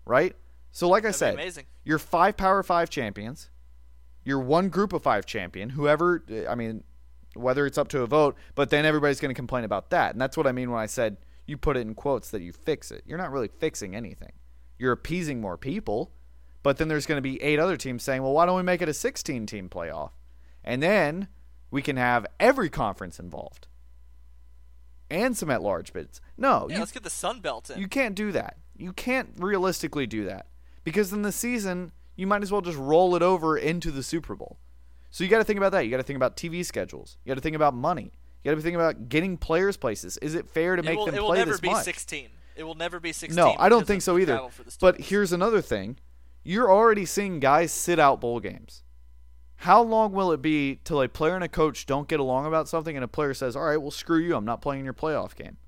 right? 0.05 0.35
So, 0.73 0.89
like 0.89 1.05
I 1.05 1.09
That'd 1.09 1.17
said, 1.19 1.35
amazing. 1.35 1.67
you're 1.85 1.99
five 1.99 2.37
Power 2.37 2.63
Five 2.63 2.91
champions. 2.91 3.51
You're 4.25 4.41
one 4.41 4.69
Group 4.69 4.93
of 4.93 5.03
Five 5.03 5.27
champion. 5.27 5.71
Whoever, 5.71 6.25
I 6.49 6.55
mean, 6.55 6.85
whether 7.35 7.67
it's 7.67 7.79
up 7.79 7.89
to 7.89 8.03
a 8.03 8.07
vote, 8.07 8.37
but 8.55 8.71
then 8.71 8.85
everybody's 8.85 9.21
going 9.21 9.31
to 9.31 9.35
complain 9.39 9.65
about 9.65 9.91
that, 9.91 10.13
and 10.13 10.21
that's 10.21 10.37
what 10.37 10.47
I 10.47 10.53
mean 10.53 10.71
when 10.71 10.81
I 10.81 10.87
said 10.87 11.17
you 11.47 11.57
put 11.57 11.77
it 11.77 11.81
in 11.81 11.95
quotes 11.95 12.31
that 12.31 12.43
you 12.43 12.53
fix 12.53 12.91
it. 12.91 13.03
You're 13.07 13.19
not 13.19 13.33
really 13.33 13.49
fixing 13.49 13.95
anything. 13.97 14.33
you're 14.79 14.93
appeasing 14.93 15.41
more 15.41 15.57
people. 15.57 16.13
But 16.63 16.77
then 16.77 16.89
there's 16.89 17.07
going 17.07 17.17
to 17.17 17.23
be 17.23 17.43
eight 17.43 17.59
other 17.59 17.79
teams 17.79 18.03
saying, 18.03 18.23
well, 18.23 18.35
why 18.35 18.45
don't 18.45 18.57
we 18.57 18.63
make 18.63 18.83
it 18.83 18.89
a 18.89 18.93
16 18.93 19.47
team 19.47 19.69
playoff? 19.71 20.11
And 20.63 20.83
then 20.83 21.29
we 21.71 21.81
can 21.81 21.97
have 21.97 22.27
every 22.39 22.69
conference 22.69 23.19
involved 23.19 23.67
and 25.11 25.37
some 25.37 25.51
at 25.51 25.63
large 25.63 25.93
bids. 25.93 26.21
No, 26.37 26.67
Yeah, 26.69 26.75
you, 26.75 26.81
let's 26.81 26.93
get 26.93 27.03
the 27.03 27.11
Sun 27.11 27.41
Belt 27.41 27.71
in. 27.71 27.79
you 27.81 27.89
can't 27.89 28.15
do 28.15 28.31
that. 28.33 28.59
You 28.77 28.93
can't 28.93 29.31
realistically 29.39 30.07
do 30.07 30.25
that 30.27 30.49
because 30.85 31.13
in 31.13 31.23
the 31.23 31.33
season, 31.33 31.93
you 32.17 32.27
might 32.27 32.43
as 32.43 32.53
well 32.53 32.61
just 32.61 32.79
roll 32.79 33.17
it 33.17 33.23
over 33.23 33.57
into 33.57 33.91
the 33.91 34.03
Super 34.03 34.35
Bowl. 34.35 34.59
So 35.11 35.25
you 35.25 35.31
got 35.31 35.39
to 35.39 35.45
think 35.45 35.59
about 35.59 35.73
that. 35.73 35.85
You 35.85 35.91
got 35.91 35.99
to 35.99 36.03
think 36.03 36.17
about 36.17 36.37
TV 36.37 36.65
schedules. 36.65 37.17
You 37.25 37.31
got 37.31 37.35
to 37.35 37.41
think 37.41 37.57
about 37.57 37.75
money. 37.75 38.13
You 38.43 38.49
got 38.49 38.53
to 38.53 38.57
be 38.57 38.63
thinking 38.63 38.81
about 38.81 39.09
getting 39.09 39.37
players 39.37 39.77
places. 39.77 40.17
Is 40.19 40.35
it 40.35 40.49
fair 40.49 40.77
to 40.77 40.81
it 40.81 40.85
make 40.85 40.99
will, 40.99 41.07
them 41.07 41.15
it 41.15 41.23
will 41.23 41.35
never 41.35 41.59
be 41.59 41.71
much? 41.71 41.85
16. 41.85 42.29
It 42.57 42.65
will 42.65 42.75
never 42.75 43.01
be 43.01 43.13
16. 43.13 43.35
No, 43.35 43.55
I 43.59 43.69
don't 43.69 43.87
think 43.87 44.03
so 44.03 44.19
either. 44.19 44.35
travel 44.35 44.51
for 44.51 44.63
the 44.63 44.77
But 44.81 45.01
here's 45.01 45.33
another 45.33 45.61
thing. 45.61 45.99
You're 46.43 46.71
already 46.71 47.05
seeing 47.05 47.41
guys 47.41 47.73
sit 47.73 47.99
out 47.99 48.21
bowl 48.21 48.41
games. 48.41 48.83
How 49.57 49.83
long 49.83 50.13
will 50.13 50.33
it 50.33 50.41
be 50.41 50.81
till 50.85 51.03
a 51.03 51.09
player 51.09 51.35
and 51.35 51.45
a 51.45 51.49
coach 51.49 51.85
don't 51.85 52.09
get 52.09 52.19
along 52.19 52.47
about 52.47 52.67
something 52.67 52.97
and 52.97 53.05
a 53.05 53.09
player 53.09 53.35
says, 53.35 53.55
"All 53.57 53.65
right, 53.65 53.77
well 53.77 53.91
screw 53.91 54.19
you. 54.19 54.35
I'm 54.35 54.47
not 54.47 54.63
playing 54.63 54.87
your 54.87 54.95
playoff 54.95 55.37
game." 55.37 55.59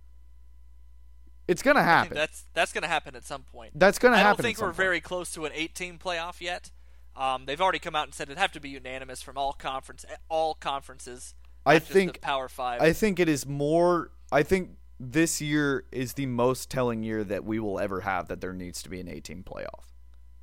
It's 1.46 1.60
going 1.60 1.76
to 1.76 1.82
happen. 1.82 2.14
that's 2.14 2.44
that's 2.54 2.72
going 2.72 2.82
to 2.82 2.88
happen 2.88 3.14
at 3.14 3.24
some 3.26 3.42
point. 3.42 3.72
That's 3.78 3.98
going 3.98 4.12
to 4.12 4.18
happen. 4.18 4.28
I 4.28 4.32
don't 4.34 4.42
think 4.42 4.58
we're 4.58 4.68
point. 4.68 4.76
very 4.76 5.00
close 5.00 5.30
to 5.32 5.44
an 5.44 5.52
18 5.54 5.98
playoff 5.98 6.40
yet. 6.40 6.70
Um, 7.16 7.44
they've 7.46 7.60
already 7.60 7.78
come 7.78 7.94
out 7.94 8.06
and 8.06 8.14
said 8.14 8.28
it'd 8.28 8.38
have 8.38 8.52
to 8.52 8.60
be 8.60 8.70
unanimous 8.70 9.20
from 9.22 9.36
all 9.36 9.52
conference 9.52 10.04
all 10.28 10.54
conferences. 10.54 11.34
I 11.66 11.78
think- 11.78 12.20
Power 12.20 12.48
Five. 12.48 12.80
I 12.82 12.92
think 12.92 13.20
it 13.20 13.28
is 13.28 13.46
more. 13.46 14.10
I 14.30 14.42
think 14.42 14.70
this 14.98 15.40
year 15.40 15.84
is 15.92 16.14
the 16.14 16.26
most 16.26 16.70
telling 16.70 17.02
year 17.02 17.22
that 17.24 17.44
we 17.44 17.58
will 17.58 17.78
ever 17.78 18.00
have 18.00 18.28
that 18.28 18.40
there 18.40 18.52
needs 18.52 18.82
to 18.84 18.88
be 18.88 19.00
an 19.00 19.08
18 19.08 19.42
playoff. 19.42 19.84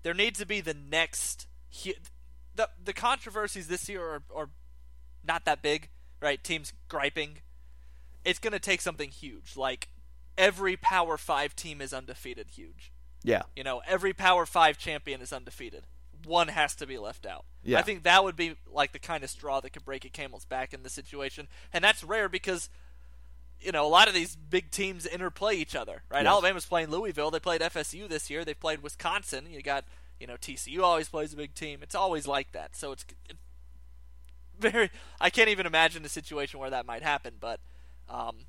there 0.03 0.13
needs 0.13 0.39
to 0.39 0.45
be 0.45 0.61
the 0.61 0.73
next. 0.73 1.47
The 2.55 2.69
the 2.83 2.93
controversies 2.93 3.67
this 3.67 3.87
year 3.89 4.01
are, 4.01 4.23
are 4.35 4.49
not 5.23 5.45
that 5.45 5.61
big, 5.61 5.89
right? 6.21 6.43
Teams 6.43 6.73
griping. 6.87 7.39
It's 8.25 8.39
going 8.39 8.53
to 8.53 8.59
take 8.59 8.81
something 8.81 9.09
huge, 9.09 9.55
like 9.57 9.89
every 10.37 10.75
Power 10.77 11.17
Five 11.17 11.55
team 11.55 11.81
is 11.81 11.93
undefeated. 11.93 12.51
Huge. 12.51 12.91
Yeah. 13.23 13.43
You 13.55 13.63
know, 13.63 13.81
every 13.87 14.13
Power 14.13 14.45
Five 14.45 14.77
champion 14.77 15.21
is 15.21 15.33
undefeated. 15.33 15.87
One 16.25 16.49
has 16.49 16.75
to 16.75 16.87
be 16.87 16.97
left 16.97 17.25
out. 17.25 17.45
Yeah. 17.63 17.79
I 17.79 17.81
think 17.81 18.03
that 18.03 18.23
would 18.23 18.35
be 18.35 18.55
like 18.71 18.91
the 18.91 18.99
kind 18.99 19.23
of 19.23 19.29
straw 19.29 19.59
that 19.61 19.71
could 19.71 19.85
break 19.85 20.05
a 20.05 20.09
camel's 20.09 20.45
back 20.45 20.73
in 20.73 20.83
this 20.83 20.93
situation, 20.93 21.47
and 21.73 21.83
that's 21.83 22.03
rare 22.03 22.29
because 22.29 22.69
you 23.61 23.71
know 23.71 23.85
a 23.85 23.89
lot 23.89 24.07
of 24.07 24.13
these 24.13 24.35
big 24.35 24.71
teams 24.71 25.05
interplay 25.05 25.55
each 25.55 25.75
other, 25.75 26.03
right? 26.09 26.23
Yes. 26.23 26.31
Alabama's 26.31 26.65
playing 26.65 26.89
Louisville. 26.89 27.31
They 27.31 27.39
played 27.39 27.61
FSU 27.61 28.07
this 28.07 28.29
year. 28.29 28.45
They 28.45 28.53
played 28.53 28.81
Wisconsin. 28.81 29.47
You 29.49 29.61
got 29.61 29.85
you 30.19 30.27
know 30.27 30.35
TCU 30.35 30.81
always 30.81 31.09
plays 31.09 31.33
a 31.33 31.37
big 31.37 31.53
team. 31.53 31.79
It's 31.81 31.95
always 31.95 32.27
like 32.27 32.51
that. 32.53 32.75
So 32.75 32.91
it's 32.93 33.05
it, 33.29 33.37
very. 34.59 34.89
I 35.19 35.29
can't 35.29 35.49
even 35.49 35.65
imagine 35.65 36.03
a 36.05 36.09
situation 36.09 36.59
where 36.59 36.69
that 36.69 36.85
might 36.85 37.03
happen, 37.03 37.33
but. 37.39 37.59
Um, 38.09 38.45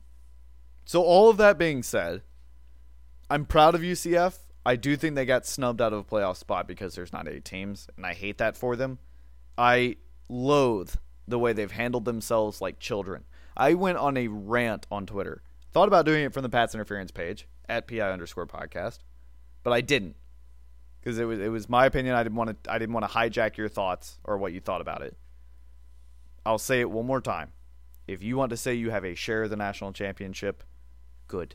So 0.84 1.02
all 1.02 1.28
of 1.28 1.36
that 1.36 1.58
being 1.58 1.82
said, 1.82 2.22
I'm 3.28 3.44
proud 3.44 3.74
of 3.74 3.82
UCF. 3.82 4.38
I 4.64 4.76
do 4.76 4.96
think 4.96 5.14
they 5.14 5.24
got 5.24 5.46
snubbed 5.46 5.80
out 5.80 5.92
of 5.92 6.00
a 6.00 6.04
playoff 6.04 6.36
spot 6.36 6.68
because 6.68 6.94
there's 6.94 7.12
not 7.12 7.28
eight 7.28 7.44
teams, 7.44 7.88
and 7.96 8.04
I 8.04 8.12
hate 8.12 8.38
that 8.38 8.56
for 8.56 8.76
them. 8.76 8.98
I 9.56 9.96
loathe 10.28 10.94
the 11.26 11.38
way 11.38 11.52
they've 11.52 11.70
handled 11.70 12.04
themselves 12.04 12.60
like 12.60 12.78
children. 12.78 13.24
I 13.56 13.74
went 13.74 13.98
on 13.98 14.16
a 14.16 14.28
rant 14.28 14.86
on 14.90 15.06
Twitter. 15.06 15.42
Thought 15.72 15.88
about 15.88 16.04
doing 16.04 16.24
it 16.24 16.32
from 16.32 16.42
the 16.42 16.48
Pats 16.48 16.74
interference 16.74 17.10
page 17.10 17.46
at 17.68 17.86
pi 17.86 18.00
underscore 18.00 18.46
podcast, 18.46 18.98
but 19.62 19.72
I 19.72 19.80
didn't 19.80 20.16
because 21.00 21.18
it 21.18 21.24
was 21.24 21.38
it 21.38 21.48
was 21.48 21.68
my 21.68 21.86
opinion. 21.86 22.14
I 22.14 22.22
didn't 22.22 22.36
want 22.36 22.64
to 22.64 22.72
I 22.72 22.78
didn't 22.78 22.94
want 22.94 23.06
to 23.06 23.12
hijack 23.12 23.56
your 23.56 23.68
thoughts 23.68 24.18
or 24.24 24.38
what 24.38 24.52
you 24.52 24.60
thought 24.60 24.80
about 24.80 25.02
it. 25.02 25.16
I'll 26.44 26.58
say 26.58 26.80
it 26.80 26.90
one 26.90 27.06
more 27.06 27.20
time. 27.20 27.52
If 28.06 28.22
you 28.22 28.36
want 28.36 28.50
to 28.50 28.56
say 28.56 28.74
you 28.74 28.90
have 28.90 29.04
a 29.04 29.14
share 29.14 29.44
of 29.44 29.50
the 29.50 29.56
national 29.56 29.92
championship, 29.92 30.64
good. 31.28 31.54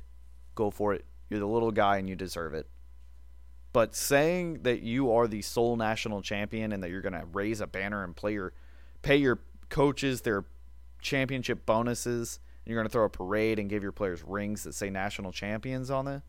Go 0.55 0.71
for 0.71 0.93
it. 0.93 1.05
You're 1.29 1.39
the 1.39 1.47
little 1.47 1.71
guy 1.71 1.97
and 1.97 2.07
you 2.07 2.15
deserve 2.15 2.53
it. 2.53 2.69
But 3.75 3.93
saying 3.93 4.61
that 4.61 4.83
you 4.83 5.11
are 5.11 5.27
the 5.27 5.41
sole 5.41 5.75
national 5.75 6.21
champion 6.21 6.71
and 6.71 6.81
that 6.81 6.91
you're 6.91 7.01
going 7.01 7.11
to 7.11 7.25
raise 7.33 7.59
a 7.59 7.67
banner 7.67 8.05
and 8.05 8.15
play 8.15 8.31
your, 8.31 8.53
pay 9.01 9.17
your 9.17 9.39
coaches 9.67 10.21
their 10.21 10.45
championship 11.01 11.65
bonuses, 11.65 12.39
and 12.63 12.71
you're 12.71 12.81
going 12.81 12.87
to 12.87 12.89
throw 12.89 13.03
a 13.03 13.09
parade 13.09 13.59
and 13.59 13.69
give 13.69 13.83
your 13.83 13.91
players 13.91 14.23
rings 14.23 14.63
that 14.63 14.75
say 14.75 14.89
national 14.89 15.33
champions 15.33 15.91
on 15.91 16.07
it, 16.07 16.21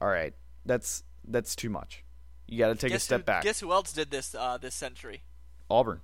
all 0.00 0.06
right, 0.06 0.32
that's 0.64 1.02
that's 1.26 1.56
too 1.56 1.70
much. 1.70 2.04
You 2.46 2.58
got 2.58 2.68
to 2.68 2.76
take 2.76 2.94
a 2.94 3.00
step 3.00 3.22
who, 3.22 3.24
back. 3.24 3.42
Guess 3.42 3.58
who 3.58 3.72
else 3.72 3.92
did 3.92 4.12
this 4.12 4.32
uh, 4.32 4.56
this 4.56 4.76
century? 4.76 5.24
Auburn, 5.68 6.02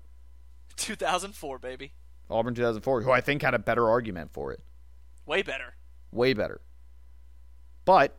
2004, 0.79 1.61
baby. 1.61 1.93
Auburn 2.29 2.57
2004, 2.57 3.03
who 3.03 3.13
I 3.13 3.21
think 3.21 3.43
had 3.43 3.55
a 3.55 3.61
better 3.61 3.89
argument 3.89 4.33
for 4.33 4.51
it. 4.51 4.65
Way 5.27 5.43
better. 5.43 5.77
way 6.11 6.35
better. 6.35 6.61
But 7.85 8.19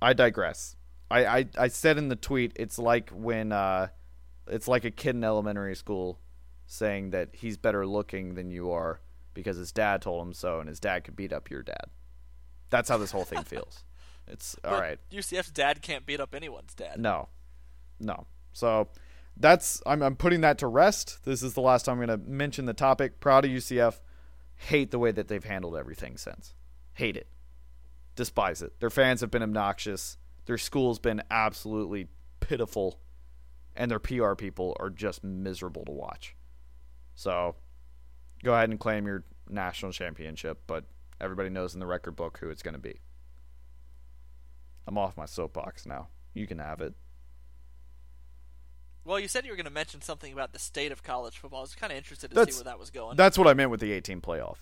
I 0.00 0.12
digress. 0.12 0.76
I, 1.10 1.24
I, 1.26 1.46
I 1.58 1.68
said 1.68 1.98
in 1.98 2.08
the 2.08 2.16
tweet 2.16 2.52
it's 2.56 2.78
like 2.78 3.10
when 3.10 3.52
uh, 3.52 3.88
it's 4.48 4.68
like 4.68 4.84
a 4.84 4.90
kid 4.90 5.14
in 5.16 5.24
elementary 5.24 5.76
school 5.76 6.18
saying 6.66 7.10
that 7.10 7.30
he's 7.32 7.56
better 7.56 7.86
looking 7.86 8.34
than 8.34 8.50
you 8.50 8.70
are 8.72 9.00
because 9.34 9.56
his 9.56 9.70
dad 9.72 10.02
told 10.02 10.26
him 10.26 10.32
so 10.32 10.58
and 10.60 10.68
his 10.68 10.80
dad 10.80 11.04
could 11.04 11.14
beat 11.16 11.32
up 11.32 11.50
your 11.50 11.62
dad. 11.62 11.86
That's 12.70 12.88
how 12.88 12.98
this 12.98 13.12
whole 13.12 13.24
thing 13.24 13.42
feels. 13.44 13.84
It's 14.26 14.56
all 14.64 14.72
But 14.72 14.80
right. 14.80 14.98
UCF's 15.12 15.52
dad 15.52 15.82
can't 15.82 16.04
beat 16.04 16.20
up 16.20 16.34
anyone's 16.34 16.74
dad. 16.74 16.98
No. 16.98 17.28
No. 18.00 18.26
So 18.52 18.88
that's 19.36 19.80
I'm 19.86 20.02
I'm 20.02 20.16
putting 20.16 20.40
that 20.40 20.58
to 20.58 20.66
rest. 20.66 21.24
This 21.24 21.42
is 21.42 21.54
the 21.54 21.60
last 21.60 21.84
time 21.84 22.00
I'm 22.00 22.06
going 22.06 22.20
to 22.20 22.28
mention 22.28 22.64
the 22.64 22.74
topic. 22.74 23.20
Proud 23.20 23.44
of 23.44 23.50
UCF. 23.50 24.00
Hate 24.56 24.90
the 24.90 24.98
way 24.98 25.12
that 25.12 25.28
they've 25.28 25.44
handled 25.44 25.76
everything 25.76 26.16
since. 26.16 26.54
Hate 26.94 27.16
it. 27.16 27.28
Despise 28.16 28.62
it. 28.62 28.80
Their 28.80 28.90
fans 28.90 29.20
have 29.20 29.30
been 29.30 29.42
obnoxious. 29.42 30.16
Their 30.46 30.58
school's 30.58 30.98
been 30.98 31.22
absolutely 31.30 32.08
pitiful. 32.40 32.98
And 33.78 33.90
their 33.90 33.98
PR 33.98 34.32
people 34.34 34.74
are 34.80 34.88
just 34.88 35.22
miserable 35.22 35.84
to 35.84 35.92
watch. 35.92 36.34
So 37.14 37.56
go 38.42 38.54
ahead 38.54 38.70
and 38.70 38.80
claim 38.80 39.06
your 39.06 39.24
national 39.50 39.92
championship, 39.92 40.62
but 40.66 40.84
everybody 41.20 41.50
knows 41.50 41.74
in 41.74 41.80
the 41.80 41.86
record 41.86 42.16
book 42.16 42.38
who 42.40 42.48
it's 42.48 42.62
going 42.62 42.72
to 42.74 42.80
be. 42.80 43.00
I'm 44.86 44.96
off 44.96 45.16
my 45.16 45.26
soapbox 45.26 45.84
now. 45.84 46.08
You 46.32 46.46
can 46.46 46.58
have 46.58 46.80
it. 46.80 46.94
Well, 49.04 49.20
you 49.20 49.28
said 49.28 49.44
you 49.44 49.50
were 49.52 49.56
going 49.56 49.66
to 49.66 49.70
mention 49.72 50.00
something 50.00 50.32
about 50.32 50.52
the 50.52 50.58
state 50.58 50.90
of 50.90 51.02
college 51.02 51.38
football. 51.38 51.60
I 51.60 51.62
was 51.62 51.74
kind 51.74 51.92
of 51.92 51.98
interested 51.98 52.28
to 52.30 52.34
That's- 52.34 52.54
see 52.56 52.60
where 52.60 52.72
that 52.72 52.78
was 52.78 52.90
going. 52.90 53.16
That's 53.16 53.38
what 53.38 53.46
I 53.46 53.54
meant 53.54 53.70
with 53.70 53.80
the 53.80 53.92
18 53.92 54.20
playoff. 54.20 54.56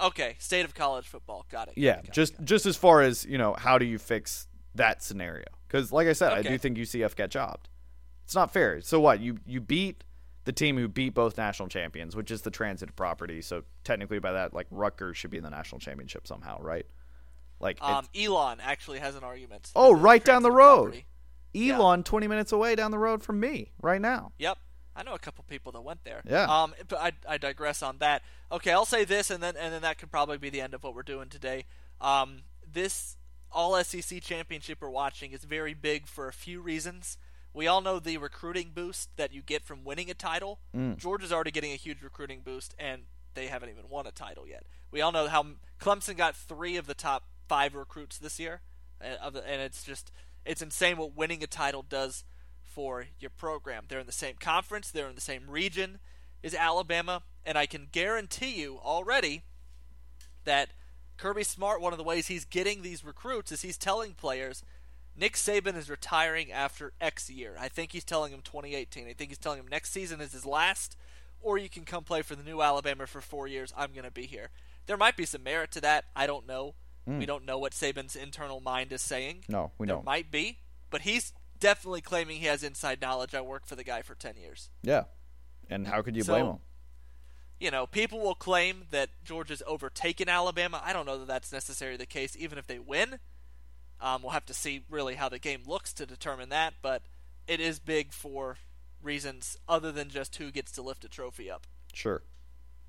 okay, 0.00 0.36
state 0.38 0.64
of 0.64 0.74
college 0.74 1.06
football. 1.06 1.46
Got 1.50 1.68
it. 1.68 1.76
got 1.76 1.78
Yeah, 1.78 1.98
it, 1.98 2.06
got 2.06 2.14
just 2.14 2.34
it. 2.34 2.44
just 2.44 2.66
as 2.66 2.76
far 2.76 3.00
as 3.02 3.24
you 3.24 3.38
know, 3.38 3.54
how 3.54 3.78
do 3.78 3.84
you 3.84 3.98
fix 3.98 4.48
that 4.76 5.02
scenario? 5.02 5.44
Because, 5.68 5.92
like 5.92 6.06
I 6.06 6.12
said, 6.12 6.32
I 6.32 6.42
do 6.42 6.56
think 6.58 6.78
UCF 6.78 7.16
got 7.16 7.30
jobbed. 7.30 7.68
It's 8.24 8.34
not 8.34 8.52
fair. 8.52 8.80
So 8.80 9.00
what? 9.00 9.20
You 9.20 9.38
you 9.46 9.60
beat 9.60 10.04
the 10.44 10.52
team 10.52 10.76
who 10.76 10.86
beat 10.88 11.14
both 11.14 11.36
national 11.36 11.68
champions, 11.68 12.14
which 12.14 12.30
is 12.30 12.42
the 12.42 12.50
transit 12.50 12.94
property. 12.96 13.42
So 13.42 13.64
technically, 13.84 14.18
by 14.20 14.32
that, 14.32 14.54
like 14.54 14.66
Rutgers 14.70 15.16
should 15.16 15.30
be 15.30 15.36
in 15.38 15.42
the 15.42 15.50
national 15.50 15.80
championship 15.80 16.26
somehow, 16.26 16.60
right? 16.60 16.86
Like 17.58 17.82
Um, 17.82 18.06
Elon 18.14 18.58
actually 18.62 18.98
has 19.00 19.16
an 19.16 19.24
argument. 19.24 19.70
Oh, 19.74 19.92
right 19.92 20.24
down 20.24 20.42
the 20.42 20.50
road. 20.52 20.92
property- 20.92 21.06
Elon, 21.70 22.02
20 22.02 22.28
minutes 22.28 22.52
away 22.52 22.74
down 22.74 22.90
the 22.90 22.98
road 22.98 23.22
from 23.22 23.40
me 23.40 23.72
right 23.80 24.00
now. 24.00 24.32
Yep. 24.38 24.58
I 24.94 25.02
know 25.02 25.14
a 25.14 25.18
couple 25.18 25.42
people 25.48 25.72
that 25.72 25.80
went 25.80 26.04
there. 26.04 26.20
Yeah. 26.28 26.44
Um, 26.44 26.74
but 26.88 26.98
I, 27.00 27.12
I 27.28 27.38
digress 27.38 27.82
on 27.82 27.98
that. 27.98 28.22
Okay, 28.52 28.72
I'll 28.72 28.84
say 28.86 29.04
this, 29.04 29.30
and 29.30 29.42
then 29.42 29.56
and 29.56 29.72
then 29.72 29.82
that 29.82 29.98
could 29.98 30.10
probably 30.10 30.38
be 30.38 30.50
the 30.50 30.60
end 30.60 30.74
of 30.74 30.82
what 30.84 30.94
we're 30.94 31.02
doing 31.02 31.28
today. 31.28 31.64
Um, 32.00 32.42
this 32.70 33.15
All 33.52 33.82
SEC 33.82 34.22
championship 34.22 34.78
we're 34.80 34.90
watching 34.90 35.32
is 35.32 35.44
very 35.44 35.74
big 35.74 36.06
for 36.06 36.28
a 36.28 36.32
few 36.32 36.60
reasons. 36.60 37.16
We 37.54 37.66
all 37.66 37.80
know 37.80 37.98
the 37.98 38.18
recruiting 38.18 38.72
boost 38.74 39.08
that 39.16 39.32
you 39.32 39.40
get 39.40 39.64
from 39.64 39.82
winning 39.82 40.10
a 40.10 40.14
title. 40.14 40.60
Mm. 40.76 40.98
Georgia's 40.98 41.32
already 41.32 41.50
getting 41.50 41.72
a 41.72 41.76
huge 41.76 42.02
recruiting 42.02 42.42
boost, 42.44 42.74
and 42.78 43.02
they 43.34 43.46
haven't 43.46 43.70
even 43.70 43.88
won 43.88 44.06
a 44.06 44.10
title 44.10 44.46
yet. 44.46 44.64
We 44.90 45.00
all 45.00 45.12
know 45.12 45.26
how 45.28 45.46
Clemson 45.80 46.16
got 46.16 46.36
three 46.36 46.76
of 46.76 46.86
the 46.86 46.94
top 46.94 47.24
five 47.48 47.74
recruits 47.74 48.18
this 48.18 48.38
year, 48.38 48.60
uh, 49.00 49.30
and 49.46 49.62
it's 49.62 49.84
just 49.84 50.12
it's 50.44 50.60
insane 50.60 50.96
what 50.98 51.16
winning 51.16 51.42
a 51.42 51.46
title 51.46 51.82
does 51.82 52.24
for 52.62 53.06
your 53.18 53.30
program. 53.30 53.84
They're 53.88 54.00
in 54.00 54.06
the 54.06 54.12
same 54.12 54.36
conference, 54.38 54.90
they're 54.90 55.08
in 55.08 55.14
the 55.14 55.20
same 55.20 55.48
region 55.48 55.98
as 56.44 56.54
Alabama, 56.54 57.22
and 57.44 57.56
I 57.56 57.66
can 57.66 57.88
guarantee 57.90 58.60
you 58.60 58.78
already 58.82 59.42
that 60.44 60.70
Kirby 61.16 61.44
Smart, 61.44 61.80
one 61.80 61.92
of 61.92 61.98
the 61.98 62.04
ways 62.04 62.26
he's 62.26 62.44
getting 62.44 62.82
these 62.82 63.04
recruits 63.04 63.52
is 63.52 63.62
he's 63.62 63.78
telling 63.78 64.12
players 64.14 64.62
Nick 65.16 65.34
Saban 65.34 65.76
is 65.76 65.88
retiring 65.88 66.52
after 66.52 66.92
X 67.00 67.30
year. 67.30 67.56
I 67.58 67.68
think 67.68 67.92
he's 67.92 68.04
telling 68.04 68.32
him 68.32 68.42
2018. 68.42 69.08
I 69.08 69.12
think 69.12 69.30
he's 69.30 69.38
telling 69.38 69.60
him 69.60 69.68
next 69.68 69.92
season 69.92 70.20
is 70.20 70.32
his 70.32 70.44
last, 70.44 70.96
or 71.40 71.56
you 71.56 71.68
can 71.68 71.84
come 71.84 72.04
play 72.04 72.22
for 72.22 72.34
the 72.34 72.42
new 72.42 72.60
Alabama 72.60 73.06
for 73.06 73.20
four 73.20 73.46
years. 73.46 73.72
I'm 73.76 73.92
going 73.92 74.04
to 74.04 74.10
be 74.10 74.26
here. 74.26 74.50
There 74.86 74.96
might 74.96 75.16
be 75.16 75.24
some 75.24 75.42
merit 75.42 75.72
to 75.72 75.80
that. 75.80 76.04
I 76.14 76.26
don't 76.26 76.46
know. 76.46 76.74
We 77.06 77.14
hmm. 77.14 77.20
don't 77.22 77.46
know 77.46 77.58
what 77.58 77.72
Saban's 77.72 78.16
internal 78.16 78.60
mind 78.60 78.92
is 78.92 79.00
saying. 79.00 79.44
No, 79.48 79.70
we 79.78 79.86
there 79.86 79.96
don't. 79.96 80.04
might 80.04 80.30
be. 80.30 80.58
but 80.90 81.02
he's 81.02 81.32
definitely 81.58 82.00
claiming 82.00 82.38
he 82.38 82.46
has 82.46 82.62
inside 82.62 83.00
knowledge. 83.00 83.34
I 83.34 83.40
worked 83.40 83.68
for 83.68 83.76
the 83.76 83.84
guy 83.84 84.02
for 84.02 84.14
10 84.14 84.36
years. 84.36 84.70
Yeah. 84.82 85.04
And 85.70 85.86
how 85.86 86.02
could 86.02 86.16
you 86.16 86.22
So- 86.22 86.32
blame 86.32 86.46
him? 86.46 86.58
You 87.58 87.70
know, 87.70 87.86
people 87.86 88.20
will 88.20 88.34
claim 88.34 88.84
that 88.90 89.08
Georgia's 89.24 89.62
overtaken 89.66 90.28
Alabama. 90.28 90.82
I 90.84 90.92
don't 90.92 91.06
know 91.06 91.18
that 91.18 91.28
that's 91.28 91.52
necessarily 91.52 91.96
the 91.96 92.06
case, 92.06 92.36
even 92.38 92.58
if 92.58 92.66
they 92.66 92.78
win. 92.78 93.18
Um, 94.00 94.22
we'll 94.22 94.32
have 94.32 94.44
to 94.46 94.54
see 94.54 94.84
really 94.90 95.14
how 95.14 95.28
the 95.30 95.38
game 95.38 95.62
looks 95.66 95.92
to 95.94 96.06
determine 96.06 96.50
that, 96.50 96.74
but 96.82 97.02
it 97.46 97.60
is 97.60 97.78
big 97.78 98.12
for 98.12 98.58
reasons 99.02 99.56
other 99.68 99.90
than 99.90 100.10
just 100.10 100.36
who 100.36 100.50
gets 100.50 100.72
to 100.72 100.82
lift 100.82 101.04
a 101.04 101.08
trophy 101.08 101.50
up. 101.50 101.66
Sure. 101.94 102.22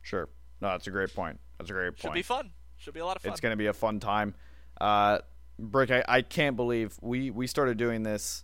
Sure. 0.01 0.28
No, 0.59 0.70
that's 0.70 0.88
a 0.88 0.91
great 0.91 1.13
point. 1.15 1.39
That's 1.57 1.70
a 1.70 1.74
great 1.74 1.91
point. 1.91 2.01
Should 2.01 2.13
be 2.13 2.24
fun. 2.24 2.51
Should 2.76 2.93
be 2.93 2.99
a 2.99 3.05
lot 3.05 3.15
of 3.15 3.22
fun. 3.22 3.32
It's 3.32 3.41
going 3.41 3.53
to 3.53 3.57
be 3.57 3.68
a 3.68 3.74
fun 3.74 3.99
time. 3.99 4.36
Uh, 4.82 5.20
Brick, 5.57 5.91
I, 5.91 6.03
I 6.07 6.22
can't 6.22 6.55
believe 6.55 6.97
we, 7.01 7.32
we 7.32 7.47
started 7.47 7.78
doing 7.78 8.03
this 8.03 8.43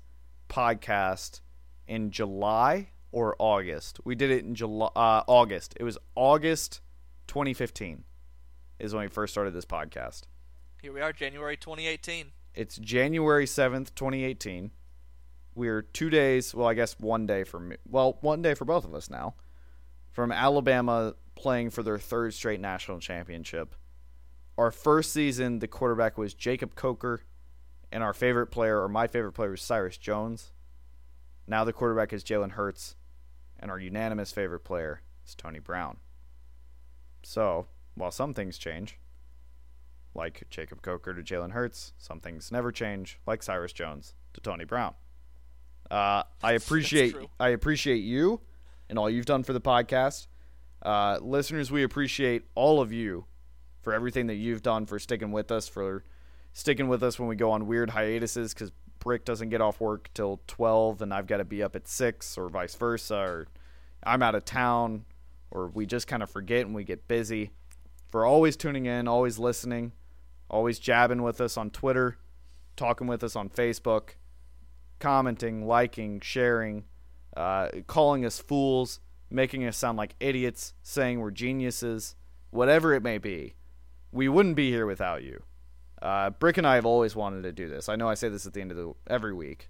podcast 0.49 1.41
in 1.87 2.11
July 2.11 2.89
or 3.13 3.35
August. 3.39 3.99
We 4.03 4.15
did 4.15 4.31
it 4.31 4.43
in 4.43 4.55
July, 4.55 4.89
uh, 4.95 5.23
August. 5.27 5.75
It 5.79 5.83
was 5.83 5.97
August 6.15 6.81
2015 7.27 8.03
is 8.79 8.93
when 8.93 9.03
we 9.03 9.07
first 9.07 9.33
started 9.33 9.53
this 9.53 9.65
podcast. 9.65 10.23
Here 10.81 10.91
we 10.91 10.99
are, 10.99 11.13
January 11.13 11.55
2018. 11.55 12.31
It's 12.53 12.77
January 12.77 13.45
7th, 13.45 13.95
2018. 13.95 14.71
We're 15.55 15.83
two 15.83 16.09
days, 16.09 16.53
well, 16.53 16.67
I 16.67 16.73
guess 16.73 16.99
one 16.99 17.25
day 17.25 17.43
for 17.43 17.59
me. 17.59 17.77
Well, 17.87 18.17
one 18.21 18.41
day 18.41 18.55
for 18.55 18.65
both 18.65 18.83
of 18.83 18.93
us 18.93 19.09
now. 19.09 19.35
From 20.11 20.31
Alabama 20.31 21.13
playing 21.35 21.69
for 21.69 21.83
their 21.83 21.97
third 21.97 22.33
straight 22.33 22.59
national 22.59 22.99
championship. 22.99 23.75
Our 24.57 24.71
first 24.71 25.13
season, 25.13 25.59
the 25.59 25.67
quarterback 25.67 26.17
was 26.17 26.33
Jacob 26.33 26.75
Coker, 26.75 27.21
and 27.91 28.03
our 28.03 28.13
favorite 28.13 28.47
player, 28.47 28.81
or 28.81 28.89
my 28.89 29.07
favorite 29.07 29.33
player, 29.33 29.51
was 29.51 29.61
Cyrus 29.61 29.97
Jones. 29.97 30.51
Now 31.47 31.63
the 31.63 31.73
quarterback 31.73 32.13
is 32.13 32.23
Jalen 32.23 32.51
Hurts, 32.51 32.95
and 33.63 33.71
our 33.71 33.79
unanimous 33.79 34.31
favorite 34.31 34.59
player 34.59 35.01
is 35.25 35.33
Tony 35.33 35.59
Brown. 35.59 35.97
So, 37.23 37.67
while 37.95 38.11
some 38.11 38.33
things 38.33 38.57
change, 38.57 38.99
like 40.13 40.43
Jacob 40.49 40.81
Coker 40.81 41.13
to 41.13 41.21
Jalen 41.23 41.51
Hurts. 41.51 41.93
Some 41.97 42.19
things 42.19 42.51
never 42.51 42.71
change, 42.71 43.19
like 43.25 43.41
Cyrus 43.41 43.73
Jones 43.73 44.13
to 44.33 44.41
Tony 44.41 44.65
Brown. 44.65 44.93
Uh, 45.89 46.23
I 46.43 46.51
appreciate. 46.53 47.15
I 47.39 47.49
appreciate 47.49 48.03
you 48.03 48.41
and 48.89 48.99
all 48.99 49.09
you've 49.09 49.25
done 49.25 49.43
for 49.43 49.53
the 49.53 49.61
podcast. 49.61 50.27
Uh, 50.81 51.19
listeners, 51.21 51.71
we 51.71 51.83
appreciate 51.83 52.43
all 52.55 52.81
of 52.81 52.91
you 52.91 53.25
for 53.81 53.93
everything 53.93 54.27
that 54.27 54.35
you've 54.35 54.61
done 54.61 54.85
for 54.85 54.99
sticking 54.99 55.31
with 55.31 55.51
us, 55.51 55.69
for 55.69 56.03
sticking 56.51 56.89
with 56.89 57.01
us 57.01 57.17
when 57.17 57.29
we 57.29 57.35
go 57.37 57.51
on 57.51 57.65
weird 57.65 57.91
hiatuses 57.91 58.53
because 58.53 58.71
Brick 59.03 59.25
doesn't 59.25 59.49
get 59.49 59.59
off 59.59 59.81
work 59.81 60.09
till 60.13 60.39
12 60.47 61.01
and 61.01 61.13
I've 61.13 61.27
got 61.27 61.37
to 61.37 61.43
be 61.43 61.61
up 61.61 61.75
at 61.75 61.89
6 61.89 62.37
or 62.37 62.47
vice 62.47 62.73
versa, 62.75 63.17
or 63.17 63.47
I'm 64.05 64.23
out 64.23 64.33
of 64.33 64.45
town, 64.45 65.03
or 65.51 65.67
we 65.67 65.85
just 65.85 66.07
kind 66.07 66.23
of 66.23 66.29
forget 66.29 66.65
and 66.65 66.73
we 66.73 66.85
get 66.85 67.07
busy. 67.09 67.51
For 68.09 68.25
always 68.25 68.55
tuning 68.55 68.85
in, 68.85 69.09
always 69.09 69.37
listening, 69.37 69.91
always 70.49 70.79
jabbing 70.79 71.21
with 71.21 71.41
us 71.41 71.57
on 71.57 71.69
Twitter, 71.69 72.17
talking 72.77 73.07
with 73.07 73.25
us 73.25 73.35
on 73.35 73.49
Facebook, 73.49 74.11
commenting, 74.99 75.67
liking, 75.67 76.21
sharing, 76.21 76.85
uh, 77.35 77.67
calling 77.87 78.25
us 78.25 78.39
fools, 78.39 79.01
making 79.29 79.65
us 79.65 79.75
sound 79.75 79.97
like 79.97 80.15
idiots, 80.21 80.75
saying 80.81 81.19
we're 81.19 81.31
geniuses, 81.31 82.15
whatever 82.51 82.93
it 82.93 83.03
may 83.03 83.17
be. 83.17 83.55
We 84.13 84.29
wouldn't 84.29 84.55
be 84.55 84.69
here 84.69 84.85
without 84.85 85.23
you. 85.23 85.43
Uh, 86.03 86.29
Brick 86.31 86.57
and 86.57 86.67
I 86.67 86.75
have 86.75 86.85
always 86.85 87.15
wanted 87.15 87.43
to 87.43 87.53
do 87.53 87.69
this. 87.69 87.87
I 87.87 87.95
know 87.95 88.09
I 88.09 88.13
say 88.15 88.27
this 88.27 88.45
at 88.45 88.53
the 88.53 88.59
end 88.59 88.71
of 88.71 88.77
the, 88.77 88.93
every 89.07 89.33
week, 89.33 89.69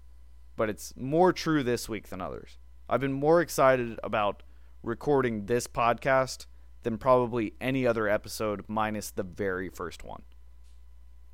but 0.56 0.68
it's 0.68 0.92
more 0.96 1.32
true 1.32 1.62
this 1.62 1.88
week 1.88 2.08
than 2.08 2.20
others. 2.20 2.58
I've 2.88 3.00
been 3.00 3.12
more 3.12 3.40
excited 3.40 4.00
about 4.02 4.42
recording 4.82 5.46
this 5.46 5.68
podcast 5.68 6.46
than 6.82 6.98
probably 6.98 7.54
any 7.60 7.86
other 7.86 8.08
episode, 8.08 8.64
minus 8.66 9.12
the 9.12 9.22
very 9.22 9.68
first 9.68 10.02
one. 10.02 10.22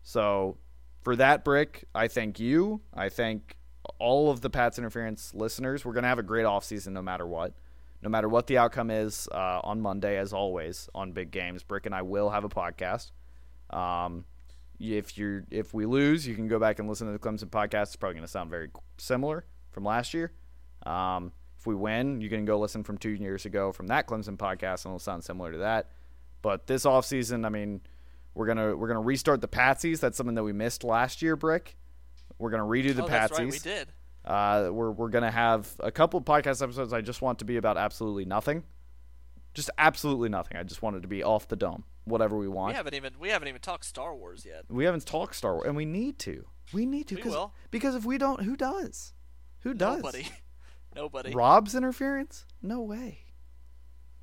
So, 0.03 0.59
for 1.03 1.17
that, 1.17 1.45
Brick, 1.45 1.85
I 1.95 2.07
thank 2.07 2.39
you. 2.39 2.83
I 2.93 3.09
thank 3.09 3.57
all 3.99 4.31
of 4.31 4.43
the 4.43 4.51
Pats 4.51 4.79
Interference 4.79 5.33
listeners. 5.35 5.83
We're 5.83 5.95
going 5.95 6.03
to 6.03 6.09
have 6.09 6.19
a 6.19 6.23
great 6.23 6.45
offseason 6.45 6.89
no 6.89 7.01
matter 7.01 7.27
what. 7.27 7.55
No 8.03 8.11
matter 8.11 8.29
what 8.29 8.47
the 8.49 8.59
outcome 8.59 8.91
is 8.91 9.29
uh, 9.33 9.61
on 9.65 9.81
Monday, 9.81 10.19
as 10.19 10.35
always, 10.35 10.91
on 10.95 11.13
big 11.13 11.31
games, 11.31 11.63
Brick 11.63 11.87
and 11.87 11.95
I 11.95 12.03
will 12.03 12.29
have 12.29 12.45
a 12.45 12.51
podcast. 12.51 13.13
Um, 13.71 14.25
if 14.81 15.19
you 15.19 15.45
if 15.51 15.75
we 15.75 15.85
lose, 15.87 16.27
you 16.27 16.35
can 16.35 16.49
go 16.49 16.59
back 16.59 16.79
and 16.79 16.89
listen 16.89 17.07
to 17.07 17.13
the 17.13 17.19
Clemson 17.19 17.51
podcast. 17.51 17.83
It's 17.83 17.97
probably 17.97 18.15
going 18.15 18.27
to 18.27 18.31
sound 18.31 18.51
very 18.51 18.71
similar 18.99 19.45
from 19.71 19.85
last 19.85 20.15
year. 20.15 20.33
Um, 20.87 21.33
if 21.59 21.67
we 21.67 21.75
win, 21.75 22.23
you 22.23 22.31
can 22.31 22.47
go 22.47 22.59
listen 22.59 22.83
from 22.83 22.97
two 22.97 23.11
years 23.11 23.45
ago 23.45 23.73
from 23.73 23.89
that 23.89 24.07
Clemson 24.07 24.39
podcast, 24.39 24.85
and 24.85 24.93
it'll 24.93 24.99
sound 24.99 25.23
similar 25.23 25.53
to 25.53 25.59
that. 25.59 25.91
But 26.41 26.67
this 26.67 26.87
offseason, 26.87 27.45
I 27.45 27.51
mean, 27.51 27.83
we're 28.35 28.47
gonna 28.47 28.75
we're 28.75 28.89
gonna 28.89 29.03
restart 29.03 29.43
the 29.43 29.49
Patsies. 29.49 30.01
That's 30.01 30.17
something 30.17 30.35
that 30.37 30.45
we 30.45 30.55
missed 30.55 30.83
last 30.83 31.21
year, 31.21 31.37
Brick. 31.37 31.77
We're 32.39 32.51
gonna 32.51 32.65
redo 32.65 32.97
the 32.97 33.05
oh, 33.05 33.09
Patsies. 33.09 33.39
right, 33.39 33.51
we 33.51 33.59
did. 33.59 33.93
Uh, 34.25 34.71
we're 34.73 34.91
we're 34.91 35.11
gonna 35.11 35.31
have 35.31 35.69
a 35.81 35.93
couple 35.93 36.19
of 36.19 36.25
podcast 36.25 36.63
episodes. 36.63 36.95
I 36.95 37.03
just 37.03 37.21
want 37.21 37.41
to 37.41 37.45
be 37.45 37.59
about 37.59 37.77
absolutely 37.77 38.25
nothing, 38.25 38.65
just 39.55 39.71
absolutely 39.79 40.29
nothing. 40.29 40.57
I 40.57 40.63
just 40.63 40.83
wanted 40.83 41.03
to 41.03 41.09
be 41.09 41.23
off 41.23 41.49
the 41.49 41.57
dome, 41.57 41.85
whatever 42.05 42.37
we 42.37 42.49
want. 42.49 42.73
We 42.73 42.77
haven't 42.77 42.95
even 42.95 43.13
we 43.21 43.29
haven't 43.31 43.49
even 43.49 43.61
talked 43.61 43.85
Star 43.85 44.15
Wars 44.15 44.45
yet. 44.47 44.65
We 44.69 44.85
haven't 44.85 45.07
talked 45.07 45.35
Star 45.37 45.55
Wars, 45.55 45.67
and 45.67 45.77
we 45.77 45.85
need 45.85 46.19
to. 46.21 46.47
We 46.73 46.87
need 46.87 47.09
to 47.09 47.15
We 47.17 47.23
because 47.23 47.33
will. 47.33 47.55
because 47.71 47.95
if 47.95 48.05
we 48.05 48.19
don't, 48.19 48.43
who 48.43 48.57
does? 48.57 49.13
Who 49.61 49.75
does? 49.75 49.97
Nobody. 49.97 50.29
Nobody. 50.95 51.33
Rob's 51.33 51.75
interference? 51.75 52.47
No 52.63 52.81
way. 52.81 53.21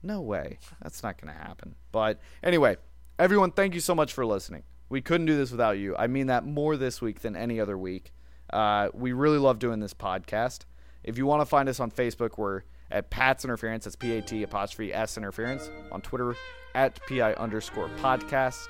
No 0.03 0.21
way. 0.21 0.59
That's 0.81 1.01
not 1.03 1.19
going 1.19 1.33
to 1.33 1.39
happen. 1.39 1.75
But 1.91 2.19
anyway, 2.43 2.77
everyone, 3.17 3.51
thank 3.51 3.73
you 3.73 3.79
so 3.79 3.95
much 3.95 4.13
for 4.13 4.25
listening. 4.25 4.63
We 4.89 5.01
couldn't 5.01 5.27
do 5.27 5.35
this 5.35 5.51
without 5.51 5.77
you. 5.77 5.95
I 5.97 6.07
mean 6.07 6.27
that 6.27 6.45
more 6.45 6.77
this 6.77 7.01
week 7.01 7.21
than 7.21 7.35
any 7.35 7.59
other 7.59 7.77
week. 7.77 8.13
Uh, 8.51 8.89
we 8.93 9.11
really 9.11 9.37
love 9.37 9.59
doing 9.59 9.79
this 9.79 9.93
podcast. 9.93 10.61
If 11.03 11.17
you 11.17 11.25
want 11.25 11.41
to 11.41 11.45
find 11.45 11.67
us 11.67 11.79
on 11.79 11.91
Facebook, 11.91 12.37
we're 12.37 12.61
at 12.91 13.09
Pat's 13.09 13.43
Interference. 13.43 13.85
That's 13.85 13.95
P 13.95 14.17
A 14.17 14.21
T 14.21 14.43
apostrophe 14.43 14.93
S 14.93 15.17
Interference. 15.17 15.69
On 15.91 16.01
Twitter, 16.01 16.35
at 16.75 16.99
PI 17.07 17.33
underscore 17.33 17.89
podcast. 17.99 18.67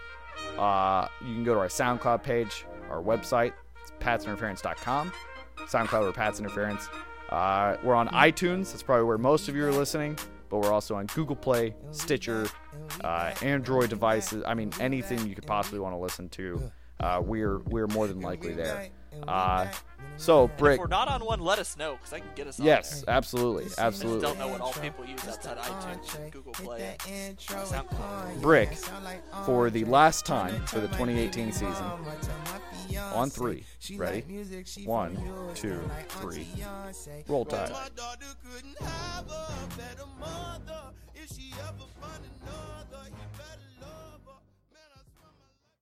Uh, 0.58 1.08
you 1.22 1.34
can 1.34 1.44
go 1.44 1.54
to 1.54 1.60
our 1.60 1.68
SoundCloud 1.68 2.24
page, 2.24 2.66
our 2.90 3.02
website. 3.02 3.54
It's 3.82 3.92
patsinterference.com. 4.00 5.12
SoundCloud 5.66 6.10
or 6.10 6.14
Pat's 6.14 6.40
Interference. 6.40 6.88
Uh, 7.30 7.76
we're 7.84 7.96
on 7.96 8.08
iTunes. 8.10 8.72
That's 8.72 8.84
probably 8.84 9.06
where 9.06 9.18
most 9.18 9.50
of 9.50 9.56
you 9.56 9.66
are 9.66 9.72
listening. 9.72 10.18
But 10.50 10.60
we're 10.60 10.72
also 10.72 10.96
on 10.96 11.08
Google 11.08 11.36
Play, 11.36 11.76
Stitcher, 11.92 12.48
uh, 13.04 13.34
Android 13.42 13.90
devices. 13.90 14.44
I 14.48 14.54
mean, 14.54 14.72
anything 14.80 15.28
you 15.28 15.36
could 15.36 15.46
possibly 15.46 15.80
want 15.80 15.94
to 15.94 16.00
listen 16.00 16.30
to. 16.30 16.72
Uh, 17.02 17.22
we're 17.24 17.60
we're 17.60 17.88
more 17.88 18.08
than 18.08 18.22
likely 18.22 18.54
there. 18.54 18.90
So, 20.18 20.46
If 20.46 20.58
Brick. 20.58 20.80
we're 20.80 20.88
not 20.88 21.08
on 21.08 21.24
one, 21.24 21.40
let 21.40 21.60
us 21.60 21.78
know 21.78 21.94
because 21.96 22.14
I 22.14 22.20
can 22.20 22.30
get 22.36 22.48
us 22.48 22.60
on 22.60 22.66
Yes, 22.66 23.02
there. 23.02 23.16
absolutely, 23.16 23.66
I 23.66 23.68
just 23.68 23.80
absolutely. 23.80 24.22
don't 24.22 24.40
know 24.40 24.48
what 24.48 24.62
all 24.62 24.74
people 24.74 25.06
use 25.06 25.26
outside 25.28 25.58
iTunes, 25.58 26.16
and 26.20 26.32
Google 26.32 26.54
Play, 26.54 26.98
and 27.08 27.38
SoundCloud. 27.38 28.42
Brick 28.42 28.74
for 29.46 29.70
the 29.70 29.86
last 29.86 30.26
time 30.26 30.66
for 30.66 30.80
the 30.80 30.88
2018 30.88 31.52
season. 31.52 31.86
On 33.14 33.30
three. 33.30 33.64
Ready? 33.96 34.22
One, 34.86 35.18
two, 35.54 35.80
three. 36.10 36.48
Roll 37.28 37.46
Tide. 37.46 37.70
My 37.72 37.90
daughter 37.96 38.26